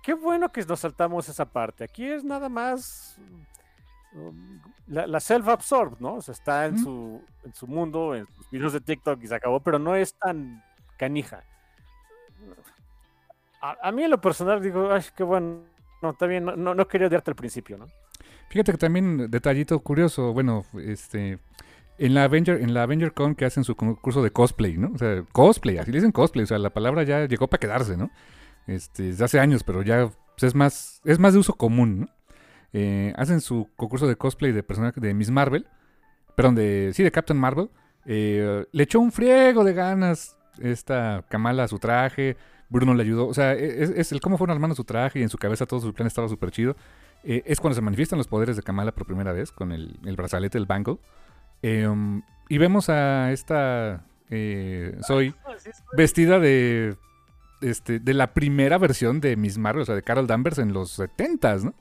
Qué 0.01 0.13
bueno 0.13 0.51
que 0.51 0.63
nos 0.65 0.79
saltamos 0.79 1.29
esa 1.29 1.45
parte. 1.45 1.83
Aquí 1.83 2.05
es 2.05 2.23
nada 2.23 2.49
más 2.49 3.17
um, 4.13 4.59
la, 4.87 5.07
la 5.07 5.19
self-absorbed, 5.19 5.99
¿no? 5.99 6.15
O 6.15 6.21
sea, 6.21 6.33
está 6.33 6.65
en, 6.65 6.77
su, 6.77 7.21
en 7.43 7.53
su 7.53 7.67
mundo, 7.67 8.15
en 8.15 8.27
sus 8.27 8.49
videos 8.49 8.73
de 8.73 8.81
TikTok 8.81 9.21
y 9.23 9.27
se 9.27 9.35
acabó, 9.35 9.59
pero 9.59 9.79
no 9.79 9.95
es 9.95 10.13
tan 10.15 10.63
canija. 10.97 11.43
A, 13.61 13.77
a 13.81 13.91
mí 13.91 14.03
en 14.03 14.11
lo 14.11 14.19
personal 14.19 14.61
digo, 14.61 14.91
ay, 14.91 15.03
qué 15.15 15.23
bueno. 15.23 15.63
No, 16.01 16.09
está 16.09 16.25
bien, 16.25 16.43
no, 16.43 16.55
no, 16.55 16.75
no 16.75 16.87
quería 16.87 17.07
odiarte 17.07 17.31
al 17.31 17.35
principio, 17.35 17.77
¿no? 17.77 17.87
Fíjate 18.53 18.71
que 18.71 18.77
también, 18.77 19.31
detallito 19.31 19.79
curioso, 19.79 20.31
bueno, 20.31 20.63
este. 20.79 21.39
En 21.97 22.13
la 22.13 22.25
Avenger, 22.25 22.61
en 22.61 22.75
la 22.75 22.83
Avenger 22.83 23.11
Con 23.11 23.33
que 23.33 23.45
hacen 23.45 23.63
su 23.63 23.75
concurso 23.75 24.21
de 24.21 24.29
cosplay, 24.29 24.77
¿no? 24.77 24.91
O 24.93 24.97
sea, 24.99 25.23
cosplay, 25.31 25.79
así 25.79 25.91
le 25.91 25.97
dicen 25.97 26.11
cosplay, 26.11 26.43
o 26.43 26.47
sea, 26.47 26.59
la 26.59 26.69
palabra 26.69 27.01
ya 27.01 27.25
llegó 27.25 27.47
para 27.47 27.59
quedarse, 27.59 27.97
¿no? 27.97 28.11
Este, 28.67 29.05
desde 29.05 29.25
hace 29.25 29.39
años, 29.39 29.63
pero 29.63 29.81
ya 29.81 30.07
pues, 30.37 30.43
es 30.43 30.53
más, 30.53 31.01
es 31.03 31.17
más 31.17 31.33
de 31.33 31.39
uso 31.39 31.53
común, 31.53 32.01
¿no? 32.01 32.07
Eh, 32.73 33.11
hacen 33.15 33.41
su 33.41 33.69
concurso 33.75 34.07
de 34.07 34.17
cosplay 34.17 34.51
de 34.51 34.61
personaje 34.61 35.01
de 35.01 35.15
Miss 35.15 35.31
Marvel, 35.31 35.65
perdón, 36.35 36.53
de, 36.53 36.91
sí, 36.93 37.01
de 37.01 37.11
Captain 37.11 37.39
Marvel. 37.39 37.71
Eh, 38.05 38.67
le 38.71 38.83
echó 38.83 38.99
un 38.99 39.11
friego 39.11 39.63
de 39.63 39.73
ganas 39.73 40.37
esta 40.59 41.25
Kamala 41.27 41.63
a 41.63 41.67
su 41.67 41.79
traje, 41.79 42.37
Bruno 42.69 42.93
le 42.93 43.01
ayudó, 43.01 43.25
o 43.25 43.33
sea, 43.33 43.53
es, 43.53 43.89
es 43.89 44.11
el 44.11 44.21
cómo 44.21 44.37
fueron 44.37 44.53
armando 44.53 44.75
su 44.75 44.83
traje 44.83 45.21
y 45.21 45.23
en 45.23 45.29
su 45.29 45.39
cabeza 45.39 45.65
todo 45.65 45.79
su 45.79 45.91
plan 45.91 46.05
estaba 46.05 46.29
súper 46.29 46.51
chido. 46.51 46.75
Eh, 47.23 47.43
es 47.45 47.59
cuando 47.59 47.75
se 47.75 47.81
manifiestan 47.81 48.17
los 48.17 48.27
poderes 48.27 48.55
de 48.55 48.63
Kamala 48.63 48.91
por 48.91 49.05
primera 49.05 49.31
vez 49.31 49.51
con 49.51 49.71
el, 49.71 49.99
el 50.05 50.15
brazalete, 50.15 50.57
el 50.57 50.65
bangle. 50.65 50.97
Eh, 51.61 51.87
um, 51.87 52.21
y 52.49 52.57
vemos 52.57 52.89
a 52.89 53.31
esta 53.31 54.05
eh, 54.29 54.97
Zoe 55.07 55.33
vestida 55.97 56.39
de 56.39 56.97
este, 57.61 57.99
de 57.99 58.13
la 58.13 58.33
primera 58.33 58.77
versión 58.77 59.21
de 59.21 59.37
Miss 59.37 59.57
Marvel, 59.57 59.83
o 59.83 59.85
sea, 59.85 59.95
de 59.95 60.03
Carol 60.03 60.27
Danvers 60.27 60.57
en 60.57 60.73
los 60.73 60.99
70s, 60.99 61.63
¿no? 61.63 61.73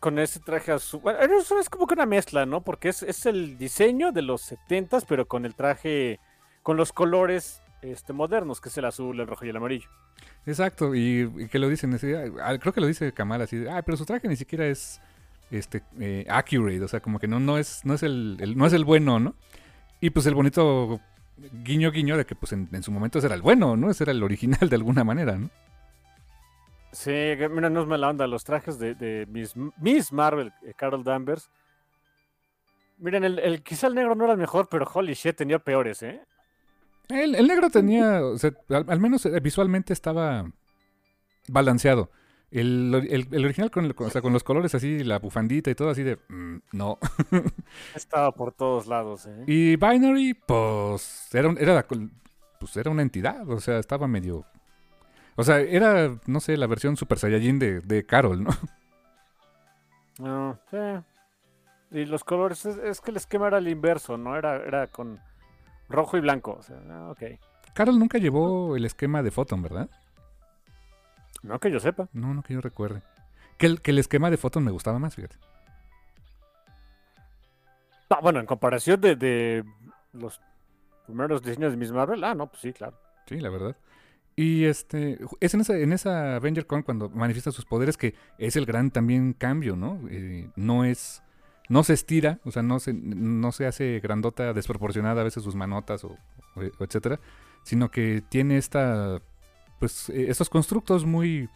Con 0.00 0.18
ese 0.18 0.40
traje 0.40 0.72
azul. 0.72 1.00
Bueno, 1.00 1.20
eso 1.38 1.60
es 1.60 1.70
como 1.70 1.86
que 1.86 1.94
una 1.94 2.06
mezcla, 2.06 2.44
¿no? 2.44 2.62
Porque 2.62 2.88
es, 2.88 3.04
es 3.04 3.24
el 3.26 3.56
diseño 3.56 4.10
de 4.10 4.22
los 4.22 4.50
70s, 4.50 5.04
pero 5.08 5.28
con 5.28 5.46
el 5.46 5.54
traje, 5.54 6.18
con 6.64 6.76
los 6.76 6.92
colores 6.92 7.61
este, 7.82 8.12
modernos, 8.12 8.60
que 8.60 8.68
es 8.68 8.78
el 8.78 8.84
azul, 8.86 9.18
el 9.20 9.26
rojo 9.26 9.44
y 9.44 9.48
el 9.50 9.56
amarillo. 9.56 9.88
Exacto, 10.46 10.94
y, 10.94 11.30
y 11.38 11.48
que 11.48 11.58
lo 11.58 11.68
dicen, 11.68 11.92
así, 11.94 12.12
ah, 12.14 12.58
creo 12.58 12.72
que 12.72 12.80
lo 12.80 12.86
dice 12.86 13.12
Kamala 13.12 13.44
así, 13.44 13.64
ah, 13.68 13.82
pero 13.82 13.96
su 13.96 14.04
traje 14.06 14.28
ni 14.28 14.36
siquiera 14.36 14.66
es 14.66 15.00
este 15.50 15.82
eh, 16.00 16.24
accurate, 16.28 16.82
o 16.82 16.88
sea, 16.88 17.00
como 17.00 17.18
que 17.18 17.28
no, 17.28 17.38
no 17.40 17.58
es, 17.58 17.84
no 17.84 17.94
es 17.94 18.02
el, 18.02 18.38
el- 18.40 18.56
no 18.56 18.66
es 18.66 18.72
el 18.72 18.84
bueno, 18.84 19.18
¿no? 19.20 19.34
Y 20.00 20.10
pues 20.10 20.26
el 20.26 20.34
bonito 20.34 21.00
guiño 21.64 21.90
guiño 21.92 22.16
de 22.16 22.24
que 22.26 22.34
pues 22.34 22.52
en, 22.52 22.68
en 22.72 22.82
su 22.82 22.90
momento 22.92 23.18
ese 23.18 23.26
era 23.26 23.36
el 23.36 23.42
bueno, 23.42 23.76
¿no? 23.76 23.90
Ese 23.90 24.04
era 24.04 24.12
el 24.12 24.22
original 24.22 24.68
de 24.68 24.76
alguna 24.76 25.04
manera, 25.04 25.36
¿no? 25.36 25.50
Sí, 26.92 27.10
mira, 27.50 27.70
no 27.70 27.80
es 27.82 27.86
mala 27.86 28.10
onda. 28.10 28.26
Los 28.26 28.44
trajes 28.44 28.78
de, 28.78 28.94
de 28.94 29.26
Miss, 29.30 29.54
Miss 29.78 30.12
Marvel, 30.12 30.52
eh, 30.62 30.74
Carol 30.76 31.02
Danvers. 31.04 31.50
Miren, 32.98 33.24
el, 33.24 33.38
el- 33.38 33.62
quizá 33.62 33.86
el 33.86 33.94
negro 33.94 34.14
no 34.14 34.24
era 34.24 34.34
el 34.34 34.38
mejor, 34.38 34.68
pero 34.68 34.86
holy 34.92 35.14
shit, 35.14 35.36
tenía 35.36 35.58
peores, 35.58 36.02
¿eh? 36.02 36.20
El, 37.08 37.34
el 37.34 37.46
negro 37.46 37.70
tenía, 37.70 38.24
o 38.24 38.38
sea, 38.38 38.52
al, 38.70 38.86
al 38.88 39.00
menos 39.00 39.26
eh, 39.26 39.40
visualmente 39.40 39.92
estaba 39.92 40.50
balanceado. 41.48 42.10
El, 42.50 42.94
el- 43.10 43.28
el 43.32 43.44
original 43.44 43.70
con, 43.70 43.86
el- 43.86 43.94
con- 43.94 44.08
o 44.08 44.10
sea, 44.10 44.22
con 44.22 44.32
los 44.32 44.44
colores 44.44 44.74
así, 44.74 45.04
la 45.04 45.18
bufandita 45.18 45.70
y 45.70 45.74
todo 45.74 45.90
así 45.90 46.02
de, 46.02 46.18
mm, 46.28 46.56
no. 46.72 46.98
Estaba 47.94 48.32
por 48.32 48.52
todos 48.52 48.86
lados, 48.86 49.26
¿eh? 49.26 49.44
Y 49.46 49.76
Binary, 49.76 50.34
pues, 50.34 51.28
era, 51.34 51.52
era, 51.58 51.74
la 51.74 51.86
pues, 52.58 52.76
era 52.76 52.90
una 52.90 53.02
entidad, 53.02 53.48
o 53.48 53.60
sea, 53.60 53.78
estaba 53.78 54.06
medio... 54.06 54.44
O 55.36 55.44
sea, 55.44 55.60
era, 55.60 56.18
no 56.26 56.40
sé, 56.40 56.56
la 56.58 56.66
versión 56.66 56.96
Super 56.96 57.18
Saiyajin 57.18 57.58
de, 57.58 57.80
de 57.80 58.04
Carol, 58.04 58.44
¿no? 58.44 58.50
No, 60.18 60.58
sí. 60.70 60.76
Y 61.90 62.04
los 62.06 62.24
colores, 62.24 62.64
es, 62.66 62.76
es 62.78 63.00
que 63.00 63.10
el 63.10 63.16
esquema 63.18 63.48
era 63.48 63.58
el 63.58 63.68
inverso, 63.68 64.16
¿no? 64.16 64.36
Era, 64.36 64.56
era 64.56 64.86
con 64.88 65.20
rojo 65.92 66.16
y 66.16 66.20
blanco. 66.20 66.56
O 66.58 66.62
sea, 66.62 66.76
ah. 66.90 67.14
Carol 67.74 67.98
nunca 67.98 68.18
llevó 68.18 68.76
el 68.76 68.84
esquema 68.84 69.22
de 69.22 69.30
Photon, 69.30 69.62
¿verdad? 69.62 69.88
No 71.42 71.58
que 71.58 71.70
yo 71.70 71.80
sepa. 71.80 72.08
No, 72.12 72.34
no 72.34 72.42
que 72.42 72.54
yo 72.54 72.60
recuerde. 72.60 73.02
Que 73.58 73.66
el, 73.66 73.80
que 73.80 73.90
el 73.92 73.98
esquema 73.98 74.30
de 74.30 74.36
Photon 74.36 74.64
me 74.64 74.70
gustaba 74.70 74.98
más, 74.98 75.14
fíjate. 75.14 75.36
Ah, 78.10 78.20
bueno, 78.22 78.40
en 78.40 78.46
comparación 78.46 79.00
de, 79.00 79.16
de 79.16 79.64
los 80.12 80.40
primeros 81.06 81.42
diseños 81.42 81.72
de 81.72 81.76
Miss 81.76 81.92
Marvel, 81.92 82.22
ah, 82.24 82.34
no, 82.34 82.48
pues 82.48 82.60
sí, 82.60 82.72
claro. 82.72 82.98
Sí, 83.26 83.40
la 83.40 83.50
verdad. 83.50 83.76
Y 84.34 84.64
este, 84.64 85.18
es 85.40 85.54
en 85.54 85.60
esa, 85.60 85.76
en 85.76 85.92
esa 85.92 86.36
Avenger 86.36 86.66
Con 86.66 86.82
cuando 86.82 87.10
manifiesta 87.10 87.52
sus 87.52 87.66
poderes 87.66 87.96
que 87.96 88.14
es 88.38 88.56
el 88.56 88.64
gran 88.64 88.90
también 88.90 89.34
cambio, 89.34 89.76
¿no? 89.76 90.00
Eh, 90.10 90.48
no 90.56 90.84
es, 90.84 91.22
no 91.68 91.84
se 91.84 91.92
estira, 91.92 92.38
o 92.44 92.50
sea, 92.50 92.62
no 92.62 92.80
se, 92.80 92.92
no 92.92 93.52
se 93.52 93.66
hace 93.66 94.00
grandota, 94.00 94.52
desproporcionada 94.52 95.20
a 95.20 95.24
veces 95.24 95.42
sus 95.42 95.54
manotas 95.54 96.04
o, 96.04 96.16
o 96.56 96.84
etcétera, 96.84 97.20
sino 97.62 97.90
que 97.90 98.22
tiene 98.28 98.56
esta, 98.58 99.20
pues, 99.78 100.08
eh, 100.10 100.26
estos 100.28 100.50
constructos 100.50 101.04
muy, 101.04 101.48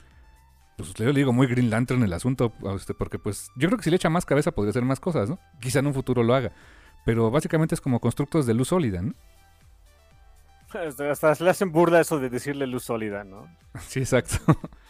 pues 0.76 0.94
yo 0.94 1.06
le 1.06 1.12
digo 1.12 1.32
muy 1.32 1.46
Green 1.46 1.70
Lantern 1.70 2.02
el 2.02 2.12
asunto, 2.12 2.52
este, 2.74 2.94
porque 2.94 3.18
pues 3.18 3.50
yo 3.56 3.68
creo 3.68 3.78
que 3.78 3.84
si 3.84 3.90
le 3.90 3.96
echa 3.96 4.10
más 4.10 4.26
cabeza 4.26 4.52
podría 4.52 4.70
hacer 4.70 4.84
más 4.84 5.00
cosas, 5.00 5.28
¿no? 5.28 5.38
Quizá 5.60 5.78
en 5.78 5.86
un 5.86 5.94
futuro 5.94 6.22
lo 6.22 6.34
haga. 6.34 6.52
Pero 7.04 7.30
básicamente 7.30 7.74
es 7.74 7.80
como 7.80 8.00
constructos 8.00 8.46
de 8.46 8.54
luz 8.54 8.68
sólida, 8.68 9.00
¿no? 9.00 9.14
Hasta, 10.74 11.10
hasta 11.10 11.44
le 11.44 11.50
hacen 11.50 11.72
burla 11.72 12.00
eso 12.00 12.18
de 12.18 12.28
decirle 12.28 12.66
luz 12.66 12.84
sólida, 12.84 13.24
¿no? 13.24 13.46
Sí, 13.86 14.00
exacto. 14.00 14.38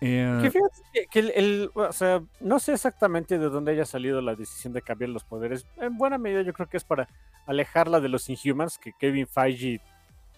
Eh, 0.00 0.38
Que 0.42 0.50
fíjate 0.50 0.74
que, 0.92 1.06
que 1.06 1.18
el, 1.20 1.32
el- 1.34 1.70
o 1.74 1.92
sea, 1.92 2.22
no 2.40 2.58
sé 2.58 2.72
exactamente 2.74 3.38
de 3.38 3.48
dónde 3.48 3.72
haya 3.72 3.84
salido 3.84 4.20
la 4.20 4.34
decisión 4.34 4.72
de 4.72 4.82
cambiar 4.82 5.10
los 5.10 5.24
poderes. 5.24 5.66
En 5.78 5.96
buena 5.96 6.18
medida 6.18 6.42
yo 6.42 6.52
creo 6.52 6.68
que 6.68 6.76
es 6.76 6.84
para 6.84 7.08
alejarla 7.46 8.00
de 8.00 8.08
los 8.08 8.28
Inhumans, 8.28 8.78
que 8.78 8.92
Kevin 8.92 9.26
Feige 9.26 9.80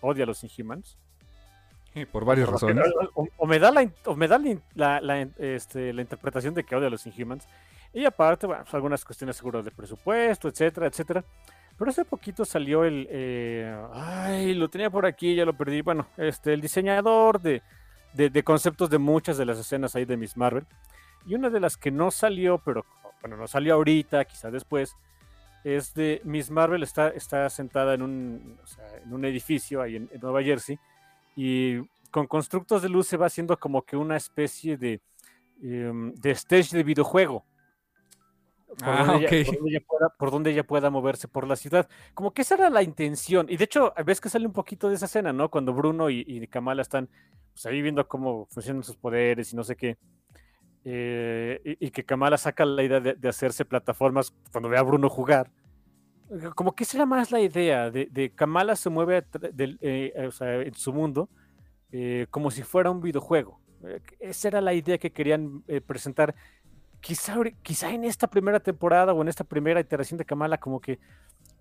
odia 0.01 0.25
a 0.25 0.27
los 0.27 0.45
Inhumans. 0.45 0.99
por 2.13 2.25
varias 2.27 2.49
Por 2.49 2.61
que- 2.61 2.67
razones. 2.75 2.93
O, 3.15 3.27
o 3.39 3.47
me 3.47 3.59
da, 3.59 3.71
la, 3.71 3.91
o 4.05 4.15
me 4.15 4.29
da 4.29 4.39
la- 4.75 5.01
la, 5.01 5.23
este, 5.39 5.93
la 5.95 6.03
interpretación 6.03 6.53
de 6.55 6.63
que 6.63 6.77
odia 6.77 6.89
a 6.89 6.91
los 6.91 7.07
Inhumans. 7.07 7.49
Y 7.95 8.05
aparte, 8.05 8.47
bueno, 8.47 8.63
pues, 8.65 8.75
algunas 8.75 9.03
cuestiones 9.05 9.37
seguras 9.37 9.65
de 9.65 9.71
presupuesto, 9.71 10.49
etcétera, 10.49 10.87
etcétera. 10.89 11.25
Pero 11.79 11.91
hace 11.91 12.05
poquito 12.05 12.45
salió 12.45 12.85
el... 12.85 13.07
eh, 13.11 13.75
ay, 13.95 14.55
lo 14.55 14.69
tenía 14.69 14.91
por 14.91 15.07
aquí, 15.07 15.35
ya 15.35 15.45
lo 15.47 15.55
perdí. 15.57 15.81
Bueno, 15.81 16.07
este, 16.19 16.53
el 16.53 16.61
diseñador 16.61 17.41
de, 17.41 17.63
de, 18.17 18.43
conceptos 18.43 18.91
de 18.91 18.99
muchas 18.99 19.37
de 19.37 19.45
las 19.45 19.59
escenas 19.59 19.95
ahí 19.95 20.05
de 20.05 20.17
Miss 20.17 20.37
Marvel. 20.37 20.67
Y 21.27 21.35
una 21.35 21.51
de 21.51 21.61
las 21.61 21.77
que 21.77 21.91
no 21.91 22.11
salió, 22.11 22.59
pero 22.59 22.85
bueno, 23.21 23.37
no 23.37 23.47
salió 23.47 23.75
ahorita, 23.75 24.25
quizá 24.25 24.51
después, 24.51 24.97
es 25.65 25.95
de 25.95 26.21
Miss 26.25 26.51
Marvel 26.51 26.83
está, 26.83 27.09
está 27.09 27.51
sentada 27.51 27.95
en 27.95 28.03
un, 28.03 28.59
en 29.05 29.13
un 29.13 29.25
edificio 29.25 29.83
ahí 29.83 29.97
en, 29.97 30.09
en 30.13 30.21
Nueva 30.21 30.43
Jersey 30.43 30.79
y 31.35 31.81
con 32.11 32.27
constructos 32.27 32.83
de 32.83 32.89
luz 32.89 33.07
se 33.09 33.17
va 33.17 33.27
haciendo 33.27 33.59
como 33.59 33.83
que 33.83 33.97
una 33.97 34.17
especie 34.17 34.77
de, 34.77 35.01
em, 35.63 36.15
de 36.15 36.31
stage 36.31 36.77
de 36.77 36.83
videojuego. 36.83 37.45
Por, 38.67 38.89
Ah, 38.89 39.05
donde 39.07 39.27
ella, 39.27 39.47
ok. 39.47 39.47
por 39.47 39.55
donde 39.57 39.71
ella 39.71 39.81
pueda, 39.87 40.09
por 40.19 40.31
donde 40.31 40.51
ella 40.51 40.67
pueda 40.67 40.91
moverse 40.91 41.29
por 41.29 41.47
la 41.47 41.57
ciudad. 41.57 41.89
Como 42.15 42.33
que 42.33 42.43
esa 42.43 42.57
era 42.57 42.69
la 42.71 42.83
intención. 42.83 43.47
Y 43.49 43.57
de 43.57 43.65
hecho, 43.65 43.93
ves 44.05 44.21
que 44.21 44.29
sale 44.29 44.47
un 44.47 44.53
poquito 44.53 44.89
de 44.89 44.97
esa 44.97 45.07
escena, 45.07 45.33
¿no? 45.33 45.51
Cuando 45.51 45.73
Bruno 45.73 46.11
y, 46.11 46.25
y 46.27 46.47
Kamala 46.49 46.83
están 46.83 47.09
pues, 47.53 47.65
ahí 47.67 47.81
viendo 47.81 48.07
cómo 48.09 48.47
funcionan 48.51 48.83
sus 48.83 48.97
poderes 48.97 49.53
y 49.53 49.57
no 49.57 49.65
sé 49.65 49.77
qué. 49.77 49.97
Eh, 50.85 51.61
y, 51.81 51.87
y 51.87 51.91
que 51.91 52.05
Kamala 52.05 52.39
saca 52.39 52.65
la 52.65 52.83
idea 52.83 53.01
de, 53.01 53.15
de 53.15 53.29
hacerse 53.29 53.65
plataformas 53.65 54.33
cuando 54.53 54.69
ve 54.69 54.79
a 54.79 54.83
Bruno 54.83 55.09
jugar. 55.09 55.51
Eh, 56.31 56.51
Como 56.55 56.75
que 56.75 56.85
esa 56.85 56.99
era 56.99 57.07
más 57.07 57.31
la 57.33 57.41
idea 57.41 57.91
de, 57.91 58.07
de 58.11 58.31
Kamala 58.31 58.77
se 58.77 58.91
mueve 58.91 59.25
del- 59.53 59.79
eh, 59.81 60.13
o 60.29 60.31
sea, 60.33 60.61
en 60.63 60.75
su 60.75 60.93
mundo 60.93 61.29
eh, 61.93 62.27
como 62.31 62.51
si 62.51 62.63
fuera 62.63 62.91
un 62.91 63.01
videojuego. 63.01 63.61
Eh, 63.85 64.01
esa 64.21 64.49
era 64.49 64.61
la 64.61 64.75
idea 64.75 64.99
que 64.99 65.13
querían 65.13 65.63
eh, 65.67 65.81
presentar. 65.81 66.35
Quizá, 67.07 67.37
quizá 67.63 67.93
en 67.93 68.03
esta 68.03 68.27
primera 68.29 68.59
temporada 68.59 69.13
o 69.13 69.23
en 69.23 69.29
esta 69.29 69.45
primera 69.45 69.79
iteración 69.79 70.19
de 70.19 70.25
Kamala, 70.25 70.59
como 70.59 70.81
que, 70.81 70.99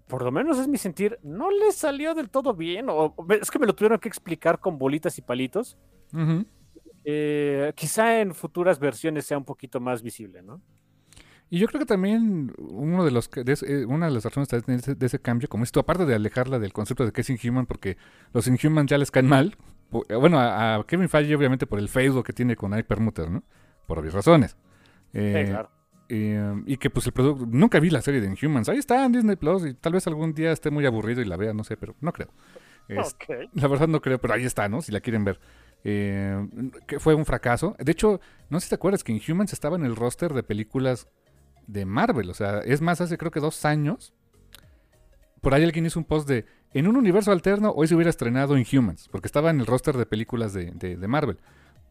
por 0.08 0.24
lo 0.24 0.32
menos 0.32 0.58
es 0.58 0.68
mi 0.68 0.80
sentir, 0.80 1.20
no 1.22 1.52
le 1.52 1.72
salió 1.72 2.16
del 2.16 2.32
todo 2.32 2.56
bien. 2.56 2.88
O, 2.90 3.14
es 3.42 3.52
que 3.52 3.60
me 3.60 3.68
lo 3.68 3.76
tuvieron 3.76 4.00
que 4.00 4.08
explicar 4.08 4.60
con 4.60 4.80
bolitas 4.80 5.20
y 5.20 5.22
palitos. 5.22 5.78
Eh, 7.04 7.72
quizá 7.76 8.20
en 8.22 8.34
futuras 8.34 8.80
versiones 8.80 9.26
sea 9.28 9.38
un 9.38 9.46
poquito 9.46 9.80
más 9.80 10.02
visible, 10.02 10.42
¿no? 10.42 10.62
Y 11.52 11.60
yo 11.60 11.68
creo 11.68 11.80
que 11.80 11.86
también 11.86 12.52
uno 12.58 13.06
de 13.06 13.12
los 13.12 13.30
de 13.30 13.52
ese- 13.54 13.82
eh, 13.82 13.86
una 13.86 14.08
de 14.08 14.14
las 14.14 14.24
razones 14.26 14.50
de 14.50 14.64
ese, 14.76 14.96
de 14.96 15.06
ese 15.06 15.20
cambio, 15.20 15.48
como 15.48 15.64
esto, 15.64 15.80
aparte 15.80 16.06
de 16.06 16.16
alejarla 16.16 16.58
del 16.58 16.74
concepto 16.74 17.06
de 17.06 17.12
que 17.12 17.22
es 17.22 17.30
Inhuman, 17.30 17.68
porque 17.68 17.98
los 18.34 18.48
Inhumans 18.48 18.90
ya 18.90 18.98
les 18.98 19.12
caen 19.12 19.28
mal. 19.28 19.56
eh, 20.10 20.16
Bueno, 20.16 20.40
a, 20.40 20.76
a 20.78 20.84
Kevin 20.88 21.08
Feige 21.08 21.36
obviamente 21.36 21.68
por 21.68 21.78
el 21.78 21.88
Facebook 21.88 22.26
que 22.26 22.34
tiene 22.34 22.56
con 22.56 22.76
Hypermuter, 22.76 23.30
¿no? 23.30 23.44
Por 23.86 24.00
obvias 24.00 24.16
razones. 24.16 24.58
Eh, 25.16 25.44
Sí, 25.46 25.52
claro. 25.52 25.70
eh, 26.10 26.64
y 26.68 26.78
que 26.78 26.90
pues 26.92 27.08
el 27.08 27.14
producto... 27.14 27.46
Nunca 27.50 27.80
vi 27.80 27.90
la 27.90 28.02
serie 28.02 28.22
de 28.22 28.28
Inhumans. 28.28 28.70
Ahí 28.70 28.78
está 28.78 29.04
en 29.06 29.12
Disney 29.14 29.36
Plus 29.38 29.66
y 29.66 29.74
tal 29.74 29.94
vez 29.94 30.06
algún 30.08 30.34
día 30.34 30.52
esté 30.52 30.70
muy 30.70 30.86
aburrido 30.86 31.22
y 31.22 31.26
la 31.26 31.38
vea, 31.38 31.54
no 31.54 31.64
sé, 31.64 31.78
pero 31.78 31.96
no 32.02 32.12
creo. 32.14 32.30
Es- 32.88 33.16
la 33.54 33.68
verdad 33.68 33.88
no 33.88 34.02
creo, 34.02 34.20
pero 34.20 34.34
ahí 34.36 34.44
está, 34.46 34.70
¿no? 34.70 34.82
Si 34.84 34.92
la 34.92 35.00
quieren 35.00 35.24
ver. 35.24 35.40
Eh, 35.84 36.48
que 36.88 37.00
fue 37.00 37.16
un 37.16 37.26
fracaso. 37.26 37.76
De 37.80 37.92
hecho, 37.92 38.20
no 38.50 38.60
sé 38.60 38.66
si 38.66 38.70
te 38.70 38.76
acuerdas 38.76 39.04
que 39.04 39.12
Inhumans 39.14 39.54
estaba 39.54 39.76
en 39.78 39.86
el 39.86 39.96
roster 39.96 40.34
de 40.34 40.44
películas 40.44 41.08
de 41.66 41.86
Marvel. 41.86 42.30
O 42.30 42.34
sea, 42.36 42.60
es 42.60 42.82
más, 42.82 43.02
hace 43.02 43.18
creo 43.18 43.32
que 43.32 43.40
dos 43.40 43.66
años. 43.66 44.14
Por 45.42 45.54
ahí 45.54 45.64
alguien 45.64 45.86
hizo 45.86 46.00
un 46.00 46.06
post 46.06 46.28
de, 46.28 46.46
en 46.74 46.88
un 46.88 46.98
universo 46.98 47.32
alterno, 47.32 47.72
hoy 47.76 47.88
se 47.88 47.96
hubiera 47.96 48.10
estrenado 48.10 48.58
Inhumans, 48.58 49.08
porque 49.10 49.28
estaba 49.28 49.50
en 49.52 49.60
el 49.60 49.66
roster 49.68 49.96
de 49.96 50.06
películas 50.06 50.54
de, 50.54 50.72
de- 50.72 50.98
de 50.98 51.08
Marvel. 51.08 51.38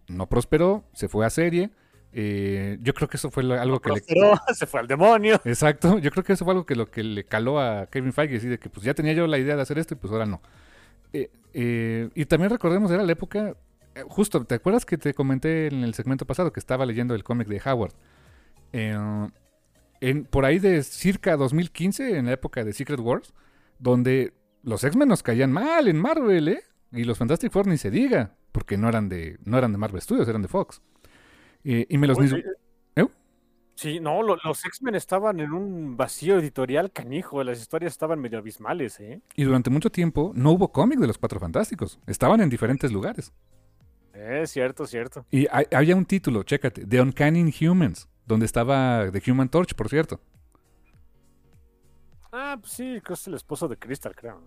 No 0.09 0.29
prosperó, 0.29 0.85
se 0.93 1.09
fue 1.09 1.25
a 1.25 1.31
serie. 1.31 1.71
Eh, 2.17 2.79
yo 2.81 2.95
creo 2.95 3.09
que 3.09 3.17
eso 3.17 3.29
fue 3.29 3.43
algo 3.59 3.81
que 3.81 3.89
le... 3.89 3.97
Prosperó, 3.97 4.41
se 4.55 4.67
fue 4.67 4.79
al 4.79 4.87
demonio. 4.87 5.41
Exacto, 5.45 5.99
yo 5.99 6.13
creo 6.13 6.23
que 6.23 6.35
eso 6.35 6.45
fue 6.45 6.53
algo 6.53 6.65
que 6.65 6.77
lo 6.77 6.89
que 6.89 7.03
le 7.03 7.25
caló 7.25 7.59
a 7.59 7.87
Kevin 7.87 8.13
Feige, 8.13 8.37
así 8.37 8.47
de 8.47 8.59
que 8.59 8.71
pues 8.71 8.87
ya 8.87 8.95
tenía 8.95 9.13
yo 9.15 9.27
la 9.27 9.37
idea 9.37 9.57
de 9.57 9.63
hacer 9.63 9.79
esto 9.81 9.95
y 9.95 9.97
pues 9.97 10.13
ahora 10.13 10.25
no. 10.25 10.41
Eh, 11.13 11.29
eh, 11.53 12.09
y 12.15 12.25
también 12.27 12.51
recordemos, 12.51 12.93
era 12.93 13.03
la 13.03 13.11
época, 13.11 13.57
justo, 14.07 14.45
¿te 14.45 14.55
acuerdas 14.55 14.87
que 14.87 14.97
te 14.97 15.13
comenté 15.13 15.67
en 15.67 15.83
el 15.83 15.95
segmento 15.95 16.25
pasado 16.25 16.53
que 16.53 16.61
estaba 16.61 16.87
leyendo 16.87 17.17
el 17.17 17.25
cómic 17.25 17.49
de 17.49 17.61
Howard? 17.65 17.95
En, 18.73 20.25
por 20.25 20.45
ahí 20.45 20.61
de 20.61 20.85
circa 20.85 21.37
2015, 21.37 22.17
en 22.17 22.27
la 22.27 22.33
época 22.33 22.63
de 22.63 22.73
Secret 22.73 23.01
Wars, 23.01 23.35
donde 23.81 24.35
los 24.63 24.85
X-Men 24.85 25.09
nos 25.09 25.25
caían 25.25 25.51
mal 25.51 25.89
en 25.89 25.97
Marvel, 25.97 26.49
¿eh? 26.49 26.63
Y 26.93 27.05
los 27.05 27.19
Fantastic 27.19 27.51
Four 27.51 27.67
ni 27.67 27.77
se 27.77 27.91
diga, 27.91 28.37
porque 28.53 28.77
no 28.77 28.89
eran 28.89 29.09
de, 29.09 29.39
no 29.45 29.59
eran 29.59 29.73
de 29.73 29.79
Marvel 29.79 30.01
Studios, 30.01 30.29
eran 30.29 30.43
de 30.43 30.49
Fox. 30.49 30.81
Eh, 31.65 31.87
y 31.89 31.99
me 31.99 32.07
los... 32.07 32.19
Oye, 32.19 32.35
mis- 32.35 32.45
eh, 32.45 32.49
¿Eh? 32.97 33.07
Sí, 33.75 33.99
no, 34.01 34.23
lo- 34.23 34.37
los 34.45 34.65
X-Men 34.65 34.95
estaban 34.95 35.41
en 35.41 35.53
un 35.53 35.97
vacío 35.97 36.39
editorial 36.39 36.93
canijo, 36.93 37.43
las 37.43 37.61
historias 37.61 37.93
estaban 37.93 38.21
medio 38.21 38.39
abismales, 38.39 39.01
¿eh? 39.01 39.21
Y 39.35 39.43
durante 39.45 39.71
mucho 39.71 39.91
tiempo 39.91 40.33
no 40.35 40.53
hubo 40.53 40.71
cómic 40.71 40.99
de 41.01 41.07
los 41.09 41.19
Cuatro 41.19 41.41
Fantásticos. 41.41 41.99
Estaban 42.07 42.41
en 42.41 42.49
diferentes 42.51 42.93
lugares. 42.93 43.33
Es 44.13 44.51
cierto, 44.51 44.87
cierto. 44.87 45.27
Y 45.31 45.47
hay- 45.51 45.67
había 45.73 45.97
un 45.97 46.05
título, 46.07 46.45
chécate, 46.45 46.87
The 46.87 47.01
Uncanny 47.01 47.53
Humans, 47.61 48.09
donde 48.27 48.47
estaba 48.47 49.11
The 49.11 49.31
Human 49.31 49.49
Torch, 49.49 49.75
por 49.75 49.89
cierto. 49.89 50.21
Ah, 52.37 52.57
pues 52.61 52.73
sí, 52.73 53.01
que 53.07 53.13
es 53.13 53.27
el 53.29 53.35
esposo 53.35 53.69
de 53.69 53.77
Crystal, 53.77 54.13
creo. 54.17 54.43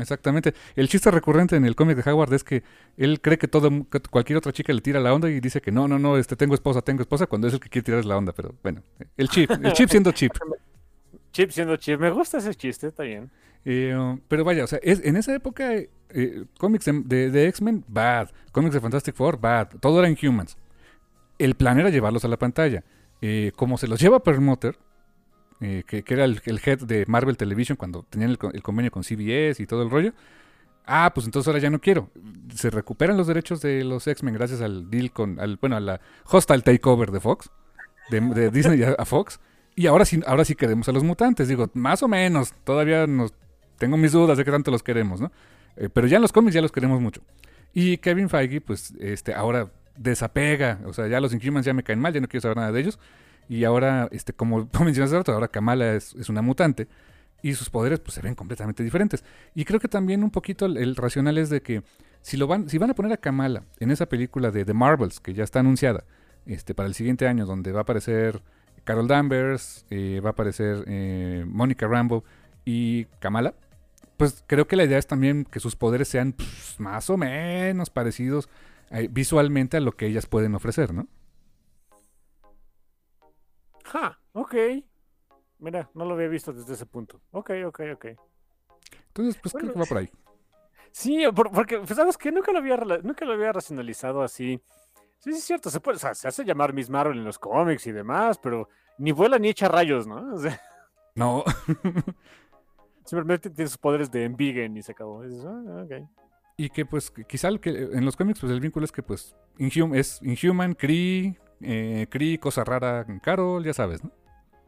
exactamente. 0.00 0.52
El 0.74 0.88
chiste 0.88 1.12
recurrente 1.12 1.54
en 1.54 1.64
el 1.64 1.76
cómic 1.76 1.96
de 2.02 2.10
Howard 2.10 2.34
es 2.34 2.42
que 2.42 2.64
él 2.96 3.20
cree 3.20 3.38
que 3.38 3.46
todo 3.46 3.70
que 3.88 4.00
cualquier 4.00 4.38
otra 4.38 4.50
chica 4.52 4.72
le 4.72 4.80
tira 4.80 4.98
la 4.98 5.14
onda 5.14 5.30
y 5.30 5.38
dice 5.38 5.60
que 5.60 5.70
no, 5.70 5.86
no, 5.86 5.98
no, 6.00 6.16
este 6.16 6.34
tengo 6.34 6.54
esposa, 6.54 6.82
tengo 6.82 7.02
esposa, 7.02 7.26
cuando 7.28 7.46
es 7.46 7.54
el 7.54 7.60
que 7.60 7.68
quiere 7.68 7.84
tirar 7.84 8.04
la 8.04 8.16
onda, 8.16 8.32
pero 8.32 8.54
bueno, 8.64 8.82
el 9.16 9.28
chip, 9.28 9.48
el 9.50 9.72
chip 9.74 9.88
siendo 9.88 10.10
chip. 10.12 10.32
Chip 11.32 11.50
siendo 11.52 11.76
chip, 11.76 12.00
me 12.00 12.10
gusta 12.10 12.38
ese 12.38 12.52
chiste, 12.56 12.88
está 12.88 13.04
bien. 13.04 13.30
Eh, 13.64 13.94
pero 14.26 14.42
vaya, 14.42 14.64
o 14.64 14.66
sea, 14.66 14.80
es, 14.82 15.00
en 15.04 15.14
esa 15.14 15.32
época, 15.32 15.72
eh, 15.76 16.44
cómics 16.58 16.86
de, 16.86 17.02
de- 17.04 17.30
de 17.30 17.46
X-Men, 17.46 17.84
bad. 17.86 18.30
Cómics 18.50 18.74
de 18.74 18.80
Fantastic 18.80 19.14
Four, 19.14 19.38
bad. 19.40 19.68
Todo 19.78 20.00
era 20.00 20.08
Inhumans. 20.10 20.56
El 21.38 21.54
plan 21.54 21.78
era 21.78 21.88
llevarlos 21.88 22.24
a 22.24 22.28
la 22.28 22.36
pantalla. 22.36 22.82
Eh, 23.22 23.52
como 23.54 23.78
se 23.78 23.86
los 23.86 24.00
lleva 24.00 24.24
Perlmutter, 24.24 24.76
eh, 25.60 25.84
que, 25.86 26.02
era 26.06 26.24
el, 26.24 26.40
head 26.64 26.80
de 26.80 27.04
Marvel 27.06 27.36
Television 27.36 27.76
cuando 27.76 28.04
tenían 28.08 28.30
el, 28.30 28.38
el 28.52 28.62
convenio 28.62 28.90
con 28.90 29.02
CBS 29.02 29.62
y 29.62 29.66
todo 29.66 29.82
el 29.82 29.90
rollo. 29.90 30.12
Ah, 30.86 31.12
pues 31.14 31.26
entonces 31.26 31.46
ahora 31.46 31.60
ya 31.60 31.70
no 31.70 31.80
quiero. 31.80 32.10
Se 32.54 32.70
recuperan 32.70 33.16
los 33.16 33.26
derechos 33.26 33.60
de 33.60 33.84
los 33.84 34.06
X-Men 34.06 34.34
gracias 34.34 34.60
al 34.60 34.90
deal 34.90 35.12
con, 35.12 35.38
al, 35.38 35.56
bueno, 35.56 35.76
a 35.76 35.80
la 35.80 36.00
hostile 36.24 36.62
takeover 36.62 37.10
de 37.10 37.20
Fox, 37.20 37.50
de, 38.10 38.20
de 38.20 38.50
Disney 38.50 38.82
a, 38.82 38.92
a 38.98 39.04
Fox. 39.04 39.38
Y 39.76 39.86
ahora 39.86 40.04
sí, 40.04 40.20
ahora 40.26 40.44
sí 40.44 40.54
queremos 40.54 40.88
a 40.88 40.92
los 40.92 41.04
mutantes. 41.04 41.48
Digo, 41.48 41.70
más 41.74 42.02
o 42.02 42.08
menos. 42.08 42.52
Todavía 42.64 43.06
nos 43.06 43.34
tengo 43.78 43.96
mis 43.96 44.12
dudas 44.12 44.36
de 44.36 44.44
qué 44.44 44.50
tanto 44.50 44.70
los 44.70 44.82
queremos, 44.82 45.20
¿no? 45.20 45.30
Eh, 45.76 45.88
pero 45.88 46.06
ya 46.06 46.16
en 46.16 46.22
los 46.22 46.32
cómics 46.32 46.54
ya 46.54 46.60
los 46.60 46.72
queremos 46.72 47.00
mucho. 47.00 47.22
Y 47.72 47.98
Kevin 47.98 48.28
Feige, 48.28 48.60
pues, 48.60 48.92
este, 48.98 49.32
ahora 49.32 49.70
desapega. 49.96 50.80
O 50.86 50.92
sea, 50.92 51.06
ya 51.06 51.20
los 51.20 51.32
Inhumans 51.32 51.64
ya 51.66 51.72
me 51.72 51.82
caen 51.82 52.00
mal, 52.00 52.12
ya 52.12 52.20
no 52.20 52.28
quiero 52.28 52.42
saber 52.42 52.56
nada 52.56 52.72
de 52.72 52.80
ellos. 52.80 52.98
Y 53.48 53.64
ahora, 53.64 54.08
este, 54.12 54.32
como 54.32 54.68
mencionaste 54.84 55.16
rato, 55.16 55.32
ahora 55.32 55.48
Kamala 55.48 55.94
es, 55.94 56.14
es 56.14 56.28
una 56.28 56.42
mutante. 56.42 56.88
Y 57.42 57.54
sus 57.54 57.70
poderes, 57.70 58.00
pues, 58.00 58.14
se 58.14 58.20
ven 58.20 58.34
completamente 58.34 58.82
diferentes. 58.82 59.24
Y 59.54 59.64
creo 59.64 59.80
que 59.80 59.88
también 59.88 60.22
un 60.22 60.30
poquito 60.30 60.66
el, 60.66 60.96
racional 60.96 61.38
es 61.38 61.48
de 61.48 61.62
que 61.62 61.82
si, 62.20 62.36
lo 62.36 62.46
van, 62.46 62.68
si 62.68 62.78
van 62.78 62.90
a 62.90 62.94
poner 62.94 63.12
a 63.12 63.16
Kamala 63.16 63.64
en 63.78 63.90
esa 63.90 64.06
película 64.06 64.50
de 64.50 64.64
The 64.64 64.74
Marvels, 64.74 65.20
que 65.20 65.32
ya 65.32 65.44
está 65.44 65.60
anunciada, 65.60 66.04
este, 66.46 66.74
para 66.74 66.86
el 66.86 66.94
siguiente 66.94 67.26
año, 67.26 67.46
donde 67.46 67.72
va 67.72 67.80
a 67.80 67.82
aparecer 67.82 68.42
Carol 68.84 69.08
Danvers, 69.08 69.86
eh, 69.90 70.20
va 70.22 70.30
a 70.30 70.32
aparecer 70.32 70.84
eh, 70.86 71.44
Mónica 71.46 71.86
Rambo 71.86 72.24
y 72.64 73.04
Kamala, 73.20 73.54
pues 74.16 74.44
creo 74.46 74.66
que 74.66 74.76
la 74.76 74.84
idea 74.84 74.98
es 74.98 75.06
también 75.06 75.44
que 75.44 75.60
sus 75.60 75.76
poderes 75.76 76.08
sean 76.08 76.32
pues, 76.32 76.76
más 76.78 77.08
o 77.08 77.16
menos 77.16 77.88
parecidos 77.88 78.48
eh, 78.90 79.08
visualmente 79.10 79.76
a 79.76 79.80
lo 79.80 79.92
que 79.92 80.06
ellas 80.06 80.26
pueden 80.26 80.54
ofrecer, 80.54 80.92
¿no? 80.92 81.06
Ja, 83.92 84.18
ok. 84.32 84.54
Mira, 85.58 85.90
no 85.94 86.04
lo 86.04 86.14
había 86.14 86.28
visto 86.28 86.52
desde 86.52 86.74
ese 86.74 86.86
punto. 86.86 87.20
Ok, 87.32 87.50
ok, 87.66 87.80
ok. 87.94 88.06
Entonces, 89.08 89.36
pues 89.42 89.52
creo 89.52 89.66
Bueno, 89.66 89.72
que 89.74 89.78
va 89.80 89.84
por 89.86 89.98
ahí. 89.98 90.10
Sí, 90.92 91.24
por- 91.34 91.50
porque, 91.50 91.78
pues, 91.78 91.90
¿sabes 91.94 92.16
qué? 92.16 92.32
Nunca 92.32 92.52
lo 92.52 92.58
había, 92.58 92.76
nunca 93.02 93.24
lo 93.24 93.32
había 93.34 93.52
racionalizado 93.52 94.22
así 94.22 94.60
Sí, 95.18 95.32
sí, 95.32 95.38
es 95.38 95.44
cierto. 95.44 95.68
Se, 95.70 95.80
puede, 95.80 95.96
o 95.96 95.98
sea, 96.00 96.14
se 96.14 96.28
hace 96.28 96.44
llamar 96.46 96.72
Miss 96.72 96.88
Marvel 96.88 97.18
en 97.18 97.24
los 97.24 97.38
cómics 97.38 97.86
y 97.86 97.92
demás, 97.92 98.38
pero 98.38 98.68
ni 98.96 99.12
vuela 99.12 99.38
ni 99.38 99.48
echa 99.50 99.68
rayos, 99.68 100.06
¿no? 100.06 100.34
O 100.34 100.38
sea, 100.38 100.58
No. 101.14 101.44
simplemente 103.04 103.50
tiene 103.50 103.68
sus 103.68 103.78
poderes 103.78 104.10
de 104.10 104.24
Envigen 104.24 104.76
y 104.76 104.82
se 104.82 104.92
acabó. 104.92 105.24
Y 105.24 105.28
dices, 105.28 105.44
"Ah, 105.46 105.84
ok. 105.84 106.08
y 106.56 106.68
que 106.70 106.84
pues 106.86 107.10
quizá 107.10 107.48
el 107.48 107.58
que 107.60 107.70
en 107.70 108.04
los 108.04 108.16
cómics 108.16 108.40
pues 108.40 108.52
el 108.52 108.60
vínculo 108.60 108.84
es 108.84 108.92
que 108.92 109.02
pues 109.02 109.34
Inhum- 109.58 109.94
es 109.96 110.20
Inhuman, 110.22 110.74
Kree, 110.74 111.38
eh, 111.60 112.06
Kree, 112.10 112.38
cosa 112.38 112.64
rara, 112.64 113.06
Carol, 113.22 113.64
ya 113.64 113.72
sabes, 113.72 114.02
¿no? 114.04 114.10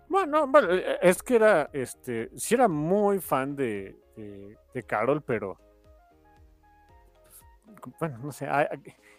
Bueno, 0.09 0.47
bueno, 0.47 0.69
eh, 0.73 0.99
es 1.03 1.23
que 1.23 1.37
era, 1.37 1.71
este, 1.73 2.31
sí 2.37 2.55
era 2.55 2.69
muy 2.69 3.19
fan 3.21 3.57
de, 3.57 3.97
de, 4.17 4.57
de 4.75 4.83
Carol, 4.83 5.23
pero, 5.23 5.59
pues, 7.81 7.95
bueno, 7.99 8.19
no 8.19 8.33
sé, 8.33 8.47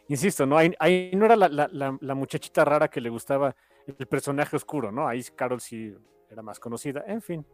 insisto, 0.08 0.46
¿no? 0.46 0.58
Ahí, 0.58 0.74
ahí 0.80 1.12
no 1.16 1.26
era 1.26 1.36
la, 1.36 1.50
la- 1.50 1.70
la- 1.72 1.98
la 2.00 2.16
muchachita 2.16 2.64
rara 2.64 2.88
que 2.88 3.02
le 3.02 3.10
gustaba 3.10 3.56
el 3.88 4.08
personaje 4.08 4.56
oscuro, 4.56 4.92
¿no? 4.92 5.08
Ahí 5.08 5.24
Carol 5.36 5.60
sí 5.60 5.96
era 6.30 6.42
más 6.42 6.60
conocida, 6.60 7.04
en 7.08 7.22
fin. 7.22 7.46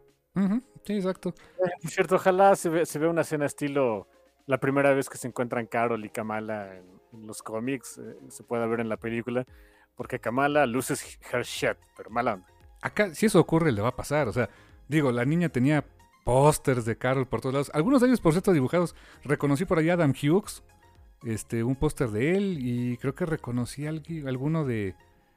Sí, 0.84 0.94
exacto. 0.94 1.34
Por 1.82 1.90
cierto, 1.90 2.14
ojalá 2.16 2.54
se, 2.54 2.68
ve, 2.68 2.86
se 2.86 2.98
vea 2.98 3.10
una 3.10 3.22
escena 3.22 3.46
estilo 3.46 4.06
la 4.46 4.58
primera 4.58 4.92
vez 4.94 5.08
que 5.08 5.18
se 5.18 5.28
encuentran 5.28 5.66
Carol 5.66 6.04
y 6.04 6.10
Kamala 6.10 6.76
en, 6.76 6.86
en 7.12 7.26
los 7.26 7.42
cómics, 7.42 7.98
eh, 7.98 8.16
se 8.28 8.42
pueda 8.44 8.66
ver 8.66 8.80
en 8.80 8.88
la 8.88 8.96
película, 8.96 9.44
porque 10.00 10.18
Kamala 10.18 10.64
luces 10.64 11.18
her 11.30 11.42
shit, 11.44 11.76
pero 11.94 12.08
mala 12.08 12.32
onda. 12.32 12.46
Acá, 12.80 13.14
si 13.14 13.26
eso 13.26 13.38
ocurre, 13.38 13.70
le 13.70 13.82
va 13.82 13.88
a 13.88 13.94
pasar. 13.96 14.28
O 14.28 14.32
sea, 14.32 14.48
digo, 14.88 15.12
la 15.12 15.26
niña 15.26 15.50
tenía 15.50 15.84
pósters 16.24 16.86
de 16.86 16.96
Carol 16.96 17.26
por 17.28 17.42
todos 17.42 17.52
lados. 17.52 17.70
Algunos 17.74 18.00
de 18.00 18.06
ellos, 18.06 18.18
por 18.22 18.32
cierto, 18.32 18.54
dibujados. 18.54 18.96
Reconocí 19.24 19.66
por 19.66 19.78
allá 19.78 19.92
a 19.92 19.94
Adam 19.96 20.14
Hughes, 20.14 20.62
este, 21.24 21.62
un 21.62 21.76
póster 21.76 22.08
de 22.08 22.34
él, 22.34 22.56
y 22.60 22.96
creo 22.96 23.14
que 23.14 23.26
reconocí 23.26 23.82
algui- 23.82 24.26
alguno 24.26 24.64
de. 24.64 24.94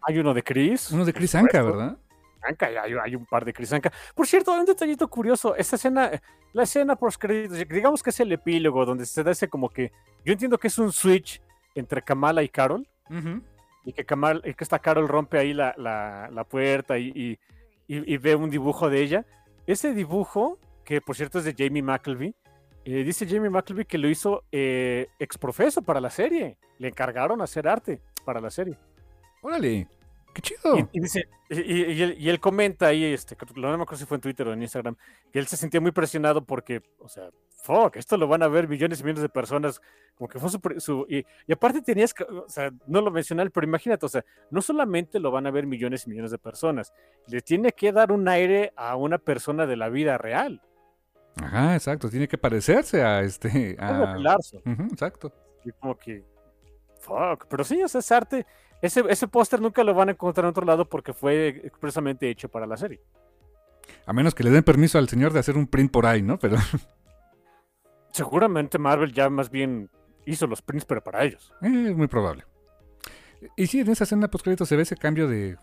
Hay 0.07 0.17
uno 0.17 0.33
de 0.33 0.43
Chris. 0.43 0.91
Uno 0.91 1.03
de 1.03 1.11
Chris 1.11 1.33
por 1.33 1.41
Anka. 1.41 1.61
¿verdad? 1.61 1.97
Anka, 2.41 2.67
hay, 2.67 2.93
hay 3.03 3.15
un 3.17 3.25
par 3.25 3.43
de 3.43 3.51
Chris 3.51 3.73
Anka. 3.73 3.91
Por 4.15 4.25
cierto, 4.27 4.53
un 4.53 4.63
detallito 4.63 5.09
curioso, 5.09 5.57
esta 5.57 5.75
escena, 5.75 6.09
la 6.53 6.63
escena 6.63 6.95
créditos, 7.17 7.57
digamos 7.67 8.01
que 8.01 8.11
es 8.11 8.19
el 8.21 8.31
epílogo 8.31 8.85
donde 8.85 9.05
se 9.05 9.23
da 9.25 9.31
ese 9.31 9.49
como 9.49 9.67
que, 9.67 9.91
yo 10.23 10.31
entiendo 10.31 10.57
que 10.57 10.67
es 10.67 10.77
un 10.77 10.93
switch 10.93 11.41
entre 11.75 12.01
Kamala 12.01 12.43
y 12.43 12.47
Carol, 12.47 12.87
Ujú. 13.09 13.41
Y 13.85 13.93
que, 13.93 14.05
Kamal, 14.05 14.41
esta 14.63 14.79
Carol 14.79 15.07
rompe 15.07 15.37
ahí 15.37 15.53
la, 15.53 15.73
la- 15.77 16.29
puerta 16.43 16.97
y, 16.97 17.11
y- 17.87 18.17
ve 18.17 18.35
un 18.35 18.49
dibujo 18.49 18.89
de 18.89 19.01
ella. 19.01 19.25
Ese 19.67 19.93
dibujo, 19.93 20.57
que 20.83 21.01
por 21.01 21.15
cierto 21.15 21.39
es 21.39 21.45
de 21.45 21.55
Jamie 21.57 21.81
McKelvey, 21.83 22.33
eh, 22.85 23.03
dice 23.03 23.25
Jamie 23.27 23.49
McKelvey 23.49 23.85
que 23.85 23.97
lo 23.97 24.09
hizo 24.09 24.43
eh, 24.51 25.07
exprofeso 25.19 25.81
para 25.81 25.99
la 26.01 26.09
serie. 26.09 26.57
Le 26.79 26.87
encargaron 26.89 27.41
hacer 27.41 27.67
arte 27.67 28.01
para 28.25 28.41
la 28.41 28.49
serie. 28.49 28.77
Órale, 29.41 29.87
qué 30.33 30.41
chido. 30.41 30.77
Y, 30.77 30.87
y 30.91 30.99
dice, 30.99 31.29
y, 31.49 31.59
y- 31.61 31.91
y 31.93 32.01
él, 32.01 32.15
y 32.19 32.29
él 32.29 32.39
comenta 32.39 32.87
ahí, 32.87 33.03
este, 33.05 33.37
no 33.55 33.77
me 33.77 33.83
acuerdo 33.83 33.97
si 33.97 34.05
fue 34.05 34.17
en 34.17 34.21
Twitter 34.21 34.47
o 34.47 34.53
en 34.53 34.61
Instagram, 34.61 34.95
que 35.31 35.39
él 35.39 35.47
se 35.47 35.57
sentía 35.57 35.79
muy 35.79 35.91
presionado 35.91 36.43
porque, 36.43 36.81
o 36.99 37.07
sea, 37.07 37.29
fuck, 37.63 37.95
esto 37.95 38.17
lo 38.17 38.27
van 38.27 38.43
a 38.43 38.47
ver 38.47 38.67
millones 38.67 38.99
y 38.99 39.03
millones 39.03 39.21
de 39.21 39.29
personas, 39.29 39.81
como 40.15 40.27
que 40.27 40.37
fue 40.39 40.49
su... 40.79 41.05
y, 41.09 41.25
aparte 41.51 41.81
tenías 41.81 42.13
que, 42.13 42.23
o 42.23 42.49
sea, 42.49 42.71
no 42.87 42.99
lo 42.99 43.09
mencioné, 43.09 43.49
pero 43.49 43.65
imagínate, 43.65 44.05
o 44.05 44.09
sea, 44.09 44.25
no 44.51 44.61
solamente 44.61 45.19
lo 45.19 45.31
van 45.31 45.47
a 45.47 45.51
ver 45.51 45.65
millones 45.65 46.05
y 46.05 46.09
millones 46.09 46.31
de 46.31 46.37
personas, 46.39 46.93
le 47.27 47.41
tiene 47.41 47.71
que 47.71 47.91
dar 47.93 48.11
un 48.11 48.27
aire 48.27 48.73
a 48.75 48.95
una 48.97 49.17
persona 49.17 49.65
de 49.65 49.77
la 49.77 49.89
vida 49.89 50.17
real. 50.17 50.61
Ajá, 51.41 51.73
exacto. 51.73 52.09
Tiene 52.09 52.27
que 52.27 52.37
parecerse 52.37 53.01
a 53.01 53.21
este. 53.21 53.75
Como 53.75 54.05
A... 54.05 54.17
Larson. 54.17 54.61
Ujú, 54.65 54.83
exacto. 54.91 55.33
Y 55.65 55.71
como 55.71 55.97
que, 55.97 56.23
fuck, 56.99 57.47
pero 57.49 57.63
sí, 57.63 57.81
o 57.81 57.87
sea, 57.87 57.99
es 57.99 58.11
arte. 58.11 58.45
Ese, 58.83 59.01
ese 59.07 59.29
póster 59.29 59.61
nunca 59.61 59.81
lo 59.81 59.93
van 59.93 60.09
a 60.09 60.11
encontrar 60.11 60.43
en 60.43 60.49
otro 60.49 60.65
lado 60.65 60.89
porque 60.89 61.13
fue 61.13 61.47
expresamente 61.63 62.29
hecho 62.29 62.49
para 62.49 62.67
la 62.67 62.75
serie. 62.75 62.99
A 64.05 64.11
menos 64.11 64.35
que 64.35 64.43
le 64.43 64.49
den 64.49 64.63
permiso 64.63 64.97
al 64.97 65.07
señor 65.07 65.31
de 65.31 65.39
hacer 65.39 65.55
un 65.55 65.67
print 65.67 65.89
por 65.89 66.05
ahí, 66.05 66.21
¿no? 66.21 66.37
Pero 66.37 66.57
Seguramente 68.11 68.77
Marvel 68.77 69.13
ya 69.13 69.29
más 69.29 69.49
bien 69.49 69.89
hizo 70.25 70.47
los 70.47 70.61
prints, 70.61 70.83
pero 70.83 71.01
para 71.01 71.23
ellos. 71.23 71.53
eh, 71.61 71.87
es 71.91 71.95
muy 71.95 72.07
probable. 72.07 72.43
Y 73.55 73.67
sí, 73.67 73.79
en 73.79 73.89
esa 73.89 74.03
escena 74.03 74.27
post 74.27 74.45
se 74.65 74.75
ve 74.75 74.83
ese 74.83 74.97
cambio 74.97 75.29
de, 75.29 75.55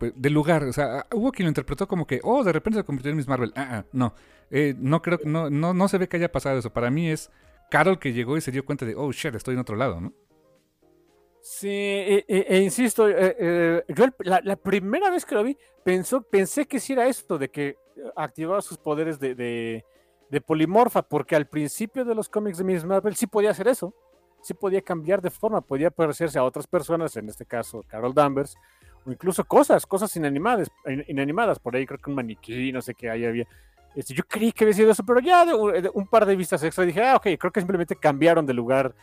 pues, 0.00 0.12
de 0.16 0.30
lugar. 0.30 0.64
O 0.64 0.72
sea, 0.72 1.06
hubo 1.12 1.30
quien 1.30 1.46
lo 1.46 1.50
interpretó 1.50 1.86
como 1.86 2.04
que, 2.04 2.20
oh, 2.24 2.42
de 2.42 2.52
repente 2.52 2.80
se 2.80 2.84
convirtió 2.84 3.12
en 3.12 3.16
Miss 3.16 3.28
Marvel. 3.28 3.52
Ah, 3.54 3.68
ah, 3.70 3.84
no. 3.92 4.12
Eh, 4.50 4.74
no 4.76 5.02
creo 5.02 5.18
que, 5.18 5.26
no, 5.26 5.50
no, 5.50 5.72
no 5.72 5.86
se 5.86 5.98
ve 5.98 6.08
que 6.08 6.16
haya 6.16 6.32
pasado 6.32 6.58
eso. 6.58 6.72
Para 6.72 6.90
mí 6.90 7.08
es 7.08 7.30
Carol 7.70 8.00
que 8.00 8.12
llegó 8.12 8.36
y 8.36 8.40
se 8.40 8.50
dio 8.50 8.64
cuenta 8.64 8.84
de, 8.86 8.96
oh, 8.96 9.12
shit, 9.12 9.36
estoy 9.36 9.54
en 9.54 9.60
otro 9.60 9.76
lado, 9.76 10.00
¿no? 10.00 10.12
Sí, 11.42 11.68
e, 11.68 12.24
e- 12.28 12.46
e 12.48 12.58
insisto, 12.62 13.08
eh, 13.08 13.34
eh, 13.38 13.84
yo 13.88 14.06
la, 14.20 14.56
primera 14.56 15.08
vez 15.10 15.24
que 15.24 15.34
lo 15.34 15.42
vi 15.42 15.56
pensó, 15.82 16.20
pensé 16.22 16.66
que 16.66 16.78
sí 16.78 16.92
era 16.92 17.06
esto, 17.08 17.38
de 17.38 17.48
que 17.48 17.68
eh, 17.68 17.76
activaba 18.14 18.60
sus 18.60 18.76
poderes 18.76 19.18
de, 19.18 19.34
de- 19.34 19.84
polimorfa, 20.42 21.02
porque 21.02 21.34
al 21.34 21.46
principio 21.48 22.04
de 22.04 22.14
los 22.14 22.28
cómics 22.28 22.58
de 22.58 22.64
Miss 22.64 22.84
Marvel 22.84 23.16
sí 23.16 23.26
podía 23.26 23.50
hacer 23.50 23.68
eso, 23.68 23.94
sí 24.42 24.54
podía 24.54 24.80
cambiar 24.82 25.20
de 25.22 25.30
forma, 25.30 25.60
podía 25.60 25.90
parecerse 25.90 26.38
a 26.38 26.44
otras 26.44 26.66
personas, 26.66 27.16
en 27.16 27.28
este 27.28 27.44
caso 27.46 27.82
Carol 27.88 28.14
Danvers, 28.14 28.54
o 29.06 29.10
incluso 29.10 29.42
cosas, 29.44 29.86
cosas 29.86 30.14
inanimadas, 30.16 30.68
in- 30.86 31.04
inanimadas, 31.08 31.58
por 31.58 31.74
ahí 31.74 31.86
creo 31.86 31.98
que 31.98 32.10
un 32.10 32.16
maniquí, 32.16 32.70
no 32.70 32.82
sé 32.82 32.94
qué 32.94 33.08
ahí 33.10 33.24
había. 33.24 33.46
Este, 33.96 34.14
yo 34.14 34.22
creí 34.28 34.52
que 34.52 34.64
había 34.64 34.74
sido 34.74 34.90
eso, 34.92 35.04
pero 35.04 35.20
ya 35.20 35.44
de, 35.44 35.90
un 35.94 36.06
par 36.06 36.24
de 36.26 36.36
vistas 36.36 36.62
extra 36.62 36.84
dije, 36.84 37.02
ah, 37.02 37.16
ok, 37.16 37.26
creo 37.38 37.50
que 37.52 37.60
simplemente 37.60 37.96
cambiaron 37.96 38.46
de 38.46 38.54
lugar 38.54 38.94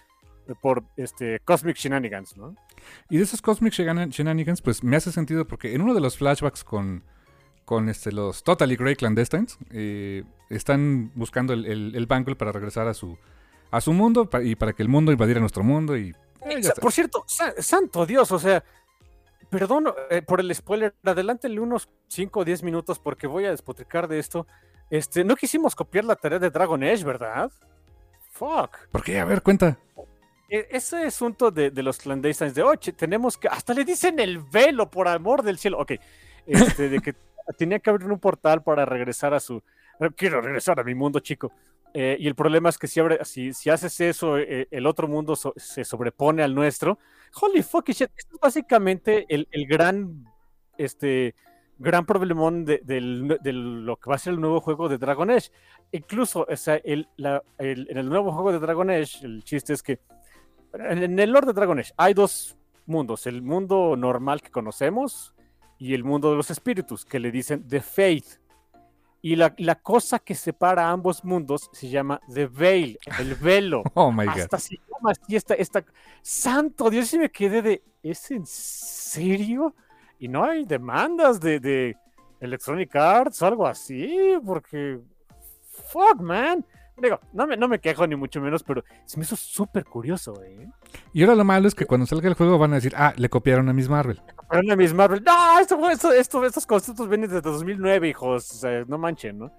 por 0.55 0.83
este 0.97 1.39
Cosmic 1.45 1.77
Shenanigans, 1.77 2.35
¿no? 2.37 2.55
Y 3.09 3.17
de 3.17 3.23
esos 3.23 3.41
Cosmic 3.41 3.73
Shenan- 3.73 4.09
Shenanigans, 4.09 4.61
pues 4.61 4.83
me 4.83 4.95
hace 4.95 5.11
sentido 5.11 5.45
porque 5.47 5.73
en 5.75 5.81
uno 5.81 5.93
de 5.93 6.01
los 6.01 6.17
flashbacks 6.17 6.63
con, 6.63 7.03
con 7.65 7.89
este, 7.89 8.11
los 8.11 8.43
Totally 8.43 8.75
Grey 8.75 8.95
Clandestines, 8.95 9.57
eh, 9.71 10.23
están 10.49 11.11
buscando 11.15 11.53
el, 11.53 11.65
el, 11.65 11.95
el 11.95 12.05
Bangle 12.05 12.35
para 12.35 12.51
regresar 12.51 12.87
a 12.87 12.93
su, 12.93 13.17
a 13.71 13.81
su 13.81 13.93
mundo 13.93 14.29
y 14.43 14.55
para 14.55 14.73
que 14.73 14.83
el 14.83 14.89
mundo 14.89 15.11
invadiera 15.11 15.39
nuestro 15.39 15.63
mundo 15.63 15.97
y... 15.97 16.09
eh, 16.09 16.15
está. 16.59 16.81
Por 16.81 16.91
cierto, 16.91 17.23
sa- 17.27 17.53
santo 17.61 18.05
Dios, 18.05 18.31
o 18.31 18.39
sea, 18.39 18.63
perdón 19.49 19.85
eh, 20.09 20.21
por 20.21 20.39
el 20.39 20.53
spoiler, 20.55 20.93
adelántenle 21.03 21.59
unos 21.59 21.89
5 22.07 22.39
o 22.41 22.45
10 22.45 22.63
minutos 22.63 22.99
porque 22.99 23.27
voy 23.27 23.45
a 23.45 23.51
despotricar 23.51 24.07
de 24.07 24.19
esto. 24.19 24.47
Este, 24.89 25.23
no 25.25 25.35
quisimos 25.35 25.75
copiar 25.75 26.05
la 26.05 26.15
tarea 26.15 26.39
de 26.39 26.49
Dragon 26.49 26.81
Age, 26.81 27.03
¿verdad? 27.03 27.51
Fuck. 28.31 28.87
¿Por 28.91 29.03
qué? 29.03 29.19
A 29.19 29.25
ver, 29.25 29.41
cuenta. 29.41 29.77
E- 30.49 30.67
Ese 30.71 30.97
asunto 31.05 31.51
de, 31.51 31.71
de 31.71 31.83
los 31.83 31.97
clandestines 31.97 32.55
de 32.55 32.63
oye, 32.63 32.93
tenemos 32.93 33.37
que. 33.37 33.47
Hasta 33.47 33.73
le 33.73 33.83
dicen 33.85 34.19
el 34.19 34.39
velo, 34.39 34.89
por 34.89 35.07
amor 35.07 35.43
del 35.43 35.57
cielo. 35.57 35.79
Ok. 35.79 35.93
Este, 36.45 36.89
de 36.89 36.99
que 37.01 37.13
tenía 37.57 37.79
que 37.79 37.89
abrir 37.89 38.09
un 38.11 38.19
portal 38.19 38.63
para 38.63 38.85
regresar 38.85 39.33
a 39.33 39.39
su. 39.39 39.57
eh, 39.99 40.09
Quiero 40.15 40.41
regresar 40.41 40.79
a 40.79 40.83
mi 40.83 40.95
mundo, 40.95 41.19
chico. 41.19 41.51
Eh, 41.93 42.17
y 42.19 42.27
el 42.27 42.35
problema 42.35 42.69
es 42.69 42.77
que 42.77 42.87
si, 42.87 42.99
abre, 42.99 43.23
si, 43.25 43.53
si 43.53 43.69
haces 43.69 43.99
eso, 44.01 44.37
eh, 44.37 44.67
el 44.71 44.85
otro 44.85 45.07
mundo 45.07 45.35
se 45.35 45.83
sobrepone 45.83 46.43
al 46.43 46.53
nuestro. 46.53 46.99
Holy 47.41 47.63
fucking 47.63 47.95
shit. 47.95 48.09
Esto 48.15 48.35
es 48.35 48.39
básicamente 48.41 49.25
el, 49.29 49.47
el 49.51 49.65
gran. 49.67 50.25
Este. 50.77 51.35
Gran 51.79 52.07
problemón 52.07 52.65
de, 52.65 52.81
de 52.83 52.99
lo 53.53 53.97
que 53.97 54.09
va 54.09 54.15
a 54.15 54.17
ser 54.17 54.33
el 54.33 54.41
nuevo 54.41 54.59
juego 54.61 54.89
de 54.89 54.97
Dragon 54.97 55.29
Age. 55.29 55.51
Incluso, 55.91 56.47
o 56.49 56.55
sea, 56.57 56.77
el, 56.83 57.07
la- 57.17 57.43
el- 57.59 57.85
en 57.91 57.99
el 57.99 58.09
nuevo 58.09 58.31
juego 58.31 58.51
de 58.51 58.57
Dragon 58.57 58.89
Age, 58.89 59.23
el 59.23 59.43
chiste 59.43 59.73
es 59.73 59.83
que 59.83 59.99
en, 60.73 61.19
el 61.19 61.31
Lord 61.31 61.47
de 61.47 61.53
Dragon 61.53 61.79
Age 61.79 61.93
hay 61.97 62.13
dos 62.13 62.57
mundos, 62.85 63.27
el 63.27 63.41
mundo 63.41 63.95
normal 63.97 64.41
que 64.41 64.51
conocemos 64.51 65.33
y 65.77 65.93
el 65.93 66.03
mundo 66.03 66.31
de 66.31 66.37
los 66.37 66.49
espíritus, 66.49 67.05
que 67.05 67.19
le 67.19 67.31
dicen 67.31 67.67
The 67.67 67.81
Faith. 67.81 68.39
Y 69.21 69.35
la, 69.35 69.53
la 69.57 69.75
cosa 69.75 70.19
que 70.19 70.35
separa 70.35 70.89
ambos 70.89 71.23
mundos 71.23 71.69
se 71.73 71.89
llama 71.89 72.21
The 72.33 72.47
Veil, 72.47 72.99
el 73.19 73.35
velo. 73.41 73.83
Oh 73.93 74.11
my 74.11 74.25
god. 74.25 74.39
Hasta 74.39 74.59
se 74.59 74.75
llama 74.75 75.11
así 75.11 75.35
esta, 75.35 75.53
esta... 75.55 75.83
Santo 76.21 76.89
Dios, 76.89 77.07
sí 77.07 77.17
me 77.17 77.29
quedé 77.29 77.61
de... 77.61 77.83
¿Es 78.01 78.31
en 78.31 78.45
serio? 78.45 79.75
Y 80.19 80.27
no 80.27 80.43
hay 80.43 80.65
demandas 80.65 81.39
de, 81.39 81.59
de 81.59 81.97
Electronic 82.39 82.95
Arts 82.95 83.41
o 83.41 83.47
algo 83.47 83.67
así, 83.67 84.35
porque... 84.45 84.99
Fuck, 85.91 86.21
man. 86.21 86.65
Digo, 86.99 87.19
no 87.33 87.45
me, 87.45 87.55
no 87.57 87.67
me 87.67 87.79
quejo 87.79 88.07
ni 88.07 88.15
mucho 88.15 88.41
menos, 88.41 88.63
pero 88.63 88.83
se 89.05 89.17
me 89.17 89.23
hizo 89.23 89.35
súper 89.35 89.85
curioso, 89.85 90.41
¿eh? 90.43 90.67
Y 91.13 91.21
ahora 91.21 91.35
lo 91.35 91.43
malo 91.43 91.67
es 91.67 91.75
que 91.75 91.85
cuando 91.85 92.07
salga 92.07 92.27
el 92.27 92.33
juego 92.33 92.57
van 92.57 92.71
a 92.71 92.75
decir, 92.75 92.93
ah, 92.97 93.13
le 93.15 93.29
copiaron 93.29 93.69
a 93.69 93.73
Miss 93.73 93.87
Marvel. 93.87 94.21
Pero 94.49 94.63
no 94.63 94.75
Miss 94.75 94.93
Marvel, 94.93 95.23
no, 95.23 95.59
esto, 95.59 95.89
esto, 95.89 96.11
esto- 96.11 96.43
estos 96.45 96.65
conceptos 96.65 97.07
vienen 97.07 97.29
desde 97.29 97.41
2009, 97.41 98.09
hijos, 98.09 98.49
o 98.51 98.55
sea, 98.55 98.83
no 98.87 98.97
manchen, 98.97 99.37
¿no? 99.37 99.51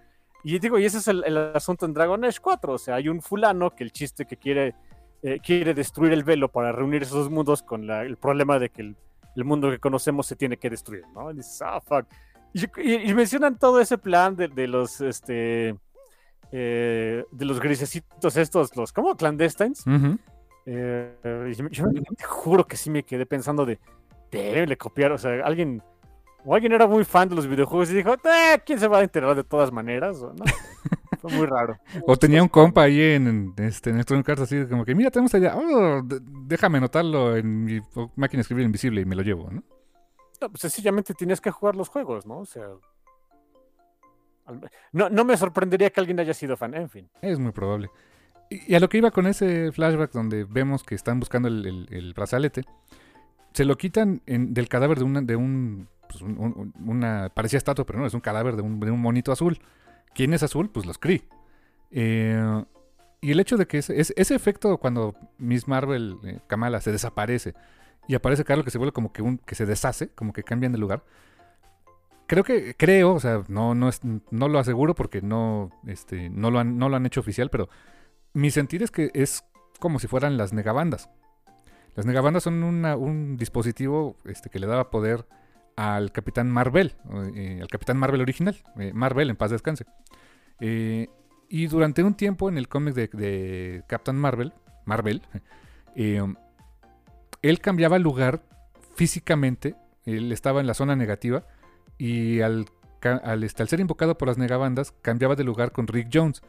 Y 0.42 0.58
digo, 0.58 0.78
y 0.78 0.84
ese 0.84 0.98
es 0.98 1.08
el, 1.08 1.22
el 1.24 1.36
asunto 1.54 1.86
en 1.86 1.92
Dragon 1.94 2.24
Age 2.24 2.38
4, 2.40 2.72
o 2.72 2.78
sea, 2.78 2.96
hay 2.96 3.08
un 3.08 3.20
fulano 3.22 3.70
que 3.74 3.84
el 3.84 3.92
chiste 3.92 4.24
que 4.24 4.36
quiere, 4.36 4.74
eh, 5.22 5.38
quiere 5.44 5.74
destruir 5.74 6.12
el 6.12 6.24
velo 6.24 6.48
para 6.48 6.72
reunir 6.72 7.02
esos 7.02 7.18
dos 7.18 7.30
mundos 7.30 7.62
con 7.62 7.86
la- 7.86 8.02
el 8.02 8.16
problema 8.16 8.58
de 8.58 8.70
que 8.70 8.82
el, 8.82 8.96
el 9.36 9.44
mundo 9.44 9.70
que 9.70 9.78
conocemos 9.78 10.26
se 10.26 10.34
tiene 10.36 10.56
que 10.56 10.70
destruir, 10.70 11.04
¿no? 11.14 11.30
Y 11.30 11.36
dices, 11.36 11.60
ah, 11.62 11.80
fuck. 11.80 12.06
Y, 12.52 12.64
y- 12.82 13.10
y 13.10 13.14
mencionan 13.14 13.58
todo 13.58 13.80
ese 13.80 13.98
plan 13.98 14.34
de, 14.36 14.48
de 14.48 14.66
los, 14.68 15.00
este, 15.00 15.76
eh, 16.52 17.24
de 17.30 17.44
los 17.44 17.60
grisecitos 17.60 18.36
estos, 18.36 18.76
los, 18.76 18.92
¿cómo? 18.92 19.16
Clandestines. 19.16 19.84
Eh, 20.66 21.54
yo, 21.56 21.68
yo 21.70 21.84
te 22.16 22.24
juro 22.24 22.66
que 22.66 22.76
sí 22.76 22.90
me 22.90 23.02
quedé 23.02 23.26
pensando 23.26 23.64
de, 23.64 23.78
de 24.30 24.66
le 24.66 24.76
copiar, 24.76 25.12
o 25.12 25.18
sea, 25.18 25.44
alguien, 25.44 25.82
o 26.44 26.54
alguien 26.54 26.72
era 26.72 26.86
muy 26.86 27.04
fan 27.04 27.28
de 27.28 27.34
los 27.34 27.46
videojuegos 27.46 27.90
y 27.90 27.94
dijo, 27.94 28.12
"Eh, 28.12 28.60
¿quién 28.66 28.78
se 28.78 28.88
va 28.88 28.98
a 28.98 29.02
enterar 29.02 29.34
de 29.34 29.44
todas 29.44 29.72
maneras? 29.72 30.20
¿O 30.22 30.34
no? 30.34 30.44
Fue 31.20 31.32
muy 31.32 31.46
raro. 31.46 31.76
O 32.06 32.16
tenía 32.16 32.42
un 32.42 32.48
compa 32.48 32.82
ahí 32.82 33.00
en, 33.00 33.26
en, 33.26 33.64
este, 33.64 33.90
en 33.90 33.96
Electronic 33.96 34.28
Arts 34.28 34.42
así 34.42 34.66
como 34.66 34.84
que, 34.84 34.94
mira, 34.94 35.10
tenemos 35.10 35.34
allá, 35.34 35.56
oh, 35.56 36.00
déjame 36.46 36.78
anotarlo 36.78 37.36
en 37.36 37.64
mi 37.64 37.80
máquina 38.14 38.38
de 38.38 38.42
escribir 38.42 38.64
invisible 38.64 39.00
y 39.00 39.04
me 39.04 39.16
lo 39.16 39.22
llevo, 39.22 39.50
¿no? 39.50 39.62
No, 40.40 40.48
pues 40.50 40.60
sencillamente 40.60 41.14
tienes 41.14 41.40
que 41.40 41.50
jugar 41.50 41.74
los 41.74 41.88
juegos, 41.88 42.26
¿no? 42.26 42.38
O 42.38 42.44
sea. 42.46 42.68
No, 44.92 45.08
no 45.10 45.24
me 45.24 45.36
sorprendería 45.36 45.90
que 45.90 46.00
alguien 46.00 46.18
haya 46.20 46.34
sido 46.34 46.56
fan, 46.56 46.74
en 46.74 46.88
fin. 46.88 47.08
Es 47.22 47.38
muy 47.38 47.52
probable. 47.52 47.90
Y, 48.50 48.74
a 48.74 48.80
lo 48.80 48.88
que 48.88 48.98
iba 48.98 49.10
con 49.10 49.26
ese 49.26 49.72
flashback 49.72 50.12
donde 50.12 50.44
vemos 50.44 50.82
que 50.82 50.94
están 50.94 51.20
buscando 51.20 51.48
el, 51.48 52.12
brazalete, 52.14 52.64
se 53.52 53.64
lo 53.64 53.76
quitan 53.76 54.22
del 54.26 54.68
cadáver 54.68 54.98
de, 54.98 55.04
una, 55.04 55.20
de 55.20 55.36
un, 55.36 55.88
pues, 56.08 56.22
un- 56.22 56.38
un- 56.38 56.72
una... 56.88 57.30
Parecía 57.34 57.58
estatua, 57.58 57.84
pero 57.84 57.98
no, 57.98 58.06
es 58.06 58.14
un 58.14 58.20
cadáver 58.20 58.56
de 58.56 58.62
un, 58.62 58.78
monito 59.00 59.32
azul. 59.32 59.58
¿Quién 60.14 60.32
es 60.34 60.42
azul? 60.42 60.70
Pues 60.70 60.86
los 60.86 60.98
Kree. 60.98 61.22
Eh, 61.90 62.64
y 63.20 63.30
el 63.32 63.40
hecho 63.40 63.56
de 63.56 63.66
que 63.66 63.78
ese, 63.78 64.00
ese- 64.00 64.14
ese 64.16 64.34
efecto 64.34 64.78
cuando 64.78 65.14
Miss 65.38 65.66
Marvel, 65.68 66.16
eh, 66.24 66.38
Kamala, 66.46 66.80
se 66.80 66.92
desaparece 66.92 67.54
y 68.06 68.14
aparece 68.14 68.44
Carlos 68.44 68.64
que 68.64 68.70
se 68.70 68.78
vuelve 68.78 68.92
como 68.92 69.12
que, 69.12 69.22
un, 69.22 69.38
que 69.38 69.54
se 69.54 69.66
deshace, 69.66 70.08
como 70.10 70.32
que 70.32 70.42
cambian 70.42 70.72
de 70.72 70.78
lugar. 70.78 71.02
Creo 72.28 72.44
que, 72.44 72.74
creo, 72.76 73.14
o 73.14 73.20
sea, 73.20 73.42
no, 73.48 73.74
no, 73.74 73.90
no 74.30 74.48
lo 74.48 74.58
aseguro 74.58 74.94
porque 74.94 75.22
no, 75.22 75.70
este, 75.86 76.28
no, 76.28 76.50
lo 76.50 76.58
han, 76.60 76.76
no 76.78 76.88
lo 76.90 76.96
han 76.96 77.06
hecho 77.06 77.20
oficial, 77.20 77.48
pero 77.50 77.68
mi 78.34 78.50
sentir 78.50 78.82
es 78.82 78.90
que 78.90 79.10
es 79.14 79.44
como 79.80 79.98
si 79.98 80.08
fueran 80.08 80.36
las 80.36 80.52
negabandas. 80.52 81.08
Las 81.94 82.04
negabandas 82.04 82.42
son 82.42 82.62
una- 82.62 82.96
un 82.96 83.38
dispositivo 83.38 84.16
este, 84.26 84.50
que 84.50 84.58
le 84.58 84.66
daba 84.66 84.90
poder 84.90 85.26
al 85.74 86.12
Capitán 86.12 86.50
Marvel, 86.50 86.94
eh, 87.34 87.60
al 87.62 87.68
Capitán 87.68 87.96
Marvel 87.96 88.20
original, 88.20 88.56
eh, 88.78 88.92
Marvel 88.92 89.30
en 89.30 89.36
paz 89.36 89.50
descanse. 89.50 89.86
Eh, 90.60 91.08
y 91.48 91.66
durante 91.66 92.02
un 92.02 92.14
tiempo 92.14 92.50
en 92.50 92.58
el 92.58 92.68
cómic 92.68 92.94
de, 92.94 93.08
de 93.08 93.84
Captain 93.88 94.18
Marvel, 94.18 94.52
Marvel, 94.84 95.22
eh, 95.96 96.22
él 97.40 97.60
cambiaba 97.60 97.98
lugar 97.98 98.42
físicamente, 98.96 99.76
él 100.04 100.30
estaba 100.30 100.60
en 100.60 100.66
la 100.66 100.74
zona 100.74 100.94
negativa 100.94 101.44
y 101.98 102.40
al, 102.40 102.66
este, 103.42 103.62
al 103.62 103.68
ser 103.68 103.80
invocado 103.80 104.16
por 104.16 104.28
las 104.28 104.38
negabandas 104.38 104.92
cambiaba 105.02 105.34
de 105.34 105.44
lugar 105.44 105.72
con 105.72 105.86
Rick 105.86 106.08
Jones. 106.12 106.42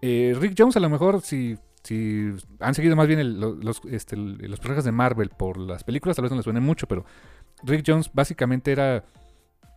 Eh, 0.00 0.34
Rick 0.38 0.54
Jones 0.56 0.76
a 0.76 0.80
lo 0.80 0.88
mejor 0.88 1.20
si, 1.20 1.58
si 1.82 2.32
han 2.60 2.74
seguido 2.74 2.96
más 2.96 3.08
bien 3.08 3.40
los, 3.40 3.82
este, 3.90 4.16
los 4.16 4.60
personajes 4.60 4.84
de 4.84 4.92
Marvel 4.92 5.30
por 5.30 5.58
las 5.58 5.84
películas 5.84 6.16
tal 6.16 6.24
vez 6.24 6.30
no 6.30 6.36
les 6.36 6.44
suene 6.44 6.60
mucho, 6.60 6.86
pero 6.86 7.04
Rick 7.64 7.84
Jones 7.86 8.10
básicamente 8.12 8.72
era 8.72 9.04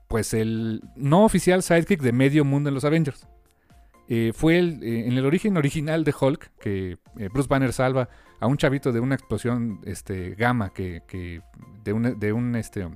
pues 0.07 0.33
el 0.33 0.81
no 0.95 1.23
oficial 1.25 1.63
sidekick 1.63 2.01
de 2.01 2.11
medio 2.11 2.45
mundo 2.45 2.69
en 2.69 2.75
los 2.75 2.85
Avengers. 2.85 3.27
Eh, 4.11 4.31
fue 4.33 4.57
el, 4.57 4.81
eh, 4.83 5.07
en 5.07 5.17
el 5.17 5.25
origen 5.25 5.55
original 5.55 6.03
de 6.03 6.15
Hulk 6.19 6.51
que 6.59 6.97
Bruce 7.31 7.47
Banner 7.47 7.71
salva 7.71 8.09
a 8.39 8.47
un 8.47 8.57
chavito 8.57 8.91
de 8.91 8.99
una 8.99 9.15
explosión 9.15 9.81
este, 9.85 10.33
gamma 10.33 10.73
que, 10.73 11.03
que 11.07 11.41
de 11.83 11.93
un, 11.93 12.19
de 12.19 12.33
un, 12.33 12.55
este, 12.55 12.87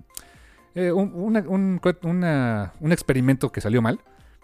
eh, 0.76 0.92
un, 0.92 1.12
un 1.14 1.82
una- 2.04 2.74
un 2.80 2.92
experimento 2.92 3.52
que 3.52 3.62
salió 3.62 3.82
mal. 3.82 4.00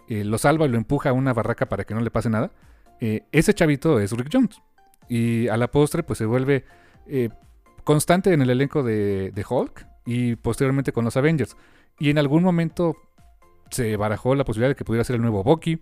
eh, 0.08 0.24
lo 0.24 0.38
salva 0.40 0.66
y 0.66 0.70
lo 0.70 0.78
empuja 0.78 1.10
a 1.10 1.14
una 1.14 1.34
barraca 1.34 1.68
para 1.70 1.84
que 1.84 1.94
no 1.94 2.02
le 2.02 2.10
pase 2.10 2.30
nada. 2.30 2.52
Eh, 3.00 3.22
ese 3.32 3.54
chavito 3.54 4.00
es 4.00 4.12
Rick 4.12 4.30
Jones. 4.34 4.62
Y 5.08 5.48
a 5.50 5.58
la 5.58 5.70
postre 5.70 6.02
pues 6.04 6.18
se 6.20 6.26
vuelve 6.26 6.66
constante 7.84 8.34
en 8.34 8.42
el 8.42 8.50
elenco 8.50 8.84
de, 8.84 9.32
de 9.34 9.46
Hulk 9.48 9.86
y 10.06 10.36
posteriormente 10.36 10.92
con 10.94 11.06
los 11.06 11.16
Avengers. 11.18 11.56
Y 12.00 12.10
en 12.10 12.18
algún 12.18 12.44
momento 12.44 12.96
se 13.72 13.98
barajó 13.98 14.34
la 14.36 14.46
posibilidad 14.46 14.70
de 14.70 14.76
que 14.76 14.86
pudiera 14.86 15.04
ser 15.04 15.16
el 15.18 15.22
nuevo 15.22 15.44
Bucky. 15.44 15.80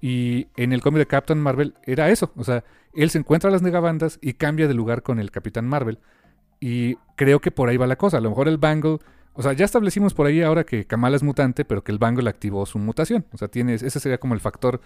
Y 0.00 0.46
en 0.56 0.72
el 0.72 0.80
cómic 0.80 0.98
de 1.00 1.06
Captain 1.06 1.40
Marvel 1.40 1.74
era 1.84 2.08
eso. 2.10 2.32
O 2.36 2.44
sea, 2.44 2.64
él 2.94 3.10
se 3.10 3.18
encuentra 3.18 3.50
a 3.50 3.52
las 3.52 3.62
negabandas 3.62 4.18
y 4.22 4.34
cambia 4.34 4.68
de 4.68 4.74
lugar 4.74 5.02
con 5.02 5.18
el 5.18 5.30
Capitán 5.30 5.66
Marvel. 5.66 5.98
Y 6.60 6.96
creo 7.16 7.40
que 7.40 7.50
por 7.50 7.68
ahí 7.68 7.76
va 7.76 7.86
la 7.86 7.96
cosa. 7.96 8.18
A 8.18 8.20
lo 8.20 8.30
mejor 8.30 8.48
el 8.48 8.58
Bangle. 8.58 8.98
O 9.34 9.42
sea, 9.42 9.52
ya 9.52 9.64
establecimos 9.64 10.14
por 10.14 10.26
ahí 10.26 10.42
ahora 10.42 10.64
que 10.64 10.84
Kamala 10.84 11.16
es 11.16 11.22
mutante, 11.22 11.64
pero 11.64 11.84
que 11.84 11.92
el 11.92 11.98
Bangle 11.98 12.28
activó 12.28 12.66
su 12.66 12.78
mutación. 12.78 13.24
O 13.32 13.38
sea, 13.38 13.48
tienes, 13.48 13.82
ese 13.82 14.00
sería 14.00 14.18
como 14.18 14.34
el 14.34 14.40
factor. 14.40 14.80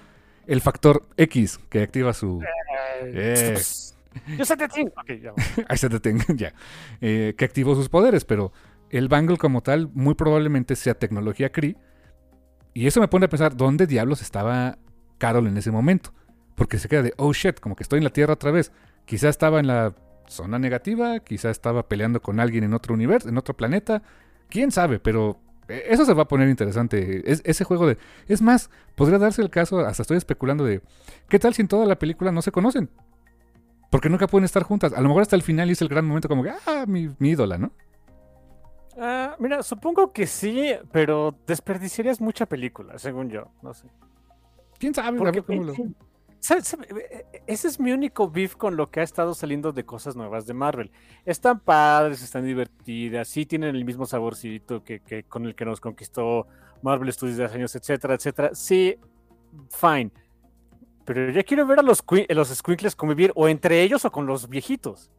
El 0.47 0.61
factor 0.61 1.07
X 1.17 1.61
que 1.71 1.83
activa 1.83 2.13
su. 2.13 2.43
Eh. 3.03 3.57
Yo 4.39 4.45
sé 4.45 4.57
de 4.57 4.69
ti. 4.69 4.83
Ok, 4.83 5.23
ya. 5.23 5.33
Ahí 5.69 5.77
se 5.77 5.89
detenga, 5.89 6.25
ya. 6.37 6.53
Eh, 7.01 7.35
que 7.37 7.45
activó 7.45 7.75
sus 7.75 7.89
poderes, 7.89 8.25
pero 8.25 8.53
el 8.91 9.09
Bangle 9.09 9.39
como 9.39 9.63
tal 9.63 9.89
muy 9.95 10.15
probablemente 10.15 10.77
sea 10.77 10.95
tecnología 10.95 11.51
Kree. 11.51 11.77
Y 12.75 12.87
eso 12.87 13.01
me 13.01 13.09
pone 13.09 13.27
a 13.27 13.29
pensar, 13.29 13.57
¿dónde 13.57 13.87
diablos 13.87 14.23
estaba 14.23 14.79
Carol 15.19 15.47
en 15.47 15.57
ese 15.57 15.71
momento? 15.71 16.13
Porque 16.55 16.79
se 16.79 16.89
queda 16.89 17.03
de, 17.03 17.15
oh 17.17 17.33
shit, 17.33 17.61
como 17.61 17.77
que 17.77 17.83
estoy 17.83 17.99
en 17.99 18.05
la 18.05 18.11
Tierra 18.11 18.35
otra 18.35 18.51
vez. 18.51 18.73
Quizá 19.05 19.29
estaba 19.29 19.61
en 19.61 19.67
la 19.67 19.95
zona 20.27 20.59
negativa, 20.59 21.21
quizá 21.21 21.51
estaba 21.51 21.89
peleando 21.89 22.23
con 22.23 22.41
alguien 22.41 22.65
en 22.65 22.73
otro 22.73 22.95
universo, 22.95 23.29
en 23.29 23.37
otro 23.37 23.55
planeta. 23.55 24.03
Quién 24.53 24.71
sabe, 24.71 24.99
pero 25.01 25.39
eh, 25.67 25.85
eso 25.89 26.05
se 26.05 26.13
va 26.13 26.25
a 26.25 26.29
poner 26.29 26.47
interesante. 26.51 27.23
Es, 27.31 27.41
ese 27.47 27.65
juego 27.65 27.87
de... 27.87 27.97
Es 28.29 28.43
más, 28.43 28.69
podría 28.97 29.19
darse 29.19 29.41
el 29.41 29.49
caso, 29.49 29.81
hasta 29.81 30.03
estoy 30.03 30.19
especulando 30.19 30.63
de, 30.63 30.83
¿qué 31.31 31.39
tal 31.39 31.55
si 31.55 31.63
en 31.63 31.69
toda 31.69 31.87
la 31.87 31.99
película 31.99 32.31
no 32.33 32.43
se 32.43 32.53
conocen? 32.53 32.91
Porque 33.91 34.11
nunca 34.11 34.27
pueden 34.27 34.45
estar 34.45 34.63
juntas. 34.63 34.93
A 34.93 35.01
lo 35.01 35.09
mejor 35.09 35.23
hasta 35.23 35.37
el 35.37 35.43
final 35.43 35.71
es 35.71 35.81
el 35.81 35.89
gran 35.89 36.05
momento 36.07 36.29
como 36.29 36.43
que, 36.43 36.51
ah, 36.51 36.85
mi, 36.87 37.09
mi 37.19 37.31
ídola, 37.31 37.57
¿no? 37.57 37.73
Ah, 38.99 39.37
mira, 39.39 39.63
supongo 39.63 40.13
que 40.13 40.27
sí, 40.27 40.75
pero 40.93 41.35
desperdiciarías 41.47 42.21
mucha 42.21 42.45
película, 42.45 42.99
según 42.99 43.31
yo. 43.31 43.51
No 43.63 43.73
sé. 43.73 43.89
¿Quién 44.79 44.93
sabe? 44.95 45.17
A 45.17 45.19
Porque, 45.19 45.41
ver 45.41 45.45
cómo 45.47 45.65
lo- 45.65 45.75
¿sabe- 46.43 46.63
sabe? 46.63 46.87
Eh, 47.11 47.43
Ese 47.47 47.69
es 47.69 47.81
mi 47.81 47.91
único 47.93 48.29
beef 48.31 48.55
con 48.57 48.77
lo 48.77 48.91
que 48.91 49.01
ha 49.01 49.03
estado 49.03 49.35
saliendo 49.35 49.73
de 49.73 49.85
cosas 49.85 50.15
nuevas 50.17 50.45
de 50.47 50.55
Marvel. 50.55 50.91
Están 51.25 51.59
padres, 51.61 52.23
están 52.23 52.45
divertidas, 52.45 53.29
sí 53.29 53.47
tienen 53.47 53.75
el 53.75 53.85
mismo 53.85 54.05
saborcito 54.07 54.85
que, 54.85 55.01
que 55.01 55.25
con 55.25 55.47
el 55.47 55.55
que 55.55 55.65
nos 55.65 55.81
conquistó 55.81 56.47
Marvel 56.83 57.13
Studios 57.13 57.37
de 57.39 57.45
hace 57.47 57.57
años, 57.57 57.75
etcétera, 57.75 58.15
etcétera. 58.15 58.51
Sí, 58.55 58.97
fine. 59.71 60.11
Pero 61.05 61.31
ya 61.31 61.43
quiero 61.43 61.67
ver 61.67 61.79
a 61.81 61.83
los, 61.83 62.05
los 62.29 62.49
squinkles 62.49 62.95
convivir 62.95 63.33
o 63.35 63.49
entre 63.49 63.83
ellos 63.83 64.05
o 64.05 64.13
con 64.13 64.27
los 64.27 64.49
viejitos. 64.49 65.11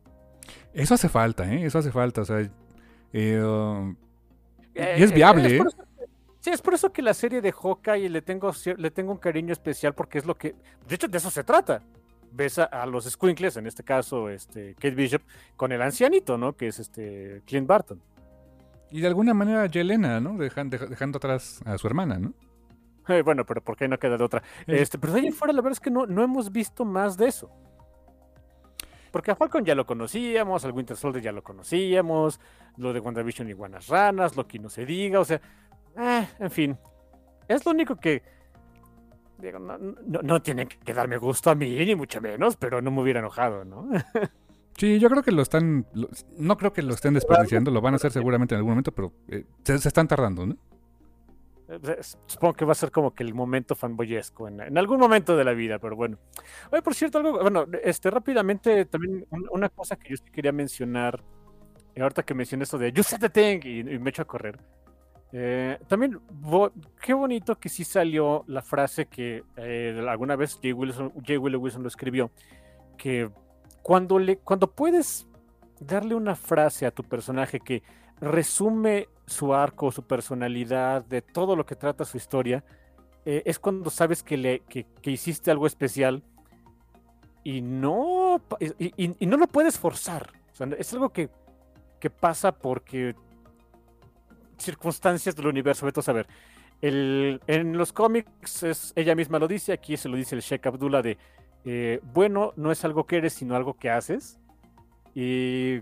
Eso 0.73 0.93
hace 0.93 1.09
falta, 1.09 1.51
¿eh? 1.53 1.65
Eso 1.65 1.79
hace 1.79 1.91
falta. 1.91 2.21
O 2.21 2.25
sea, 2.25 2.39
eh, 3.11 3.41
um, 3.43 3.95
Eh, 4.75 4.95
y 4.99 5.03
es 5.03 5.11
eh, 5.11 5.15
viable, 5.15 5.55
¿eh? 5.55 5.57
por 5.57 5.67
eso- 5.67 5.82
sí, 6.43 6.49
es 6.49 6.61
por 6.61 6.73
eso 6.73 6.91
que 6.91 7.01
la 7.01 7.13
serie 7.13 7.39
de 7.41 7.53
Hawkeye 7.53 8.09
le 8.09 8.21
tengo, 8.21 8.51
le 8.77 8.91
tengo 8.91 9.13
un 9.13 9.17
cariño 9.17 9.53
especial 9.53 9.93
porque 9.95 10.17
es 10.17 10.25
lo 10.25 10.35
que... 10.35 10.55
De 10.87 10.95
hecho, 10.95 11.07
de 11.07 11.17
eso 11.17 11.31
se 11.31 11.45
trata. 11.45 11.81
Ves 12.33 12.59
a, 12.59 12.65
a 12.65 12.85
los 12.85 13.05
Squinkles, 13.05 13.55
en 13.57 13.65
este 13.67 13.83
caso 13.83 14.27
este, 14.29 14.73
Kate 14.75 14.91
Bishop, 14.95 15.21
con 15.55 15.71
el 15.71 15.81
ancianito, 15.81 16.37
¿no? 16.37 16.51
Que 16.53 16.67
es 16.67 16.79
este 16.79 17.41
Clint 17.45 17.65
Barton. 17.67 18.01
Y 18.91 18.99
de 19.01 19.07
alguna 19.07 19.33
manera 19.33 19.65
Yelena, 19.67 20.19
¿no? 20.19 20.33
Dejan- 20.33 20.69
deja- 20.69 20.87
dejando 20.87 21.17
atrás 21.17 21.61
a 21.65 21.77
su 21.77 21.87
hermana, 21.87 22.19
¿no? 22.19 22.33
Eh, 23.07 23.21
bueno, 23.21 23.45
pero 23.45 23.61
¿por 23.61 23.75
qué 23.77 23.87
no 23.87 23.97
queda 23.97 24.17
de 24.17 24.23
otra? 24.23 24.43
Eh. 24.67 24.81
Este, 24.81 24.97
pero 24.97 25.13
de 25.13 25.19
ahí 25.21 25.27
en 25.27 25.33
fuera, 25.33 25.53
la 25.53 25.61
verdad 25.61 25.73
es 25.73 25.79
que 25.79 25.91
no, 25.91 26.05
no 26.07 26.23
hemos 26.23 26.51
visto 26.51 26.83
más 26.85 27.17
de 27.17 27.27
eso. 27.27 27.49
Porque 29.11 29.29
a 29.29 29.35
Falcon 29.35 29.63
ya 29.63 29.75
lo 29.75 29.85
conocíamos, 29.85 30.65
al 30.65 30.71
Winter 30.71 30.97
Soldier 30.97 31.23
ya 31.23 31.31
lo 31.31 31.43
conocíamos, 31.43 32.39
lo 32.77 32.93
de 32.93 32.99
WandaVision 32.99 33.47
y 33.47 33.53
Guanas 33.53 33.87
Ranas, 33.87 34.35
Loki 34.35 34.57
no 34.57 34.69
se 34.69 34.87
diga, 34.87 35.19
o 35.19 35.25
sea, 35.25 35.39
eh, 35.97 36.27
en 36.39 36.51
fin. 36.51 36.77
Es 37.47 37.65
lo 37.65 37.71
único 37.71 37.95
que. 37.95 38.21
Digo, 39.37 39.59
no, 39.59 39.77
no, 39.77 40.21
no 40.21 40.41
tiene 40.41 40.67
que 40.67 40.93
darme 40.93 41.17
gusto 41.17 41.49
a 41.49 41.55
mí, 41.55 41.75
ni 41.85 41.95
mucho 41.95 42.21
menos, 42.21 42.55
pero 42.55 42.81
no 42.81 42.91
me 42.91 43.01
hubiera 43.01 43.19
enojado, 43.19 43.65
¿no? 43.65 43.89
Sí, 44.75 44.97
yo 44.99 45.07
creo 45.07 45.21
que 45.21 45.31
lo 45.31 45.43
están. 45.43 45.85
lo- 45.93 46.09
no 46.39 46.57
creo 46.57 46.73
que 46.73 46.81
lo 46.81 46.95
estén 46.95 47.13
desperdiciando, 47.13 47.69
lo 47.69 47.79
van 47.79 47.93
a 47.93 47.97
hacer 47.97 48.11
seguramente 48.11 48.55
en 48.55 48.57
algún 48.57 48.71
momento, 48.71 48.91
pero 48.91 49.13
eh, 49.27 49.45
se, 49.63 49.77
se 49.77 49.87
están 49.87 50.07
tardando, 50.07 50.47
¿no? 50.47 50.55
Eh, 51.69 51.99
Supongo 52.25 52.55
que 52.55 52.65
va 52.65 52.71
a 52.71 52.75
ser 52.75 52.89
como 52.89 53.13
que 53.13 53.21
el 53.21 53.35
momento 53.35 53.75
fanboyesco 53.75 54.47
en, 54.47 54.61
en 54.61 54.75
algún 54.77 54.99
momento 54.99 55.37
de 55.37 55.43
la 55.43 55.53
vida, 55.53 55.77
pero 55.77 55.95
bueno. 55.95 56.17
Oye, 56.71 56.81
por 56.81 56.95
cierto, 56.95 57.19
algo, 57.19 57.39
bueno, 57.39 57.65
este 57.83 58.09
rápidamente 58.09 58.85
también 58.85 59.27
un- 59.29 59.47
una 59.51 59.69
cosa 59.69 59.95
que 59.95 60.09
yo 60.09 60.17
sí 60.17 60.31
quería 60.31 60.51
mencionar, 60.51 61.21
eh, 61.93 62.01
ahorita 62.01 62.23
que 62.23 62.33
mencioné 62.33 62.63
esto 62.63 62.79
de 62.79 62.91
You 62.91 63.03
said 63.03 63.19
the 63.19 63.29
thing 63.29 63.59
y, 63.63 63.79
y 63.81 63.99
me 63.99 64.09
echo 64.09 64.23
a 64.23 64.25
correr. 64.25 64.59
Eh, 65.35 65.79
también, 65.87 66.21
qué 67.01 67.13
bonito 67.15 67.55
que 67.55 67.67
sí 67.67 67.83
salió 67.83 68.43
la 68.45 68.61
frase 68.61 69.07
que 69.07 69.43
eh, 69.57 70.05
alguna 70.07 70.35
vez 70.35 70.59
Jay 70.61 70.73
Wilson, 70.73 71.11
Jay 71.25 71.37
Wilson 71.37 71.81
lo 71.81 71.87
escribió, 71.87 72.29
que 72.97 73.31
cuando, 73.81 74.19
le, 74.19 74.37
cuando 74.37 74.69
puedes 74.69 75.27
darle 75.79 76.13
una 76.13 76.35
frase 76.35 76.85
a 76.85 76.91
tu 76.91 77.03
personaje 77.03 77.59
que 77.59 77.81
resume 78.21 79.09
su 79.25 79.55
arco, 79.55 79.91
su 79.91 80.03
personalidad, 80.03 81.03
de 81.03 81.23
todo 81.23 81.55
lo 81.55 81.65
que 81.65 81.75
trata 81.75 82.05
su 82.05 82.17
historia, 82.17 82.63
eh, 83.25 83.41
es 83.43 83.57
cuando 83.57 83.89
sabes 83.89 84.21
que, 84.21 84.37
le, 84.37 84.59
que, 84.59 84.85
que 85.01 85.09
hiciste 85.09 85.49
algo 85.49 85.65
especial 85.65 86.23
y 87.43 87.61
no 87.61 88.39
y, 88.59 89.25
no 89.25 89.37
lo 89.37 89.47
puedes 89.47 89.79
forzar. 89.79 90.31
es 90.77 90.93
algo 90.93 91.09
que, 91.09 91.31
que 91.99 92.11
pasa 92.11 92.51
porque 92.51 93.15
circunstancias 94.63 95.35
del 95.35 95.47
universo. 95.47 95.85
Vete 95.85 95.99
a 95.99 96.03
saber. 96.03 96.27
El, 96.81 97.41
en 97.47 97.77
los 97.77 97.93
cómics 97.93 98.63
es, 98.63 98.93
ella 98.95 99.15
misma 99.15 99.39
lo 99.39 99.47
dice, 99.47 99.71
aquí 99.71 99.95
se 99.95 100.09
lo 100.09 100.17
dice 100.17 100.35
el 100.35 100.41
Sheikh 100.41 100.65
Abdullah 100.67 101.01
de 101.01 101.17
eh, 101.65 102.01
bueno 102.03 102.51
no 102.57 102.73
es 102.73 102.83
algo 102.83 103.05
que 103.05 103.17
eres, 103.17 103.33
sino 103.33 103.55
algo 103.55 103.75
que 103.75 103.89
haces. 103.89 104.39
Y 105.15 105.81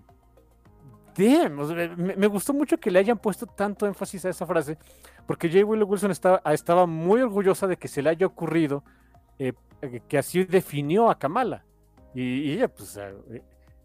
damn, 1.17 1.57
me, 1.97 2.27
gustó 2.27 2.53
mucho 2.53 2.77
que 2.77 2.91
le 2.91 2.99
hayan 2.99 3.17
puesto 3.17 3.45
tanto 3.45 3.87
énfasis 3.87 4.25
a 4.25 4.29
esa 4.29 4.45
frase, 4.45 4.77
porque 5.25 5.49
J. 5.49 5.65
Willow 5.65 5.87
Wilson 5.87 6.11
estaba, 6.11 6.41
estaba 6.51 6.85
muy 6.85 7.21
orgullosa 7.21 7.67
de 7.67 7.77
que 7.77 7.87
se 7.87 8.01
le 8.01 8.09
haya 8.09 8.25
ocurrido 8.25 8.83
eh, 9.39 9.53
que 10.07 10.17
así 10.17 10.43
definió 10.43 11.09
a 11.09 11.17
Kamala. 11.17 11.65
Y, 12.13 12.51
ella, 12.53 12.67
pues, 12.67 12.97
eh, 12.97 13.41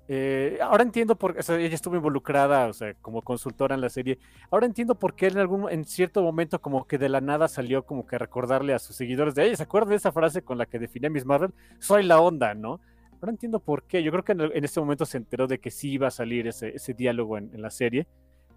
eh, 0.08 0.58
ahora 0.62 0.84
entiendo 0.84 1.16
por 1.16 1.34
qué, 1.34 1.40
ella 1.40 1.74
estuvo 1.74 1.96
involucrada, 1.96 2.68
o 2.68 2.72
sea, 2.72 2.94
como 2.94 3.22
consultora 3.22 3.74
en 3.74 3.80
la 3.80 3.88
serie. 3.88 4.18
Ahora 4.50 4.66
entiendo 4.66 4.94
por 4.94 5.14
qué 5.14 5.26
en 5.26 5.38
algún, 5.38 5.70
en 5.70 5.84
cierto 5.84 6.22
momento, 6.22 6.60
como 6.60 6.86
que 6.86 6.98
de 6.98 7.08
la 7.08 7.20
nada 7.20 7.48
salió 7.48 7.84
como 7.84 8.06
que 8.06 8.18
recordarle 8.18 8.72
a 8.72 8.78
sus 8.78 8.94
seguidores 8.94 9.34
de. 9.34 9.56
¿Se 9.56 9.62
acuerdan 9.62 9.90
de 9.90 9.96
esa 9.96 10.12
frase 10.12 10.42
con 10.42 10.58
la 10.58 10.66
que 10.66 10.78
define 10.78 11.08
a 11.08 11.10
Miss 11.10 11.24
Marvel? 11.24 11.52
Soy 11.78 12.04
la 12.04 12.20
onda, 12.20 12.54
¿no? 12.54 12.80
Ahora 13.14 13.30
entiendo 13.30 13.58
por 13.58 13.84
qué. 13.84 14.02
Yo 14.02 14.12
creo 14.12 14.24
que 14.24 14.32
en, 14.32 14.64
este 14.64 14.78
momento 14.78 15.06
se 15.06 15.16
enteró 15.16 15.46
de 15.46 15.58
que 15.58 15.70
sí 15.70 15.92
iba 15.92 16.06
a 16.08 16.12
salir 16.12 16.46
ese, 16.46 16.76
ese 16.76 16.94
diálogo 16.94 17.38
en, 17.38 17.50
la 17.60 17.70
serie. 17.70 18.06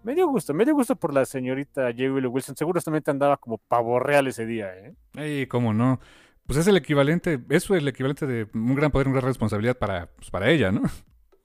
Me 0.04 0.14
dio 0.14 0.28
gusto, 0.28 0.54
me 0.54 0.64
dio 0.64 0.74
gusto 0.74 0.96
por 0.96 1.12
la 1.12 1.24
señorita 1.24 1.90
J. 1.90 2.12
Willow 2.12 2.30
Wilson. 2.30 2.56
Seguramente 2.56 3.10
andaba 3.10 3.36
como 3.36 3.58
pavo 3.58 3.98
real 3.98 4.28
ese 4.28 4.46
día, 4.46 4.70
¿eh? 5.16 5.46
Cómo 5.48 5.74
no. 5.74 6.00
Pues 6.46 6.58
es 6.58 6.66
el 6.66 6.76
equivalente, 6.76 7.40
eso 7.50 7.74
es 7.74 7.82
el 7.82 7.88
equivalente 7.88 8.26
de 8.26 8.46
un 8.54 8.74
gran 8.74 8.90
poder, 8.90 9.08
una 9.08 9.18
gran 9.18 9.28
responsabilidad 9.28 9.76
para, 9.76 10.06
pues 10.16 10.30
para 10.30 10.48
ella, 10.50 10.72
¿no? 10.72 10.82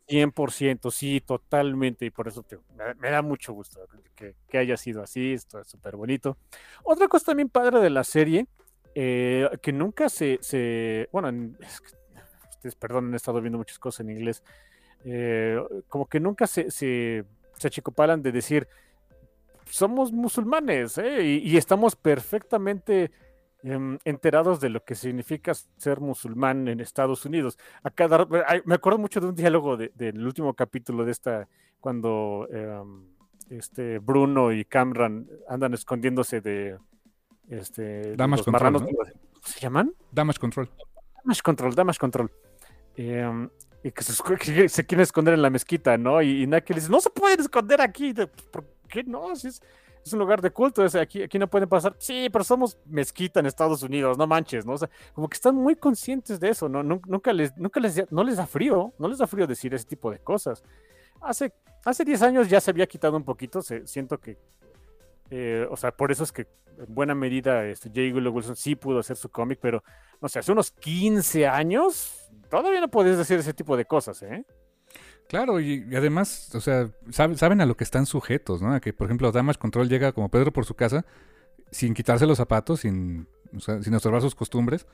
100%, 0.07 0.91
sí, 0.91 1.21
totalmente, 1.21 2.05
y 2.05 2.11
por 2.11 2.27
eso 2.27 2.45
me, 2.99 3.09
da 3.09 3.21
mucho 3.21 3.53
gusto 3.53 3.79
que, 4.15 4.35
haya 4.57 4.77
sido 4.77 5.01
así, 5.01 5.33
esto 5.33 5.59
es 5.59 5.67
súper 5.67 5.95
bonito. 5.95 6.37
Otra 6.83 7.07
cosa 7.07 7.27
también 7.27 7.49
padre 7.49 7.79
de 7.79 7.89
la 7.89 8.03
serie, 8.03 8.47
eh, 8.93 9.49
que 9.61 9.73
nunca 9.73 10.09
se, 10.09 10.37
se 10.41 11.09
bueno, 11.11 11.29
ustedes 12.49 12.75
perdonen, 12.75 13.13
he 13.13 13.17
estado 13.17 13.41
viendo 13.41 13.57
muchas 13.57 13.79
cosas 13.79 14.01
en 14.01 14.11
inglés, 14.11 14.43
eh, 15.05 15.59
como 15.89 16.07
que 16.07 16.19
nunca 16.19 16.47
se, 16.47 16.71
se, 16.71 17.25
se 17.57 17.67
achicopalan 17.67 18.21
de 18.21 18.31
decir, 18.31 18.67
somos 19.69 20.11
musulmanes, 20.11 20.97
¿eh? 20.97 21.23
y, 21.23 21.57
estamos 21.57 21.95
perfectamente 21.95 23.11
Em, 23.67 23.97
enterados 24.05 24.59
de 24.59 24.69
lo 24.69 24.83
que 24.83 24.93
significa 24.93 25.51
ser 25.55 25.99
musulmán 25.99 26.67
en 26.67 26.79
Estados 26.79 27.25
Unidos. 27.25 27.57
me 28.63 28.75
acuerdo 28.75 28.99
mucho 28.99 29.19
de 29.19 29.25
un 29.25 29.33
diálogo 29.33 29.75
del 29.75 30.23
último 30.23 30.53
capítulo 30.53 31.03
de 31.03 31.11
esta, 31.11 31.47
cuando 31.79 32.47
em, 32.51 33.07
este 33.49 33.97
Bruno 33.97 34.51
y 34.51 34.65
Cameron 34.65 35.27
andan 35.49 35.73
escondiéndose 35.73 36.41
de 36.41 36.77
este, 37.49 38.15
Damage 38.15 38.43
Control, 38.43 38.87
¿Se 39.41 39.59
llaman? 39.59 39.95
Damage 40.11 40.37
Control. 40.37 40.69
Damage 41.23 41.41
Control, 41.41 41.73
Damage 41.73 41.99
Control. 41.99 42.31
Em, 42.97 43.49
y 43.83 43.91
que 43.91 44.03
se, 44.03 44.85
quieren 44.85 45.01
esconder 45.01 45.33
en 45.33 45.41
la 45.41 45.49
mezquita, 45.49 45.97
¿no? 45.97 46.21
Y, 46.21 46.43
y 46.43 46.45
Naki 46.45 46.71
le 46.71 46.81
dice, 46.81 46.91
no 46.91 47.01
se 47.01 47.09
pueden 47.09 47.39
esconder 47.39 47.81
aquí. 47.81 48.13
¿Por 48.13 48.63
qué 48.87 49.03
no? 49.03 49.35
Si 49.35 49.47
es, 49.47 49.59
es 50.05 50.13
un 50.13 50.19
lugar 50.19 50.39
de 50.39 50.51
culto, 50.51 50.85
aquí, 51.01 51.23
aquí 51.23 51.39
no 51.39 51.49
pueden 51.49 51.67
pasar. 51.67 51.95
Sí, 51.97 52.29
pero 52.31 52.43
somos 52.43 52.77
mezquita 52.85 53.39
en 53.39 53.47
Estados 53.47 53.81
Unidos, 53.81 54.19
no 54.19 54.27
manches, 54.27 54.63
¿no? 54.63 54.73
O 54.73 54.77
sea, 54.77 54.89
como 55.13 55.27
que 55.27 55.33
están 55.33 55.55
muy 55.55 55.75
conscientes 55.75 56.39
de 56.39 56.49
eso, 56.49 56.69
¿no? 56.69 56.83
Nunca 56.83 57.33
les, 57.33 57.57
nunca 57.57 57.79
les, 57.79 58.11
no 58.11 58.23
les 58.23 58.37
da 58.37 58.45
frío, 58.45 58.93
no 58.99 59.07
les 59.07 59.17
da 59.17 59.25
frío 59.25 59.47
decir 59.47 59.73
ese 59.73 59.85
tipo 59.85 60.11
de 60.11 60.19
cosas. 60.19 60.63
Hace, 61.21 61.51
hace 61.83 62.05
10 62.05 62.21
años 62.21 62.47
ya 62.47 62.61
se 62.61 62.69
había 62.69 62.85
quitado 62.85 63.17
un 63.17 63.23
poquito, 63.23 63.63
siento 63.63 64.19
que, 64.19 64.37
eh, 65.31 65.67
o 65.71 65.75
sea, 65.75 65.91
por 65.91 66.11
eso 66.11 66.23
es 66.23 66.31
que 66.31 66.47
en 66.77 66.93
buena 66.93 67.15
medida 67.15 67.65
este, 67.65 67.89
J. 67.89 68.29
Wilson 68.29 68.55
sí 68.55 68.75
pudo 68.75 68.99
hacer 68.99 69.15
su 69.17 69.29
cómic, 69.29 69.57
pero, 69.59 69.83
no 70.21 70.29
sé, 70.29 70.37
hace 70.37 70.51
unos 70.51 70.69
15 70.69 71.47
años 71.47 72.29
todavía 72.51 72.79
no 72.79 72.89
podías 72.89 73.17
decir 73.17 73.39
ese 73.39 73.55
tipo 73.55 73.75
de 73.75 73.85
cosas, 73.85 74.21
¿eh? 74.21 74.45
Claro, 75.27 75.59
y, 75.59 75.83
además, 75.95 76.53
o 76.53 76.61
sea, 76.61 76.89
saben 77.09 77.61
a 77.61 77.65
lo 77.65 77.75
que 77.75 77.83
están 77.83 78.05
sujetos, 78.05 78.61
¿no? 78.61 78.73
A 78.73 78.79
que, 78.79 78.93
por 78.93 79.07
ejemplo, 79.07 79.31
Damage 79.31 79.59
Control 79.59 79.89
llega 79.89 80.11
como 80.11 80.29
Pedro 80.29 80.53
por 80.53 80.65
su 80.65 80.75
casa 80.75 81.05
sin 81.71 81.93
quitarse 81.93 82.27
los 82.27 82.37
zapatos, 82.37 82.81
sin, 82.81 83.27
o 83.55 83.59
sea, 83.59 83.81
sin 83.81 83.93
observar 83.95 84.21
sus 84.21 84.35
costumbres. 84.35 84.85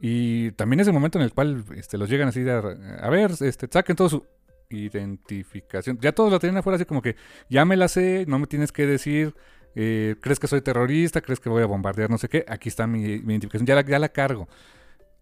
Y 0.00 0.50
también 0.52 0.80
es 0.80 0.88
el 0.88 0.92
momento 0.92 1.18
en 1.18 1.24
el 1.24 1.32
cual 1.32 1.64
este, 1.76 1.98
los 1.98 2.10
llegan 2.10 2.28
así 2.28 2.42
de, 2.42 2.52
a 2.52 3.08
ver, 3.10 3.32
este, 3.40 3.68
saquen 3.70 3.96
todo 3.96 4.08
su 4.08 4.26
identificación. 4.68 5.98
Ya 6.00 6.12
todos 6.12 6.32
la 6.32 6.38
tienen 6.38 6.58
afuera 6.58 6.76
así 6.76 6.84
como 6.84 7.00
que, 7.00 7.16
ya 7.48 7.64
me 7.64 7.76
la 7.76 7.88
sé, 7.88 8.24
no 8.26 8.38
me 8.38 8.46
tienes 8.46 8.72
que 8.72 8.86
decir, 8.86 9.34
eh, 9.74 10.16
crees 10.20 10.38
que 10.38 10.48
soy 10.48 10.60
terrorista, 10.62 11.20
crees 11.20 11.40
que 11.40 11.48
voy 11.48 11.62
a 11.62 11.66
bombardear, 11.66 12.10
no 12.10 12.18
sé 12.18 12.28
qué, 12.28 12.44
aquí 12.48 12.68
está 12.68 12.86
mi, 12.86 13.02
identificación, 13.02 13.66
ya 13.66 13.76
la, 13.76 13.82
ya 13.82 13.98
la 13.98 14.08
cargo. 14.08 14.48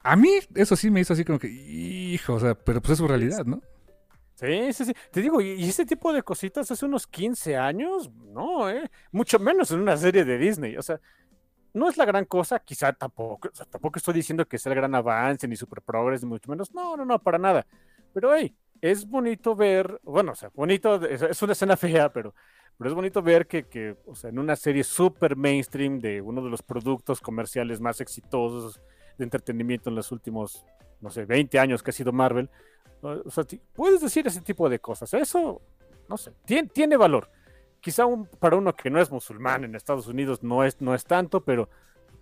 A 0.02 0.16
mí 0.16 0.30
eso 0.54 0.76
sí 0.76 0.90
me 0.90 1.00
hizo 1.00 1.12
así 1.12 1.24
como 1.24 1.38
que, 1.38 1.48
hijo, 1.48 2.34
o 2.34 2.40
sea, 2.40 2.54
pero 2.54 2.80
pues 2.80 2.92
es 2.92 2.98
su 2.98 3.08
realidad, 3.08 3.44
¿no? 3.44 3.62
Sí, 4.34 4.72
sí, 4.72 4.84
sí. 4.84 4.92
Te 5.10 5.22
digo, 5.22 5.40
y 5.40 5.62
ese 5.62 5.86
tipo 5.86 6.12
de 6.12 6.22
cositas 6.22 6.70
hace 6.70 6.84
unos 6.84 7.06
15 7.06 7.56
años, 7.56 8.10
no, 8.12 8.68
¿eh? 8.68 8.90
Mucho 9.12 9.38
menos 9.38 9.70
en 9.70 9.80
una 9.80 9.96
serie 9.96 10.24
de 10.24 10.38
Disney. 10.38 10.76
O 10.76 10.82
sea, 10.82 11.00
no 11.74 11.88
es 11.88 11.96
la 11.96 12.04
gran 12.04 12.24
cosa, 12.24 12.60
quizá 12.60 12.92
tampoco, 12.92 13.48
o 13.48 13.54
sea, 13.54 13.66
tampoco 13.66 13.98
estoy 13.98 14.14
diciendo 14.14 14.46
que 14.46 14.58
sea 14.58 14.72
el 14.72 14.76
gran 14.76 14.94
avance, 14.94 15.46
ni 15.46 15.56
super 15.56 15.82
progres, 15.82 16.22
ni 16.22 16.28
mucho 16.28 16.50
menos. 16.50 16.72
No, 16.72 16.96
no, 16.96 17.04
no, 17.04 17.18
para 17.18 17.38
nada. 17.38 17.66
Pero, 18.12 18.34
hey, 18.34 18.56
es 18.80 19.08
bonito 19.08 19.56
ver, 19.56 20.00
bueno, 20.04 20.32
o 20.32 20.34
sea, 20.34 20.50
bonito, 20.54 21.04
es, 21.04 21.42
una 21.42 21.52
escena 21.52 21.76
fea, 21.76 22.12
pero, 22.12 22.34
pero 22.78 22.90
es 22.90 22.94
bonito 22.94 23.22
ver 23.22 23.46
que, 23.46 23.64
que, 23.68 23.96
o 24.06 24.14
sea, 24.14 24.30
en 24.30 24.38
una 24.38 24.56
serie 24.56 24.84
super 24.84 25.36
mainstream 25.36 26.00
de 26.00 26.20
uno 26.20 26.42
de 26.42 26.50
los 26.50 26.62
productos 26.62 27.20
comerciales 27.20 27.80
más 27.80 28.00
exitosos 28.00 28.80
de 29.18 29.24
entretenimiento 29.24 29.90
en 29.90 29.96
los 29.96 30.12
últimos, 30.12 30.64
no 31.00 31.10
sé, 31.10 31.24
20 31.24 31.58
años 31.58 31.82
que 31.82 31.90
ha 31.90 31.92
sido 31.92 32.12
Marvel, 32.12 32.48
o 33.02 33.30
sea, 33.30 33.44
puedes 33.74 34.00
decir 34.00 34.26
ese 34.26 34.40
tipo 34.40 34.68
de 34.68 34.78
cosas. 34.78 35.12
Eso, 35.14 35.60
no 36.08 36.16
sé, 36.16 36.32
tiene, 36.44 36.68
tiene 36.68 36.96
valor. 36.96 37.30
Quizá 37.80 38.06
un, 38.06 38.26
para 38.26 38.56
uno 38.56 38.74
que 38.74 38.88
no 38.88 39.00
es 39.00 39.10
musulmán 39.10 39.64
en 39.64 39.74
Estados 39.74 40.06
Unidos 40.06 40.42
no 40.42 40.64
es, 40.64 40.80
no 40.80 40.94
es 40.94 41.04
tanto, 41.04 41.42
pero 41.42 41.68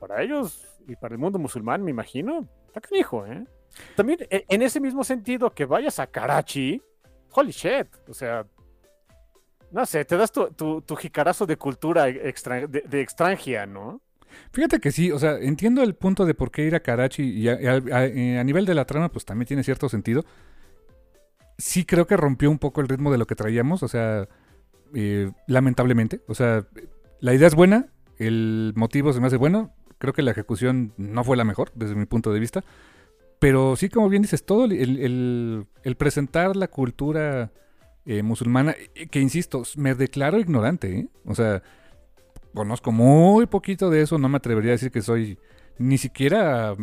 para 0.01 0.23
ellos 0.23 0.67
y 0.89 0.97
para 0.97 1.15
el 1.15 1.19
mundo 1.19 1.39
musulmán, 1.39 1.85
me 1.85 1.93
imagino, 1.93 2.49
está 2.67 2.81
canijo, 2.81 3.25
¿eh? 3.27 3.47
También 3.95 4.19
e, 4.29 4.45
en 4.49 4.63
ese 4.63 4.81
mismo 4.81 5.05
sentido, 5.05 5.51
que 5.51 5.65
vayas 5.65 5.99
a 6.01 6.07
Karachi, 6.09 6.83
holy 7.31 7.53
shit, 7.53 7.87
o 8.09 8.15
sea, 8.15 8.45
no 9.71 9.87
sé, 9.87 10.05
te 10.05 10.17
das 10.17 10.33
tu, 10.33 10.51
tu, 10.83 10.97
jicarazo 10.97 11.47
de 11.47 11.57
cultura 11.57 12.09
extra, 12.09 12.67
de, 12.67 13.01
extranjera, 13.01 13.65
¿no? 13.65 14.01
Fíjate 14.53 14.81
que 14.81 14.93
sí, 14.93 15.11
o 15.11 15.19
sea, 15.19 15.39
entiendo 15.39 15.83
el 15.83 15.95
punto 15.95 16.25
de 16.27 16.35
por 16.35 16.51
qué 16.51 16.65
ir 16.65 16.75
a 16.75 16.81
Karachi 16.81 17.23
y 17.23 17.49
a, 17.49 17.55
eh, 17.55 18.39
a, 18.39 18.45
nivel 18.45 18.67
de 18.67 18.75
la 18.75 18.85
trama, 18.85 19.11
pues 19.11 19.25
también 19.25 19.47
tiene 19.47 19.65
cierto 19.65 19.89
sentido 19.89 20.25
sí 21.59 21.85
creo 21.85 22.07
que 22.07 22.17
rompió 22.17 22.51
un 22.51 22.59
poco 22.59 22.81
el 22.81 22.89
ritmo 22.89 23.13
de 23.13 23.19
lo 23.19 23.27
que 23.27 23.37
traíamos, 23.37 23.83
o 23.83 23.89
sea, 23.89 24.29
eh, 24.95 25.31
lamentablemente. 25.47 26.21
O 26.27 26.35
sea, 26.35 26.67
la 27.21 27.35
idea 27.35 27.47
es 27.47 27.55
buena, 27.55 27.87
el 28.19 28.73
motivo 28.75 29.13
se 29.13 29.21
me 29.21 29.29
hace 29.29 29.37
bueno, 29.37 29.73
creo 29.99 30.13
que 30.13 30.23
la 30.23 30.33
ejecución 30.33 30.93
no 30.97 31.23
fue 31.23 31.37
la 31.37 31.45
mejor 31.45 31.71
desde 31.75 31.95
mi 31.95 32.07
punto 32.07 32.33
de 32.33 32.41
vista, 32.41 32.65
pero 33.39 33.77
sí, 33.77 33.89
como 33.89 34.09
bien 34.09 34.23
dices, 34.23 34.45
todo 34.45 34.65
el, 34.65 35.67
presentar 35.99 36.57
la 36.57 36.69
cultura 36.69 37.53
eh, 38.07 38.23
musulmana, 38.23 38.75
eh, 38.95 39.07
que 39.09 39.21
insisto, 39.21 39.63
me 39.77 39.95
declaro 39.95 40.39
ignorante, 40.39 40.99
¿eh? 40.99 41.09
o 41.25 41.35
sea, 41.35 41.63
conozco 42.55 42.93
muy 42.93 43.47
poquito 43.47 43.91
de 43.91 44.03
eso, 44.03 44.19
no 44.19 44.29
me 44.29 44.37
atrevería 44.37 44.71
a 44.71 44.73
decir 44.73 44.91
que 44.91 45.03
soy 45.03 45.39
ni 45.79 45.99
siquiera 45.99 46.75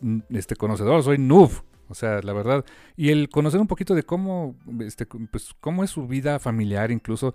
mm, 0.00 0.18
este 0.30 0.56
conocedor, 0.56 1.02
soy 1.02 1.18
noob 1.18 1.50
o 1.88 1.94
sea, 1.94 2.20
la 2.22 2.32
verdad. 2.32 2.64
Y 2.96 3.10
el 3.10 3.28
conocer 3.28 3.60
un 3.60 3.66
poquito 3.66 3.94
de 3.94 4.02
cómo, 4.02 4.56
este, 4.80 5.06
pues, 5.06 5.54
cómo 5.60 5.84
es 5.84 5.90
su 5.90 6.06
vida 6.06 6.38
familiar, 6.38 6.90
incluso, 6.90 7.34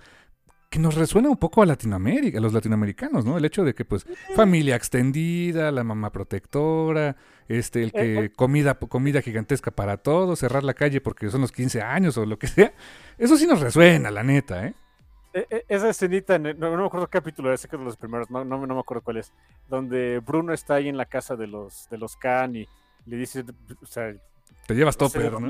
que 0.70 0.80
nos 0.80 0.96
resuena 0.96 1.30
un 1.30 1.38
poco 1.38 1.62
a 1.62 1.66
Latinoamérica, 1.66 2.38
a 2.38 2.42
los 2.42 2.54
latinoamericanos, 2.54 3.26
¿no? 3.26 3.38
El 3.38 3.46
hecho 3.46 3.64
de 3.64 3.74
que, 3.74 3.84
pues, 3.84 4.06
familia 4.36 4.76
extendida, 4.76 5.72
la 5.72 5.84
mamá 5.84 6.12
protectora, 6.12 7.18
este, 7.48 7.84
el 7.84 7.92
que 7.92 8.32
comida, 8.34 8.76
comida 8.76 9.22
gigantesca 9.22 9.72
para 9.72 9.98
todos, 9.98 10.40
cerrar 10.40 10.64
la 10.64 10.74
calle 10.74 11.02
porque 11.02 11.30
son 11.30 11.42
los 11.42 11.52
15 11.52 11.82
años 11.82 12.18
o 12.18 12.26
lo 12.26 12.40
que 12.40 12.48
sea. 12.48 12.74
Eso 13.18 13.38
sí 13.38 13.48
nos 13.48 13.60
resuena, 13.60 14.12
la 14.12 14.24
neta, 14.24 14.66
¿eh? 14.66 14.74
E, 15.34 15.48
e, 15.50 15.66
esa 15.68 15.90
escenita, 15.90 16.38
no, 16.38 16.54
me 16.54 16.86
acuerdo 16.86 17.08
qué 17.08 17.20
capítulo 17.20 17.54
es, 17.54 17.66
que 17.66 17.76
es 17.76 17.80
de 17.80 17.86
los 17.86 17.98
primeros, 17.98 18.30
no, 18.30 18.44
no, 18.44 18.58
me 18.60 18.80
acuerdo 18.80 19.02
cuál 19.02 19.18
es, 19.18 19.32
donde 19.70 20.20
Bruno 20.20 20.54
está 20.54 20.76
ahí 20.76 20.90
en 20.90 20.98
la 20.98 21.06
casa 21.06 21.36
de 21.36 21.48
los, 21.48 21.90
de 21.90 21.98
los 21.98 22.18
Khan 22.18 22.56
y 22.56 22.68
le 23.06 23.18
dice, 23.18 23.46
o 23.82 23.86
sea, 23.86 24.14
te 24.68 24.76
llevas 24.76 24.98
topper, 24.98 25.32
¿no? 25.40 25.50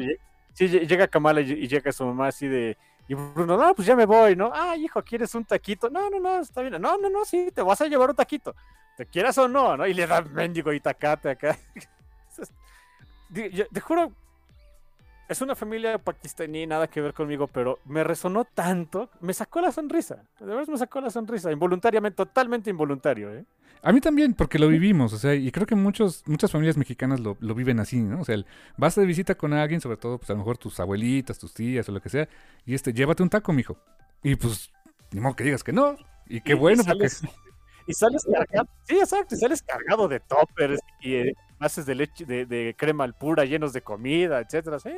Sí, 0.54 0.68
llega 0.68 1.08
Kamala 1.08 1.42
y, 1.42 1.68
llega 1.68 1.92
su 1.92 2.06
mamá 2.06 2.28
así 2.28 2.48
de. 2.48 2.78
Y 3.08 3.14
Bruno, 3.14 3.58
no, 3.58 3.76
pues 3.76 3.88
ya 3.88 3.96
me 3.96 4.06
voy, 4.06 4.36
¿no? 4.36 4.52
Ah, 4.54 4.76
hijo, 4.76 5.02
¿quieres 5.04 5.34
un 5.36 5.46
taquito? 5.46 5.90
No, 5.90 6.10
no, 6.10 6.20
no, 6.20 6.40
está 6.40 6.62
bien. 6.62 6.82
No, 6.82 6.98
no, 6.98 7.10
no, 7.10 7.26
sí, 7.26 7.50
te 7.54 7.62
vas 7.62 7.82
a 7.82 7.88
llevar 7.88 8.10
un 8.10 8.16
taquito. 8.16 8.56
¿Te 8.96 9.06
quieras 9.06 9.38
o 9.38 9.48
no? 9.48 9.76
¿no? 9.78 9.88
Y 9.88 9.94
le 9.94 10.08
da 10.08 10.22
mendigo 10.22 10.72
y 10.72 10.80
tacate 10.80 11.32
acá. 11.32 11.58
te 13.34 13.80
juro, 13.80 14.12
es 15.32 15.42
una 15.42 15.56
familia 15.56 15.98
pakistaní, 15.98 16.68
nada 16.68 16.88
que 16.88 17.02
ver 17.02 17.14
conmigo, 17.14 17.48
pero 17.48 17.80
me 17.86 18.04
resonó 18.04 18.44
tanto, 18.46 19.10
me 19.22 19.34
sacó 19.34 19.62
la 19.62 19.72
sonrisa. 19.72 20.24
De 20.40 20.46
verdad 20.46 20.68
me 20.68 20.78
sacó 20.78 21.00
la 21.02 21.10
sonrisa, 21.10 21.52
involuntariamente, 21.52 22.18
totalmente 22.18 22.70
involuntario, 22.70 23.34
¿eh? 23.34 23.46
A 23.84 23.92
mí 23.92 24.00
también, 24.02 24.34
porque 24.36 24.60
lo 24.60 24.68
vivimos, 24.68 25.12
o 25.14 25.18
sea, 25.18 25.34
y 25.34 25.52
creo 25.52 25.66
que 25.66 25.74
muchos, 25.76 26.24
muchas 26.28 26.52
familias 26.52 26.78
mexicanas 26.78 27.20
lo, 27.20 27.36
lo 27.40 27.56
viven 27.56 27.80
así, 27.80 28.00
¿no? 28.02 28.22
O 28.22 28.26
sea, 28.26 28.36
el- 28.36 28.46
vas 28.78 28.94
de 28.96 29.06
visita 29.06 29.34
con 29.36 29.54
alguien, 29.54 29.82
sobre 29.82 29.98
todo, 29.98 30.18
pues 30.20 30.30
a 30.30 30.34
lo 30.34 30.40
mejor 30.40 30.58
tus 30.58 30.80
abuelitas, 30.80 31.40
tus 31.40 31.54
tías 31.54 31.88
o 31.90 31.92
lo 31.92 32.02
que 32.02 32.10
sea, 32.10 32.28
y 32.66 32.76
este, 32.76 32.94
llévate 32.94 33.24
un 33.24 33.30
taco, 33.30 33.54
mijo. 33.54 33.78
Y 34.24 34.36
pues, 34.36 34.72
ni 35.12 35.20
modo 35.22 35.36
que 35.36 35.46
digas 35.46 35.64
que 35.64 35.74
no. 35.74 35.96
Y 36.28 36.42
qué 36.42 36.56
Y- 36.56 36.56
bueno, 36.56 36.84
y 36.84 36.86
porque 36.86 37.10
sales, 37.10 37.22
y 37.88 37.94
sales 37.94 38.24
cargado, 38.32 38.70
sí, 38.84 38.98
exacto, 39.00 39.34
y 39.36 39.38
sales 39.40 39.64
cargado 39.64 40.08
de 40.08 40.20
toppers 40.20 40.80
y 41.00 41.16
eh, 41.16 41.34
haces 41.60 41.86
de 41.88 41.96
leche, 41.96 42.26
de, 42.26 42.46
de 42.46 42.76
crema 42.78 43.04
al 43.06 43.16
pura 43.16 43.46
llenos 43.46 43.74
de 43.74 43.82
comida, 43.82 44.40
etcétera, 44.42 44.80
sí. 44.80 44.92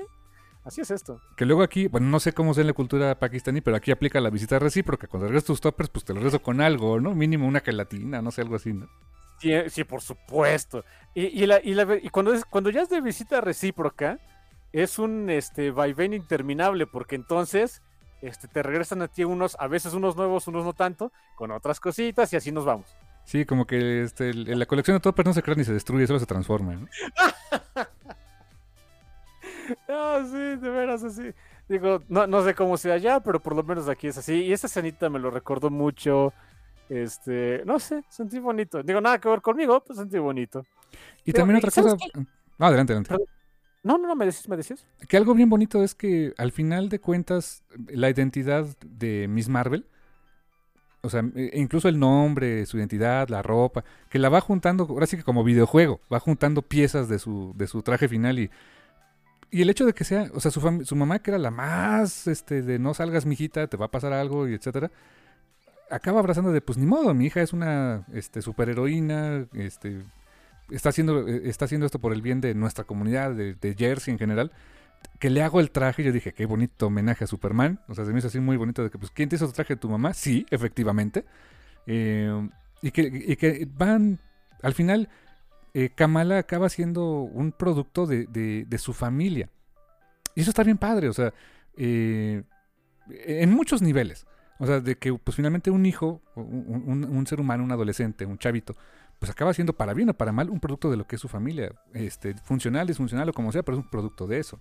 Así 0.65 0.80
es 0.81 0.91
esto. 0.91 1.19
que 1.35 1.45
luego 1.45 1.61
aquí, 1.61 1.88
bueno, 1.88 2.07
no 2.07 2.19
sé 2.19 2.31
cómo 2.34 2.53
sea 2.53 2.61
en 2.61 2.68
la 2.68 2.73
cultura 2.73 3.19
pakistaní, 3.19 3.60
pero 3.61 3.76
aquí 3.77 3.91
aplica 3.91 4.22
la 4.22 4.30
visita 4.30 4.60
recíproca. 4.60 5.07
Cuando 5.07 5.27
regresas 5.27 5.48
tus 5.48 5.61
toppers, 5.61 5.90
pues 5.90 6.06
te 6.06 6.14
lo 6.14 6.19
regreso 6.19 6.41
con 6.41 6.61
algo, 6.61 6.99
¿no? 7.02 7.14
Mínimo 7.14 7.48
una 7.48 7.60
gelatina, 7.60 8.22
no 8.22 8.31
sé, 8.31 8.41
algo 8.41 8.56
así, 8.56 8.72
¿no? 8.73 8.88
Sí, 9.40 9.52
eh, 9.52 9.69
sí, 9.69 9.84
por 9.84 10.02
supuesto. 10.02 10.85
Y, 11.14 11.26
y 11.44 11.45
la, 11.48 11.60
y, 11.61 11.73
la- 11.73 11.98
y 12.02 12.07
cuando, 12.10 12.34
es, 12.34 12.45
cuando 12.45 12.69
ya 12.69 12.81
es 12.81 12.90
de 12.90 13.02
visita 13.02 13.41
recíproca, 13.41 14.19
es 14.72 14.98
un 14.99 15.30
este, 15.30 15.72
vaivén 15.72 16.14
interminable, 16.14 16.88
porque 16.88 17.15
entonces 17.15 17.81
este, 18.22 18.48
te 18.48 18.64
regresan 18.64 19.02
a 19.02 19.10
ti 19.10 19.26
unos, 19.26 19.57
a 19.60 19.68
veces 19.68 19.94
unos 19.94 20.15
nuevos, 20.15 20.48
unos 20.48 20.64
no 20.64 20.72
tanto, 20.73 21.11
con 21.35 21.52
otras 21.52 21.81
cositas, 21.81 22.31
y 22.31 22.38
así 22.38 22.52
nos 22.53 22.64
vamos. 22.64 22.88
Sí, 23.26 23.45
como 23.45 23.65
que 23.68 24.03
este, 24.03 24.34
la 24.34 24.65
colección 24.65 24.95
de 24.95 25.02
toppers 25.02 25.27
no 25.27 25.34
se 25.34 25.44
crea 25.44 25.56
ni 25.56 25.64
se 25.65 25.73
destruye, 25.73 26.07
solo 26.07 26.19
se 26.19 26.26
transforma, 26.26 26.76
¿no? 26.76 26.88
Ah, 29.88 30.23
sí, 30.26 30.38
de 30.38 30.69
veras 30.69 31.03
así. 31.03 31.34
Digo, 31.68 32.03
no, 32.10 32.27
no 32.27 32.44
sé 32.44 32.53
cómo 32.53 32.77
sea 32.77 32.95
allá, 32.95 33.19
pero 33.19 33.40
por 33.41 33.56
lo 33.56 33.64
menos 33.64 33.88
aquí 33.88 34.07
es 34.07 34.18
así. 34.18 34.44
Y 34.44 34.53
esa 34.53 34.68
escenita 34.68 35.10
me 35.10 35.19
lo 35.19 35.31
recordó 35.31 35.69
mucho. 35.69 36.34
Este, 36.90 37.64
no 37.65 37.80
sé, 37.80 38.03
sentí 38.10 38.40
bonito. 38.40 38.84
Digo, 38.84 39.02
nada 39.02 39.19
que 39.19 39.30
ver 39.30 39.41
conmigo, 39.41 39.84
pues 39.84 39.98
sentí 39.98 40.19
bonito. 40.19 40.65
Y 41.26 41.31
también 41.31 41.57
¿y 41.57 41.65
otra 41.65 41.72
cosa... 41.72 41.95
Ah, 42.60 42.68
adelante, 42.68 42.94
adelante. 42.94 43.26
No, 43.84 43.98
no, 43.98 44.07
no, 44.07 44.15
me 44.15 44.26
decís, 44.26 44.48
me 44.48 44.57
decís. 44.57 44.85
Que 45.07 45.18
algo 45.18 45.34
bien 45.34 45.49
bonito 45.49 45.84
es 45.84 45.95
que 45.95 46.34
al 46.38 46.52
final 46.52 46.90
de 46.90 46.99
cuentas 46.99 47.64
la 47.88 48.10
identidad 48.10 48.65
de 48.85 49.27
Miss 49.27 49.49
Marvel, 49.49 49.85
o 51.02 51.10
sea, 51.10 51.22
e- 51.35 51.52
incluso 51.56 51.90
el 51.90 51.99
nombre, 51.99 52.65
su 52.65 52.77
identidad, 52.77 53.27
la 53.27 53.41
ropa, 53.41 53.84
que 54.10 54.19
la 54.19 54.30
va 54.30 54.40
juntando, 54.40 54.85
ahora 54.90 55.06
sí 55.06 55.18
que 55.18 55.23
como 55.23 55.44
videojuego, 55.44 55.99
va 56.11 56.19
juntando 56.19 56.61
piezas 56.61 57.10
de 57.10 57.19
su, 57.19 57.53
de 57.57 57.68
su 57.68 57.81
traje 57.81 58.07
final 58.07 58.40
y, 58.40 58.49
y 59.53 59.61
el 59.61 59.69
hecho 59.69 59.85
de 59.85 59.93
que 59.93 60.03
sea, 60.03 60.31
o 60.34 60.39
sea, 60.39 60.49
su, 60.49 60.95
mamá 60.95 61.19
que 61.19 61.30
era 61.30 61.38
la 61.38 61.51
más, 61.51 62.25
este, 62.25 62.63
de 62.63 62.80
no 62.80 62.95
salgas 62.95 63.27
mijita, 63.27 63.67
te 63.67 63.77
va 63.77 63.85
a 63.85 63.91
pasar 63.91 64.11
algo 64.11 64.47
y 64.49 64.55
etcétera, 64.55 64.89
acaba 65.91 66.19
abrazando 66.19 66.51
de, 66.51 66.59
pues 66.59 66.80
ni 66.80 66.88
modo, 66.88 67.13
mi 67.13 67.27
hija 67.27 67.39
es 67.43 67.53
una, 67.53 68.03
este, 68.13 68.41
superheroína, 68.41 69.45
este, 69.53 70.01
está 70.71 70.89
haciendo, 70.89 71.27
eh, 71.27 71.43
está 71.45 71.65
haciendo 71.65 71.85
esto 71.85 71.99
por 71.99 72.13
el 72.13 72.23
bien 72.23 72.41
de 72.41 72.55
nuestra 72.55 72.84
comunidad, 72.85 73.35
de, 73.35 73.53
de 73.53 73.75
Jersey 73.75 74.13
en 74.13 74.17
general, 74.17 74.51
que 75.19 75.30
le 75.30 75.43
hago 75.43 75.59
el 75.59 75.69
traje, 75.69 76.03
yo 76.03 76.11
dije, 76.11 76.34
qué 76.34 76.47
bonito 76.47 76.88
homenaje 76.88 77.25
a 77.25 77.27
Superman, 77.27 77.80
o 77.88 77.93
sea, 77.93 78.05
se 78.05 78.11
me 78.11 78.17
hizo 78.17 78.30
así 78.30 78.39
muy 78.39 78.57
bonito 78.57 78.81
de 78.81 78.89
que, 78.89 78.97
pues, 78.97 79.11
¿quién 79.11 79.30
te 79.30 79.35
hizo 79.35 79.45
el 79.45 79.53
traje 79.53 79.75
de 79.75 79.80
tu 79.80 79.88
mamá? 79.88 80.15
Sí, 80.15 80.47
efectivamente. 80.49 81.25
Eh, 81.85 82.49
y, 82.81 82.89
que, 82.89 83.01
y 83.03 83.35
que 83.35 83.67
van, 83.71 84.19
al 84.63 84.73
final, 84.73 85.09
eh, 85.73 85.89
Kamala 85.89 86.37
acaba 86.37 86.69
siendo 86.69 87.21
un 87.21 87.51
producto 87.51 88.05
de, 88.05 88.77
su 88.77 88.93
familia. 88.93 89.49
Y 90.35 90.41
eso 90.41 90.49
está 90.49 90.63
bien 90.63 90.77
padre, 90.77 91.09
o 91.09 91.13
sea, 91.13 91.33
eh, 91.77 92.43
en 93.09 93.51
muchos 93.51 93.81
niveles. 93.81 94.25
O 94.59 94.65
sea, 94.65 94.79
de 94.79 94.95
que 94.95 95.13
pues 95.13 95.35
finalmente 95.35 95.71
un 95.71 95.85
hijo, 95.85 96.21
un 96.35 97.25
ser 97.27 97.41
humano, 97.41 97.63
un 97.63 97.71
adolescente, 97.71 98.25
un 98.25 98.37
chavito, 98.37 98.75
pues 99.23 99.31
acaba 99.31 99.53
siendo 99.53 99.71
para 99.71 99.93
bien 99.93 100.09
o 100.09 100.13
para 100.13 100.33
mal 100.33 100.49
un 100.49 100.59
producto 100.59 100.91
de 100.91 100.97
lo 100.97 101.07
que 101.07 101.15
es 101.15 101.21
su 101.21 101.29
familia. 101.29 101.71
Este, 101.93 102.33
funcional, 102.33 102.87
disfuncional 102.87 103.29
o 103.29 103.33
como 103.33 103.53
sea, 103.53 103.63
pero 103.63 103.77
es 103.77 103.83
un 103.85 103.89
producto 103.89 104.27
de 104.27 104.39
eso. 104.39 104.59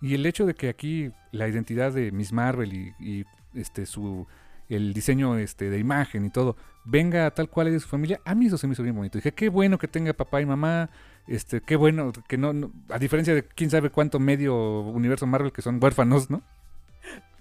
Y 0.00 0.14
el 0.14 0.26
hecho 0.26 0.46
de 0.46 0.54
que 0.54 0.68
aquí 0.68 1.12
la 1.30 1.46
identidad 1.46 1.92
de 1.92 2.10
Miss 2.10 2.32
Marvel 2.32 2.72
y, 2.72 2.92
y, 2.98 3.24
este 3.54 3.86
su 3.86 4.26
el 4.70 4.92
diseño 4.94 5.36
este 5.38 5.70
de 5.70 5.78
imagen 5.78 6.24
y 6.24 6.30
todo 6.30 6.56
venga 6.84 7.30
tal 7.32 7.48
cual 7.50 7.66
es 7.68 7.74
de 7.74 7.80
su 7.80 7.88
familia, 7.88 8.20
a 8.24 8.34
mí 8.34 8.46
eso 8.46 8.56
se 8.58 8.66
me 8.66 8.72
hizo 8.72 8.82
bien 8.82 8.96
bonito. 8.96 9.18
Dije, 9.18 9.32
qué 9.32 9.48
bueno 9.50 9.78
que 9.78 9.88
tenga 9.88 10.12
papá 10.14 10.40
y 10.40 10.46
mamá, 10.46 10.90
este, 11.26 11.60
qué 11.60 11.76
bueno 11.76 12.12
que 12.28 12.38
no, 12.38 12.52
no- 12.52 12.72
a 12.88 12.98
diferencia 12.98 13.34
de 13.34 13.44
quién 13.44 13.70
sabe 13.70 13.90
cuánto 13.90 14.18
medio 14.18 14.80
universo 14.80 15.26
Marvel 15.26 15.52
que 15.52 15.62
son 15.62 15.78
huérfanos, 15.82 16.30
¿no? 16.30 16.42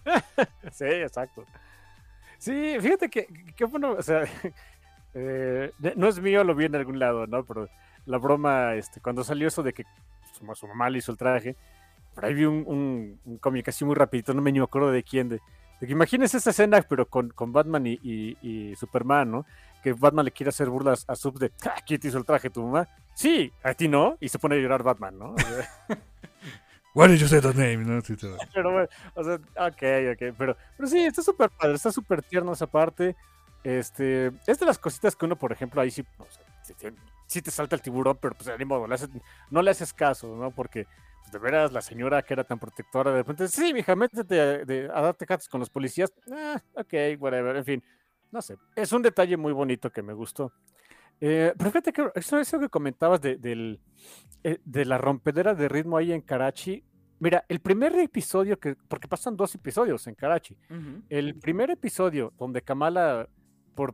Sí, 0.72 0.86
exacto. 0.86 1.46
Sí, 2.38 2.78
fíjate 2.82 3.10
que, 3.10 3.28
que 3.56 3.66
bueno, 3.66 3.94
o 3.94 4.02
sea, 4.02 4.24
eh, 5.14 5.72
no 5.96 6.08
es 6.08 6.20
mío, 6.22 6.44
lo 6.44 6.56
vi 6.56 6.66
en 6.66 6.76
algún 6.76 7.00
lado, 7.00 7.28
¿no? 7.28 7.46
Pero 7.46 7.70
la 8.06 8.18
broma, 8.18 8.76
este, 8.76 9.02
cuando 9.02 9.24
salió 9.24 9.48
eso 9.48 9.64
de 9.64 9.74
que 9.74 9.84
su, 10.38 10.46
ma- 10.46 10.56
su 10.56 10.68
mamá 10.68 10.90
le 10.90 11.00
hizo 11.00 11.12
el 11.12 11.18
traje, 11.18 11.56
por 12.16 12.26
ahí 12.26 12.34
vi 12.34 12.46
un, 12.46 12.64
un, 12.68 13.20
un 13.26 13.38
cómic 13.40 13.68
así 13.70 13.86
muy 13.86 13.96
rapidito, 13.96 14.34
no 14.34 14.42
me 14.42 14.52
ni 14.52 14.60
acuerdo 14.60 14.92
de 14.92 15.04
quién, 15.04 15.30
de, 15.30 15.42
imagínense 15.88 16.38
esa 16.38 16.50
escena, 16.50 16.82
pero 16.82 17.08
con, 17.08 17.30
con 17.30 17.52
Batman 17.54 17.86
y, 17.88 18.00
y- 18.04 18.38
y 18.42 18.76
Superman, 18.76 19.32
¿no? 19.32 19.46
Que 19.84 19.94
Batman 19.94 20.26
le 20.26 20.32
quiere 20.32 20.50
hacer 20.50 20.70
burlas 20.70 21.06
a 21.08 21.16
Sub 21.16 21.40
de, 21.40 21.52
"Ah, 21.66 21.76
¿quién 21.86 22.00
te 22.02 22.10
hizo 22.10 22.18
el 22.18 22.26
traje, 22.26 22.50
tu 22.50 22.62
mamá? 22.64 22.88
Sí, 23.14 23.52
a 23.64 23.74
ti 23.74 23.88
no, 23.88 24.18
y 24.20 24.28
se 24.30 24.40
pone 24.40 24.56
a 24.56 24.60
llorar 24.60 24.84
Batman, 24.84 25.18
¿no? 25.18 25.36
What 26.96 27.10
did 27.10 27.18
you 27.20 27.28
say 27.28 27.40
that 27.40 27.54
name? 27.56 27.78
¿no? 27.78 28.02
Pero 28.54 28.72
bueno, 28.72 28.88
o 29.14 29.24
sea, 29.24 29.36
ok, 29.36 29.84
ok, 30.14 30.36
pero, 30.38 30.58
pero 30.76 30.90
sí, 30.90 31.00
está 31.06 31.22
súper 31.22 31.50
padre, 31.52 31.76
está 31.76 31.92
súper 31.92 32.22
tierno 32.24 32.52
esa 32.54 32.68
parte. 32.68 33.16
Este, 33.64 34.32
es 34.48 34.60
de 34.60 34.66
las 34.66 34.80
cositas 34.80 35.16
que 35.16 35.26
uno, 35.26 35.36
por 35.38 35.52
ejemplo, 35.52 35.82
ahí 35.82 35.92
sí, 35.92 36.04
o 36.18 36.26
sea, 36.30 36.44
sí, 36.64 36.74
te- 36.74 36.94
sí 37.28 37.42
te 37.42 37.52
salta 37.52 37.76
el 37.76 37.82
tiburón, 37.82 38.18
pero 38.20 38.34
pues 38.36 38.58
de 38.58 38.66
modo, 38.66 38.88
le 38.88 38.96
haces- 38.96 39.10
no 39.52 39.62
le 39.62 39.72
haces 39.72 39.94
caso, 39.94 40.36
¿no? 40.36 40.50
Porque 40.52 40.88
de 41.32 41.40
veras 41.40 41.72
la 41.72 41.82
señora 41.82 42.22
que 42.22 42.34
era 42.34 42.44
tan 42.44 42.60
protectora, 42.60 43.12
de 43.12 43.18
repente, 43.18 43.48
sí, 43.48 43.74
mija, 43.74 43.96
métete 43.96 44.40
a, 44.40 44.46
de- 44.66 44.90
a 44.94 45.02
darte 45.02 45.26
catas 45.26 45.48
con 45.48 45.60
los 45.60 45.70
policías. 45.70 46.12
Ah, 46.32 46.62
ok, 46.74 46.94
whatever, 47.20 47.56
en 47.56 47.66
fin, 47.66 47.84
no 48.32 48.42
sé, 48.42 48.58
es 48.76 48.92
un 48.92 49.02
detalle 49.02 49.38
muy 49.38 49.54
bonito 49.54 49.92
que 49.92 50.02
me 50.02 50.14
gustó. 50.14 50.52
Eh, 51.22 51.54
pero 51.58 51.70
fíjate 51.72 51.92
que 51.92 52.10
eso, 52.16 52.40
eso 52.40 52.60
que 52.60 52.70
comentabas 52.70 53.20
de, 53.22 53.36
del, 53.38 53.82
eh, 54.44 54.60
de 54.64 54.86
la 54.86 54.98
rompedera 54.98 55.54
de 55.54 55.68
ritmo 55.68 55.98
ahí 55.98 56.12
en 56.12 56.22
Karachi, 56.22 56.84
Mira, 57.22 57.44
el 57.50 57.60
primer 57.60 57.94
episodio 57.98 58.58
que, 58.58 58.78
porque 58.88 59.10
pasan 59.10 59.36
dos 59.36 59.54
episodios 59.54 60.08
en 60.08 60.16
Karachi. 60.16 60.56
El 61.10 61.36
primer 61.38 61.70
episodio 61.70 62.32
donde 62.40 62.62
Kamala 62.62 63.28
por 63.76 63.94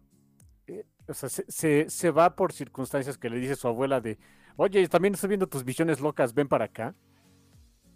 eh, 0.68 0.86
o 1.08 1.14
sea, 1.16 1.28
se, 1.30 1.44
se- 1.48 1.90
se 1.90 2.12
va 2.12 2.36
por 2.36 2.54
circunstancias 2.54 3.18
que 3.18 3.32
le 3.32 3.40
dice 3.40 3.56
su 3.56 3.68
abuela 3.68 4.00
de, 4.00 4.20
oye, 4.58 4.88
también 4.88 5.16
estoy 5.16 5.30
viendo 5.30 5.48
tus 5.48 5.64
visiones 5.64 6.02
locas, 6.02 6.36
ven 6.36 6.48
para 6.48 6.66
acá. 6.66 6.94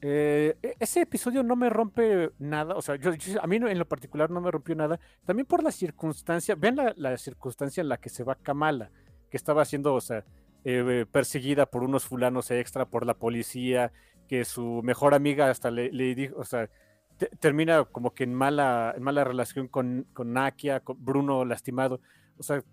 Eh, 0.02 0.56
e- 0.62 0.76
ese 0.80 1.02
episodio 1.02 1.44
no 1.44 1.56
me 1.56 1.70
rompe 1.70 2.32
nada, 2.40 2.76
o 2.76 2.82
sea, 2.82 2.96
yo, 2.96 3.12
a 3.42 3.48
mí 3.48 3.58
en 3.58 3.80
lo 3.80 3.88
particular 3.88 4.30
no 4.30 4.40
me 4.40 4.50
rompió 4.50 4.74
nada, 4.76 5.00
también 5.26 5.46
por 5.46 5.62
la 5.62 5.72
circunstancia, 5.72 6.56
ven 6.56 6.78
la, 6.96 7.18
circunstancia 7.18 7.82
en 7.82 7.90
la 7.90 7.98
que 7.98 8.10
se 8.10 8.24
va 8.24 8.36
Kamala, 8.36 8.92
que 9.30 9.36
estaba 9.36 9.66
siendo, 9.66 9.94
o 9.94 10.02
sea, 10.02 10.24
eh, 10.64 11.06
perseguida 11.12 11.66
por 11.66 11.84
unos 11.84 12.06
fulanos 12.06 12.50
extra, 12.52 12.86
por 12.86 13.06
la 13.06 13.14
policía, 13.14 13.92
que 14.30 14.46
su 14.46 14.82
mejor 14.84 15.14
amiga 15.14 15.50
hasta 15.50 15.72
le, 15.72 15.90
dijo, 16.16 16.36
o 16.38 16.46
sea, 16.46 16.70
te- 17.18 17.30
termina 17.40 17.84
como 17.84 18.14
que 18.14 18.24
en 18.24 18.34
mala, 18.34 18.94
en 18.96 19.04
mala 19.04 19.24
relación 19.24 19.68
con, 19.68 20.06
con 20.14 20.32
Nakia, 20.34 20.80
con 20.82 21.04
Bruno 21.04 21.44
lastimado. 21.46 22.00
O 22.38 22.44
sea, 22.44 22.64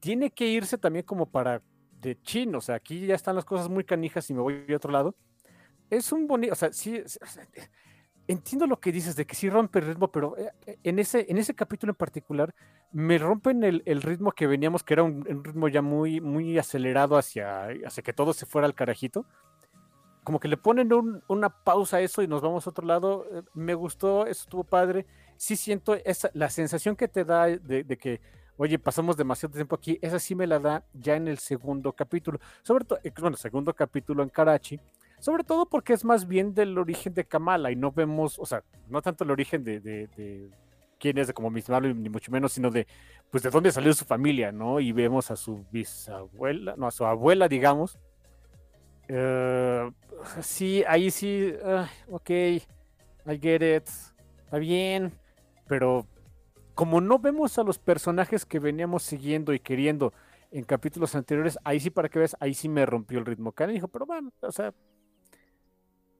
tiene 0.00 0.30
que 0.30 0.46
irse 0.46 0.78
también 0.78 1.04
como 1.04 1.26
para 1.26 1.62
de 2.00 2.20
chin. 2.22 2.54
O 2.54 2.60
sea, 2.60 2.76
aquí 2.76 3.06
ya 3.06 3.16
están 3.16 3.34
las 3.34 3.44
cosas 3.44 3.68
muy 3.68 3.84
canijas 3.84 4.30
y 4.30 4.34
me 4.34 4.40
voy 4.40 4.64
a 4.72 4.76
otro 4.76 4.92
lado. 4.92 5.16
Es 5.90 6.12
un 6.12 6.26
bonito, 6.26 6.52
o 6.52 6.56
sea, 6.56 6.72
sí, 6.72 6.96
eh, 6.96 7.04
entiendo 8.26 8.66
lo 8.66 8.78
que 8.78 8.92
dices 8.92 9.16
de 9.16 9.26
que 9.26 9.34
sí 9.34 9.48
rompe 9.48 9.78
el 9.78 9.86
ritmo, 9.86 10.08
pero 10.12 10.36
eh, 10.36 10.50
eh, 10.66 10.78
en 10.84 10.98
ese, 10.98 11.26
en 11.28 11.38
ese 11.38 11.54
capítulo 11.54 11.92
en 11.92 11.96
particular 11.96 12.54
me 12.92 13.18
rompen 13.18 13.64
el, 13.64 13.82
el 13.86 14.02
ritmo 14.02 14.32
que 14.32 14.46
veníamos, 14.46 14.82
que 14.82 14.94
era 14.94 15.02
un, 15.02 15.24
ritmo 15.44 15.68
ya 15.68 15.82
muy, 15.82 16.20
muy 16.20 16.58
acelerado 16.58 17.16
hacia, 17.16 17.68
hacia 17.86 18.02
que 18.02 18.12
todo 18.12 18.32
se 18.34 18.46
fuera 18.46 18.66
al 18.66 18.74
carajito 18.74 19.26
como 20.24 20.40
que 20.40 20.48
le 20.48 20.58
ponen 20.58 20.92
un- 20.92 21.22
una 21.28 21.48
pausa 21.48 21.96
a 21.98 22.00
eso 22.02 22.20
y 22.22 22.26
nos 22.28 22.42
vamos 22.42 22.66
a 22.66 22.70
otro 22.70 22.86
lado. 22.86 23.24
Me 23.54 23.72
gustó, 23.74 24.26
eso 24.26 24.42
estuvo 24.42 24.62
padre. 24.62 25.06
Sí 25.38 25.56
siento 25.56 25.94
esa, 25.94 26.30
la 26.34 26.50
sensación 26.50 26.96
que 26.96 27.08
te 27.08 27.24
da 27.24 27.46
de, 27.46 27.82
de 27.82 27.96
que, 27.96 28.20
oye, 28.58 28.78
pasamos 28.78 29.16
demasiado 29.16 29.54
tiempo 29.54 29.74
aquí, 29.76 29.98
esa 30.02 30.18
sí 30.18 30.34
me 30.34 30.46
la 30.46 30.58
da 30.58 30.84
ya 30.92 31.16
en 31.16 31.28
el 31.28 31.38
segundo 31.38 31.94
capítulo. 31.94 32.40
Sobre 32.62 32.84
todo, 32.84 32.98
bueno, 33.18 33.38
segundo 33.38 33.72
capítulo 33.74 34.22
en 34.22 34.28
Karachi. 34.28 34.78
Sobre 35.18 35.44
todo 35.44 35.66
porque 35.66 35.92
es 35.92 36.04
más 36.04 36.26
bien 36.28 36.54
del 36.54 36.78
origen 36.78 37.14
de 37.14 37.24
Kamala 37.24 37.70
y 37.70 37.76
no 37.76 37.90
vemos, 37.92 38.38
o 38.38 38.46
sea, 38.46 38.62
no 38.88 39.02
tanto 39.02 39.24
el 39.24 39.30
origen 39.30 39.64
de, 39.64 39.80
de- 39.80 40.06
de 40.16 40.48
quién 40.98 41.18
es 41.18 41.26
de 41.26 41.34
como 41.34 41.50
Miss 41.50 41.68
Marvel, 41.68 42.00
ni 42.00 42.08
mucho 42.08 42.30
menos, 42.30 42.52
sino 42.52 42.70
de, 42.70 42.86
pues, 43.30 43.42
de 43.42 43.50
dónde 43.50 43.72
salió 43.72 43.92
su 43.94 44.04
familia, 44.04 44.52
¿no? 44.52 44.80
Y 44.80 44.92
vemos 44.92 45.30
a 45.30 45.36
su 45.36 45.64
bisabuela, 45.70 46.74
no, 46.76 46.86
a 46.86 46.90
su 46.90 47.04
abuela, 47.04 47.48
digamos, 47.48 47.98
eh, 49.08 49.90
sí, 50.40 50.84
ahí 50.86 51.10
sí, 51.10 51.52
ah, 51.64 51.88
ok, 52.10 52.30
I 52.30 52.62
get 53.40 53.76
it, 53.76 53.88
está 54.44 54.58
bien, 54.58 55.12
pero 55.66 56.06
como 56.74 57.00
no 57.00 57.18
vemos 57.18 57.58
a 57.58 57.62
los 57.64 57.78
personajes 57.78 58.44
que 58.44 58.58
veníamos 58.58 59.02
siguiendo 59.02 59.52
y 59.52 59.60
queriendo 59.60 60.12
en 60.50 60.64
capítulos 60.64 61.14
anteriores, 61.14 61.58
ahí 61.64 61.80
sí 61.80 61.90
para 61.90 62.08
que 62.08 62.18
veas, 62.20 62.36
ahí 62.40 62.54
sí 62.54 62.68
me 62.68 62.86
rompió 62.86 63.18
el 63.18 63.26
ritmo. 63.26 63.52
Karen 63.52 63.74
dijo, 63.74 63.88
pero 63.88 64.06
bueno, 64.06 64.30
o 64.40 64.52
sea, 64.52 64.72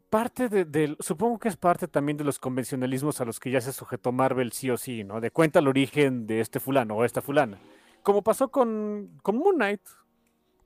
parte 0.08 0.48
de, 0.48 0.96
supongo 1.00 1.38
que 1.38 1.48
es 1.48 1.56
parte 1.56 1.88
también 1.88 2.16
de 2.16 2.24
los 2.24 2.38
convencionalismos 2.38 3.20
a 3.20 3.24
los 3.24 3.40
que 3.40 3.50
ya 3.50 3.60
se 3.60 3.72
sujetó 3.72 4.12
Marvel 4.12 4.52
sí 4.52 4.70
o 4.70 4.76
sí, 4.76 5.04
¿no? 5.04 5.20
De 5.20 5.30
cuenta 5.30 5.58
el 5.58 5.68
origen 5.68 6.26
de 6.26 6.40
este 6.40 6.60
fulano 6.60 6.96
o 6.96 7.04
esta 7.04 7.22
fulana. 7.22 7.58
Como 8.02 8.22
pasó 8.22 8.50
con, 8.50 9.18
con 9.22 9.36
Moon 9.36 9.56
Knight. 9.56 9.82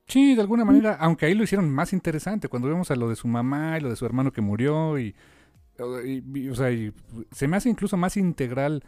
Sí, 0.07 0.35
de 0.35 0.41
alguna 0.41 0.65
manera, 0.65 0.97
aunque 0.99 1.25
ahí 1.25 1.33
lo 1.33 1.43
hicieron 1.43 1.69
más 1.69 1.93
interesante, 1.93 2.47
cuando 2.47 2.67
vemos 2.67 2.91
a 2.91 2.95
lo 2.95 3.09
de 3.09 3.15
su 3.15 3.27
mamá 3.27 3.77
y 3.77 3.81
lo 3.81 3.89
de 3.89 3.95
su 3.95 4.05
hermano 4.05 4.31
que 4.31 4.41
murió 4.41 4.99
y, 4.99 5.15
o 5.79 6.55
sea, 6.55 6.69
se 7.31 7.47
me 7.47 7.57
hace 7.57 7.69
incluso 7.69 7.97
más 7.97 8.17
integral 8.17 8.83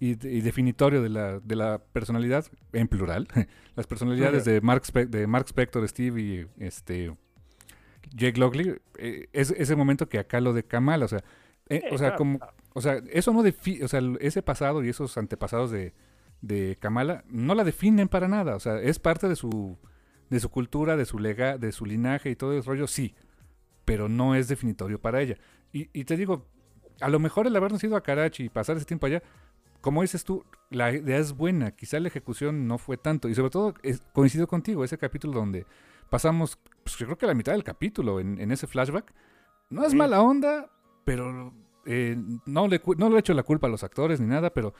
y, 0.00 0.14
definitorio 0.14 1.02
de 1.02 1.08
la, 1.08 1.40
de 1.40 1.56
la 1.56 1.78
personalidad, 1.92 2.46
en 2.72 2.88
plural, 2.88 3.28
las 3.76 3.86
personalidades 3.86 4.44
de 4.44 4.60
Mark, 4.60 4.82
de 4.92 5.26
Mark 5.26 5.46
Spector, 5.46 5.86
Steve 5.88 6.20
y 6.20 6.46
este 6.58 7.14
Jake 8.14 8.38
Lockley, 8.38 8.76
eh, 8.98 9.28
es 9.32 9.50
ese 9.50 9.76
momento 9.76 10.08
que 10.08 10.18
acá 10.18 10.40
lo 10.40 10.52
de 10.52 10.64
Kamala, 10.64 11.04
o 11.04 11.08
sea, 11.08 11.24
eh, 11.68 11.82
o 11.90 11.98
sea, 11.98 12.14
como, 12.14 12.38
o 12.74 12.80
sea, 12.80 13.00
eso 13.10 13.32
no 13.32 13.42
define, 13.42 13.84
o 13.84 13.88
sea, 13.88 14.00
ese 14.20 14.42
pasado 14.42 14.84
y 14.84 14.88
esos 14.88 15.16
antepasados 15.18 15.70
de, 15.70 15.92
de 16.40 16.76
Kamala 16.80 17.24
no 17.28 17.54
la 17.54 17.64
definen 17.64 18.08
para 18.08 18.28
nada, 18.28 18.54
o 18.54 18.60
sea, 18.60 18.80
es 18.80 18.98
parte 18.98 19.28
de 19.28 19.36
su, 19.36 19.76
de 20.30 20.40
su 20.40 20.50
cultura, 20.50 20.96
de 20.96 21.04
su 21.04 21.18
lega, 21.18 21.58
de 21.58 21.72
su 21.72 21.84
linaje 21.86 22.30
y 22.30 22.36
todo 22.36 22.52
el 22.52 22.64
rollo, 22.64 22.86
sí, 22.86 23.14
pero 23.84 24.08
no 24.08 24.34
es 24.34 24.48
definitorio 24.48 25.00
para 25.00 25.20
ella. 25.20 25.36
Y, 25.72 25.88
y 25.92 26.04
te 26.04 26.16
digo, 26.16 26.46
a 27.00 27.08
lo 27.08 27.18
mejor 27.18 27.46
el 27.46 27.56
habernos 27.56 27.82
ido 27.84 27.96
a 27.96 28.02
Karachi 28.02 28.44
y 28.44 28.48
pasar 28.48 28.76
ese 28.76 28.86
tiempo 28.86 29.06
allá, 29.06 29.22
como 29.80 30.02
dices 30.02 30.24
tú, 30.24 30.44
la 30.70 30.92
idea 30.92 31.18
es 31.18 31.32
buena, 31.32 31.70
quizá 31.70 32.00
la 32.00 32.08
ejecución 32.08 32.66
no 32.66 32.78
fue 32.78 32.96
tanto, 32.96 33.28
y 33.28 33.34
sobre 33.34 33.50
todo 33.50 33.74
coincido 34.12 34.46
contigo, 34.46 34.84
ese 34.84 34.98
capítulo 34.98 35.34
donde 35.34 35.66
pasamos, 36.10 36.58
pues 36.82 36.96
yo 36.96 37.06
creo 37.06 37.18
que 37.18 37.26
la 37.26 37.34
mitad 37.34 37.52
del 37.52 37.64
capítulo 37.64 38.20
en, 38.20 38.50
ese 38.50 38.66
flashback. 38.66 39.12
No 39.70 39.84
es 39.84 39.94
mala 39.94 40.22
onda, 40.22 40.70
pero 41.04 41.52
eh, 41.86 42.16
no, 42.46 42.68
le, 42.68 42.80
no 42.96 43.10
le 43.10 43.16
he 43.16 43.18
hecho 43.18 43.34
la 43.34 43.42
culpa 43.42 43.66
a 43.66 43.70
los 43.70 43.82
actores 43.82 44.20
ni 44.20 44.26
nada, 44.26 44.50
pero 44.50 44.74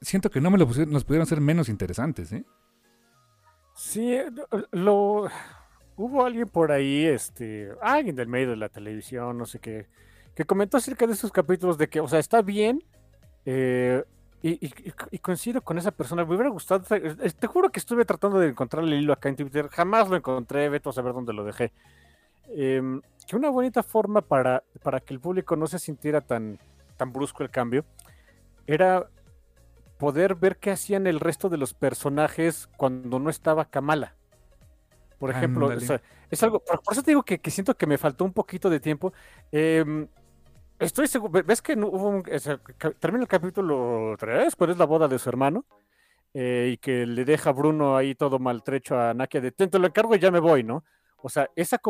siento 0.00 0.30
que 0.30 0.40
no 0.40 0.50
me 0.50 0.58
lo 0.58 0.66
pusieron, 0.66 0.92
nos 0.92 1.04
pudieron 1.04 1.26
ser 1.26 1.40
menos 1.40 1.68
interesantes, 1.68 2.32
¿eh? 2.32 2.44
Sí, 3.74 4.18
lo 4.70 5.28
hubo 5.96 6.24
alguien 6.24 6.48
por 6.48 6.70
ahí, 6.70 7.04
este, 7.04 7.72
alguien 7.82 8.14
del 8.14 8.28
medio 8.28 8.50
de 8.50 8.56
la 8.56 8.68
televisión, 8.68 9.36
no 9.36 9.46
sé 9.46 9.58
qué, 9.58 9.88
que 10.34 10.44
comentó 10.44 10.76
acerca 10.76 11.06
de 11.06 11.14
esos 11.14 11.32
capítulos 11.32 11.76
de 11.76 11.88
que, 11.88 12.00
o 12.00 12.08
sea, 12.08 12.20
está 12.20 12.40
bien, 12.42 12.84
eh, 13.44 14.04
y, 14.46 15.18
coincido 15.20 15.62
con 15.62 15.78
esa 15.78 15.90
persona. 15.90 16.24
Me 16.24 16.34
hubiera 16.34 16.50
gustado. 16.50 16.84
Te 16.84 17.46
juro 17.46 17.70
que 17.70 17.80
estuve 17.80 18.04
tratando 18.04 18.38
de 18.38 18.48
encontrar 18.48 18.84
el 18.84 18.92
hilo 18.92 19.14
acá 19.14 19.30
en 19.30 19.36
Twitter. 19.36 19.68
Jamás 19.68 20.10
lo 20.10 20.16
encontré. 20.16 20.68
Vete 20.68 20.90
a 20.90 20.92
saber 20.92 21.14
dónde 21.14 21.32
lo 21.32 21.44
dejé. 21.44 21.72
Em, 22.48 23.00
que 23.26 23.36
una 23.36 23.48
bonita 23.48 23.82
forma 23.82 24.20
para, 24.20 24.62
para 24.82 25.00
que 25.00 25.14
el 25.14 25.20
público 25.20 25.56
no 25.56 25.66
se 25.66 25.78
sintiera 25.78 26.20
tan, 26.20 26.58
tan 26.98 27.10
brusco 27.10 27.42
el 27.42 27.48
cambio 27.48 27.86
era 28.66 29.08
poder 29.98 30.34
ver 30.34 30.58
qué 30.58 30.72
hacían 30.72 31.06
el 31.06 31.20
resto 31.20 31.48
de 31.48 31.56
los 31.56 31.72
personajes 31.72 32.68
cuando 32.76 33.18
no 33.18 33.30
estaba 33.30 33.64
Kamala. 33.64 34.14
Por 35.18 35.30
ejemplo, 35.30 35.72
es 35.72 36.42
algo. 36.42 36.60
Por, 36.60 36.80
eso 36.92 37.02
te 37.02 37.12
digo 37.12 37.22
que, 37.22 37.38
que, 37.38 37.50
siento 37.50 37.74
que 37.78 37.86
me 37.86 37.96
faltó 37.96 38.26
un 38.26 38.34
poquito 38.34 38.68
de 38.68 38.78
tiempo. 38.78 39.14
Eh, 39.52 40.06
Estoy 40.78 41.06
seguro. 41.06 41.42
¿Ves 41.44 41.62
que 41.62 41.74
hubo 41.74 42.08
un, 42.08 42.22
termina 42.98 43.22
el 43.22 43.28
capítulo 43.28 44.16
3, 44.18 44.56
cuál 44.56 44.70
es 44.70 44.78
la 44.78 44.86
boda 44.86 45.06
de 45.06 45.18
su 45.18 45.28
hermano? 45.28 45.64
Eh, 46.32 46.70
y 46.72 46.76
que 46.78 47.06
le 47.06 47.24
deja 47.24 47.50
a 47.50 47.52
Bruno 47.52 47.96
ahí 47.96 48.16
todo 48.16 48.40
maltrecho 48.40 48.98
a 48.98 49.14
Nakia 49.14 49.40
de 49.40 49.52
te 49.52 49.78
lo 49.78 49.86
encargo 49.86 50.16
y 50.16 50.18
ya 50.18 50.32
me 50.32 50.40
voy, 50.40 50.64
¿no? 50.64 50.84
O 51.22 51.28
sea, 51.28 51.48
esa 51.54 51.80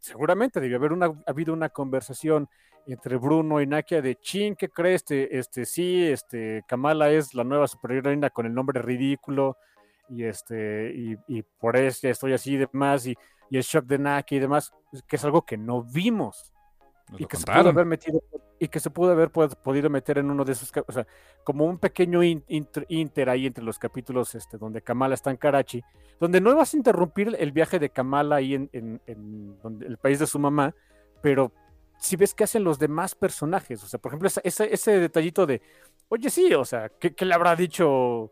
seguramente 0.00 0.60
debió 0.60 0.76
haber 0.76 0.92
una, 0.92 1.12
habido 1.24 1.52
una 1.54 1.68
conversación 1.68 2.48
entre 2.86 3.16
Bruno 3.16 3.60
y 3.60 3.66
Nakia 3.68 4.02
de 4.02 4.16
chin, 4.16 4.56
¿qué 4.56 4.68
crees? 4.68 5.02
Este, 5.02 5.38
este, 5.38 5.66
sí, 5.66 6.04
este, 6.04 6.64
Kamala 6.66 7.10
es 7.10 7.32
la 7.32 7.44
nueva 7.44 7.68
superheroína 7.68 8.30
con 8.30 8.44
el 8.44 8.52
nombre 8.52 8.82
ridículo, 8.82 9.56
y 10.08 10.24
este, 10.24 10.92
y, 10.92 11.16
y 11.28 11.42
por 11.42 11.76
eso 11.76 12.08
estoy 12.08 12.32
así 12.32 12.54
y 12.54 12.56
demás, 12.56 13.06
y, 13.06 13.16
y 13.50 13.56
el 13.56 13.62
shock 13.62 13.86
de 13.86 13.98
Nakia 13.98 14.36
y 14.36 14.40
demás, 14.40 14.72
que 15.06 15.16
es 15.16 15.24
algo 15.24 15.42
que 15.42 15.56
no 15.56 15.84
vimos 15.84 16.52
y 17.18 17.26
que, 17.26 17.36
se 17.36 17.46
pudo 17.46 17.68
haber 17.68 17.86
metido, 17.86 18.22
y 18.58 18.68
que 18.68 18.80
se 18.80 18.90
pudo 18.90 19.12
haber 19.12 19.30
podido 19.30 19.90
meter 19.90 20.18
en 20.18 20.30
uno 20.30 20.44
de 20.44 20.52
esos, 20.52 20.70
o 20.86 20.92
sea, 20.92 21.06
como 21.44 21.64
un 21.64 21.78
pequeño 21.78 22.22
inter, 22.22 23.28
ahí 23.28 23.46
entre 23.46 23.64
los 23.64 23.78
capítulos 23.78 24.34
este, 24.34 24.58
donde 24.58 24.82
Kamala 24.82 25.14
está 25.14 25.30
en 25.30 25.36
Karachi, 25.36 25.82
donde 26.18 26.40
no 26.40 26.54
vas 26.54 26.74
a 26.74 26.76
interrumpir 26.76 27.36
el 27.38 27.52
viaje 27.52 27.78
de 27.78 27.90
Kamala 27.90 28.36
ahí 28.36 28.54
en, 28.54 29.00
el 29.06 29.98
país 29.98 30.18
de 30.18 30.26
su 30.26 30.38
mamá, 30.38 30.74
pero 31.22 31.52
si 31.98 32.16
ves 32.16 32.34
qué 32.34 32.44
hacen 32.44 32.64
los 32.64 32.78
demás 32.78 33.14
personajes, 33.14 33.82
o 33.82 33.86
sea, 33.86 34.00
por 34.00 34.10
ejemplo, 34.10 34.28
ese, 34.42 34.72
ese 34.72 34.98
detallito 34.98 35.46
de, 35.46 35.60
oye, 36.08 36.30
sí, 36.30 36.52
o 36.54 36.64
sea, 36.64 36.88
¿qué, 36.88 37.14
le 37.24 37.34
habrá 37.34 37.56
dicho 37.56 38.30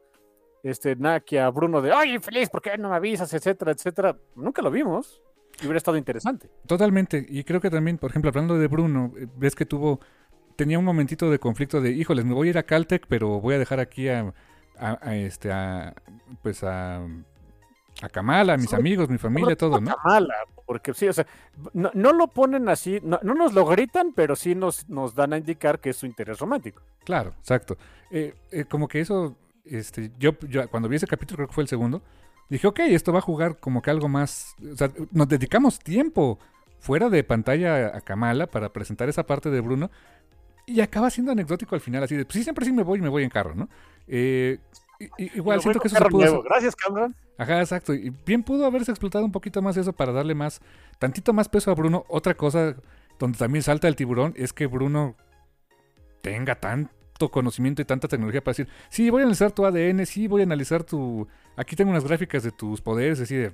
este 0.62 0.96
Naki 0.96 1.36
a 1.36 1.50
Bruno 1.50 1.80
de, 1.80 1.92
ay, 1.92 2.18
feliz, 2.18 2.48
¿por 2.50 2.62
qué 2.62 2.76
no 2.78 2.90
me 2.90 2.96
avisas? 2.96 3.32
etcétera, 3.32 3.72
etcétera? 3.72 4.16
Nunca 4.36 4.62
lo 4.62 4.70
vimos. 4.70 5.22
Y 5.60 5.64
hubiera 5.64 5.78
estado 5.78 5.97
interesante. 5.97 6.48
Totalmente. 6.66 7.24
Y 7.28 7.44
creo 7.44 7.60
que 7.60 7.70
también, 7.70 7.98
por 7.98 8.10
ejemplo, 8.10 8.28
hablando 8.28 8.59
de 8.59 8.66
Bruno, 8.68 9.12
eh, 9.18 9.26
ves 9.36 9.55
que 9.55 9.66
tuvo. 9.66 10.01
Tenía 10.56 10.78
un 10.78 10.85
momentito 10.85 11.30
de 11.30 11.39
conflicto 11.39 11.80
de, 11.80 11.90
híjoles, 11.90 12.24
me 12.24 12.35
voy 12.35 12.48
a 12.48 12.51
ir 12.51 12.59
a 12.59 12.64
Caltech, 12.64 13.06
pero 13.09 13.40
voy 13.40 13.55
a 13.55 13.59
dejar 13.59 13.78
aquí 13.78 14.09
a, 14.09 14.35
este, 15.12 15.52
a, 15.52 15.94
pues 16.43 16.64
a, 16.64 17.01
a 18.02 18.09
Kamala, 18.09 18.55
a 18.55 18.56
mis 18.56 18.72
amigos, 18.74 19.09
mi 19.09 19.18
familia, 19.18 19.55
todo, 19.55 19.80
¿no? 19.80 19.94
Kamala, 19.94 20.35
porque 20.66 20.94
sí, 20.94 21.06
o 21.06 21.12
sea, 21.12 21.26
no, 21.72 22.12
lo 22.12 22.28
ponen 22.28 22.68
así, 22.68 23.01
no, 23.02 23.20
nos 23.22 23.55
lo 23.55 23.66
gritan, 23.66 24.12
pero 24.12 24.36
sí 24.36 24.55
nos, 24.55 24.89
nos 24.89 25.14
dan 25.14 25.32
a 25.32 25.39
indicar 25.39 25.80
que 25.80 25.90
es 25.90 25.97
su 25.97 26.06
interés 26.06 26.39
romántico. 26.40 26.82
Claro, 27.05 27.35
exacto. 27.39 27.76
Eh, 28.10 28.35
eh, 28.51 28.64
como 28.64 28.89
que 28.89 29.01
eso, 29.01 29.36
este, 29.64 30.12
yo, 30.18 30.32
yo 30.48 30.68
cuando 30.68 30.89
vi 30.89 30.97
ese 30.97 31.06
capítulo, 31.06 31.36
creo 31.36 31.48
que 31.48 31.55
fue 31.55 31.62
el 31.62 31.68
segundo, 31.68 32.02
dije, 32.48 32.66
ok, 32.66 32.80
esto 32.80 33.12
va 33.12 33.18
a 33.18 33.22
jugar 33.22 33.58
como 33.58 33.82
que 33.82 33.90
algo 33.90 34.08
más. 34.08 34.54
O 34.72 34.76
sea, 34.76 34.90
nos 35.12 35.28
dedicamos 35.28 35.78
tiempo 35.78 36.38
fuera 36.80 37.08
de 37.08 37.24
pantalla 37.24 37.96
a 37.96 38.00
Kamala 38.00 38.46
para 38.46 38.72
presentar 38.72 39.08
esa 39.08 39.24
parte 39.24 39.50
de 39.50 39.60
Bruno. 39.60 39.90
Y 40.66 40.80
acaba 40.80 41.10
siendo 41.10 41.32
anecdótico 41.32 41.74
al 41.74 41.80
final, 41.80 42.02
así 42.02 42.14
de, 42.14 42.24
pues 42.24 42.34
sí, 42.34 42.42
siempre 42.42 42.64
sí 42.66 42.72
me 42.72 42.82
voy 42.82 42.98
y 42.98 43.02
me 43.02 43.08
voy 43.08 43.24
en 43.24 43.30
carro, 43.30 43.54
¿no? 43.54 43.68
Eh, 44.06 44.58
igual 45.16 45.62
siento 45.62 45.80
que 45.80 45.88
eso 45.88 45.96
se 45.96 46.04
pudo. 46.04 46.42
Gracias, 46.42 46.76
Cameron. 46.76 47.14
Ajá, 47.38 47.60
exacto. 47.60 47.94
Y 47.94 48.12
bien 48.26 48.42
pudo 48.42 48.66
haberse 48.66 48.90
explotado 48.90 49.24
un 49.24 49.32
poquito 49.32 49.62
más 49.62 49.76
eso 49.76 49.92
para 49.92 50.12
darle 50.12 50.34
más, 50.34 50.60
tantito 50.98 51.32
más 51.32 51.48
peso 51.48 51.70
a 51.70 51.74
Bruno. 51.74 52.04
Otra 52.08 52.34
cosa 52.34 52.76
donde 53.18 53.38
también 53.38 53.62
salta 53.62 53.88
el 53.88 53.96
tiburón 53.96 54.34
es 54.36 54.52
que 54.52 54.66
Bruno 54.66 55.16
tenga 56.20 56.56
tan 56.56 56.90
conocimiento 57.30 57.82
y 57.82 57.84
tanta 57.84 58.06
tecnología 58.06 58.42
para 58.42 58.52
decir, 58.52 58.68
sí, 58.88 59.10
voy 59.10 59.22
a 59.22 59.24
analizar 59.24 59.50
tu 59.52 59.66
ADN, 59.66 60.06
sí, 60.06 60.28
voy 60.28 60.42
a 60.42 60.44
analizar 60.44 60.84
tu... 60.84 61.26
Aquí 61.56 61.74
tengo 61.74 61.90
unas 61.90 62.04
gráficas 62.04 62.44
de 62.44 62.52
tus 62.52 62.80
poderes, 62.80 63.20
así 63.20 63.34
de... 63.34 63.52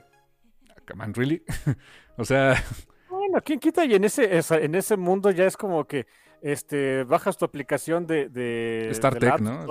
Come 0.86 1.06
really? 1.14 1.42
o 2.18 2.24
sea... 2.24 2.62
Bueno, 3.08 3.40
¿quién 3.42 3.58
quita? 3.58 3.84
Y 3.86 3.94
en 3.94 4.04
ese, 4.04 4.38
en 4.38 4.74
ese 4.74 4.96
mundo 4.98 5.30
ya 5.30 5.46
es 5.46 5.56
como 5.56 5.86
que 5.86 6.06
este 6.42 7.04
bajas 7.04 7.38
tu 7.38 7.46
aplicación 7.46 8.06
de... 8.06 8.28
de 8.28 8.90
Star 8.90 9.18
Trek, 9.18 9.40
¿no? 9.40 9.66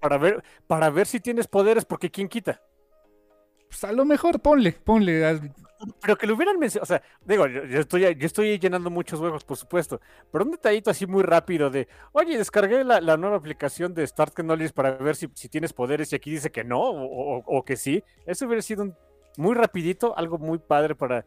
para, 0.00 0.18
ver, 0.18 0.42
para 0.66 0.90
ver 0.90 1.06
si 1.06 1.20
tienes 1.20 1.46
poderes, 1.46 1.84
porque 1.84 2.10
¿quién 2.10 2.28
quita? 2.28 2.60
Pues 3.68 3.84
a 3.84 3.92
lo 3.92 4.04
mejor 4.04 4.40
ponle, 4.40 4.72
ponle 4.72 5.24
pero 6.00 6.16
que 6.16 6.26
lo 6.26 6.34
hubieran 6.34 6.58
mencionado, 6.58 6.82
o 6.82 6.86
sea, 6.86 7.02
digo, 7.24 7.46
yo, 7.46 7.80
estoy, 7.80 8.02
yo 8.02 8.26
estoy 8.26 8.58
llenando 8.58 8.90
muchos 8.90 9.20
huevos, 9.20 9.44
por 9.44 9.56
supuesto, 9.56 10.00
pero 10.32 10.44
un 10.44 10.50
detallito 10.50 10.90
así 10.90 11.06
muy 11.06 11.22
rápido 11.22 11.70
de, 11.70 11.86
oye, 12.12 12.36
descargué 12.36 12.82
la, 12.84 13.16
nueva 13.16 13.36
aplicación 13.36 13.94
de 13.94 14.06
Start 14.06 14.34
Knowledge 14.34 14.72
para 14.72 14.92
ver 14.96 15.14
si, 15.14 15.28
tienes 15.48 15.72
poderes 15.72 16.12
y 16.12 16.16
aquí 16.16 16.32
dice 16.32 16.50
que 16.50 16.64
no 16.64 16.80
o, 16.80 17.64
que 17.64 17.76
sí, 17.76 18.02
eso 18.26 18.46
hubiera 18.46 18.62
sido 18.62 18.96
muy 19.36 19.54
rapidito, 19.54 20.16
algo 20.18 20.38
muy 20.38 20.58
padre 20.58 20.96
para, 20.96 21.24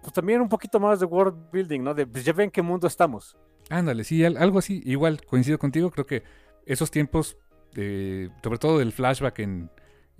pues 0.00 0.12
también 0.12 0.40
un 0.40 0.48
poquito 0.48 0.78
más 0.78 1.00
de 1.00 1.06
world 1.06 1.50
building, 1.50 1.80
¿no? 1.80 1.94
De, 1.94 2.06
pues 2.06 2.24
ya 2.24 2.32
ven 2.32 2.50
qué 2.50 2.62
mundo 2.62 2.86
estamos. 2.86 3.36
Ándale, 3.70 4.04
sí, 4.04 4.24
algo 4.24 4.60
así, 4.60 4.82
igual, 4.84 5.24
coincido 5.24 5.58
contigo, 5.58 5.90
creo 5.90 6.06
que 6.06 6.22
esos 6.64 6.90
tiempos, 6.90 7.36
sobre 7.72 8.58
todo 8.58 8.78
del 8.78 8.92
flashback 8.92 9.40
en 9.40 9.70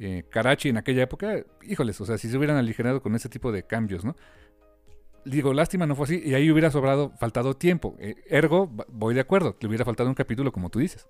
eh, 0.03 0.25
Karachi 0.31 0.71
en 0.71 0.79
aquella 0.79 1.03
época, 1.03 1.45
híjoles, 1.63 2.01
o 2.01 2.07
sea, 2.07 2.17
si 2.17 2.31
se 2.31 2.39
hubieran 2.39 2.57
aligerado 2.57 3.03
con 3.03 3.15
ese 3.15 3.29
tipo 3.29 3.53
de 3.53 3.65
cambios, 3.65 4.03
¿no? 4.03 4.17
Digo, 5.27 5.53
lástima 5.53 5.87
no 5.87 5.95
fue 5.95 6.05
así, 6.05 6.23
y 6.25 6.33
ahí 6.33 6.51
hubiera 6.51 6.71
sobrado, 6.71 7.13
faltado 7.19 7.55
tiempo. 7.55 7.97
Eh, 7.99 8.15
ergo, 8.27 8.71
voy 8.89 9.15
de 9.15 9.21
acuerdo, 9.21 9.57
le 9.61 9.69
hubiera 9.69 9.85
faltado 9.85 10.09
un 10.09 10.15
capítulo 10.15 10.53
como 10.53 10.71
tú 10.71 10.79
dices. 10.79 11.07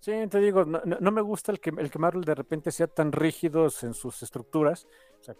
Sí, 0.00 0.12
te 0.28 0.40
digo, 0.40 0.64
no, 0.64 1.10
me 1.12 1.20
gusta 1.20 1.52
el 1.52 1.60
que, 1.60 1.70
el 1.76 1.90
que 1.90 1.98
Marvel 2.00 2.24
de 2.24 2.34
repente 2.34 2.72
sea 2.72 2.88
tan 2.88 3.12
rígidos 3.12 3.84
en 3.84 3.92
sus 3.92 4.22
estructuras 4.22 4.86
O 5.20 5.22
sea, 5.22 5.34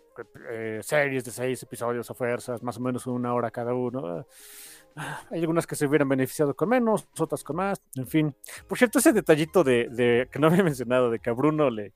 eh, 0.51 0.81
series 0.83 1.25
de 1.25 1.31
seis 1.31 1.63
episodios 1.63 2.11
a 2.11 2.15
fuerzas, 2.15 2.63
más 2.63 2.77
o 2.77 2.81
menos 2.81 3.07
una 3.07 3.35
hora 3.35 3.51
cada 3.51 3.75
uno. 3.75 4.25
Ah, 4.95 5.23
hay 5.31 5.41
algunas 5.41 5.67
que 5.67 5.75
se 5.75 5.87
hubieran 5.87 6.09
beneficiado 6.09 6.55
con 6.55 6.69
menos, 6.69 7.09
otras 7.19 7.43
con 7.43 7.57
más, 7.57 7.83
en 7.97 8.07
fin. 8.07 8.37
Por 8.69 8.77
cierto, 8.79 9.01
ese 9.01 9.13
detallito 9.15 9.65
de, 9.65 9.89
de 9.89 10.29
que 10.31 10.39
no 10.39 10.49
había 10.49 10.63
mencionado, 10.63 11.11
de 11.11 11.19
que 11.19 11.31
a 11.31 11.33
Bruno 11.33 11.71
le, 11.71 11.93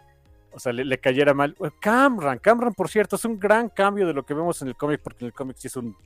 o 0.54 0.58
sea, 0.58 0.72
le, 0.72 0.84
le 0.84 0.98
cayera 0.98 1.34
mal. 1.34 1.56
Camran, 1.80 2.38
Camran, 2.38 2.72
por 2.74 2.88
cierto, 2.88 3.16
es 3.16 3.24
un 3.24 3.38
gran 3.38 3.68
cambio 3.68 4.06
de 4.06 4.14
lo 4.14 4.24
que 4.24 4.34
vemos 4.34 4.60
en 4.62 4.68
el 4.68 4.76
cómic, 4.76 5.00
porque 5.02 5.24
en 5.24 5.26
el 5.26 5.32
cómic 5.32 5.56
sí 5.58 5.66
es 5.68 5.76
un... 5.76 5.96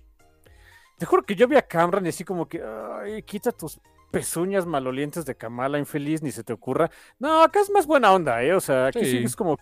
Te 0.99 1.07
juro 1.07 1.23
que 1.23 1.35
yo 1.37 1.47
vi 1.47 1.57
a 1.57 1.62
Camran 1.62 2.05
y 2.07 2.09
así 2.09 2.25
como 2.25 2.49
que, 2.49 2.62
ay, 2.62 3.23
quita 3.23 3.53
tus 3.53 3.81
pezuñas 4.11 4.66
malolientes 4.66 5.25
de 5.25 5.35
Kamala 5.35 5.79
infeliz, 5.79 6.23
ni 6.23 6.33
se 6.33 6.43
te 6.43 6.53
ocurra. 6.53 6.91
No, 7.19 7.43
acá 7.43 7.61
es 7.61 7.70
más 7.70 7.87
buena 7.87 8.12
onda, 8.12 8.43
¿eh? 8.43 8.55
O 8.55 8.61
sea, 8.61 8.87
aquí 8.87 9.05
sí, 9.05 9.19
Sí. 9.19 9.25
es 9.25 9.37
como... 9.37 9.57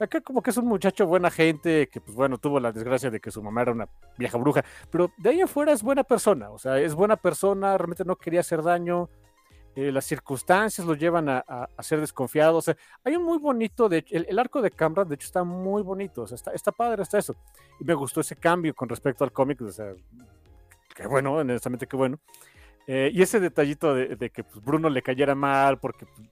Acá 0.00 0.20
como 0.20 0.42
que 0.42 0.50
es 0.50 0.56
un 0.56 0.66
muchacho 0.66 1.06
buena 1.06 1.30
gente, 1.30 1.88
que 1.88 2.00
pues 2.00 2.16
bueno, 2.16 2.36
tuvo 2.36 2.58
la 2.58 2.72
desgracia 2.72 3.08
de 3.08 3.20
que 3.20 3.30
su 3.30 3.40
mamá 3.40 3.62
era 3.62 3.70
una 3.70 3.88
vieja 4.18 4.36
bruja, 4.36 4.64
pero 4.90 5.12
de 5.16 5.30
ahí 5.30 5.40
afuera 5.42 5.70
es 5.70 5.80
buena 5.80 6.02
persona, 6.02 6.50
o 6.50 6.58
sea, 6.58 6.80
es 6.80 6.92
buena 6.94 7.14
persona, 7.16 7.78
realmente 7.78 8.04
no 8.04 8.16
quería 8.16 8.40
hacer 8.40 8.62
daño, 8.64 9.08
eh, 9.74 9.90
las 9.92 10.04
circunstancias 10.04 10.86
lo 10.86 10.94
llevan 10.94 11.28
a, 11.28 11.44
a- 11.46 11.68
a 11.76 11.82
ser 11.82 12.00
desconfiado, 12.00 12.58
o 12.58 12.62
sea, 12.62 12.76
hay 13.04 13.16
un 13.16 13.24
muy 13.24 13.38
bonito, 13.38 13.88
de 13.88 14.04
el, 14.10 14.26
el 14.28 14.38
arco 14.38 14.60
de 14.60 14.70
Camran, 14.70 15.08
de 15.08 15.14
hecho, 15.14 15.26
está 15.26 15.44
muy 15.44 15.82
bonito, 15.82 16.22
o 16.22 16.26
sea, 16.26 16.36
está, 16.36 16.50
está 16.52 16.72
padre, 16.72 17.02
está 17.02 17.18
eso, 17.18 17.34
y 17.80 17.84
me 17.84 17.94
gustó 17.94 18.20
ese 18.20 18.36
cambio 18.36 18.74
con 18.74 18.88
respecto 18.88 19.24
al 19.24 19.32
cómic, 19.32 19.60
o 19.62 19.70
sea, 19.70 19.92
qué 20.94 21.06
bueno, 21.06 21.34
honestamente 21.34 21.86
qué 21.86 21.96
bueno, 21.96 22.18
Eh, 22.88 23.10
y 23.14 23.22
ese 23.22 23.38
detallito 23.38 23.94
de, 23.94 24.16
de 24.16 24.30
que 24.30 24.42
pues, 24.42 24.60
Bruno 24.64 24.90
le 24.90 25.02
cayera 25.02 25.36
mal, 25.36 25.78
porque 25.78 26.04
pues, 26.04 26.28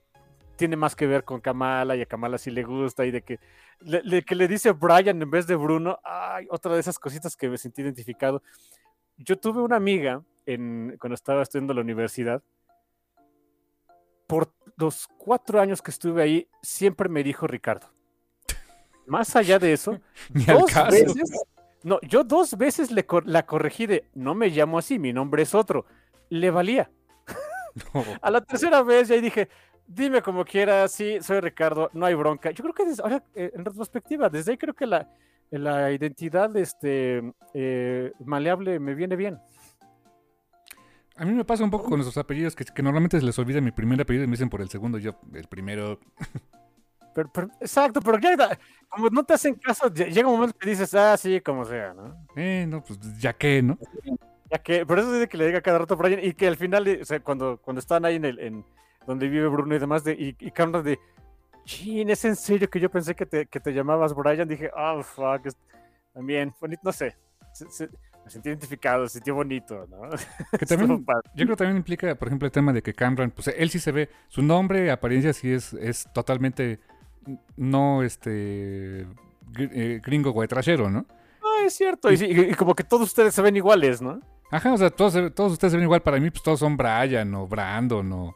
tiene 0.57 0.75
más 0.75 0.95
que 0.97 1.07
ver 1.07 1.23
con 1.23 1.39
Kamala 1.39 1.95
y 1.95 2.01
a 2.01 2.05
Kamala 2.05 2.37
sí 2.37 2.51
le 2.51 2.63
gusta 2.63 3.05
y 3.05 3.11
de 3.11 3.21
que 3.21 3.39
le, 3.79 4.01
le- 4.03 4.21
que 4.23 4.35
le 4.35 4.49
dice 4.49 4.73
Brian 4.73 5.21
en 5.21 5.31
vez 5.31 5.47
de 5.47 5.55
Bruno, 5.55 5.97
ay, 6.03 6.47
otra 6.49 6.73
de 6.73 6.81
esas 6.81 6.99
cositas 6.99 7.37
que 7.37 7.47
me 7.49 7.57
sentí 7.57 7.81
identificado. 7.81 8.43
Yo 9.17 9.37
tuve 9.39 9.61
una 9.61 9.77
amiga 9.77 10.21
en, 10.45 10.97
cuando 10.99 11.15
estaba 11.15 11.41
estudiando 11.41 11.73
la 11.73 11.81
universidad, 11.81 12.43
por 14.31 14.53
los 14.77 15.07
cuatro 15.17 15.59
años 15.59 15.81
que 15.81 15.91
estuve 15.91 16.23
ahí, 16.23 16.47
siempre 16.61 17.09
me 17.09 17.21
dijo 17.21 17.47
Ricardo. 17.47 17.87
Más 19.05 19.35
allá 19.35 19.59
de 19.59 19.73
eso, 19.73 19.99
dos 20.29 20.73
veces, 20.89 21.31
no, 21.83 21.99
yo 22.01 22.23
dos 22.23 22.57
veces 22.57 22.91
le 22.91 23.05
cor- 23.05 23.27
la 23.27 23.45
corregí 23.45 23.87
de, 23.87 24.05
no 24.13 24.33
me 24.33 24.47
llamo 24.47 24.77
así, 24.77 24.97
mi 24.99 25.11
nombre 25.11 25.43
es 25.43 25.53
otro. 25.53 25.85
Le 26.29 26.49
valía. 26.49 26.89
No. 27.93 28.03
A 28.21 28.29
la 28.31 28.41
tercera 28.41 28.83
vez 28.83 29.07
ya 29.07 29.15
dije, 29.15 29.47
dime 29.87 30.21
como 30.21 30.43
quieras, 30.43 30.91
sí, 30.91 31.19
soy 31.21 31.39
Ricardo, 31.39 31.89
no 31.93 32.05
hay 32.05 32.13
bronca. 32.15 32.51
Yo 32.51 32.63
creo 32.63 32.73
que 32.73 32.83
desde, 32.85 33.01
ahora, 33.01 33.23
eh, 33.33 33.49
en 33.53 33.63
retrospectiva, 33.63 34.29
desde 34.29 34.51
ahí 34.51 34.57
creo 34.57 34.73
que 34.73 34.85
la, 34.85 35.07
la 35.51 35.89
identidad 35.91 36.53
este, 36.57 37.21
eh, 37.53 38.11
maleable 38.25 38.77
me 38.79 38.93
viene 38.93 39.15
bien. 39.15 39.39
A 41.17 41.25
mí 41.25 41.33
me 41.33 41.43
pasa 41.45 41.63
un 41.63 41.69
poco 41.69 41.83
con 41.89 41.97
nuestros 41.99 42.17
apellidos, 42.17 42.55
que, 42.55 42.63
que 42.65 42.81
normalmente 42.81 43.19
se 43.19 43.25
les 43.25 43.37
olvida 43.37 43.61
mi 43.61 43.71
primer 43.71 43.99
apellido 44.01 44.23
y 44.23 44.27
me 44.27 44.31
dicen 44.31 44.49
por 44.49 44.61
el 44.61 44.69
segundo. 44.69 44.97
Yo, 44.97 45.19
el 45.33 45.47
primero. 45.47 45.99
Pero, 47.13 47.29
pero- 47.33 47.49
exacto, 47.59 47.99
pero 47.99 48.17
ya, 48.19 48.57
como 48.87 49.09
no 49.09 49.25
te 49.25 49.33
hacen 49.33 49.55
caso, 49.55 49.89
lle- 49.89 50.09
llega 50.13 50.29
un 50.29 50.35
momento 50.35 50.57
que 50.57 50.69
dices, 50.69 50.93
ah, 50.93 51.17
sí, 51.17 51.41
como 51.41 51.65
sea, 51.65 51.93
¿no? 51.93 52.15
Eh, 52.37 52.65
no, 52.69 52.81
pues 52.81 52.97
ya 53.19 53.33
que, 53.33 53.61
¿no? 53.61 53.77
Ya 54.49 54.59
que, 54.59 54.85
por 54.85 54.97
eso 54.97 55.11
dice 55.11 55.27
que 55.27 55.35
le 55.35 55.47
diga 55.47 55.59
cada 55.59 55.79
rato 55.79 55.95
a 55.95 55.97
Brian 55.97 56.23
y 56.23 56.31
que 56.33 56.47
al 56.47 56.55
final, 56.55 56.87
o 57.01 57.03
sea, 57.03 57.19
cuando, 57.19 57.57
cuando 57.57 57.81
están 57.81 58.05
ahí 58.05 58.15
en 58.15 58.23
el, 58.23 58.39
en 58.39 58.65
donde 59.05 59.27
vive 59.27 59.45
Bruno 59.49 59.75
y 59.75 59.79
demás, 59.79 60.05
de, 60.05 60.13
y, 60.13 60.37
y 60.39 60.51
Cameron 60.51 60.85
de, 60.85 60.99
chin, 61.65 62.09
es 62.09 62.23
en 62.23 62.37
serio 62.37 62.69
que 62.69 62.79
yo 62.79 62.89
pensé 62.89 63.13
que 63.13 63.25
te, 63.25 63.45
que 63.45 63.59
te 63.59 63.73
llamabas 63.73 64.13
Brian, 64.15 64.47
dije, 64.47 64.71
oh, 64.73 65.03
fuck, 65.03 65.49
también, 66.13 66.53
bonito, 66.61 66.81
no 66.85 66.93
sé, 66.93 67.17
se- 67.53 67.69
se- 67.71 67.89
me 68.23 68.29
sentí 68.31 68.49
identificado, 68.49 69.07
se 69.07 69.15
sintió 69.15 69.35
bonito, 69.35 69.87
¿no? 69.89 70.01
Que 70.59 70.65
también, 70.65 71.05
yo 71.35 71.45
creo 71.45 71.47
que 71.49 71.55
también 71.55 71.77
implica, 71.77 72.15
por 72.15 72.27
ejemplo, 72.27 72.45
el 72.45 72.51
tema 72.51 72.71
de 72.73 72.81
que 72.81 72.93
Cameron, 72.93 73.31
pues 73.31 73.47
él 73.47 73.69
sí 73.69 73.79
se 73.79 73.91
ve, 73.91 74.09
su 74.27 74.41
nombre, 74.41 74.91
apariencia 74.91 75.33
sí 75.33 75.51
es, 75.51 75.73
es 75.73 76.07
totalmente 76.13 76.79
no 77.55 78.03
este 78.03 79.07
eh, 79.57 80.01
gringo 80.03 80.31
guaytrachero, 80.31 80.89
¿no? 80.89 81.05
Ah, 81.43 81.65
es 81.65 81.73
cierto, 81.73 82.11
y, 82.11 82.17
sí, 82.17 82.25
y- 82.25 82.51
y 82.51 82.53
como 82.53 82.75
que 82.75 82.83
todos 82.83 83.03
ustedes 83.03 83.33
se 83.33 83.41
ven 83.41 83.55
iguales, 83.55 84.01
¿no? 84.01 84.19
Ajá, 84.51 84.73
o 84.73 84.77
sea, 84.77 84.89
todos, 84.89 85.13
todos 85.33 85.53
ustedes 85.53 85.71
se 85.71 85.77
ven 85.77 85.85
igual 85.85 86.01
para 86.01 86.19
mí, 86.19 86.29
pues 86.29 86.43
todos 86.43 86.59
son 86.59 86.75
Brian 86.77 87.33
o 87.35 87.47
Brandon 87.47 88.11
o 88.11 88.35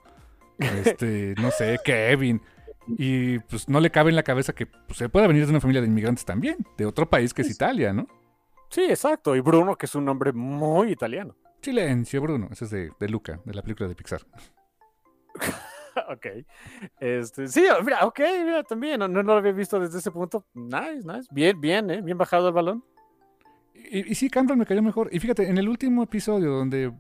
este, 0.58 1.36
no 1.42 1.52
sé, 1.52 1.78
Kevin. 1.84 2.42
Y 2.98 3.40
pues 3.40 3.68
no 3.68 3.80
le 3.80 3.90
cabe 3.90 4.12
en 4.12 4.16
la 4.16 4.24
cabeza 4.24 4.54
que 4.54 4.68
pues, 4.68 4.98
se 4.98 5.10
puede 5.10 5.28
venir 5.28 5.44
de 5.46 5.50
una 5.52 5.60
familia 5.60 5.82
de 5.82 5.88
inmigrantes 5.88 6.24
también, 6.24 6.58
de 6.78 6.86
otro 6.86 7.10
país 7.10 7.34
que 7.34 7.42
es 7.42 7.50
Italia, 7.50 7.92
¿no? 7.94 8.08
Sí, 8.70 8.84
exacto, 8.84 9.36
y 9.36 9.40
Bruno, 9.42 9.76
que 9.76 9.86
es 9.86 9.96
un 9.96 10.06
nombre 10.06 10.34
muy 10.34 10.92
italiano. 10.92 11.36
Silencio, 11.62 12.22
Bruno. 12.22 12.50
Ese 12.52 12.66
es 12.66 12.72
de, 12.72 12.92
de 13.00 13.10
Luca, 13.10 13.40
de 13.44 13.54
la 13.54 13.62
película 13.62 13.88
de 13.90 13.96
Pixar. 13.96 14.22
ok. 16.10 16.28
Este, 17.00 17.48
sí, 17.48 17.64
mira, 17.84 18.06
ok, 18.06 18.20
mira, 18.44 18.64
también, 18.64 19.00
no, 19.00 19.08
no 19.08 19.24
lo 19.24 19.34
había 19.34 19.52
visto 19.52 19.80
desde 19.80 20.00
ese 20.00 20.12
punto. 20.12 20.46
Nice, 20.54 21.02
nice. 21.06 21.28
Bien, 21.32 21.60
bien, 21.60 21.90
¿eh? 21.90 22.02
Bien 22.02 22.18
bajado 22.18 22.48
el 22.50 22.54
balón. 22.54 22.84
Y, 23.74 24.12
y 24.12 24.16
sí, 24.16 24.30
Cameron 24.30 24.60
me 24.60 24.66
cayó 24.66 24.82
mejor. 24.82 25.10
Y 25.12 25.20
fíjate, 25.20 25.50
en 25.50 25.58
el 25.58 25.68
último 25.68 26.04
episodio 26.04 26.52
donde... 26.52 26.94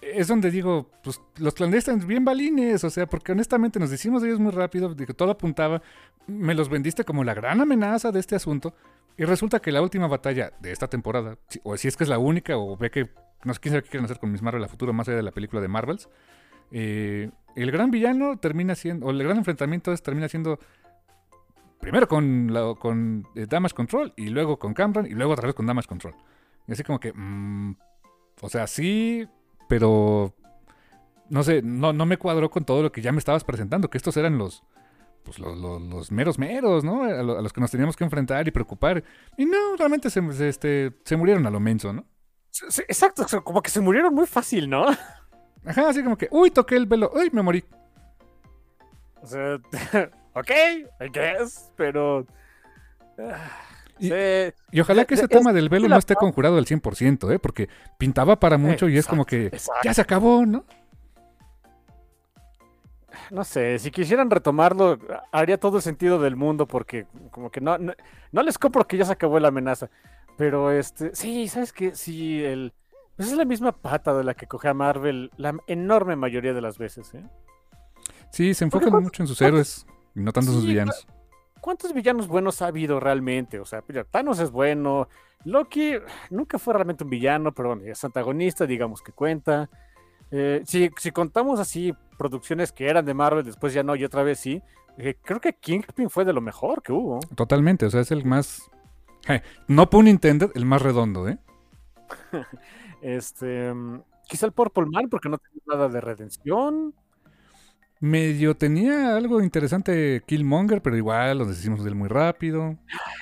Es 0.00 0.28
donde 0.28 0.50
digo, 0.50 0.90
pues 1.04 1.20
los 1.36 1.52
clandestinos 1.52 2.06
bien 2.06 2.24
balines, 2.24 2.82
o 2.84 2.88
sea, 2.88 3.06
porque 3.06 3.32
honestamente 3.32 3.78
nos 3.78 3.90
decimos 3.90 4.22
de 4.22 4.28
ellos 4.28 4.40
muy 4.40 4.50
rápido, 4.50 4.94
de 4.94 5.04
que 5.04 5.12
todo 5.12 5.30
apuntaba, 5.30 5.82
me 6.26 6.54
los 6.54 6.70
vendiste 6.70 7.04
como 7.04 7.22
la 7.22 7.34
gran 7.34 7.60
amenaza 7.60 8.10
de 8.10 8.18
este 8.18 8.34
asunto, 8.34 8.74
y 9.20 9.24
resulta 9.26 9.60
que 9.60 9.70
la 9.70 9.82
última 9.82 10.08
batalla 10.08 10.50
de 10.60 10.72
esta 10.72 10.88
temporada, 10.88 11.36
o 11.62 11.76
si 11.76 11.88
es 11.88 11.96
que 11.98 12.04
es 12.04 12.08
la 12.08 12.18
única, 12.18 12.56
o 12.56 12.78
ve 12.78 12.90
que 12.90 13.10
no 13.44 13.52
sé 13.52 13.60
quién 13.60 13.72
sabe 13.72 13.82
qué 13.82 13.90
quieren 13.90 14.06
hacer 14.06 14.18
con 14.18 14.32
Miss 14.32 14.40
Marvel 14.40 14.64
a 14.64 14.66
futuro, 14.66 14.94
más 14.94 15.08
allá 15.08 15.18
de 15.18 15.22
la 15.22 15.30
película 15.30 15.60
de 15.60 15.68
Marvels, 15.68 16.08
eh, 16.70 17.30
el 17.54 17.70
gran 17.70 17.90
villano 17.90 18.38
termina 18.38 18.74
siendo, 18.74 19.04
o 19.04 19.10
el 19.10 19.22
gran 19.22 19.36
enfrentamiento 19.36 19.92
es, 19.92 20.02
termina 20.02 20.26
siendo 20.26 20.58
primero 21.80 22.08
con, 22.08 22.50
con 22.78 23.26
eh, 23.34 23.44
Damage 23.46 23.74
Control, 23.74 24.14
y 24.16 24.30
luego 24.30 24.58
con 24.58 24.72
Cameron, 24.72 25.04
y 25.04 25.10
luego 25.10 25.34
otra 25.34 25.48
vez 25.48 25.54
con 25.54 25.66
Damage 25.66 25.88
Control. 25.88 26.14
Y 26.66 26.72
así 26.72 26.82
como 26.82 26.98
que, 26.98 27.12
mm, 27.12 27.76
o 28.40 28.48
sea, 28.48 28.66
sí, 28.66 29.28
pero 29.68 30.34
no 31.28 31.42
sé, 31.42 31.60
no, 31.60 31.92
no 31.92 32.06
me 32.06 32.16
cuadró 32.16 32.50
con 32.50 32.64
todo 32.64 32.82
lo 32.82 32.90
que 32.90 33.02
ya 33.02 33.12
me 33.12 33.18
estabas 33.18 33.44
presentando, 33.44 33.90
que 33.90 33.98
estos 33.98 34.16
eran 34.16 34.38
los, 34.38 34.62
pues 35.24 35.38
los, 35.38 35.56
los- 35.58 35.82
los 35.82 36.10
meros 36.12 36.38
meros, 36.38 36.82
¿no? 36.84 37.04
A, 37.04 37.22
lo- 37.22 37.38
a 37.38 37.42
los 37.42 37.52
que 37.52 37.60
nos 37.60 37.70
teníamos 37.70 37.96
que 37.96 38.04
enfrentar 38.04 38.46
y 38.46 38.50
preocupar. 38.50 39.02
Y 39.36 39.46
no, 39.46 39.76
realmente 39.76 40.10
se, 40.10 40.32
se- 40.32 40.48
este, 40.48 40.92
se 41.04 41.16
murieron 41.16 41.46
a 41.46 41.50
lo 41.50 41.60
menso, 41.60 41.92
¿no? 41.92 42.04
Sí, 42.50 42.82
exacto, 42.88 43.24
como 43.44 43.62
que 43.62 43.70
se 43.70 43.80
murieron 43.80 44.14
muy 44.14 44.26
fácil, 44.26 44.68
¿no? 44.68 44.86
Ajá, 45.64 45.88
así 45.88 46.02
como 46.02 46.16
que, 46.18 46.28
uy, 46.30 46.50
toqué 46.50 46.74
el 46.76 46.86
velo, 46.86 47.10
uy, 47.14 47.30
me 47.32 47.42
morí. 47.42 47.64
O 49.22 49.26
sea, 49.26 49.56
ok, 50.34 50.50
I 51.00 51.08
guess, 51.12 51.70
pero. 51.76 52.26
ah, 53.18 53.50
Y- 53.98 54.08
sí, 54.08 54.14
Y 54.72 54.80
ojalá 54.80 55.04
que 55.04 55.14
ese 55.14 55.24
Es- 55.24 55.28
tema 55.30 55.52
del 55.52 55.68
velo 55.68 55.88
no 55.88 55.96
esté 55.98 56.14
conjurado 56.14 56.56
al 56.56 56.64
100%, 56.66 57.30
¿eh? 57.32 57.38
Porque 57.38 57.68
pintaba 57.98 58.40
para 58.40 58.56
mucho 58.56 58.88
y 58.88 58.96
es 58.96 59.06
como 59.06 59.26
que 59.26 59.46
exacto. 59.46 59.80
ya 59.84 59.92
se 59.94 60.00
acabó, 60.00 60.46
¿no? 60.46 60.64
No 63.30 63.44
sé, 63.44 63.78
si 63.78 63.90
quisieran 63.90 64.30
retomarlo, 64.30 64.98
haría 65.30 65.58
todo 65.58 65.76
el 65.76 65.82
sentido 65.82 66.20
del 66.20 66.36
mundo 66.36 66.66
porque 66.66 67.06
como 67.30 67.50
que 67.50 67.60
no, 67.60 67.78
no, 67.78 67.92
no 68.32 68.42
les 68.42 68.58
compro 68.58 68.86
que 68.86 68.96
ya 68.96 69.04
se 69.04 69.12
acabó 69.12 69.38
la 69.38 69.48
amenaza. 69.48 69.88
Pero 70.36 70.72
este, 70.72 71.14
sí, 71.14 71.48
¿sabes 71.48 71.72
qué? 71.72 71.94
Sí, 71.94 72.42
el, 72.42 72.72
pues 73.16 73.30
es 73.30 73.36
la 73.36 73.44
misma 73.44 73.72
pata 73.72 74.14
de 74.14 74.24
la 74.24 74.34
que 74.34 74.46
coge 74.46 74.68
a 74.68 74.74
Marvel 74.74 75.30
la 75.36 75.54
enorme 75.66 76.16
mayoría 76.16 76.54
de 76.54 76.60
las 76.60 76.78
veces, 76.78 77.14
¿eh? 77.14 77.22
Sí, 78.30 78.54
se 78.54 78.64
enfocan 78.64 79.02
mucho 79.02 79.22
en 79.22 79.26
sus 79.26 79.40
héroes 79.42 79.86
y 80.14 80.20
no 80.20 80.32
tanto 80.32 80.50
en 80.50 80.56
sus 80.56 80.66
villanos. 80.66 81.06
¿Cuántos 81.60 81.92
villanos 81.92 82.26
buenos 82.28 82.62
ha 82.62 82.68
habido 82.68 82.98
realmente? 82.98 83.60
O 83.60 83.66
sea, 83.66 83.82
Thanos 84.10 84.38
es 84.38 84.50
bueno, 84.50 85.08
Loki 85.44 85.94
nunca 86.30 86.58
fue 86.58 86.74
realmente 86.74 87.04
un 87.04 87.10
villano, 87.10 87.52
pero 87.52 87.74
bueno, 87.74 87.84
es 87.84 88.02
antagonista, 88.02 88.66
digamos 88.66 89.02
que 89.02 89.12
cuenta. 89.12 89.68
Eh, 90.30 90.62
si, 90.64 90.90
si 90.96 91.10
contamos 91.10 91.58
así 91.60 91.94
producciones 92.18 92.72
que 92.72 92.88
eran 92.88 93.04
de 93.04 93.14
Marvel, 93.14 93.44
después 93.44 93.72
ya 93.72 93.82
no, 93.82 93.96
y 93.96 94.04
otra 94.04 94.22
vez 94.22 94.38
sí, 94.38 94.62
eh, 94.98 95.16
creo 95.22 95.40
que 95.40 95.54
Kingpin 95.54 96.10
fue 96.10 96.24
de 96.24 96.32
lo 96.32 96.40
mejor 96.40 96.82
que 96.82 96.92
hubo. 96.92 97.20
Totalmente, 97.34 97.86
o 97.86 97.90
sea, 97.90 98.00
es 98.00 98.10
el 98.10 98.24
más... 98.24 98.70
je, 99.26 99.42
no 99.68 99.88
pun 99.88 100.06
intended, 100.06 100.50
el 100.54 100.66
más 100.66 100.82
redondo, 100.82 101.28
¿eh? 101.28 101.38
Este, 103.02 103.72
mm, 103.72 104.02
quizá 104.28 104.44
el 104.46 104.52
Purple 104.52 104.86
Man, 104.86 105.08
porque 105.08 105.30
no 105.30 105.38
tenía 105.38 105.62
nada 105.66 105.88
de 105.88 106.00
redención. 106.02 106.94
Medio 108.00 108.56
tenía 108.56 109.16
algo 109.16 109.42
interesante 109.42 110.22
Killmonger, 110.26 110.82
pero 110.82 110.96
igual 110.96 111.38
los 111.38 111.48
deshicimos 111.48 111.82
de 111.84 111.90
él 111.90 111.94
muy 111.96 112.08
rápido. 112.08 112.78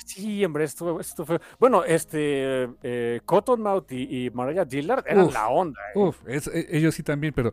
Sí, 0.07 0.45
hombre, 0.45 0.65
esto, 0.65 0.99
esto 1.01 1.25
fue. 1.27 1.41
Bueno, 1.59 1.85
este, 1.85 2.69
eh, 2.83 3.21
Cottonmouth 3.25 3.91
y, 3.93 4.27
y 4.27 4.31
Mariah 4.31 4.65
Dillard 4.65 5.05
eran 5.07 5.27
Uf, 5.27 5.33
la 5.33 5.49
onda. 5.49 5.79
¿eh? 5.95 5.99
Uf, 5.99 6.19
es- 6.27 6.47
e- 6.49 6.67
ellos 6.77 6.95
sí 6.95 7.03
también, 7.03 7.33
pero 7.35 7.53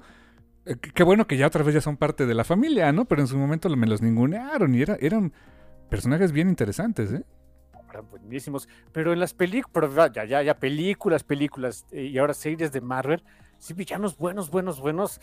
eh, 0.66 0.78
qué 0.78 1.04
bueno 1.04 1.28
que 1.28 1.38
ya 1.38 1.48
otra 1.48 1.64
vez 1.64 1.76
ya 1.76 1.82
son 1.82 1.98
parte 1.98 2.26
de 2.26 2.36
la 2.36 2.44
familia, 2.44 2.92
¿no? 2.94 3.06
Pero 3.06 3.22
en 3.22 3.28
su 3.28 3.38
momento 3.38 3.70
me 3.76 3.88
los 3.88 4.02
ningunearon 4.02 4.76
y 4.76 4.82
era, 4.84 4.98
eran 5.02 5.34
personajes 5.90 6.32
bien 6.32 6.50
interesantes, 6.50 7.14
¿eh? 7.14 7.24
eran 7.90 8.10
buenísimos, 8.10 8.68
pero 8.92 9.14
en 9.14 9.20
las 9.20 9.34
películas, 9.34 10.12
ya, 10.14 10.26
ya, 10.26 10.42
ya, 10.42 10.60
películas, 10.60 11.24
películas 11.24 11.86
eh, 11.92 12.04
y 12.06 12.18
ahora 12.18 12.34
series 12.34 12.72
de 12.72 12.82
Marvel, 12.82 13.24
sí, 13.58 13.74
villanos 13.74 14.18
buenos, 14.18 14.50
buenos, 14.50 14.80
buenos. 14.80 15.22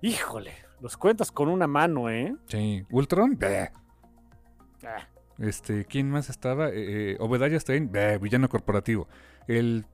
Híjole, 0.00 0.52
los 0.80 0.96
cuentas 0.96 1.30
con 1.32 1.48
una 1.48 1.66
mano, 1.66 2.08
¿eh? 2.10 2.34
Sí, 2.46 2.84
Ultron. 2.90 3.38
Ah, 4.84 5.06
Este, 5.38 5.84
¿quién 5.84 6.10
más 6.10 6.30
estaba? 6.30 6.68
Eh, 6.68 7.12
eh, 7.12 7.16
Obadiah 7.20 7.58
bleh, 7.90 8.18
villano 8.18 8.48
corporativo. 8.48 9.08
El 9.46 9.84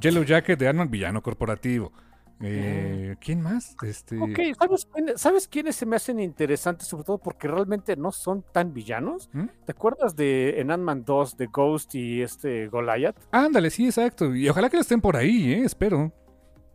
Yellow 0.00 0.24
Jacket 0.24 0.58
de 0.58 0.68
Ant-Man, 0.68 0.90
villano 0.90 1.22
corporativo. 1.22 1.92
Eh, 2.40 3.16
¿Quién 3.20 3.40
más? 3.40 3.74
Este, 3.82 4.16
Ok, 4.16 4.38
¿sabes, 4.60 4.86
quién- 4.92 5.18
¿sabes 5.18 5.48
quiénes 5.48 5.74
se 5.74 5.86
me 5.86 5.96
hacen 5.96 6.20
interesantes? 6.20 6.86
Sobre 6.86 7.02
todo 7.02 7.18
porque 7.18 7.48
realmente 7.48 7.96
no 7.96 8.12
son 8.12 8.44
tan 8.52 8.72
villanos. 8.72 9.28
¿Mm? 9.32 9.46
¿Te 9.66 9.72
acuerdas 9.72 10.14
de 10.14 10.60
en 10.60 10.70
Ant-Man 10.70 11.04
2 11.04 11.36
de 11.36 11.46
Ghost 11.46 11.96
y 11.96 12.22
este 12.22 12.68
Goliath? 12.68 13.16
Ándale, 13.32 13.70
sí, 13.70 13.86
exacto. 13.86 14.34
Y 14.36 14.48
ojalá 14.48 14.70
que 14.70 14.76
lo 14.76 14.82
estén 14.82 15.00
por 15.00 15.16
ahí, 15.16 15.52
¿eh? 15.52 15.62
Espero. 15.64 16.12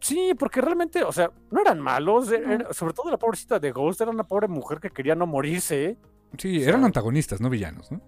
Sí, 0.03 0.33
porque 0.37 0.59
realmente, 0.59 1.01
o 1.03 1.13
sea, 1.13 1.31
no 1.49 1.61
eran 1.61 1.79
malos. 1.79 2.29
Era- 2.29 2.73
sobre 2.73 2.93
todo 2.93 3.09
la 3.09 3.17
pobrecita 3.17 3.57
de 3.57 3.71
Ghost 3.71 4.01
era 4.01 4.11
una 4.11 4.25
pobre 4.25 4.49
mujer 4.49 4.79
que 4.81 4.89
quería 4.89 5.15
no 5.15 5.25
morirse. 5.25 5.97
Sí, 6.37 6.57
O 6.57 6.59
sea- 6.59 6.69
eran 6.69 6.83
antagonistas, 6.83 7.39
no 7.39 7.49
villanos, 7.49 7.89
¿no? 7.89 8.01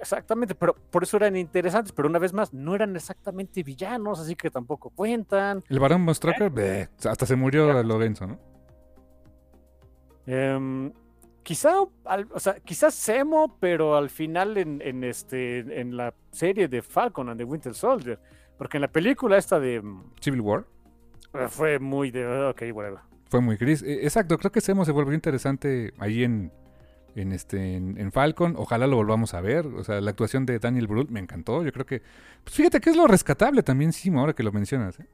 Exactamente, 0.00 0.54
pero 0.54 0.74
por 0.74 1.02
eso 1.02 1.18
eran 1.18 1.36
interesantes. 1.36 1.92
Pero 1.92 2.08
una 2.08 2.18
vez 2.18 2.32
más, 2.32 2.54
no 2.54 2.74
eran 2.74 2.96
exactamente 2.96 3.62
villanos, 3.62 4.18
así 4.18 4.34
que 4.34 4.50
tampoco 4.50 4.88
cuentan. 4.90 5.62
El 5.68 5.78
varón 5.78 6.06
von 6.06 6.14
Strucker, 6.14 6.48
bleh, 6.50 6.88
hasta 7.04 7.26
se 7.26 7.36
murió 7.36 7.82
Lorenzo, 7.82 8.26
¿no? 8.26 8.38
Em, 10.26 10.92
quizá, 11.42 11.74
al- 12.04 12.28
o 12.32 12.40
sea, 12.40 12.58
quizás 12.60 12.94
Semo, 12.94 13.58
pero 13.60 13.96
al 13.96 14.10
final 14.10 14.56
en, 14.56 14.80
en 14.82 15.04
este, 15.04 15.58
en 15.80 15.96
la 15.96 16.14
serie 16.32 16.66
de 16.66 16.82
Falcon 16.82 17.28
and 17.28 17.38
the 17.38 17.44
Winter 17.44 17.74
Soldier. 17.74 18.18
Porque 18.58 18.78
en 18.78 18.80
la 18.82 18.88
película 18.88 19.36
esta 19.36 19.60
de... 19.60 19.80
mm, 19.82 20.14
Civil 20.20 20.40
War. 20.40 20.64
Eh, 21.38 21.48
Fue 21.48 21.78
muy 21.78 22.10
de... 22.10 22.24
"Ah, 22.24 22.50
Ok, 22.50 22.62
whatever. 22.74 23.00
Fue 23.28 23.40
muy 23.40 23.56
gris. 23.56 23.82
Eh, 23.82 24.00
exacto, 24.04 24.38
creo 24.38 24.52
que 24.52 24.60
Semo 24.60 24.84
se 24.84 24.92
volvió 24.92 25.12
interesante 25.14 25.92
ahí 25.98 26.22
en, 26.24 26.52
en, 27.16 27.32
este, 27.32 27.74
en, 27.76 27.98
en 27.98 28.12
Falcon. 28.12 28.54
Ojalá 28.56 28.86
lo 28.86 28.96
volvamos 28.96 29.34
a 29.34 29.40
ver. 29.40 29.66
O 29.66 29.82
sea, 29.84 30.00
la 30.00 30.10
actuación 30.10 30.46
de 30.46 30.58
Daniel 30.58 30.86
Brühl 30.86 31.08
me 31.10 31.20
encantó. 31.20 31.62
Yo 31.64 31.72
creo 31.72 31.86
que... 31.86 32.02
Pues 32.44 32.54
fíjate 32.56 32.80
que 32.80 32.90
es 32.90 32.96
lo 32.96 33.06
rescatable 33.06 33.62
también, 33.62 33.92
Simo, 33.92 34.20
ahora 34.20 34.32
que 34.32 34.42
lo 34.44 34.52
mencionas. 34.52 35.00
¿eh? 35.00 35.06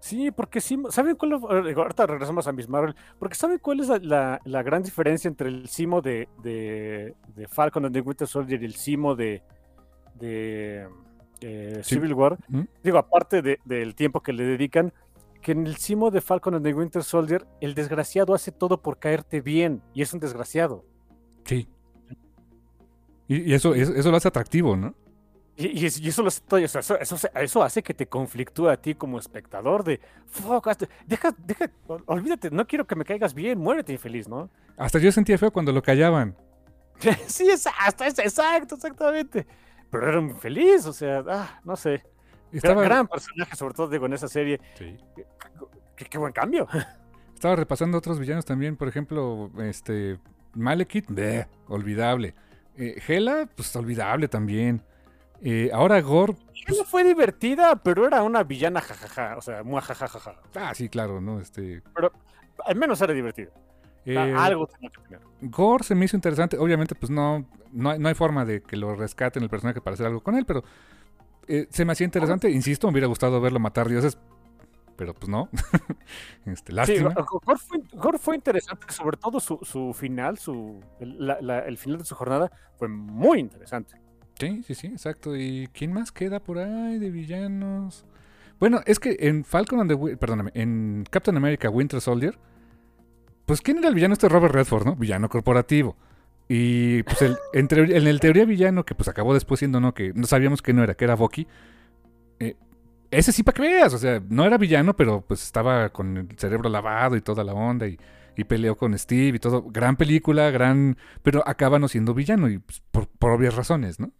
Sí, 0.00 0.30
porque 0.30 0.60
sí, 0.60 0.80
¿saben 0.90 1.16
cuál? 1.16 1.32
eh, 1.66 1.74
Ahorita 1.76 2.06
regresamos 2.06 2.46
a 2.46 2.52
Miss 2.52 2.68
Marvel, 2.68 2.94
porque 3.18 3.34
¿saben 3.34 3.58
cuál 3.58 3.80
es 3.80 3.88
la, 3.88 3.98
la- 3.98 4.40
la 4.44 4.62
gran 4.62 4.82
diferencia 4.82 5.26
entre 5.28 5.48
el 5.48 5.68
Simo 5.68 6.00
de, 6.00 6.28
de, 6.42 7.14
de 7.34 7.48
Falcon 7.48 7.84
and 7.84 7.92
the 7.94 8.00
Winter 8.00 8.26
Soldier 8.28 8.62
y 8.62 8.64
el 8.66 8.74
Simo 8.74 9.16
de, 9.16 9.42
de 10.14 10.86
eh, 11.40 11.80
Sí. 11.82 11.96
Civil 11.96 12.14
War? 12.14 12.38
¿Mm? 12.48 12.60
Digo, 12.82 12.98
aparte 12.98 13.42
de- 13.42 13.58
del 13.64 13.94
tiempo 13.96 14.22
que 14.22 14.32
le 14.32 14.44
dedican, 14.44 14.92
que 15.42 15.52
en 15.52 15.66
el 15.66 15.76
Simo 15.76 16.10
de 16.10 16.20
Falcon 16.20 16.54
and 16.54 16.64
the 16.64 16.74
Winter 16.74 17.02
Soldier, 17.02 17.46
el 17.60 17.74
desgraciado 17.74 18.34
hace 18.34 18.52
todo 18.52 18.82
por 18.82 18.98
caerte 18.98 19.40
bien, 19.40 19.82
y 19.94 20.02
es 20.02 20.12
un 20.12 20.20
desgraciado. 20.20 20.84
Sí. 21.44 21.68
Y, 23.28 23.50
y 23.50 23.54
eso, 23.54 23.74
eso, 23.74 24.10
lo 24.10 24.16
hace 24.16 24.28
atractivo, 24.28 24.76
¿no? 24.76 24.94
Y, 25.56 25.80
y 25.82 25.86
es- 25.86 26.00
y 26.00 26.08
eso, 26.08 26.22
lo 26.22 26.28
hace 26.28 26.42
eso, 26.62 26.78
eso, 26.98 27.16
eso 27.34 27.62
hace 27.62 27.82
que 27.82 27.92
te 27.94 28.06
conflictúe 28.06 28.68
a 28.68 28.76
ti 28.76 28.94
como 28.94 29.18
espectador 29.18 29.84
de, 29.84 30.00
fuck, 30.26 30.68
deja, 31.06 31.34
deja, 31.38 31.70
ol- 31.88 32.04
olvídate, 32.06 32.50
no 32.50 32.66
quiero 32.66 32.86
que 32.86 32.94
me 32.94 33.04
caigas 33.04 33.34
bien, 33.34 33.58
muérete 33.58 33.92
infeliz, 33.92 34.28
¿no? 34.28 34.48
Hasta 34.76 34.98
yo 34.98 35.10
sentía 35.12 35.36
feo 35.36 35.52
cuando 35.52 35.72
lo 35.72 35.82
callaban. 35.82 36.36
Sí, 37.26 37.48
es, 37.48 37.66
hasta 37.80 38.06
es- 38.06 38.18
exacto, 38.18 38.74
exactamente. 38.76 39.46
Pero 39.90 40.08
era 40.08 40.18
un 40.20 40.36
feliz, 40.36 40.84
o 40.86 40.92
sea, 40.92 41.24
ah, 41.28 41.60
no 41.64 41.76
sé. 41.76 42.02
Estaba, 42.52 42.82
Gran, 42.82 42.88
gran 42.88 43.08
personaje, 43.08 43.56
sobre 43.56 43.74
todo 43.74 43.88
digo 43.88 44.06
en 44.06 44.12
esa 44.14 44.28
serie. 44.28 44.60
Sí. 44.76 44.96
Qué, 45.96 46.04
qué 46.06 46.18
buen 46.18 46.32
cambio. 46.32 46.66
Estaba 47.34 47.54
repasando 47.56 47.98
otros 47.98 48.18
villanos 48.18 48.44
también, 48.44 48.76
por 48.76 48.88
ejemplo, 48.88 49.50
este 49.60 50.18
Malekith, 50.54 51.06
bleh, 51.08 51.46
olvidable. 51.68 52.34
Eh, 52.76 53.00
Hela, 53.06 53.48
pues 53.54 53.74
olvidable 53.76 54.28
también. 54.28 54.82
Eh, 55.40 55.70
ahora 55.72 56.00
Gore, 56.00 56.34
No 56.68 56.84
fue 56.84 57.04
divertida, 57.04 57.76
pero 57.76 58.06
era 58.06 58.22
una 58.24 58.42
villana 58.42 58.80
jajaja, 58.80 59.36
o 59.36 59.40
sea, 59.40 59.62
muy 59.62 59.80
jajajaja. 59.80 60.34
ah, 60.56 60.74
sí, 60.74 60.88
claro, 60.88 61.20
¿no? 61.20 61.40
Este, 61.40 61.80
Al 62.66 62.74
menos 62.76 63.00
era 63.00 63.12
divertida. 63.12 63.50
eh, 64.04 64.16
Algo 64.36 64.66
tenía 64.66 64.90
que 64.90 65.00
tener. 65.02 65.20
Gore 65.42 65.84
se 65.84 65.94
me 65.94 66.06
hizo 66.06 66.16
interesante. 66.16 66.58
Obviamente, 66.58 66.96
pues 66.96 67.10
no, 67.10 67.46
no, 67.70 67.96
no 67.96 68.08
hay 68.08 68.14
forma 68.14 68.44
de 68.44 68.62
que 68.62 68.76
lo 68.76 68.96
rescaten 68.96 69.44
el 69.44 69.48
personaje 69.48 69.80
para 69.80 69.94
hacer 69.94 70.06
algo 70.06 70.20
con 70.22 70.34
él, 70.36 70.44
pero 70.44 70.64
eh, 71.48 71.66
se 71.70 71.84
me 71.84 71.92
hacía 71.92 72.04
interesante. 72.04 72.50
Insisto, 72.50 72.86
me 72.88 72.92
hubiera 72.92 73.06
gustado 73.08 73.40
verlo 73.40 73.58
matar 73.60 73.88
dioses, 73.88 74.18
pero 74.96 75.14
pues 75.14 75.28
no. 75.28 75.48
este, 76.46 76.72
Sí, 76.72 76.76
lástima. 76.76 77.14
Gore 77.44 77.58
fue, 77.60 77.78
Gore 77.92 78.18
fue 78.18 78.34
interesante, 78.36 78.86
sobre 78.92 79.16
todo 79.16 79.40
su, 79.40 79.58
su 79.62 79.92
final, 79.94 80.38
su, 80.38 80.80
el, 81.00 81.26
la- 81.26 81.40
la- 81.40 81.60
el 81.60 81.78
final 81.78 81.98
de 81.98 82.04
su 82.04 82.14
jornada 82.14 82.50
fue 82.76 82.88
muy 82.88 83.38
interesante. 83.40 83.94
Sí, 84.38 84.62
sí, 84.64 84.74
sí, 84.74 84.86
exacto. 84.88 85.36
¿Y 85.36 85.68
quién 85.72 85.92
más 85.92 86.12
queda 86.12 86.40
por 86.40 86.58
ahí 86.58 86.98
de 86.98 87.10
villanos? 87.10 88.04
Bueno, 88.60 88.80
es 88.86 88.98
que 89.00 89.16
en 89.20 89.44
Falcon 89.44 89.80
and 89.80 89.90
the 89.90 90.16
perdóname, 90.16 90.50
en 90.54 91.04
Captain 91.10 91.36
America 91.36 91.70
Winter 91.70 92.00
Soldier, 92.00 92.38
pues 93.46 93.60
¿quién 93.62 93.78
era 93.78 93.88
el 93.88 93.94
villano 93.94 94.12
este 94.14 94.28
Robert 94.28 94.54
Redford, 94.54 94.84
no? 94.84 94.96
Villano 94.96 95.28
corporativo. 95.28 95.96
Y 96.48 97.02
pues 97.04 97.22
el, 97.22 97.38
en, 97.52 97.68
en 97.72 98.06
el 98.06 98.20
teoría 98.20 98.44
villano, 98.46 98.84
que 98.84 98.94
pues 98.94 99.08
acabó 99.08 99.34
después 99.34 99.58
siendo 99.60 99.80
no, 99.80 99.94
que 99.94 100.12
no 100.14 100.26
sabíamos 100.26 100.62
que 100.62 100.72
no 100.72 100.82
era, 100.82 100.94
que 100.94 101.04
era 101.04 101.14
Bucky. 101.14 101.46
eh, 102.40 102.56
ese 103.10 103.32
sí 103.32 103.42
para 103.42 103.56
que 103.56 103.62
veas, 103.62 103.94
o 103.94 103.98
sea, 103.98 104.22
no 104.28 104.44
era 104.46 104.58
villano, 104.58 104.96
pero 104.96 105.22
pues 105.22 105.42
estaba 105.44 105.90
con 105.90 106.16
el 106.18 106.28
cerebro 106.38 106.68
lavado 106.70 107.16
y 107.16 107.22
toda 107.22 107.44
la 107.44 107.54
onda 107.54 107.86
y, 107.88 107.98
y 108.36 108.44
peleó 108.44 108.76
con 108.76 108.98
Steve 108.98 109.36
y 109.36 109.40
todo. 109.40 109.62
Gran 109.70 109.96
película, 109.96 110.50
gran... 110.50 110.98
Pero 111.22 111.42
acaba 111.48 111.78
no 111.78 111.88
siendo 111.88 112.14
villano 112.14 112.48
y 112.50 112.58
pues, 112.58 112.82
por, 112.92 113.08
por 113.08 113.32
obvias 113.32 113.54
razones, 113.56 114.00
¿no? 114.00 114.12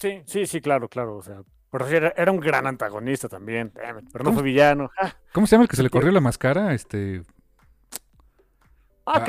Sí, 0.00 0.22
sí, 0.26 0.46
sí, 0.46 0.60
claro, 0.60 0.88
claro. 0.88 1.16
O 1.16 1.22
sea, 1.22 1.42
pero 1.70 1.86
era, 1.88 2.12
era 2.16 2.30
un 2.32 2.40
gran 2.40 2.66
antagonista 2.66 3.28
también. 3.28 3.72
pero 4.12 4.24
no 4.24 4.32
¿Cómo? 4.32 4.32
fue 4.32 4.42
villano. 4.42 4.90
Ah, 4.96 5.14
¿Cómo 5.32 5.46
se 5.46 5.52
llama 5.56 5.64
el 5.64 5.68
que 5.68 5.76
se 5.76 5.82
le 5.82 5.90
corrió 5.90 6.12
la 6.12 6.20
máscara? 6.20 6.74
Este. 6.74 7.22
ah 9.06 9.20
Ah. 9.20 9.24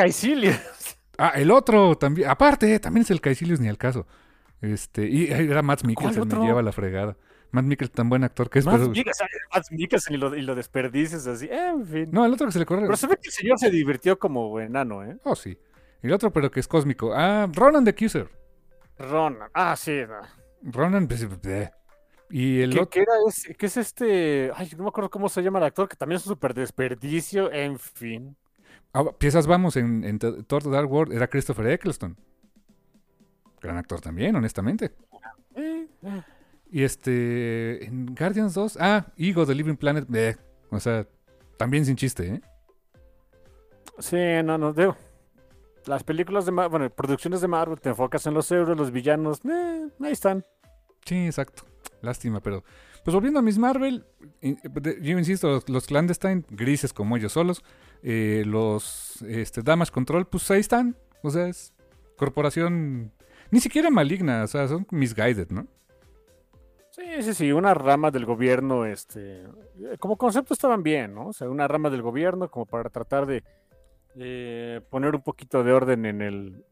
Ah, 1.19 1.33
el 1.35 1.51
otro 1.51 1.95
también. 1.97 2.29
Aparte, 2.29 2.79
también 2.79 3.01
es 3.03 3.11
el 3.11 3.21
Caecilius 3.21 3.59
ni 3.59 3.67
al 3.67 3.77
caso. 3.77 4.07
Este. 4.61 5.07
Y 5.07 5.27
era 5.31 5.61
Matt 5.61 5.83
Mikkelsen, 5.83 6.27
me 6.27 6.45
lleva 6.45 6.61
la 6.61 6.71
fregada. 6.71 7.17
Matt 7.51 7.65
Mikkelsen, 7.65 7.95
tan 7.95 8.09
buen 8.09 8.23
actor 8.23 8.49
que 8.49 8.59
es. 8.59 8.65
Más 8.65 8.75
pero- 8.79 8.89
Mikkelsen, 8.89 9.27
Mikkelsen 9.71 10.13
y 10.15 10.17
lo, 10.17 10.35
y 10.35 10.41
lo 10.41 10.55
desperdices 10.55 11.25
así. 11.27 11.47
En 11.51 11.85
fin. 11.85 12.09
No, 12.11 12.25
el 12.25 12.33
otro 12.33 12.45
que 12.47 12.53
se 12.53 12.59
le 12.59 12.65
corre. 12.65 12.81
Pero 12.83 12.97
se 12.97 13.07
ve 13.07 13.15
que 13.15 13.27
el 13.27 13.33
señor 13.33 13.59
se 13.59 13.69
divirtió 13.69 14.17
como 14.19 14.59
enano, 14.59 15.03
¿eh? 15.03 15.17
Oh, 15.23 15.35
sí. 15.35 15.57
El 16.01 16.13
otro, 16.13 16.31
pero 16.31 16.49
que 16.51 16.59
es 16.61 16.67
cósmico. 16.67 17.11
Ah, 17.13 17.47
Ronan 17.53 17.83
the 17.83 17.89
Accuser. 17.91 18.29
Ronan. 18.97 19.49
Ah, 19.53 19.75
sí. 19.75 20.01
no. 20.07 20.71
Ronan, 20.71 21.07
pues, 21.07 21.27
bleh. 21.41 21.71
Y 22.29 22.61
el 22.61 22.71
¿Qué, 22.73 22.79
otro. 22.79 22.89
qué 22.91 22.99
era 23.01 23.11
ese? 23.27 23.55
¿Qué 23.55 23.65
es 23.65 23.77
este? 23.77 24.51
Ay, 24.55 24.69
no 24.77 24.83
me 24.83 24.89
acuerdo 24.89 25.09
cómo 25.09 25.27
se 25.29 25.41
llama 25.41 25.57
el 25.59 25.65
actor, 25.65 25.89
que 25.89 25.95
también 25.95 26.17
es 26.17 26.25
un 26.27 26.33
súper 26.33 26.53
desperdicio. 26.53 27.51
En 27.51 27.79
fin. 27.79 28.37
Ah, 28.93 29.03
piezas 29.17 29.45
vamos, 29.47 29.75
en, 29.77 30.03
en 30.03 30.17
Th- 30.19 30.43
Thor 30.47 30.63
The 30.63 30.69
Dark 30.69 30.91
World 30.91 31.13
era 31.13 31.27
Christopher 31.27 31.67
Eccleston. 31.67 32.17
Gran 33.61 33.77
actor 33.77 34.01
también, 34.01 34.35
honestamente. 34.35 34.91
Eh. 35.55 35.87
Y 36.71 36.83
este. 36.83 37.85
En 37.85 38.15
Guardians 38.15 38.53
2. 38.53 38.77
Ah, 38.79 39.07
Ego 39.17 39.45
The 39.45 39.53
Living 39.55 39.75
Planet. 39.75 40.05
bleh. 40.07 40.37
O 40.71 40.79
sea, 40.79 41.05
también 41.57 41.85
sin 41.85 41.95
chiste, 41.95 42.27
¿eh? 42.35 42.41
Sí, 43.99 44.17
no, 44.43 44.57
no, 44.57 44.71
digo. 44.73 44.95
Las 45.85 46.03
películas 46.03 46.45
de 46.45 46.51
Marvel, 46.51 46.69
bueno, 46.71 46.89
producciones 46.89 47.41
de 47.41 47.47
Marvel, 47.47 47.79
te 47.79 47.89
enfocas 47.89 48.25
en 48.27 48.33
los 48.33 48.51
euros, 48.51 48.77
los 48.77 48.91
villanos, 48.91 49.41
eh, 49.45 49.87
ahí 50.01 50.11
están. 50.11 50.45
Sí, 51.05 51.25
exacto. 51.25 51.63
Lástima, 52.01 52.39
pero. 52.39 52.63
Pues 53.03 53.13
volviendo 53.15 53.39
a 53.39 53.41
Miss 53.41 53.57
Marvel, 53.57 54.05
de- 54.41 54.99
yo 55.01 55.17
insisto, 55.17 55.47
los, 55.49 55.69
los 55.69 55.87
clandestine, 55.87 56.43
grises 56.49 56.93
como 56.93 57.17
ellos 57.17 57.31
solos, 57.31 57.63
eh, 58.03 58.43
los 58.45 59.21
este, 59.23 59.61
Damage 59.61 59.91
Control, 59.91 60.25
pues 60.27 60.49
ahí 60.51 60.59
están. 60.59 60.95
O 61.21 61.29
sea, 61.29 61.47
es 61.47 61.73
corporación 62.17 63.11
ni 63.51 63.59
siquiera 63.59 63.89
maligna, 63.89 64.43
o 64.43 64.47
sea, 64.47 64.67
son 64.67 64.85
misguided, 64.91 65.49
¿no? 65.49 65.67
Sí, 66.91 67.23
sí, 67.23 67.33
sí, 67.33 67.51
una 67.51 67.73
rama 67.73 68.11
del 68.11 68.25
gobierno, 68.25 68.85
este, 68.85 69.43
eh, 69.43 69.97
como 69.99 70.17
concepto 70.17 70.53
estaban 70.53 70.83
bien, 70.83 71.13
¿no? 71.13 71.27
O 71.27 71.33
sea, 71.33 71.49
una 71.49 71.67
rama 71.67 71.89
del 71.89 72.01
gobierno 72.01 72.49
como 72.49 72.65
para 72.65 72.89
tratar 72.89 73.25
de 73.25 73.43
poner 74.89 75.15
un 75.15 75.21
poquito 75.21 75.63
de 75.63 75.71
orden 75.71 76.05
en 76.05 76.21
el, 76.21 76.65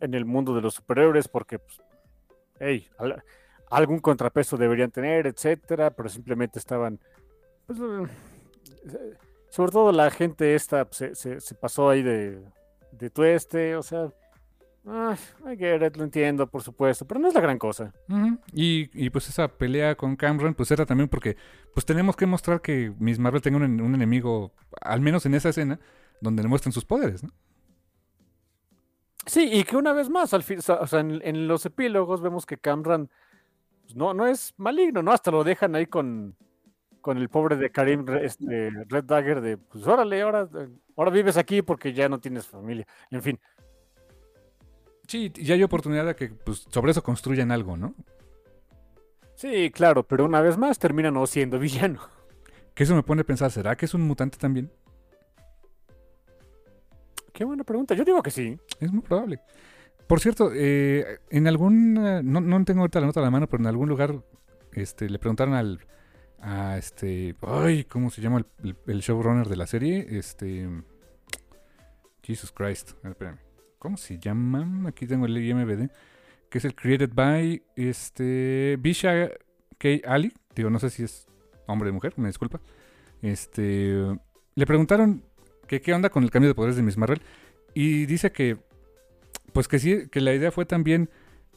en 0.00 0.14
el 0.14 0.24
mundo 0.24 0.54
de 0.54 0.62
los 0.62 0.74
superhéroes, 0.74 1.28
porque, 1.28 1.58
pues, 1.58 1.82
hey, 2.60 2.88
al- 2.98 3.22
algún 3.70 3.98
contrapeso 3.98 4.56
deberían 4.56 4.90
tener, 4.90 5.26
etcétera, 5.26 5.90
pero 5.90 6.08
simplemente 6.08 6.58
estaban, 6.58 6.98
pues, 7.66 7.78
eh, 7.78 9.14
sobre 9.50 9.72
todo 9.72 9.92
la 9.92 10.10
gente 10.10 10.54
esta 10.54 10.84
pues, 10.84 10.96
se, 10.96 11.14
se- 11.14 11.40
se 11.40 11.54
pasó 11.54 11.88
ahí 11.90 12.02
de, 12.02 12.42
de 12.92 13.10
tueste, 13.10 13.76
o 13.76 13.82
sea, 13.82 14.12
Ah, 14.90 15.14
I 15.44 15.54
get 15.58 15.82
it, 15.86 15.96
lo 15.96 16.04
entiendo, 16.04 16.46
por 16.46 16.62
supuesto, 16.62 17.04
pero 17.06 17.20
no 17.20 17.28
es 17.28 17.34
la 17.34 17.42
gran 17.42 17.58
cosa. 17.58 17.92
Y, 18.54 18.88
y, 18.94 19.10
pues 19.10 19.28
esa 19.28 19.46
pelea 19.48 19.96
con 19.96 20.16
Cameron, 20.16 20.54
pues 20.54 20.70
era 20.70 20.86
también 20.86 21.10
porque 21.10 21.36
pues 21.74 21.84
tenemos 21.84 22.16
que 22.16 22.24
mostrar 22.24 22.62
que 22.62 22.94
Miss 22.98 23.18
Marvel 23.18 23.42
tenga 23.42 23.58
un, 23.58 23.64
en- 23.64 23.80
un 23.82 23.94
enemigo, 23.94 24.52
al 24.80 25.02
menos 25.02 25.26
en 25.26 25.34
esa 25.34 25.50
escena, 25.50 25.78
donde 26.22 26.42
le 26.42 26.48
muestran 26.48 26.72
sus 26.72 26.86
poderes, 26.86 27.22
¿no? 27.22 27.30
Sí, 29.26 29.50
y 29.52 29.64
que 29.64 29.76
una 29.76 29.92
vez 29.92 30.08
más, 30.08 30.32
al 30.32 30.42
fin, 30.42 30.58
o 30.66 30.86
sea, 30.86 31.00
en, 31.00 31.20
en 31.22 31.48
los 31.48 31.66
epílogos 31.66 32.22
vemos 32.22 32.46
que 32.46 32.56
Camran 32.56 33.10
pues, 33.82 33.94
no, 33.94 34.14
no 34.14 34.26
es 34.26 34.54
maligno, 34.56 35.02
¿no? 35.02 35.12
Hasta 35.12 35.30
lo 35.30 35.44
dejan 35.44 35.74
ahí 35.74 35.84
con, 35.86 36.34
con 37.08 37.16
el 37.16 37.30
pobre 37.30 37.56
de 37.56 37.70
Karim 37.70 38.04
este, 38.20 38.70
Red 38.86 39.04
Dagger 39.04 39.40
de, 39.40 39.56
pues 39.56 39.86
órale, 39.86 40.20
ahora, 40.20 40.46
ahora 40.94 41.10
vives 41.10 41.38
aquí 41.38 41.62
porque 41.62 41.94
ya 41.94 42.06
no 42.06 42.20
tienes 42.20 42.46
familia. 42.46 42.86
En 43.10 43.22
fin, 43.22 43.40
Sí, 45.06 45.32
y 45.36 45.50
hay 45.50 45.62
oportunidad 45.62 46.04
de 46.04 46.14
que 46.14 46.28
pues, 46.28 46.66
sobre 46.68 46.90
eso 46.90 47.02
construyan 47.02 47.50
algo, 47.50 47.78
¿no? 47.78 47.94
sí, 49.36 49.70
claro, 49.70 50.02
pero 50.02 50.26
una 50.26 50.42
vez 50.42 50.58
más 50.58 50.78
termina 50.78 51.10
no 51.10 51.26
siendo 51.26 51.58
villano. 51.66 52.02
Que 52.74 52.82
eso 52.82 52.94
me 52.94 53.02
pone 53.02 53.22
a 53.22 53.24
pensar, 53.24 53.50
¿será 53.50 53.74
que 53.74 53.86
es 53.86 53.94
un 53.94 54.02
mutante 54.02 54.36
también? 54.36 54.70
Qué 57.32 57.42
buena 57.42 57.64
pregunta, 57.64 57.94
yo 57.94 58.04
digo 58.04 58.22
que 58.22 58.30
sí. 58.30 58.58
Es 58.80 58.92
muy 58.92 59.00
probable. 59.00 59.40
Por 60.06 60.20
cierto, 60.20 60.50
eh, 60.54 61.20
en 61.30 61.46
algún, 61.46 61.94
no, 61.94 62.42
no 62.42 62.64
tengo 62.66 62.80
ahorita 62.80 63.00
la 63.00 63.06
nota 63.06 63.20
a 63.20 63.22
la 63.22 63.30
mano, 63.30 63.46
pero 63.46 63.62
en 63.62 63.68
algún 63.68 63.88
lugar 63.88 64.22
este, 64.72 65.08
le 65.08 65.18
preguntaron 65.18 65.54
al, 65.54 65.80
a 66.40 66.78
este, 66.78 67.34
ay, 67.42 67.84
¿cómo 67.84 68.10
se 68.10 68.20
llama 68.20 68.44
el, 68.62 68.76
el- 68.86 69.00
showrunner 69.00 69.48
de 69.48 69.56
la 69.56 69.66
serie? 69.66 70.06
Este, 70.10 70.68
Jesus 72.22 72.52
Christ, 72.52 72.92
espérame. 73.04 73.38
¿Cómo 73.78 73.96
se 73.96 74.18
llama? 74.18 74.88
Aquí 74.88 75.06
tengo 75.06 75.26
el 75.26 75.36
IMBD, 75.38 75.90
que 76.50 76.58
es 76.58 76.64
el 76.64 76.74
created 76.74 77.10
by, 77.14 77.62
este, 77.76 78.76
Bisha 78.80 79.30
K. 79.78 79.88
Ali, 80.06 80.32
digo, 80.54 80.70
no 80.70 80.78
sé 80.78 80.90
si 80.90 81.04
es 81.04 81.26
hombre 81.66 81.90
o 81.90 81.92
mujer, 81.92 82.14
me 82.16 82.28
disculpa. 82.28 82.60
Este, 83.22 83.94
le 84.54 84.66
preguntaron 84.66 85.22
que 85.66 85.80
qué 85.80 85.92
onda 85.92 86.10
con 86.10 86.24
el 86.24 86.30
cambio 86.30 86.48
de 86.48 86.54
poderes 86.54 86.76
de 86.76 86.82
Miss 86.82 86.96
Marvel 86.96 87.20
y 87.74 88.06
dice 88.06 88.32
que 88.32 88.56
pues 89.52 89.68
que 89.68 89.78
sí, 89.78 90.08
que 90.08 90.20
la 90.20 90.34
idea 90.34 90.50
fue 90.50 90.66
también 90.66 91.10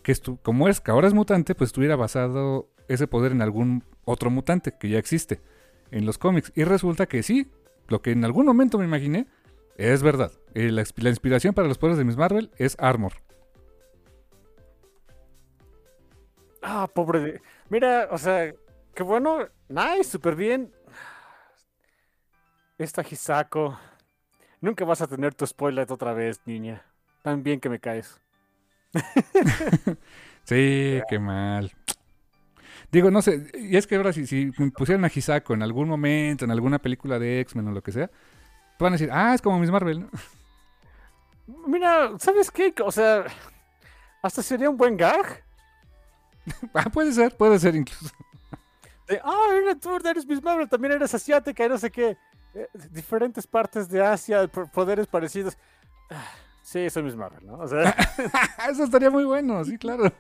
que 0.04 0.16
como 0.42 0.68
es 0.68 0.82
que 0.82 0.92
ahora 0.92 1.08
es 1.08 1.14
mutante, 1.14 1.56
pues 1.56 1.70
estuviera 1.70 1.96
basado 1.96 2.70
ese 2.88 3.08
poder 3.08 3.32
en 3.32 3.42
algún 3.42 3.84
otro 4.06 4.30
mutante 4.30 4.74
que 4.80 4.90
ya 4.90 5.00
existe 5.00 5.42
en 5.92 6.06
los 6.06 6.18
cómics. 6.18 6.52
Y 6.56 6.64
resulta 6.64 7.06
que 7.06 7.24
sí, 7.24 7.52
lo 7.88 8.02
que 8.02 8.12
en 8.12 8.24
algún 8.26 8.46
momento 8.46 8.78
me 8.78 8.86
imaginé, 8.86 9.28
es 9.78 10.04
verdad. 10.04 10.32
Eh, 10.54 10.72
la, 10.72 10.82
inspiración 11.10 11.54
para 11.54 11.68
los 11.68 11.78
poderes 11.78 11.98
de 11.98 12.06
Miss 12.06 12.18
Marvel 12.18 12.52
es 12.58 12.76
Armor. 12.80 13.14
Ah, 16.62 16.88
pobre 16.94 17.20
de... 17.20 17.42
Mira, 17.70 18.08
o 18.12 18.18
sea, 18.18 18.54
qué 18.94 19.04
bueno, 19.04 19.48
nice, 19.68 20.04
súper 20.04 20.36
bien. 20.36 20.72
Esta 22.78 23.02
Hisako. 23.02 23.78
Nunca 24.60 24.86
vas 24.86 25.02
a 25.02 25.08
tener 25.08 25.34
tu 25.34 25.46
spoiler 25.48 25.92
otra 25.92 26.14
vez, 26.14 26.42
niña. 26.46 26.86
Tan 27.24 27.42
bien 27.42 27.60
que 27.60 27.70
me 27.70 27.80
caes. 27.80 28.22
Sí, 30.44 31.02
qué 31.10 31.20
mal. 31.20 31.72
Digo, 32.92 33.10
no 33.10 33.22
sé, 33.22 33.50
y 33.58 33.78
es 33.78 33.88
que 33.88 33.96
ahora 33.96 34.12
si, 34.12 34.28
si 34.28 34.52
pusieran 34.76 35.06
a 35.06 35.12
Hisako 35.14 35.54
en 35.54 35.64
algún 35.64 35.88
momento, 35.88 36.44
en 36.46 36.52
alguna 36.52 36.80
película 36.80 37.20
de 37.20 37.40
X-Men 37.42 37.68
o 37.70 37.72
lo 37.72 37.82
que 37.82 37.92
sea, 37.94 38.10
van 38.80 38.94
a 38.94 38.98
decir, 38.98 39.10
ah, 39.12 39.34
es 39.34 39.42
como 39.42 39.60
Miss 39.60 39.72
Marvel, 39.72 40.02
¿no? 40.02 40.10
Mira, 41.68 42.12
¿sabes 42.20 42.50
qué? 42.52 42.74
O 42.84 42.92
sea, 42.92 43.26
hasta 44.22 44.42
sería 44.44 44.70
un 44.70 44.78
buen 44.78 44.98
gag. 44.98 45.44
Ah, 46.74 46.90
puede 46.92 47.12
ser, 47.14 47.38
puede 47.38 47.60
ser 47.60 47.76
incluso. 47.76 48.10
De, 49.08 49.22
ah, 49.24 49.48
mira, 49.60 49.76
tú 49.76 49.96
eres 49.96 50.26
Miss 50.26 50.42
Marvel, 50.42 50.68
también 50.68 50.94
eres 50.94 51.14
asiática 51.14 51.64
y 51.66 51.70
no 51.70 51.78
sé 51.78 51.92
qué. 51.92 52.18
Eh, 52.56 52.68
diferentes 52.90 53.46
partes 53.46 53.88
de 53.88 54.04
Asia, 54.04 54.48
po- 54.48 54.66
poderes 54.68 55.06
parecidos. 55.08 55.56
Ah, 56.10 56.26
Sí, 56.64 56.90
soy 56.90 57.04
Miss 57.04 57.16
Marvel, 57.16 57.46
¿no? 57.46 57.60
O 57.60 57.68
sea, 57.68 57.96
Eso 58.72 58.84
estaría 58.84 59.10
muy 59.12 59.24
bueno, 59.24 59.64
sí, 59.64 59.78
claro. 59.78 60.12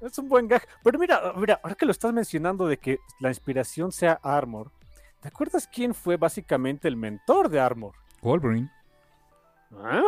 Es 0.00 0.18
un 0.18 0.28
buen 0.28 0.48
gag. 0.48 0.66
Pero 0.82 0.98
mira, 0.98 1.32
mira, 1.36 1.60
ahora 1.62 1.74
que 1.74 1.84
lo 1.86 1.92
estás 1.92 2.12
mencionando 2.12 2.66
de 2.66 2.78
que 2.78 2.98
la 3.20 3.28
inspiración 3.28 3.92
sea 3.92 4.18
Armor, 4.22 4.70
¿te 5.20 5.28
acuerdas 5.28 5.68
quién 5.72 5.94
fue 5.94 6.16
básicamente 6.16 6.88
el 6.88 6.96
mentor 6.96 7.48
de 7.48 7.60
Armor? 7.60 7.94
Wolverine. 8.22 8.70
¿Ah? 9.76 10.02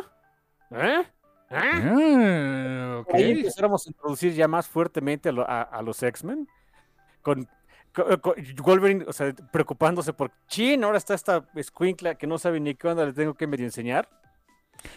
¿Eh? 0.70 1.01
¿Eh? 1.01 1.06
Ah, 1.55 2.98
ok. 3.01 3.14
Ahí 3.14 3.31
empezáramos 3.32 3.86
a 3.86 3.90
introducir 3.90 4.32
ya 4.32 4.48
más 4.48 4.66
fuertemente 4.69 5.28
a, 5.28 5.32
lo- 5.32 5.48
a- 5.48 5.62
a 5.62 5.82
los 5.82 6.02
X-Men. 6.02 6.48
Con, 7.20 7.47
con- 7.94 8.16
con 8.20 8.35
Wolverine, 8.64 9.05
o 9.06 9.12
sea, 9.12 9.32
preocupándose 9.52 10.12
por 10.12 10.32
chin, 10.48 10.82
ahora 10.82 10.98
está 10.98 11.14
esta 11.14 11.47
escuincla 11.55 12.14
que 12.14 12.27
no 12.27 12.39
sabe 12.39 12.59
ni 12.59 12.74
qué 12.74 12.89
onda 12.89 13.05
le 13.05 13.12
tengo 13.12 13.35
que 13.35 13.47
medio 13.47 13.66
enseñar. 13.66 14.09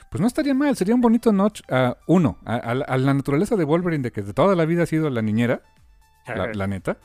Pues 0.09 0.21
no 0.21 0.27
estaría 0.27 0.53
mal, 0.53 0.75
sería 0.75 0.95
un 0.95 1.01
bonito 1.01 1.31
notch. 1.31 1.61
a 1.69 1.97
uno, 2.07 2.37
a, 2.45 2.55
a 2.55 2.73
la- 2.75 2.85
a 2.85 2.97
la 2.97 3.13
naturaleza 3.13 3.55
de 3.55 3.63
Wolverine, 3.63 4.03
de 4.03 4.11
que 4.11 4.21
de 4.21 4.33
toda 4.33 4.55
la 4.55 4.65
vida 4.65 4.83
ha 4.83 4.85
sido 4.85 5.09
la 5.09 5.21
niñera, 5.21 5.61
la, 6.27 6.53
la 6.53 6.67
neta. 6.67 6.97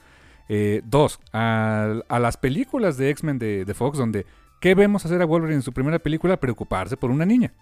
Eh, 0.48 0.82
dos, 0.85 1.20
a, 1.32 1.94
a 2.09 2.19
las 2.19 2.36
películas 2.36 2.97
de 2.97 3.11
X-Men 3.11 3.39
de, 3.39 3.65
de 3.65 3.74
Fox, 3.74 3.98
donde 3.98 4.27
¿qué 4.61 4.74
vemos 4.74 5.05
hacer 5.05 5.23
a 5.23 5.24
Wolverine 5.27 5.57
en 5.57 5.62
su 5.62 5.73
primera 5.73 5.98
película? 5.98 6.39
Preocuparse 6.39 6.97
por 6.97 7.11
una 7.11 7.24
niña. 7.27 7.52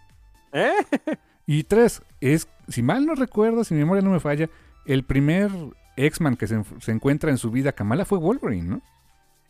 ¿Eh? 0.52 0.72
Y 1.50 1.64
tres, 1.64 2.02
es, 2.20 2.46
si 2.68 2.82
mal 2.82 3.06
no 3.06 3.14
recuerdo, 3.14 3.64
si 3.64 3.72
mi 3.72 3.80
memoria 3.80 4.02
no 4.02 4.10
me 4.10 4.20
falla, 4.20 4.50
el 4.84 5.02
primer 5.02 5.50
X-Man 5.96 6.36
que 6.36 6.46
se, 6.46 6.62
se 6.80 6.92
encuentra 6.92 7.30
en 7.30 7.38
su 7.38 7.50
vida 7.50 7.72
Kamala 7.72 8.04
fue 8.04 8.18
Wolverine, 8.18 8.68
¿no? 8.68 8.82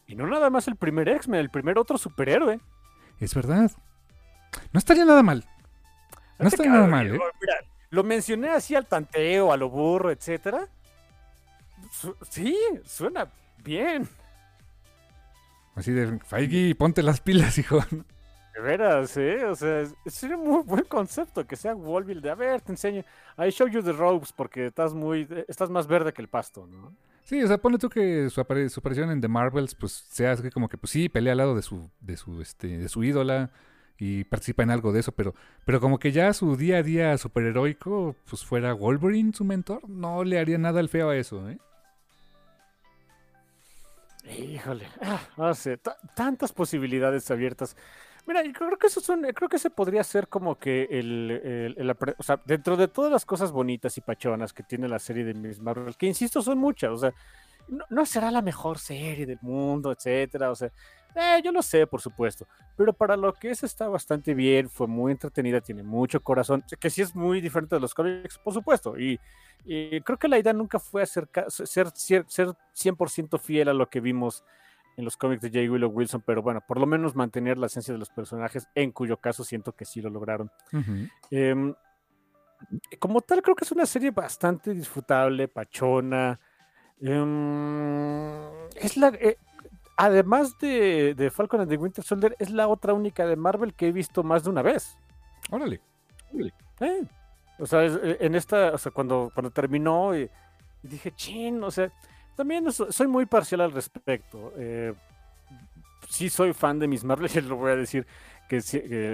Y 0.07 0.15
no 0.15 0.29
nada 0.29 0.49
más 0.49 0.69
el 0.69 0.77
primer 0.77 1.09
X-Men, 1.09 1.41
el 1.41 1.51
primer 1.51 1.77
otro 1.77 1.99
superhéroe. 1.99 2.61
Es 3.19 3.35
verdad. 3.35 3.73
No 4.73 4.79
estaría 4.79 5.05
nada 5.05 5.25
mal. 5.25 5.45
No 6.39 6.51
que- 6.51 6.69
nada 6.69 6.87
mal, 6.87 7.07
¿eh? 7.09 7.13
mira, 7.41 7.55
lo 7.91 8.05
mencioné 8.05 8.51
así 8.51 8.75
al 8.75 8.87
tanteo, 8.87 9.53
a 9.53 9.57
lo 9.57 9.69
burro, 9.69 10.11
etcétera. 10.11 10.69
Su- 11.91 12.17
sí, 12.31 12.57
suena 12.85 13.29
bien. 13.65 14.09
Así 15.75 15.93
de, 15.93 16.19
Feige, 16.21 16.75
ponte 16.75 17.03
las 17.03 17.21
pilas, 17.21 17.57
hijo. 17.59 17.81
De 18.55 18.61
veras, 18.61 19.17
¿eh? 19.17 19.45
O 19.45 19.55
sea, 19.55 19.83
es- 19.83 20.23
un 20.25 20.43
muy 20.49 20.63
buen 20.65 20.85
concepto 20.85 21.47
que 21.47 21.55
sea 21.57 21.75
Wolville 21.75 22.21
de, 22.21 22.31
a 22.31 22.35
ver, 22.35 22.61
te 22.61 22.73
enseño. 22.73 23.05
I 23.39 23.51
show 23.51 23.69
you 23.69 23.83
the 23.83 23.93
ropes 23.93 24.33
porque 24.33 24.67
estás 24.67 24.93
muy, 24.93 25.29
estás 25.47 25.71
más 25.71 25.87
verde 25.87 26.13
que 26.13 26.21
el 26.23 26.29
pasto, 26.29 26.67
¿no? 26.67 26.95
Sí, 27.23 27.43
o 27.43 27.47
sea, 27.47 27.59
pone 27.59 27.79
tú 27.79 27.89
que 27.91 28.29
su, 28.31 28.41
aparición 28.41 29.11
en 29.11 29.21
The 29.21 29.29
Marvels, 29.29 29.75
pues 29.75 29.93
sea 29.93 30.35
como 30.53 30.69
que, 30.69 30.79
pues 30.79 30.91
sí, 30.91 31.09
pelea 31.09 31.33
al 31.33 31.39
lado 31.39 31.55
de 31.55 31.63
su, 31.63 31.91
de 32.01 32.17
su, 32.17 32.41
este, 32.41 32.79
de 32.79 32.89
su 32.89 33.05
ídola 33.05 33.51
y 33.99 34.25
participa 34.25 34.63
en 34.63 34.71
algo 34.71 34.93
de 34.93 35.01
eso, 35.01 35.13
pero, 35.13 35.35
pero 35.65 35.81
como 35.81 35.99
que 35.99 36.13
ya 36.13 36.33
su 36.33 36.57
día 36.57 36.79
a 36.79 36.83
día 36.83 37.19
superheroico, 37.19 38.15
pues 38.29 38.45
fuera 38.45 38.73
Wolverine 38.73 39.33
su 39.33 39.45
mentor, 39.45 39.89
no 39.89 40.25
le 40.25 40.39
haría 40.39 40.59
nada 40.59 40.81
al 40.81 40.89
feo 40.89 41.11
a 41.11 41.17
eso, 41.17 41.49
¿eh? 41.51 41.59
Híjole, 44.39 44.87
ah, 45.01 45.21
no 45.37 45.55
sé, 45.55 45.79
ta- 45.79 45.97
tantas 46.15 46.53
posibilidades 46.53 47.31
abiertas. 47.31 47.77
Mira, 48.27 48.43
yo 48.45 48.53
creo 48.53 48.77
que 48.79 48.89
eso 48.89 49.01
son, 49.01 49.23
creo 49.35 49.49
que 49.49 49.57
ese 49.57 49.71
podría 49.71 50.05
ser 50.05 50.29
como 50.29 50.59
que 50.59 50.87
el, 50.91 51.31
el- 51.79 51.97
o 52.19 52.23
sea, 52.23 52.39
dentro 52.45 52.77
de 52.77 52.89
todas 52.89 53.11
las 53.11 53.25
cosas 53.25 53.53
bonitas 53.53 53.97
y 53.97 54.03
pachonas 54.03 54.53
que 54.53 54.63
tiene 54.63 54.87
la 54.87 54.99
serie 54.99 55.25
de 55.25 55.33
Miss 55.35 55.61
Marvel, 55.61 55.97
que 55.97 56.07
insisto 56.07 56.43
son 56.43 56.59
muchas, 56.59 56.91
o 56.91 56.99
sea, 56.99 57.15
no 57.91 58.05
será 58.07 58.31
la 58.31 58.43
mejor 58.43 58.79
serie 58.79 59.25
del 59.25 59.39
mundo, 59.41 59.93
etcétera, 59.93 60.51
o 60.51 60.55
sea, 60.55 60.71
eh, 61.15 61.41
yo 61.43 61.53
lo 61.53 61.63
sé, 61.63 61.87
por 61.87 62.01
supuesto, 62.01 62.47
pero 62.77 62.93
para 62.93 63.17
lo 63.17 63.33
que 63.33 63.51
es 63.51 63.63
está 63.63 63.89
bastante 63.89 64.35
bien, 64.35 64.69
fue 64.69 64.87
muy 64.87 65.13
entretenida, 65.13 65.61
tiene 65.61 65.83
mucho 65.83 66.21
corazón, 66.21 66.65
que 66.79 66.91
sí 66.91 67.03
es 67.03 67.15
muy 67.15 67.41
diferente 67.41 67.77
de 67.77 67.81
los 67.81 67.95
cómics, 67.95 68.39
por 68.39 68.53
supuesto, 68.55 68.99
y, 68.99 69.19
y 69.65 70.01
creo 70.03 70.19
que 70.19 70.29
la 70.29 70.39
idea 70.39 70.53
nunca 70.53 70.79
fue 70.79 71.03
acerca, 71.03 71.47
ser, 71.49 71.91
ser, 71.95 72.25
ser 72.29 72.49
100% 72.75 73.39
fiel 73.41 73.69
a 73.69 73.75
lo 73.75 73.89
que 73.89 74.01
vimos 74.01 74.45
en 74.97 75.05
los 75.05 75.17
cómics 75.17 75.43
de 75.43 75.49
J. 75.51 75.73
Willow 75.73 75.91
Wilson, 75.91 76.23
pero 76.27 76.43
bueno, 76.43 76.61
por 76.67 76.81
lo 76.81 76.87
menos 76.87 77.15
mantener 77.15 77.57
la 77.57 77.67
esencia 77.67 77.95
de 77.95 77.99
los 77.99 78.11
personajes, 78.11 78.67
en 78.75 78.91
cuyo 78.91 79.17
caso 79.17 79.45
siento 79.45 79.73
que 79.73 79.85
sí 79.85 80.03
lo 80.03 80.11
lograron. 80.11 80.51
Em, 81.31 81.73
como 82.99 83.21
tal, 83.21 83.41
creo 83.41 83.55
que 83.55 83.65
es 83.65 83.71
una 83.71 83.87
serie 83.87 84.11
bastante 84.11 84.75
disfrutable, 84.75 85.47
pachona. 85.47 86.41
Em, 87.01 88.69
es 88.75 88.97
la. 88.97 89.09
eh, 89.21 89.39
además 89.99 90.59
de, 90.59 91.15
de 91.15 91.31
Falcon 91.31 91.61
and 91.61 91.69
the 91.71 91.77
Winter 91.77 92.03
Soldier, 92.03 92.35
es 92.39 92.51
la 92.51 92.69
otra 92.69 92.95
única 92.95 93.27
de 93.27 93.37
Marvel 93.37 93.75
que 93.75 93.89
he 93.89 93.93
visto 93.93 94.23
más 94.23 94.45
de 94.45 94.51
una 94.51 94.63
vez. 94.63 94.97
Órale. 95.51 95.81
Eh, 96.81 97.03
O 97.59 97.67
sea, 97.67 97.85
eh, 97.85 98.17
en 98.21 98.35
esta, 98.35 98.71
o 98.73 98.79
sea, 98.79 98.93
cuando, 98.93 99.31
cuando 99.35 99.51
terminó, 99.51 100.17
y, 100.17 100.23
y 100.83 100.89
dije, 100.89 101.13
chin, 101.13 101.63
o 101.65 101.71
sea, 101.71 101.91
también 102.37 102.71
so- 102.73 102.91
soy 102.93 103.09
muy 103.09 103.27
parcial 103.27 103.61
al 103.61 103.73
respecto. 103.73 104.53
eh, 104.57 104.95
sí 106.09 106.31
soy 106.31 106.53
fan 106.55 106.79
de 106.79 106.89
Miss 106.89 107.05
Marvel, 107.05 107.31
y 107.35 107.41
lo 107.43 107.57
voy 107.57 107.73
a 107.73 107.77
decir, 107.77 108.07
que, 108.49 108.59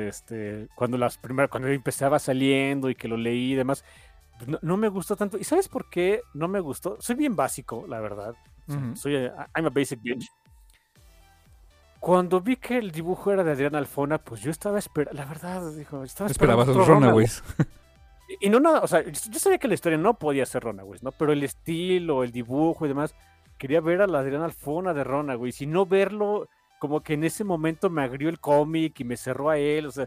este, 0.09 0.69
cuando 0.77 0.97
las 0.99 1.19
primeras, 1.19 1.51
cuando 1.51 1.69
empezaba 1.69 2.19
saliendo 2.19 2.89
y 2.91 2.95
que 2.95 3.09
lo 3.09 3.17
leí 3.17 3.53
y 3.53 3.57
demás, 3.57 3.85
no, 4.47 4.59
no 4.63 4.77
me 4.77 4.89
gustó 4.89 5.17
tanto. 5.17 5.39
¿Y 5.39 5.45
sabes 5.45 5.69
por 5.69 5.89
qué 5.91 6.21
no 6.35 6.47
me 6.49 6.61
gustó? 6.61 6.97
Soy 7.01 7.17
bien 7.17 7.35
básico, 7.35 7.87
la 7.89 8.01
verdad. 8.01 8.35
O 8.69 8.73
sea, 8.73 8.81
Ujú. 8.81 8.97
Soy, 8.97 9.17
eh, 9.17 9.33
I'm 9.57 9.67
a 9.67 9.71
basic 9.71 10.01
bitch. 10.03 10.29
Cuando 12.05 12.43
vi 12.43 12.57
que 12.57 12.77
el 12.77 12.91
dibujo 12.91 13.33
era 13.33 13.43
de 13.43 13.53
Adriana 13.53 13.79
Alfona, 13.79 14.19
pues 14.19 14.43
yo 14.43 14.51
estaba 14.51 14.79
esperando, 14.79 15.19
la 15.19 15.25
verdad, 15.25 15.73
dijo, 15.73 16.05
estaba 16.05 16.29
esperando 16.29 16.63
Esperabas 16.63 16.69
otro 16.69 16.85
Runaways. 16.85 17.43
Y 18.41 18.51
no 18.51 18.61
nada, 18.61 18.81
o 18.81 18.87
sea, 18.87 19.03
yo 19.03 19.39
sabía 19.39 19.57
que 19.57 19.69
la 19.69 19.75
historia 19.75 19.97
no 19.97 20.19
podía 20.19 20.45
ser 20.45 20.65
Runaways, 20.65 21.03
¿no? 21.03 21.13
Pero 21.13 21.33
el 21.33 21.43
estilo, 21.43 22.23
el 22.23 22.31
dibujo 22.31 22.85
y 22.85 22.89
demás, 22.89 23.15
quería 23.57 23.81
ver 23.81 24.03
a 24.03 24.07
la 24.07 24.19
Adriana 24.19 24.45
Alfona 24.45 24.93
de 24.93 25.03
Runaways 25.03 25.63
y 25.63 25.67
no 25.67 25.87
verlo 25.87 26.47
como 26.79 27.03
que 27.03 27.15
en 27.15 27.25
ese 27.25 27.43
momento 27.43 27.89
me 27.89 28.03
agrió 28.03 28.29
el 28.29 28.39
cómic 28.39 29.01
y 29.01 29.05
me 29.05 29.17
cerró 29.17 29.49
a 29.49 29.57
él, 29.57 29.87
o 29.87 29.91
sea, 29.91 30.07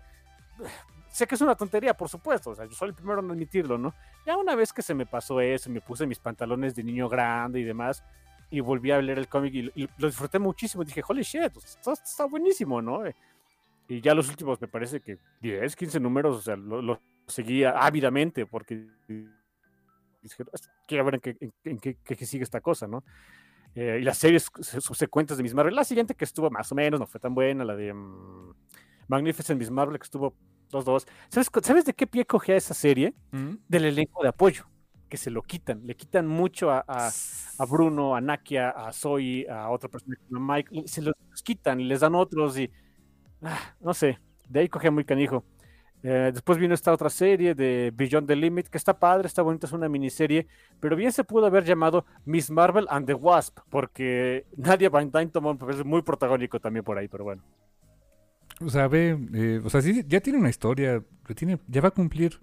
sé 1.09 1.25
que 1.25 1.33
es 1.33 1.41
una 1.41 1.55
tontería, 1.55 1.95
por 1.95 2.09
supuesto, 2.09 2.51
o 2.51 2.55
sea, 2.55 2.65
yo 2.65 2.75
soy 2.75 2.89
el 2.89 2.95
primero 2.95 3.21
en 3.21 3.31
admitirlo, 3.31 3.79
¿no? 3.79 3.95
Ya 4.23 4.37
una 4.37 4.53
vez 4.53 4.71
que 4.71 4.83
se 4.83 4.93
me 4.93 5.07
pasó 5.07 5.41
eso, 5.41 5.71
me 5.71 5.81
puse 5.81 6.05
mis 6.05 6.19
pantalones 6.19 6.75
de 6.75 6.83
niño 6.83 7.09
grande 7.09 7.59
y 7.59 7.63
demás, 7.63 8.03
y 8.49 8.59
volví 8.61 8.91
a 8.91 9.01
leer 9.01 9.19
el 9.19 9.27
cómic 9.27 9.53
y, 9.53 9.71
y 9.83 9.89
lo 9.97 10.07
disfruté 10.07 10.39
muchísimo, 10.39 10.83
dije, 10.83 11.01
holy 11.07 11.21
shit, 11.23 11.51
está 11.85 12.25
buenísimo, 12.25 12.81
¿no? 12.81 13.01
Y 13.89 14.01
ya 14.01 14.13
los 14.13 14.29
últimos, 14.29 14.59
me 14.61 14.67
parece 14.67 14.99
que 15.01 15.17
10, 15.41 15.75
15 15.75 15.99
números, 15.99 16.37
o 16.37 16.41
sea, 16.41 16.55
lo, 16.55 16.81
lo 16.81 17.01
seguía 17.27 17.71
ávidamente 17.71 18.45
porque 18.45 18.87
dije, 20.21 20.43
quiero 20.87 21.05
ver 21.05 21.15
en 21.15 21.21
qué, 21.21 21.37
en, 21.39 21.53
en 21.63 21.79
qué, 21.79 21.97
qué- 22.03 22.25
sigue 22.25 22.43
esta 22.43 22.61
cosa, 22.61 22.87
¿no? 22.87 23.03
Eh, 23.75 23.99
y 24.01 24.03
las 24.03 24.17
series 24.17 24.47
su- 24.61 24.81
subsecuentes 24.81 25.37
de 25.37 25.43
Miss 25.43 25.53
Marvel, 25.53 25.75
la 25.75 25.83
siguiente 25.83 26.15
que 26.15 26.25
estuvo 26.25 26.49
más 26.49 26.71
o 26.71 26.75
menos, 26.75 26.99
no 26.99 27.05
fue 27.07 27.19
tan 27.21 27.33
buena, 27.35 27.63
la 27.63 27.75
de 27.75 27.93
mm, 27.93 28.53
Magnificent 29.07 29.59
Miss 29.59 29.69
Marvel, 29.71 29.99
que 29.99 30.03
estuvo 30.05 30.33
2-2. 30.71 31.07
¿Sabes, 31.29 31.49
¿Sabes 31.63 31.85
de 31.85 31.93
qué 31.93 32.07
pie 32.07 32.25
cogía 32.25 32.55
esa 32.55 32.73
serie? 32.73 33.13
Del 33.67 33.85
elenco 33.85 34.23
de 34.23 34.29
apoyo, 34.29 34.65
que 35.07 35.17
se 35.17 35.31
lo 35.31 35.41
quitan, 35.41 35.85
le 35.85 35.95
quitan 35.95 36.27
mucho 36.27 36.71
a, 36.71 36.83
a, 36.87 37.09
a 37.57 37.65
Bruno, 37.65 38.15
a 38.15 38.21
Nakia, 38.21 38.69
a 38.69 38.91
Zoe, 38.91 39.47
a 39.49 39.69
otra 39.69 39.89
persona 39.89 40.15
llama 40.29 40.55
Mike, 40.55 40.87
se 40.87 41.01
los 41.01 41.15
quitan 41.43 41.79
y 41.79 41.85
les 41.85 42.01
dan 42.01 42.15
otros 42.15 42.57
y 42.57 42.69
ah, 43.41 43.75
no 43.79 43.93
sé, 43.93 44.19
de 44.49 44.59
ahí 44.59 44.69
cogía 44.69 44.91
muy 44.91 45.05
canijo. 45.05 45.43
Eh, 46.03 46.29
después 46.31 46.59
vino 46.59 46.73
esta 46.73 46.93
otra 46.93 47.09
serie 47.09 47.55
de 47.55 47.91
Beyond 47.93 48.27
the 48.27 48.35
Limit, 48.35 48.67
que 48.67 48.77
está 48.77 48.97
padre, 48.97 49.27
está 49.27 49.41
bonita, 49.41 49.65
es 49.65 49.73
una 49.73 49.89
miniserie, 49.89 50.47
pero 50.79 50.95
bien 50.95 51.11
se 51.11 51.23
pudo 51.23 51.47
haber 51.47 51.63
llamado 51.63 52.05
Miss 52.23 52.51
Marvel 52.51 52.85
and 52.89 53.07
the 53.07 53.13
Wasp, 53.13 53.59
porque 53.69 54.45
Nadia 54.55 54.89
Van 54.89 55.11
Dyne 55.11 55.27
tomó 55.27 55.51
un 55.51 55.57
papel 55.57 55.83
muy 55.85 56.03
protagónico 56.03 56.59
también 56.59 56.85
por 56.85 56.97
ahí, 56.97 57.07
pero 57.07 57.23
bueno. 57.23 57.43
O 58.61 58.69
sea, 58.69 58.87
ve, 58.87 59.17
eh, 59.33 59.61
o 59.63 59.69
sea, 59.69 59.81
sí, 59.81 60.03
ya 60.07 60.19
tiene 60.19 60.39
una 60.39 60.49
historia, 60.49 61.03
tiene, 61.35 61.59
ya 61.67 61.81
va 61.81 61.89
a 61.89 61.91
cumplir, 61.91 62.39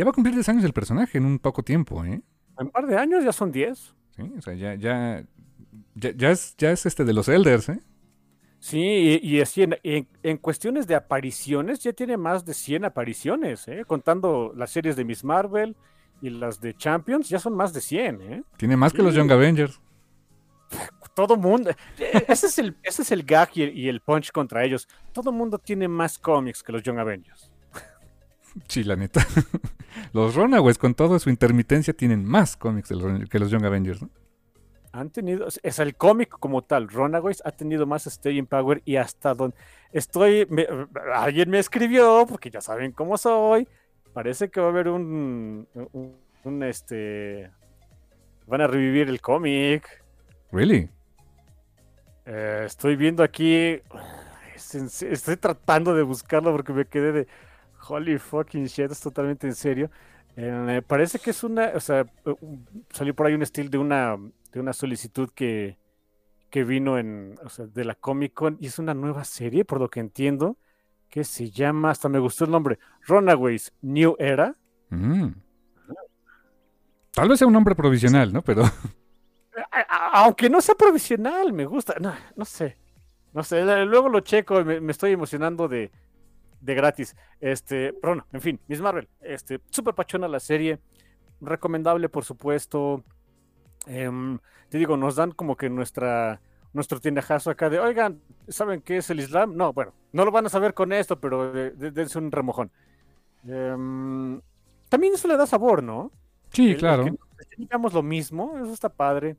ya 0.00 0.04
va 0.06 0.12
a 0.12 0.14
cumplir 0.14 0.34
10 0.34 0.48
años 0.48 0.64
el 0.64 0.72
personaje 0.72 1.18
en 1.18 1.26
un 1.26 1.38
poco 1.38 1.62
tiempo, 1.62 2.02
¿eh? 2.06 2.22
En 2.58 2.66
un 2.66 2.70
par 2.70 2.86
de 2.86 2.96
años 2.96 3.22
ya 3.22 3.32
son 3.32 3.52
10. 3.52 3.94
Sí, 4.16 4.22
o 4.38 4.40
sea, 4.40 4.54
ya, 4.54 4.74
ya, 4.74 5.22
ya, 5.94 6.10
ya 6.16 6.30
es, 6.30 6.54
ya 6.56 6.70
es 6.72 6.86
este 6.86 7.04
de 7.04 7.12
los 7.12 7.28
Elders, 7.28 7.68
¿eh? 7.68 7.80
Sí, 8.58 8.78
y, 8.80 9.36
y 9.36 9.40
así 9.42 9.62
en, 9.62 9.76
en- 9.82 10.08
en 10.22 10.38
cuestiones 10.38 10.86
de 10.86 10.94
apariciones, 10.94 11.80
ya 11.80 11.92
tiene 11.92 12.16
más 12.16 12.46
de 12.46 12.54
100 12.54 12.86
apariciones, 12.86 13.68
¿eh? 13.68 13.84
contando 13.86 14.54
las 14.56 14.70
series 14.70 14.96
de 14.96 15.04
Miss 15.04 15.22
Marvel 15.22 15.76
y 16.22 16.30
las 16.30 16.60
de 16.62 16.74
Champions, 16.74 17.28
ya 17.28 17.38
son 17.38 17.54
más 17.54 17.74
de 17.74 17.82
100. 17.82 18.20
¿eh? 18.22 18.42
Tiene 18.56 18.78
más 18.78 18.94
que 18.94 19.02
los. 19.02 19.14
Young 19.14 19.30
Avengers. 19.32 19.80
Todo 21.14 21.36
mundo, 21.36 21.70
eh, 21.98 22.24
ese 22.28 22.46
es 22.46 22.58
el, 22.58 22.74
ese 22.82 23.02
es 23.02 23.10
el 23.10 23.24
gag 23.24 23.50
y 23.54 23.62
el, 23.64 23.76
y 23.78 23.88
el 23.88 24.00
punch 24.00 24.30
contra 24.30 24.64
ellos. 24.64 24.88
Todo 25.12 25.30
mundo 25.32 25.58
tiene 25.58 25.88
más 25.88 26.18
cómics 26.18 26.62
que 26.62 26.72
los 26.72 26.82
Young 26.82 26.98
Avengers. 26.98 27.49
Sí, 28.68 28.84
la 28.84 28.96
neta. 28.96 29.26
los 30.12 30.34
Runaways, 30.34 30.78
con 30.78 30.94
toda 30.94 31.18
su 31.18 31.30
intermitencia, 31.30 31.94
tienen 31.94 32.24
más 32.24 32.56
cómics 32.56 32.88
que 33.30 33.38
los 33.38 33.50
Young 33.50 33.64
Avengers, 33.64 34.02
¿no? 34.02 34.10
Han 34.92 35.10
tenido, 35.10 35.46
es 35.62 35.78
el 35.78 35.94
cómic 35.94 36.30
como 36.30 36.62
tal, 36.62 36.88
Runaways 36.88 37.42
ha 37.44 37.52
tenido 37.52 37.86
más 37.86 38.04
staying 38.06 38.46
power 38.46 38.82
y 38.84 38.96
hasta 38.96 39.34
donde 39.34 39.56
estoy, 39.92 40.46
me- 40.50 40.66
alguien 41.14 41.48
me 41.48 41.60
escribió, 41.60 42.26
porque 42.28 42.50
ya 42.50 42.60
saben 42.60 42.90
cómo 42.90 43.16
soy, 43.16 43.68
parece 44.12 44.50
que 44.50 44.60
va 44.60 44.66
a 44.66 44.70
haber 44.70 44.88
un, 44.88 45.68
un, 45.92 46.16
un, 46.42 46.62
este, 46.64 47.52
van 48.48 48.62
a 48.62 48.66
revivir 48.66 49.08
el 49.08 49.20
cómic. 49.20 50.02
Really? 50.50 50.90
Eh, 52.26 52.64
estoy 52.66 52.96
viendo 52.96 53.22
aquí, 53.22 53.80
estoy 54.56 55.36
tratando 55.36 55.94
de 55.94 56.02
buscarlo 56.02 56.50
porque 56.50 56.72
me 56.72 56.86
quedé 56.86 57.12
de 57.12 57.26
holy 57.88 58.18
fucking 58.18 58.66
shit, 58.66 58.90
es 58.90 59.00
totalmente 59.00 59.46
en 59.46 59.54
serio. 59.54 59.90
Eh, 60.36 60.82
parece 60.86 61.18
que 61.18 61.30
es 61.30 61.42
una, 61.42 61.72
o 61.74 61.80
sea, 61.80 62.06
salió 62.90 63.14
por 63.14 63.26
ahí 63.26 63.34
un 63.34 63.42
estilo 63.42 63.68
de 63.68 63.78
una, 63.78 64.16
de 64.52 64.60
una 64.60 64.72
solicitud 64.72 65.30
que, 65.34 65.76
que 66.50 66.64
vino 66.64 66.98
en, 66.98 67.36
o 67.44 67.48
sea, 67.48 67.66
de 67.66 67.84
la 67.84 67.94
Comic 67.94 68.34
Con 68.34 68.56
y 68.60 68.66
es 68.66 68.78
una 68.78 68.94
nueva 68.94 69.24
serie, 69.24 69.64
por 69.64 69.80
lo 69.80 69.88
que 69.88 70.00
entiendo, 70.00 70.56
que 71.08 71.24
se 71.24 71.50
llama, 71.50 71.90
hasta 71.90 72.08
me 72.08 72.18
gustó 72.20 72.44
el 72.44 72.52
nombre, 72.52 72.78
Runaways 73.06 73.72
New 73.82 74.16
Era. 74.18 74.56
Mm. 74.90 75.28
Tal 77.12 77.28
vez 77.28 77.38
sea 77.38 77.48
un 77.48 77.52
nombre 77.52 77.74
provisional, 77.74 78.32
¿no? 78.32 78.42
Pero 78.42 78.62
aunque 80.12 80.48
no 80.48 80.60
sea 80.60 80.74
provisional, 80.74 81.52
me 81.52 81.64
gusta. 81.64 81.96
No, 82.00 82.14
no 82.36 82.44
sé. 82.44 82.76
No 83.32 83.42
sé. 83.42 83.64
Luego 83.84 84.08
lo 84.08 84.20
checo. 84.20 84.64
Me, 84.64 84.80
me 84.80 84.92
estoy 84.92 85.12
emocionando 85.12 85.66
de, 85.66 85.90
de 86.60 86.74
gratis. 86.74 87.16
Este, 87.40 87.92
pero 88.00 88.14
no, 88.16 88.26
en 88.32 88.40
fin, 88.40 88.60
Miss 88.68 88.80
Marvel. 88.80 89.08
Este, 89.20 89.60
súper 89.70 89.94
pachona 89.94 90.28
la 90.28 90.40
serie. 90.40 90.78
Recomendable, 91.40 92.08
por 92.08 92.24
supuesto. 92.24 93.02
Em, 93.86 94.38
te 94.68 94.78
digo, 94.78 94.96
nos 94.96 95.16
dan 95.16 95.32
como 95.32 95.56
que 95.56 95.70
nuestra 95.70 96.40
nuestro 96.72 97.00
tiendajazo 97.00 97.50
acá 97.50 97.68
de, 97.68 97.80
oigan, 97.80 98.20
¿saben 98.46 98.80
qué 98.80 98.98
es 98.98 99.10
el 99.10 99.18
Islam? 99.18 99.56
No, 99.56 99.72
bueno, 99.72 99.92
no 100.12 100.24
lo 100.24 100.30
van 100.30 100.46
a 100.46 100.48
saber 100.48 100.72
con 100.72 100.92
esto, 100.92 101.18
pero 101.18 101.50
de- 101.52 101.72
de- 101.72 101.90
dense 101.90 102.16
un 102.16 102.30
remojón. 102.30 102.70
Em, 103.46 104.40
también 104.88 105.14
eso 105.14 105.26
le 105.28 105.36
da 105.36 105.46
sabor, 105.46 105.82
¿no? 105.82 106.12
sí, 106.52 106.72
El- 106.72 106.76
claro. 106.78 107.04
que 107.04 107.16
digamos 107.56 107.92
lo 107.92 108.02
mismo, 108.02 108.56
eso 108.58 108.72
está 108.72 108.88
padre. 108.88 109.36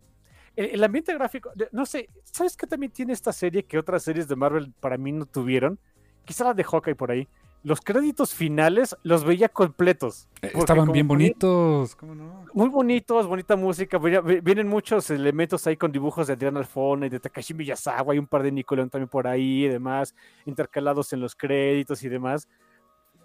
El, 0.56 0.72
el 0.72 0.84
ambiente 0.84 1.14
gráfico, 1.14 1.52
de- 1.56 1.69
no 1.72 1.85
sé, 1.85 2.10
¿sabes 2.23 2.57
qué 2.57 2.68
también 2.68 2.91
tiene 2.91 3.14
esta 3.14 3.31
serie 3.31 3.64
que 3.64 3.77
otras 3.77 4.03
series 4.03 4.27
de 4.27 4.35
Marvel 4.35 4.73
para 4.80 4.98
mí 4.98 5.11
no 5.14 5.26
tuvieron? 5.26 5.80
Quizá 6.26 6.43
la 6.45 6.53
de 6.53 6.64
Hawkeye 6.64 6.95
por 6.95 7.11
ahí. 7.11 7.27
Los 7.64 7.80
créditos 7.80 8.34
finales 8.34 8.95
los 9.03 9.23
veía 9.23 9.48
completos. 9.48 10.27
Eh, 10.41 10.52
Estaban 10.56 10.91
bien 10.91 11.07
bonitos. 11.07 11.95
¿Cómo 11.95 12.15
no? 12.15 12.45
Muy 12.53 12.69
bonitos, 12.69 13.27
bonita 13.27 13.56
música. 13.56 13.99
Vienen 13.99 14.68
muchos 14.68 15.11
elementos 15.11 15.68
ahí 15.68 15.77
con 15.77 15.91
dibujos 15.91 16.26
de 16.26 16.34
Adriana 16.34 16.60
Alfona 16.60 17.06
y 17.06 17.10
de 17.10 17.19
Takashi 17.19 17.53
Miyazawa. 17.53 18.14
Hay 18.14 18.19
un 18.19 18.26
par 18.26 18.41
de 18.41 18.52
Nickelodeon 18.52 18.89
también 18.89 19.10
por 19.10 19.27
ahí 19.27 19.65
y 19.65 19.68
demás, 19.68 20.15
intercalados 20.48 21.14
en 21.14 21.19
los 21.22 21.35
créditos 21.35 22.02
y 22.03 22.10
demás. 22.10 22.48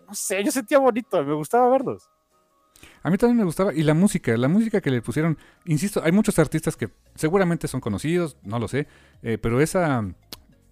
No 0.06 0.14
sé, 0.14 0.44
yo 0.44 0.50
sentía 0.52 0.78
bonito, 0.78 1.24
me 1.24 1.32
gustaba 1.32 1.68
verlos. 1.70 2.10
A 3.02 3.08
mí 3.08 3.16
también 3.16 3.38
me 3.38 3.44
gustaba. 3.44 3.72
Y 3.72 3.82
la 3.84 3.94
música, 3.94 4.36
la 4.36 4.48
música 4.48 4.82
que 4.82 4.90
le 4.90 5.00
pusieron. 5.00 5.38
Insisto, 5.64 6.02
hay 6.04 6.12
muchos 6.12 6.38
artistas 6.38 6.76
que 6.76 6.90
seguramente 7.14 7.68
son 7.68 7.80
conocidos, 7.80 8.36
no 8.42 8.58
lo 8.58 8.68
sé. 8.68 8.86
eh, 9.22 9.38
pero 9.38 9.62
esa, 9.62 10.04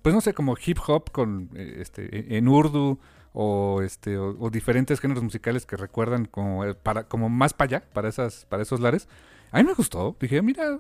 pues 0.05 0.15
no 0.15 0.21
sé, 0.21 0.35
como 0.35 0.55
hip 0.63 0.79
hop 0.87 1.11
con 1.13 1.49
eh, 1.55 1.79
este 1.79 2.05
e- 2.15 2.37
en 2.37 2.47
urdu 2.47 2.99
o 3.33 3.81
este 3.81 4.19
o, 4.19 4.51
diferentes 4.51 5.01
géneros 5.01 5.25
musicales 5.25 5.65
que 5.65 5.79
recuerdan 5.79 6.27
como 6.27 6.63
eh, 6.63 6.75
para 6.75 7.05
como 7.05 7.31
más 7.31 7.55
para 7.55 7.79
allá, 7.79 7.89
para 7.95 8.11
esas 8.11 8.45
para 8.45 8.63
esos 8.63 8.81
lares. 8.81 9.09
A 9.51 9.59
mí 9.59 9.65
me 9.65 9.73
gustó. 9.73 10.15
Dije, 10.21 10.43
mira, 10.43 10.79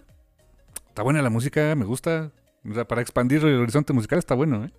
está 0.88 1.02
buena 1.02 1.22
la 1.22 1.30
música, 1.30 1.74
me 1.74 1.86
gusta. 1.86 2.32
O 2.68 2.74
sea, 2.74 2.86
para 2.86 3.00
expandir 3.00 3.42
el 3.42 3.60
horizonte 3.60 3.94
musical 3.94 4.18
está 4.18 4.34
bueno, 4.34 4.66
¿eh? 4.66 4.72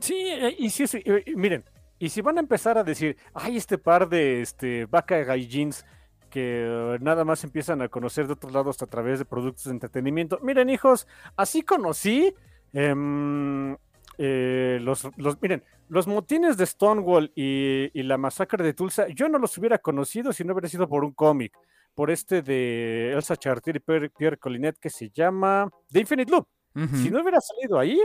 Sí, 0.00 0.26
eh, 0.26 0.56
y 0.58 0.70
sí, 0.70 0.88
sí, 0.88 1.00
eh, 1.04 1.22
miren, 1.36 1.64
y 2.00 2.08
si 2.08 2.20
van 2.20 2.36
a 2.38 2.40
empezar 2.40 2.78
a 2.78 2.84
decir, 2.84 3.16
ay, 3.32 3.56
este 3.56 3.78
par 3.78 4.08
de 4.08 4.42
este 4.42 4.86
vaca 4.86 5.22
gaijins 5.22 5.86
que 6.30 6.64
eh, 6.66 6.98
nada 7.00 7.24
más 7.24 7.44
empiezan 7.44 7.80
a 7.80 7.88
conocer 7.88 8.26
de 8.26 8.32
otros 8.32 8.52
lados 8.52 8.82
a 8.82 8.86
través 8.86 9.20
de 9.20 9.24
productos 9.24 9.66
de 9.66 9.70
entretenimiento, 9.70 10.40
miren, 10.42 10.68
hijos, 10.68 11.06
así 11.36 11.62
conocí 11.62 12.34
em, 12.72 13.76
eh, 14.18 14.78
los, 14.82 15.08
los, 15.16 15.40
miren, 15.40 15.62
los 15.88 16.06
motines 16.06 16.56
de 16.56 16.66
Stonewall 16.66 17.32
y, 17.34 17.90
y 17.98 18.02
la 18.02 18.18
masacre 18.18 18.64
de 18.64 18.74
Tulsa, 18.74 19.06
yo 19.08 19.28
no 19.28 19.38
los 19.38 19.56
hubiera 19.58 19.78
conocido 19.78 20.32
si 20.32 20.44
no 20.44 20.52
hubiera 20.52 20.68
sido 20.68 20.88
por 20.88 21.04
un 21.04 21.12
cómic, 21.12 21.56
por 21.94 22.10
este 22.10 22.42
de 22.42 23.12
Elsa 23.12 23.36
Chartier 23.36 23.76
y 23.76 23.80
Pierre, 23.80 24.10
Pierre 24.10 24.36
Collinet 24.38 24.78
que 24.78 24.90
se 24.90 25.10
llama 25.10 25.70
The 25.90 26.00
Infinite 26.00 26.30
Loop. 26.30 26.46
Si 26.94 27.10
no 27.10 27.22
hubiera 27.22 27.40
salido 27.40 27.78
ahí, 27.78 28.00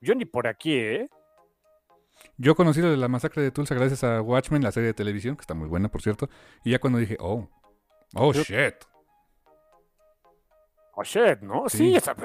yo 0.00 0.14
ni 0.14 0.24
por 0.24 0.48
aquí, 0.48 0.74
¿eh? 0.74 1.08
Yo 2.38 2.56
conocí 2.56 2.80
lo 2.80 2.90
de 2.90 2.96
la 2.96 3.06
masacre 3.08 3.42
de 3.42 3.50
Tulsa 3.52 3.74
gracias 3.76 4.02
a 4.02 4.20
Watchmen, 4.20 4.64
la 4.64 4.72
serie 4.72 4.88
de 4.88 4.94
televisión, 4.94 5.36
que 5.36 5.42
está 5.42 5.54
muy 5.54 5.68
buena, 5.68 5.88
por 5.88 6.02
cierto. 6.02 6.28
Y 6.64 6.70
ya 6.72 6.78
cuando 6.80 6.98
dije, 6.98 7.16
oh, 7.20 7.48
oh, 8.14 8.32
shit. 8.32 8.74
Oh, 10.94 11.02
shit, 11.04 11.40
¿no? 11.42 11.68
Sí, 11.68 11.76
Sí. 11.78 11.96
esa- 11.96 12.16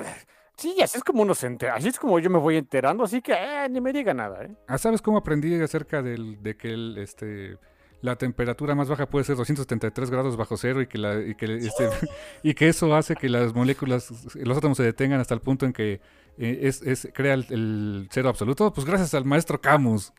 Sí, 0.62 0.76
así 0.80 1.00
es 1.00 1.04
como 1.04 1.24
uno 1.24 1.34
se 1.34 1.48
entera, 1.48 1.74
así 1.74 1.88
es 1.88 1.98
como 1.98 2.20
yo 2.20 2.30
me 2.30 2.38
voy 2.38 2.56
enterando, 2.56 3.04
así 3.04 3.20
que 3.20 3.34
eh, 3.34 3.68
ni 3.68 3.82
me 3.82 3.92
diga 3.92 4.14
nada, 4.14 4.44
¿eh? 4.44 4.56
Ah, 4.68 4.78
¿sabes 4.78 5.02
cómo 5.02 5.18
aprendí 5.18 5.60
acerca 5.60 6.04
del, 6.04 6.42
de 6.44 6.56
que 6.56 6.70
el, 6.70 7.00
este, 7.00 7.58
la 8.02 8.16
temperatura 8.16 8.76
más 8.76 8.88
baja 8.88 9.08
puede 9.08 9.26
ser 9.26 9.38
273 9.38 10.12
grados 10.12 10.38
bajo 10.38 10.58
cero 10.58 10.80
y 10.84 10.86
que, 10.86 11.00
la, 11.00 11.20
y 11.20 11.34
que, 11.34 11.46
este, 11.56 11.90
y 12.44 12.54
que 12.54 12.68
eso 12.68 12.94
hace 12.96 13.16
que 13.16 13.28
las 13.28 13.56
moléculas, 13.56 14.36
los 14.36 14.56
átomos 14.56 14.78
se 14.78 14.84
detengan 14.84 15.20
hasta 15.20 15.34
el 15.34 15.42
punto 15.42 15.66
en 15.66 15.74
que 15.74 16.00
eh, 16.38 16.60
es, 16.62 16.84
es, 16.84 17.10
crea 17.12 17.34
el, 17.34 17.48
el 17.50 18.08
cero 18.12 18.30
absoluto? 18.30 18.72
Pues 18.72 18.86
gracias 18.86 19.16
al 19.16 19.26
maestro 19.26 19.60
Camus. 19.60 20.14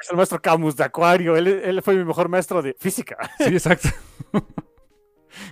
Es 0.00 0.10
el 0.10 0.16
maestro 0.16 0.42
Camus 0.42 0.74
de 0.74 0.82
Acuario, 0.82 1.36
él, 1.36 1.46
él 1.46 1.80
fue 1.80 1.94
mi 1.94 2.04
mejor 2.04 2.28
maestro 2.28 2.60
de 2.60 2.74
física. 2.76 3.16
Sí, 3.38 3.52
exacto. 3.54 3.88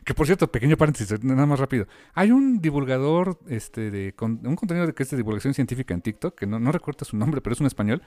Que 0.05 0.15
por 0.15 0.27
cierto, 0.27 0.51
pequeño 0.51 0.77
paréntesis, 0.77 1.23
nada 1.23 1.47
más 1.47 1.61
rápido. 1.61 1.87
Hay 2.15 2.31
un 2.31 2.61
divulgador, 2.61 3.39
este, 3.49 3.91
de 3.91 4.15
un 4.21 4.57
contenido 4.57 4.87
de 4.87 4.95
que 4.95 5.03
es 5.03 5.11
de 5.11 5.17
divulgación 5.17 5.55
científica 5.55 5.95
en 5.95 6.01
TikTok, 6.03 6.35
que 6.39 6.47
no, 6.47 6.59
no 6.59 6.73
recuerdo 6.73 7.05
su 7.05 7.17
nombre, 7.17 7.41
pero 7.41 7.55
es 7.55 7.61
un 7.61 7.67
español. 7.67 8.03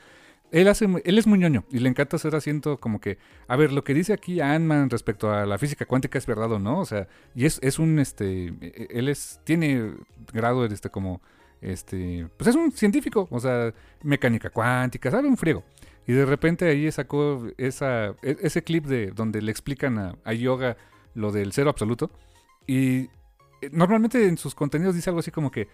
Él 0.52 0.70
hace, 0.70 0.88
él 1.04 1.18
es 1.18 1.28
muy 1.28 1.40
ñoño 1.40 1.66
y 1.70 1.80
le 1.80 1.90
encanta 1.90 2.16
hacer 2.16 2.34
asiento 2.34 2.78
como 2.78 3.02
que, 3.02 3.18
a 3.50 3.58
ver, 3.58 3.74
lo 3.74 3.84
que 3.84 3.94
dice 3.94 4.14
aquí 4.14 4.40
Ant-Man 4.40 4.90
respecto 4.90 5.30
a 5.32 5.46
la 5.46 5.58
física 5.58 5.86
cuántica 5.86 6.18
es 6.18 6.26
verdad 6.26 6.50
o 6.54 6.60
no, 6.60 6.80
o 6.80 6.86
sea, 6.86 7.08
y 7.36 7.46
es, 7.46 7.60
es 7.62 7.80
un, 7.80 8.00
este, 8.00 8.54
e- 8.62 8.88
él 8.92 9.10
es, 9.10 9.42
tiene 9.44 9.94
grado, 10.32 10.66
este, 10.66 10.90
como, 10.90 11.22
este, 11.60 12.30
pues 12.38 12.48
es 12.48 12.56
un 12.56 12.72
científico, 12.72 13.28
o 13.30 13.40
sea, 13.42 13.74
mecánica 14.04 14.50
cuántica, 14.50 15.12
sabe 15.12 15.28
un 15.28 15.36
friego. 15.36 15.66
Y 16.08 16.14
de 16.14 16.26
repente 16.26 16.66
ahí 16.70 16.90
sacó 16.94 17.46
esa, 17.58 18.16
e- 18.22 18.38
ese 18.42 18.64
clip 18.64 18.86
de 18.86 19.08
donde 19.08 19.42
le 19.42 19.52
explican 19.52 20.16
a 20.24 20.34
Yoga 20.34 20.78
lo 21.18 21.32
del 21.32 21.52
cero 21.54 21.70
absoluto. 21.70 22.12
Y 22.66 23.10
eh, 23.62 23.70
normalmente 23.72 24.26
en 24.28 24.38
sus 24.38 24.56
contenidos 24.56 24.96
dice 24.96 25.10
algo 25.10 25.20
así 25.20 25.32
como 25.32 25.52
que, 25.52 25.68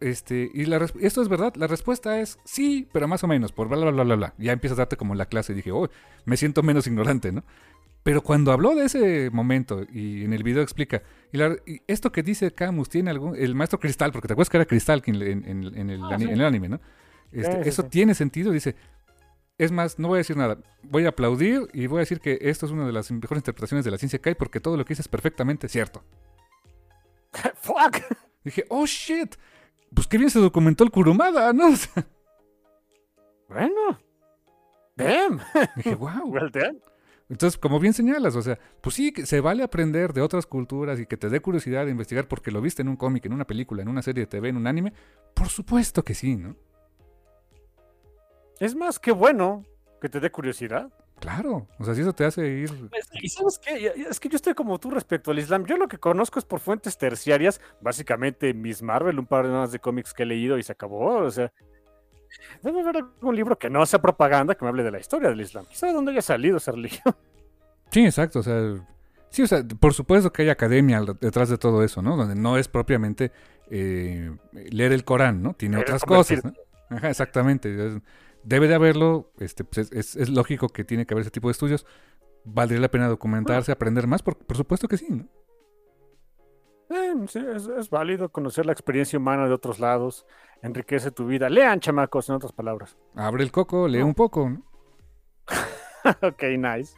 este, 0.00 0.50
y 0.52 0.64
la 0.66 0.84
esto 1.00 1.22
es 1.22 1.28
verdad, 1.28 1.54
la 1.56 1.66
respuesta 1.66 2.20
es 2.20 2.38
sí, 2.44 2.88
pero 2.92 3.08
más 3.08 3.22
o 3.24 3.28
menos, 3.28 3.52
por 3.52 3.68
bla, 3.68 3.78
bla, 3.78 3.90
bla, 3.90 4.04
bla, 4.04 4.16
bla. 4.16 4.34
Ya 4.38 4.52
empieza 4.52 4.74
a 4.74 4.78
darte 4.78 4.96
como 4.96 5.14
la 5.14 5.26
clase 5.26 5.52
y 5.52 5.56
dije, 5.56 5.72
oh, 5.72 5.88
me 6.24 6.36
siento 6.36 6.62
menos 6.62 6.86
ignorante, 6.86 7.32
¿no? 7.32 7.44
Pero 8.02 8.22
cuando 8.22 8.52
habló 8.52 8.74
de 8.74 8.84
ese 8.84 9.30
momento 9.30 9.82
y 9.90 10.24
en 10.24 10.34
el 10.34 10.42
video 10.42 10.62
explica, 10.62 11.02
y, 11.32 11.38
la- 11.38 11.56
y 11.64 11.80
esto 11.86 12.12
que 12.12 12.22
dice 12.22 12.50
Camus 12.52 12.90
tiene 12.90 13.10
algún, 13.10 13.34
el 13.34 13.54
maestro 13.54 13.80
Cristal, 13.80 14.12
porque 14.12 14.28
te 14.28 14.34
acuerdas 14.34 14.50
que 14.50 14.56
era 14.58 14.66
Cristal 14.66 15.02
en, 15.06 15.22
en- 15.22 15.74
en 15.78 15.90
el, 15.90 16.02
Ah, 16.04 16.16
sí. 16.18 16.24
en 16.24 16.30
el 16.32 16.44
anime, 16.44 16.68
¿no? 16.68 16.80
Este, 17.32 17.56
Sí, 17.56 17.62
sí, 17.62 17.68
eso 17.70 17.84
tiene 17.84 18.14
sentido, 18.14 18.52
dice, 18.52 18.76
es 19.58 19.70
más, 19.70 19.98
no 19.98 20.08
voy 20.08 20.16
a 20.16 20.18
decir 20.18 20.36
nada. 20.36 20.58
Voy 20.82 21.06
a 21.06 21.10
aplaudir 21.10 21.68
y 21.72 21.86
voy 21.86 21.98
a 21.98 22.00
decir 22.00 22.20
que 22.20 22.38
esto 22.40 22.66
es 22.66 22.72
una 22.72 22.86
de 22.86 22.92
las 22.92 23.10
mejores 23.10 23.40
interpretaciones 23.40 23.84
de 23.84 23.90
la 23.90 23.98
ciencia 23.98 24.18
que 24.20 24.30
hay 24.30 24.34
porque 24.34 24.60
todo 24.60 24.76
lo 24.76 24.84
que 24.84 24.90
dice 24.90 25.02
es 25.02 25.08
perfectamente 25.08 25.68
cierto. 25.68 26.02
¡Fuck! 27.60 27.98
Dije, 28.42 28.64
oh 28.68 28.86
shit. 28.86 29.36
Pues 29.94 30.06
qué 30.08 30.18
bien 30.18 30.30
se 30.30 30.40
documentó 30.40 30.84
el 30.84 30.90
Kurumada, 30.90 31.52
¿no? 31.52 31.68
Bueno. 33.46 34.00
Damn. 34.96 35.40
dije, 35.76 35.94
wow. 35.94 36.24
Well 36.26 36.50
done. 36.50 36.80
Entonces, 37.28 37.58
como 37.58 37.78
bien 37.78 37.92
señalas, 37.92 38.34
o 38.36 38.42
sea, 38.42 38.58
pues 38.80 38.96
sí, 38.96 39.12
se 39.24 39.40
vale 39.40 39.62
aprender 39.62 40.12
de 40.12 40.22
otras 40.22 40.46
culturas 40.46 40.98
y 40.98 41.06
que 41.06 41.16
te 41.16 41.28
dé 41.28 41.40
curiosidad 41.40 41.84
de 41.84 41.92
investigar 41.92 42.26
porque 42.26 42.50
lo 42.50 42.60
viste 42.60 42.82
en 42.82 42.88
un 42.88 42.96
cómic, 42.96 43.24
en 43.26 43.32
una 43.32 43.46
película, 43.46 43.82
en 43.82 43.88
una 43.88 44.02
serie 44.02 44.22
de 44.22 44.26
TV, 44.26 44.48
en 44.48 44.56
un 44.56 44.66
anime. 44.66 44.92
Por 45.34 45.48
supuesto 45.48 46.02
que 46.02 46.14
sí, 46.14 46.36
¿no? 46.36 46.56
Es 48.60 48.74
más, 48.74 48.98
qué 48.98 49.12
bueno 49.12 49.64
que 50.00 50.08
te 50.08 50.20
dé 50.20 50.30
curiosidad. 50.30 50.90
Claro. 51.20 51.66
O 51.78 51.84
sea, 51.84 51.94
si 51.94 52.02
eso 52.02 52.12
te 52.12 52.24
hace 52.24 52.46
ir. 52.46 52.90
Y 53.14 53.28
sabes 53.28 53.58
qué, 53.58 53.92
es 54.10 54.20
que 54.20 54.28
yo 54.28 54.36
estoy 54.36 54.54
como 54.54 54.78
tú 54.78 54.90
respecto 54.90 55.30
al 55.30 55.38
Islam. 55.38 55.64
Yo 55.64 55.76
lo 55.76 55.88
que 55.88 55.98
conozco 55.98 56.38
es 56.38 56.44
por 56.44 56.60
fuentes 56.60 56.98
terciarias, 56.98 57.60
básicamente 57.80 58.52
Miss 58.52 58.82
Marvel, 58.82 59.18
un 59.18 59.26
par 59.26 59.46
de 59.46 59.52
más 59.52 59.72
de 59.72 59.78
cómics 59.78 60.12
que 60.12 60.24
he 60.24 60.26
leído 60.26 60.58
y 60.58 60.62
se 60.62 60.72
acabó. 60.72 61.16
O 61.22 61.30
sea, 61.30 61.52
debe 62.62 62.80
haber 62.80 62.96
algún 62.96 63.36
libro 63.36 63.58
que 63.58 63.70
no 63.70 63.84
sea 63.86 64.00
propaganda 64.00 64.54
que 64.54 64.64
me 64.64 64.68
hable 64.68 64.82
de 64.82 64.90
la 64.90 65.00
historia 65.00 65.30
del 65.30 65.40
Islam. 65.40 65.64
Quizá 65.66 65.86
de 65.86 65.92
dónde 65.92 66.12
haya 66.12 66.22
salido 66.22 66.58
esa 66.58 66.72
religión. 66.72 67.14
Sí, 67.90 68.04
exacto. 68.04 68.40
O 68.40 68.42
sea, 68.42 68.60
sí, 69.30 69.42
o 69.42 69.46
sea, 69.46 69.62
por 69.78 69.94
supuesto 69.94 70.32
que 70.32 70.42
hay 70.42 70.48
academia 70.48 71.00
detrás 71.20 71.48
de 71.48 71.58
todo 71.58 71.84
eso, 71.84 72.02
¿no? 72.02 72.16
Donde 72.16 72.34
no 72.34 72.58
es 72.58 72.66
propiamente 72.66 73.30
eh, 73.70 74.34
leer 74.52 74.90
el 74.90 75.04
Corán, 75.04 75.44
¿no? 75.44 75.54
Tiene 75.54 75.76
otras 75.76 76.02
cosas, 76.02 76.44
¿no? 76.44 76.54
Ajá, 76.90 77.10
exactamente. 77.10 78.00
Debe 78.44 78.68
de 78.68 78.74
haberlo, 78.74 79.32
este, 79.38 79.64
pues 79.64 79.90
es, 79.90 79.92
es- 79.92 80.16
es 80.16 80.28
lógico 80.28 80.68
que 80.68 80.84
tiene 80.84 81.06
que 81.06 81.14
haber 81.14 81.22
ese 81.22 81.30
tipo 81.30 81.48
de 81.48 81.52
estudios. 81.52 81.86
Valdría 82.44 82.78
la 82.80 82.90
pena 82.90 83.08
documentarse, 83.08 83.72
aprender 83.72 84.06
más, 84.06 84.22
por, 84.22 84.36
por 84.36 84.56
supuesto 84.56 84.86
que 84.86 84.98
sí, 84.98 85.06
¿no? 85.10 85.26
Eh, 86.90 87.14
sí, 87.28 87.38
es, 87.54 87.66
es 87.66 87.88
válido 87.90 88.28
conocer 88.28 88.66
la 88.66 88.72
experiencia 88.72 89.18
humana 89.18 89.46
de 89.46 89.54
otros 89.54 89.80
lados, 89.80 90.26
enriquece 90.62 91.10
tu 91.10 91.26
vida. 91.26 91.48
Lean, 91.48 91.80
chamacos, 91.80 92.28
en 92.28 92.34
otras 92.36 92.52
palabras. 92.52 92.96
Abre 93.14 93.42
el 93.42 93.50
coco, 93.50 93.88
lee 93.88 94.00
No. 94.00 94.06
un 94.06 94.14
poco, 94.14 94.50
¿no? 94.50 94.62
ok, 96.28 96.42
nice. 96.58 96.94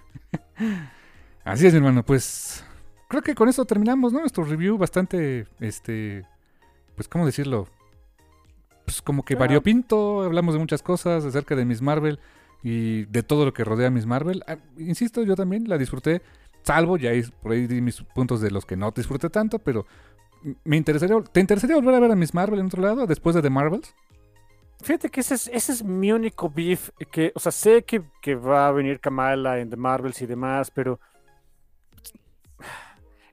Así 1.44 1.66
es, 1.68 1.72
mi 1.72 1.78
hermano, 1.78 2.04
pues 2.04 2.64
creo 3.08 3.22
que 3.22 3.36
con 3.36 3.48
esto 3.48 3.64
terminamos, 3.64 4.12
¿no? 4.12 4.18
Nuestro 4.18 4.42
review 4.42 4.76
bastante, 4.76 5.46
este, 5.60 6.26
pues, 6.96 7.06
¿cómo 7.06 7.24
decirlo? 7.24 7.68
Pues 8.86 9.02
como 9.02 9.24
que 9.24 9.34
variopinto, 9.34 10.22
hablamos 10.22 10.54
de 10.54 10.60
muchas 10.60 10.80
cosas 10.82 11.24
acerca 11.24 11.54
de 11.56 11.64
Miss 11.64 11.82
Marvel 11.82 12.18
y 12.62 13.04
de 13.06 13.22
todo 13.22 13.44
lo 13.44 13.52
que 13.52 13.64
rodea 13.64 13.88
a 13.88 13.90
Miss 13.90 14.06
Marvel. 14.06 14.42
Ah, 14.46 14.56
insisto, 14.78 15.22
yo 15.24 15.34
también 15.34 15.68
la 15.68 15.76
disfruté, 15.76 16.22
salvo, 16.62 16.96
ya 16.96 17.10
ahí- 17.10 17.24
por 17.42 17.52
ahí 17.52 17.66
di 17.66 17.80
mis 17.80 18.00
puntos 18.02 18.40
de 18.40 18.50
los 18.50 18.64
que 18.64 18.76
no 18.76 18.92
disfruté 18.92 19.28
tanto, 19.28 19.58
pero 19.58 19.86
me 20.64 20.76
interesaría, 20.76 21.20
¿te 21.20 21.40
interesaría 21.40 21.76
volver 21.76 21.96
a 21.96 22.00
ver 22.00 22.12
a 22.12 22.16
Miss 22.16 22.32
Marvel 22.32 22.60
en 22.60 22.66
otro 22.66 22.80
lado 22.80 23.06
después 23.06 23.34
de 23.34 23.42
The 23.42 23.50
Marvels? 23.50 23.92
Fíjate 24.82 25.08
que 25.08 25.20
ese 25.20 25.34
es, 25.34 25.48
ese 25.48 25.72
es 25.72 25.82
mi 25.82 26.12
único 26.12 26.48
beef, 26.48 26.90
que, 27.10 27.32
o 27.34 27.40
sea, 27.40 27.50
sé 27.50 27.82
que, 27.82 28.02
que 28.22 28.36
va 28.36 28.68
a 28.68 28.72
venir 28.72 29.00
Kamala 29.00 29.58
en 29.58 29.68
The 29.70 29.76
Marvels 29.76 30.22
y 30.22 30.26
demás, 30.26 30.70
pero 30.70 31.00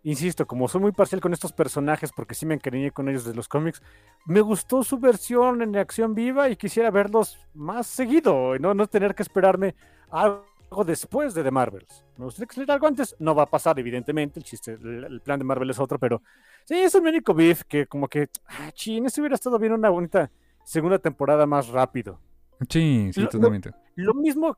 insisto, 0.03 0.45
como 0.45 0.67
soy 0.67 0.81
muy 0.81 0.91
parcial 0.91 1.21
con 1.21 1.33
estos 1.33 1.53
personajes, 1.53 2.11
porque 2.11 2.35
sí 2.35 2.45
me 2.45 2.53
encariñé 2.53 2.91
con 2.91 3.09
ellos 3.09 3.25
de 3.25 3.33
los 3.33 3.47
cómics, 3.47 3.81
me 4.25 4.41
gustó 4.41 4.83
su 4.83 4.99
versión 4.99 5.61
en 5.61 5.75
acción 5.77 6.13
viva 6.13 6.49
y 6.49 6.55
quisiera 6.55 6.91
verlos 6.91 7.39
más 7.53 7.87
seguido, 7.87 8.57
no, 8.59 8.73
no 8.73 8.87
tener 8.87 9.15
que 9.15 9.23
esperarme 9.23 9.75
algo 10.11 10.43
después 10.85 11.33
de 11.33 11.43
The 11.43 11.51
Marvels. 11.51 12.05
Me 12.17 12.25
gustaría 12.25 12.47
que 12.47 12.55
saliera 12.55 12.73
algo 12.75 12.87
antes, 12.87 13.15
no 13.19 13.33
va 13.33 13.43
a 13.43 13.49
pasar, 13.49 13.79
evidentemente, 13.79 14.39
el 14.39 14.45
chiste, 14.45 14.73
el, 14.73 15.05
el 15.05 15.21
plan 15.21 15.39
de 15.39 15.45
Marvel 15.45 15.69
es 15.69 15.79
otro, 15.79 15.97
pero 15.97 16.21
sí, 16.65 16.75
es 16.75 17.01
mi 17.01 17.09
único 17.09 17.33
beef, 17.33 17.63
que 17.63 17.87
como 17.87 18.07
que, 18.07 18.29
ah, 18.47 18.71
chin, 18.73 19.05
esto 19.05 19.21
hubiera 19.21 19.35
estado 19.35 19.57
bien 19.57 19.73
una 19.73 19.89
bonita 19.89 20.29
segunda 20.63 20.99
temporada 20.99 21.45
más 21.45 21.67
rápido. 21.69 22.19
Sí, 22.69 23.11
sí, 23.13 23.21
Lo- 23.21 23.29
totalmente. 23.29 23.71
Lo 23.95 24.13
mismo, 24.15 24.57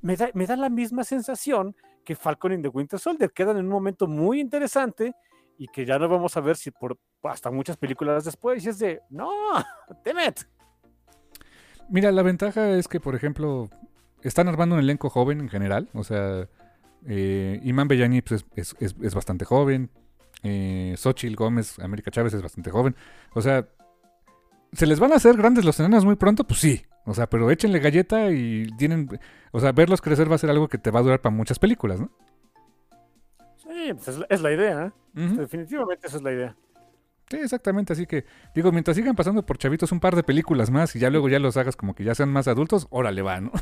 me, 0.00 0.16
da, 0.16 0.30
me 0.34 0.46
da 0.46 0.56
la 0.56 0.68
misma 0.70 1.04
sensación 1.04 1.76
que 2.04 2.16
Falcon 2.16 2.52
y 2.54 2.62
The 2.62 2.68
Winter 2.68 2.98
Soldier. 2.98 3.30
Quedan 3.32 3.58
en 3.58 3.66
un 3.66 3.72
momento 3.72 4.06
muy 4.06 4.40
interesante 4.40 5.14
y 5.58 5.68
que 5.68 5.84
ya 5.84 5.98
no 5.98 6.08
vamos 6.08 6.36
a 6.36 6.40
ver 6.40 6.56
si 6.56 6.70
por 6.70 6.98
hasta 7.22 7.50
muchas 7.50 7.76
películas 7.76 8.24
después. 8.24 8.64
Y 8.64 8.68
es 8.70 8.78
de, 8.78 9.00
no, 9.10 9.30
Temet. 10.04 10.48
Mira, 11.88 12.10
la 12.12 12.22
ventaja 12.22 12.70
es 12.70 12.88
que, 12.88 12.98
por 13.00 13.14
ejemplo, 13.14 13.68
están 14.22 14.48
armando 14.48 14.74
un 14.74 14.80
elenco 14.80 15.10
joven 15.10 15.40
en 15.40 15.48
general. 15.48 15.88
O 15.92 16.02
sea, 16.04 16.48
eh, 17.06 17.60
Iman 17.62 17.88
Bellani 17.88 18.22
pues, 18.22 18.44
es, 18.56 18.74
es- 18.80 18.92
es- 18.92 18.96
es 19.02 19.14
bastante 19.14 19.44
joven. 19.44 19.90
Eh, 20.42 20.94
Xochitl 20.96 21.34
Gómez, 21.36 21.78
América 21.78 22.10
Chávez 22.10 22.34
es 22.34 22.42
bastante 22.42 22.70
joven. 22.70 22.96
O 23.34 23.40
sea, 23.42 23.68
¿se 24.72 24.86
les 24.86 24.98
van 25.00 25.12
a 25.12 25.16
hacer 25.16 25.36
grandes 25.36 25.64
los 25.64 25.78
enanos 25.80 26.04
muy 26.04 26.16
pronto? 26.16 26.44
Pues 26.44 26.60
sí. 26.60 26.84
O 27.06 27.14
sea, 27.14 27.28
pero 27.28 27.50
échenle 27.50 27.78
galleta 27.78 28.30
y 28.30 28.66
tienen... 28.76 29.08
O 29.52 29.60
sea, 29.60 29.72
verlos 29.72 30.00
crecer 30.02 30.30
va 30.30 30.34
a 30.34 30.38
ser 30.38 30.50
algo 30.50 30.68
que 30.68 30.76
te 30.78 30.90
va 30.90 31.00
a 31.00 31.02
durar 31.02 31.20
para 31.20 31.34
muchas 31.34 31.58
películas, 31.58 32.00
¿no? 32.00 32.10
Sí, 33.56 33.94
pues 33.94 34.08
es, 34.08 34.18
la- 34.18 34.26
es 34.28 34.40
la 34.42 34.52
idea. 34.52 34.86
¿eh? 34.86 34.92
Definitivamente 35.14 36.08
esa 36.08 36.16
es 36.16 36.22
la 36.22 36.32
idea. 36.32 36.56
Sí, 37.30 37.36
exactamente. 37.38 37.92
Así 37.92 38.06
que, 38.06 38.24
digo, 38.54 38.72
mientras 38.72 38.96
sigan 38.96 39.14
pasando 39.16 39.44
por 39.46 39.56
chavitos 39.58 39.92
un 39.92 40.00
par 40.00 40.14
de 40.16 40.22
películas 40.22 40.70
más 40.70 40.94
y 40.96 40.98
ya 40.98 41.10
luego 41.10 41.28
ya 41.28 41.38
los 41.38 41.56
hagas 41.56 41.76
como 41.76 41.94
que 41.94 42.04
ya 42.04 42.14
sean 42.14 42.30
más 42.32 42.48
adultos, 42.48 42.86
órale 42.90 43.22
va, 43.22 43.40
¿no? 43.40 43.52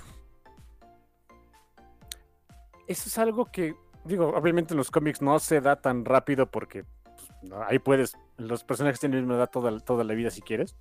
Eso 2.86 3.08
es 3.08 3.18
algo 3.18 3.46
que, 3.46 3.74
digo, 4.04 4.28
obviamente 4.28 4.74
en 4.74 4.78
los 4.78 4.90
cómics 4.90 5.22
no 5.22 5.38
se 5.38 5.60
da 5.60 5.76
tan 5.76 6.04
rápido 6.04 6.50
porque 6.50 6.84
pues, 7.16 7.52
ahí 7.66 7.78
puedes, 7.78 8.16
los 8.36 8.62
personajes 8.64 9.00
tienen 9.00 9.18
la 9.18 9.22
misma 9.22 9.36
edad 9.36 9.50
toda, 9.50 9.78
toda 9.80 10.04
la 10.04 10.14
vida 10.14 10.30
si 10.30 10.42
quieres. 10.42 10.76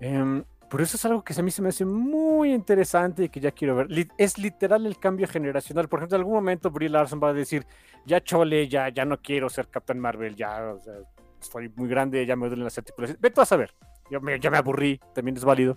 Em, 0.00 0.44
pero 0.72 0.84
eso 0.84 0.96
es 0.96 1.04
algo 1.04 1.22
que 1.22 1.34
a 1.38 1.42
mí 1.42 1.50
se 1.50 1.60
me 1.60 1.68
hace 1.68 1.84
muy 1.84 2.50
interesante 2.50 3.24
y 3.24 3.28
que 3.28 3.40
ya 3.40 3.50
quiero 3.50 3.76
ver. 3.76 3.88
Es 4.16 4.38
literal 4.38 4.86
el 4.86 4.98
cambio 4.98 5.28
generacional. 5.28 5.86
Por 5.86 5.98
ejemplo, 5.98 6.16
en 6.16 6.20
algún 6.22 6.32
momento 6.32 6.70
Brie 6.70 6.88
Larson 6.88 7.20
va 7.22 7.28
a 7.28 7.34
decir, 7.34 7.66
ya 8.06 8.22
chole, 8.22 8.66
ya, 8.68 8.88
ya 8.88 9.04
no 9.04 9.20
quiero 9.20 9.50
ser 9.50 9.68
Captain 9.68 10.00
Marvel, 10.00 10.34
ya 10.34 10.72
o 10.72 10.80
estoy 11.38 11.68
muy 11.76 11.90
grande, 11.90 12.24
ya 12.24 12.36
me 12.36 12.46
duelen 12.46 12.64
las 12.64 12.78
articulaciones. 12.78 13.20
Vete 13.20 13.42
a 13.42 13.44
saber, 13.44 13.74
ya 14.10 14.18
me, 14.18 14.40
ya 14.40 14.50
me 14.50 14.56
aburrí, 14.56 14.98
también 15.14 15.36
es 15.36 15.44
válido. 15.44 15.76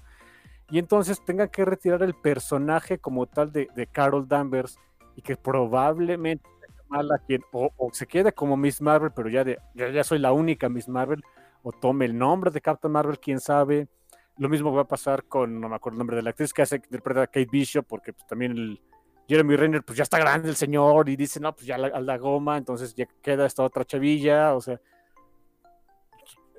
Y 0.72 0.80
entonces 0.80 1.22
tengan 1.26 1.50
que 1.50 1.66
retirar 1.66 2.02
el 2.02 2.14
personaje 2.14 2.98
como 2.98 3.26
tal 3.26 3.52
de, 3.52 3.90
Carol 3.92 4.30
Danvers 4.30 4.80
y 5.18 5.22
que 5.22 5.36
probablemente 5.36 6.48
Kamala 6.88 7.18
quien 7.28 7.42
o, 7.52 7.70
o 7.76 7.90
se 7.92 8.08
quede 8.08 8.32
como 8.32 8.56
Miss 8.56 8.82
Marvel, 8.82 9.12
pero 9.14 9.28
ya 9.28 9.44
de 9.44 9.58
ya, 9.74 9.90
ya 9.90 10.06
soy 10.06 10.20
la 10.20 10.32
única 10.32 10.70
Miss 10.70 10.88
Marvel, 10.88 11.22
o 11.64 11.74
tome 11.74 12.06
el 12.06 12.18
nombre 12.18 12.50
de 12.50 12.62
Captain 12.62 12.94
Marvel, 12.94 13.20
quién 13.20 13.42
sabe. 13.42 13.90
Lo 14.38 14.50
mismo 14.50 14.74
va 14.74 14.82
a 14.82 14.88
pasar 14.88 15.24
con, 15.26 15.62
no 15.62 15.70
me 15.70 15.76
acuerdo 15.76 15.96
el 15.96 16.00
nombre 16.00 16.18
de 16.18 16.24
la 16.24 16.32
actriz 16.32 16.54
que 16.54 16.62
hace 16.62 16.80
que 16.80 16.88
interpreta 16.88 17.22
a 17.22 17.28
Kate 17.28 17.48
Bishop, 17.52 17.86
porque 17.88 18.14
pues, 18.14 18.28
también 18.28 18.52
el 18.52 18.82
Jeremy 19.28 19.56
Renner, 19.56 19.84
pues 19.84 19.98
ya 19.98 20.04
está 20.04 20.20
grande 20.20 20.50
el 20.50 20.56
señor, 20.56 21.08
y 21.10 21.16
dice, 21.16 21.40
no, 21.40 21.56
pues 21.56 21.66
ya 21.66 21.78
la, 21.78 21.88
a 21.88 22.02
la 22.02 22.18
goma, 22.18 22.58
entonces 22.58 22.94
ya 22.94 23.06
queda 23.22 23.46
esta 23.46 23.64
otra 23.64 23.86
chavilla, 23.86 24.54
o 24.54 24.62
sea, 24.62 24.80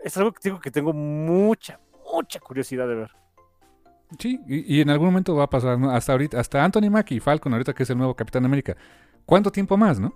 es 0.03 0.17
algo 0.17 0.33
que 0.33 0.41
digo 0.45 0.61
que 0.61 0.71
tengo 0.71 0.93
mucha, 0.93 1.79
mucha 2.13 2.41
curiosidad 2.41 2.89
de 2.89 2.95
ver. 2.95 3.11
Sí, 4.19 4.41
y, 4.47 4.77
y 4.77 4.81
en 4.81 4.91
algún 4.91 5.09
momento 5.09 5.35
va 5.35 5.45
a 5.45 5.51
pasar, 5.51 5.79
¿no? 5.79 5.91
Hasta 5.91 6.13
ahorita, 6.13 6.41
hasta 6.41 6.65
Anthony 6.65 6.91
Mackie, 6.91 7.21
Falcon, 7.21 7.53
ahorita 7.53 7.75
que 7.75 7.83
es 7.83 7.91
el 7.91 7.99
nuevo 7.99 8.15
Capitán 8.15 8.45
América. 8.45 8.77
¿Cuánto 9.25 9.51
tiempo 9.51 9.77
más, 9.77 9.99
no? 9.99 10.15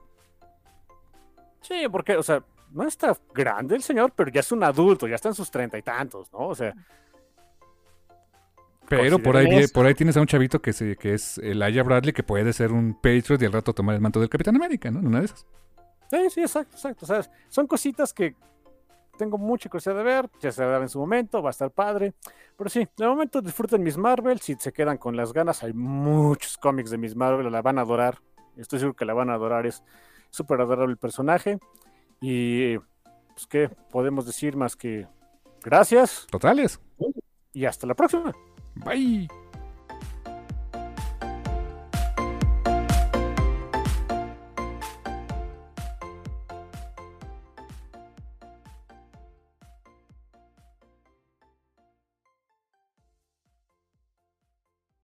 Sí, 1.61 1.87
porque, 1.91 2.17
o 2.17 2.23
sea, 2.23 2.43
no 2.71 2.87
está 2.87 3.17
grande 3.35 3.75
el 3.75 3.83
señor, 3.83 4.13
pero 4.15 4.31
ya 4.31 4.41
es 4.41 4.53
un 4.53 4.63
adulto, 4.63 5.09
ya 5.09 5.17
está 5.17 5.29
en 5.29 5.35
sus 5.35 5.51
treinta 5.51 5.77
y 5.77 5.83
tantos, 5.83 6.33
¿no? 6.33 6.39
O 6.47 6.55
sea, 6.55 6.73
Pero 8.91 9.19
por 9.21 9.37
ahí, 9.37 9.67
por 9.69 9.87
ahí 9.87 9.95
tienes 9.95 10.17
a 10.17 10.21
un 10.21 10.27
chavito 10.27 10.61
que, 10.61 10.73
se, 10.73 10.97
que 10.97 11.15
es 11.15 11.39
Elijah 11.39 11.85
Bradley, 11.85 12.13
que 12.13 12.25
puede 12.25 12.53
ser 12.53 12.73
un 12.73 12.95
Patriot 12.95 13.41
y 13.41 13.45
al 13.45 13.53
rato 13.53 13.73
tomar 13.73 13.95
el 13.95 14.01
manto 14.01 14.19
del 14.19 14.29
Capitán 14.29 14.57
América, 14.57 14.91
¿no? 14.91 14.99
Una 14.99 15.21
de 15.21 15.27
esas. 15.27 15.47
Sí, 16.11 16.19
sí, 16.31 16.41
exacto, 16.41 16.75
exacto. 16.75 17.05
O 17.05 17.07
sea, 17.07 17.23
son 17.49 17.69
cositas 17.69 18.13
que 18.13 18.35
tengo 19.17 19.39
mucha 19.39 19.69
curiosidad 19.69 19.97
de 19.97 20.03
ver, 20.03 20.31
ya 20.41 20.51
se 20.51 20.65
verá 20.65 20.83
en 20.83 20.89
su 20.89 20.99
momento, 20.99 21.43
va 21.43 21.51
a 21.51 21.53
estar 21.53 21.71
padre. 21.71 22.15
Pero 22.57 22.69
sí, 22.69 22.89
de 22.97 23.07
momento 23.07 23.41
disfruten 23.41 23.83
Miss 23.83 23.97
Marvel, 23.97 24.41
si 24.41 24.57
se 24.57 24.73
quedan 24.73 24.99
con 24.99 25.17
las 25.17 25.33
ganas, 25.33 25.63
hay 25.63 25.73
muchos 25.73 26.59
cómics 26.59 26.91
de 26.91 26.99
Miss 26.99 27.15
Marvel, 27.15 27.53
la 27.53 27.63
van 27.63 27.79
a 27.79 27.83
adorar. 27.83 28.19
Estoy 28.57 28.81
seguro 28.81 28.97
que 28.97 29.05
la 29.05 29.15
van 29.15 29.31
a 29.31 29.35
adorar, 29.35 29.67
es 29.67 29.85
súper 30.31 30.61
adorable 30.61 30.93
el 30.93 30.99
personaje. 30.99 31.59
Y 32.21 32.79
pues, 32.79 33.47
¿qué 33.49 33.69
podemos 33.91 34.27
decir 34.27 34.57
más 34.57 34.75
que 34.75 35.07
gracias 35.63 36.27
Totales. 36.31 36.81
y 37.53 37.67
hasta 37.67 37.87
la 37.87 37.95
próxima? 37.95 38.33
Bye. 38.85 39.29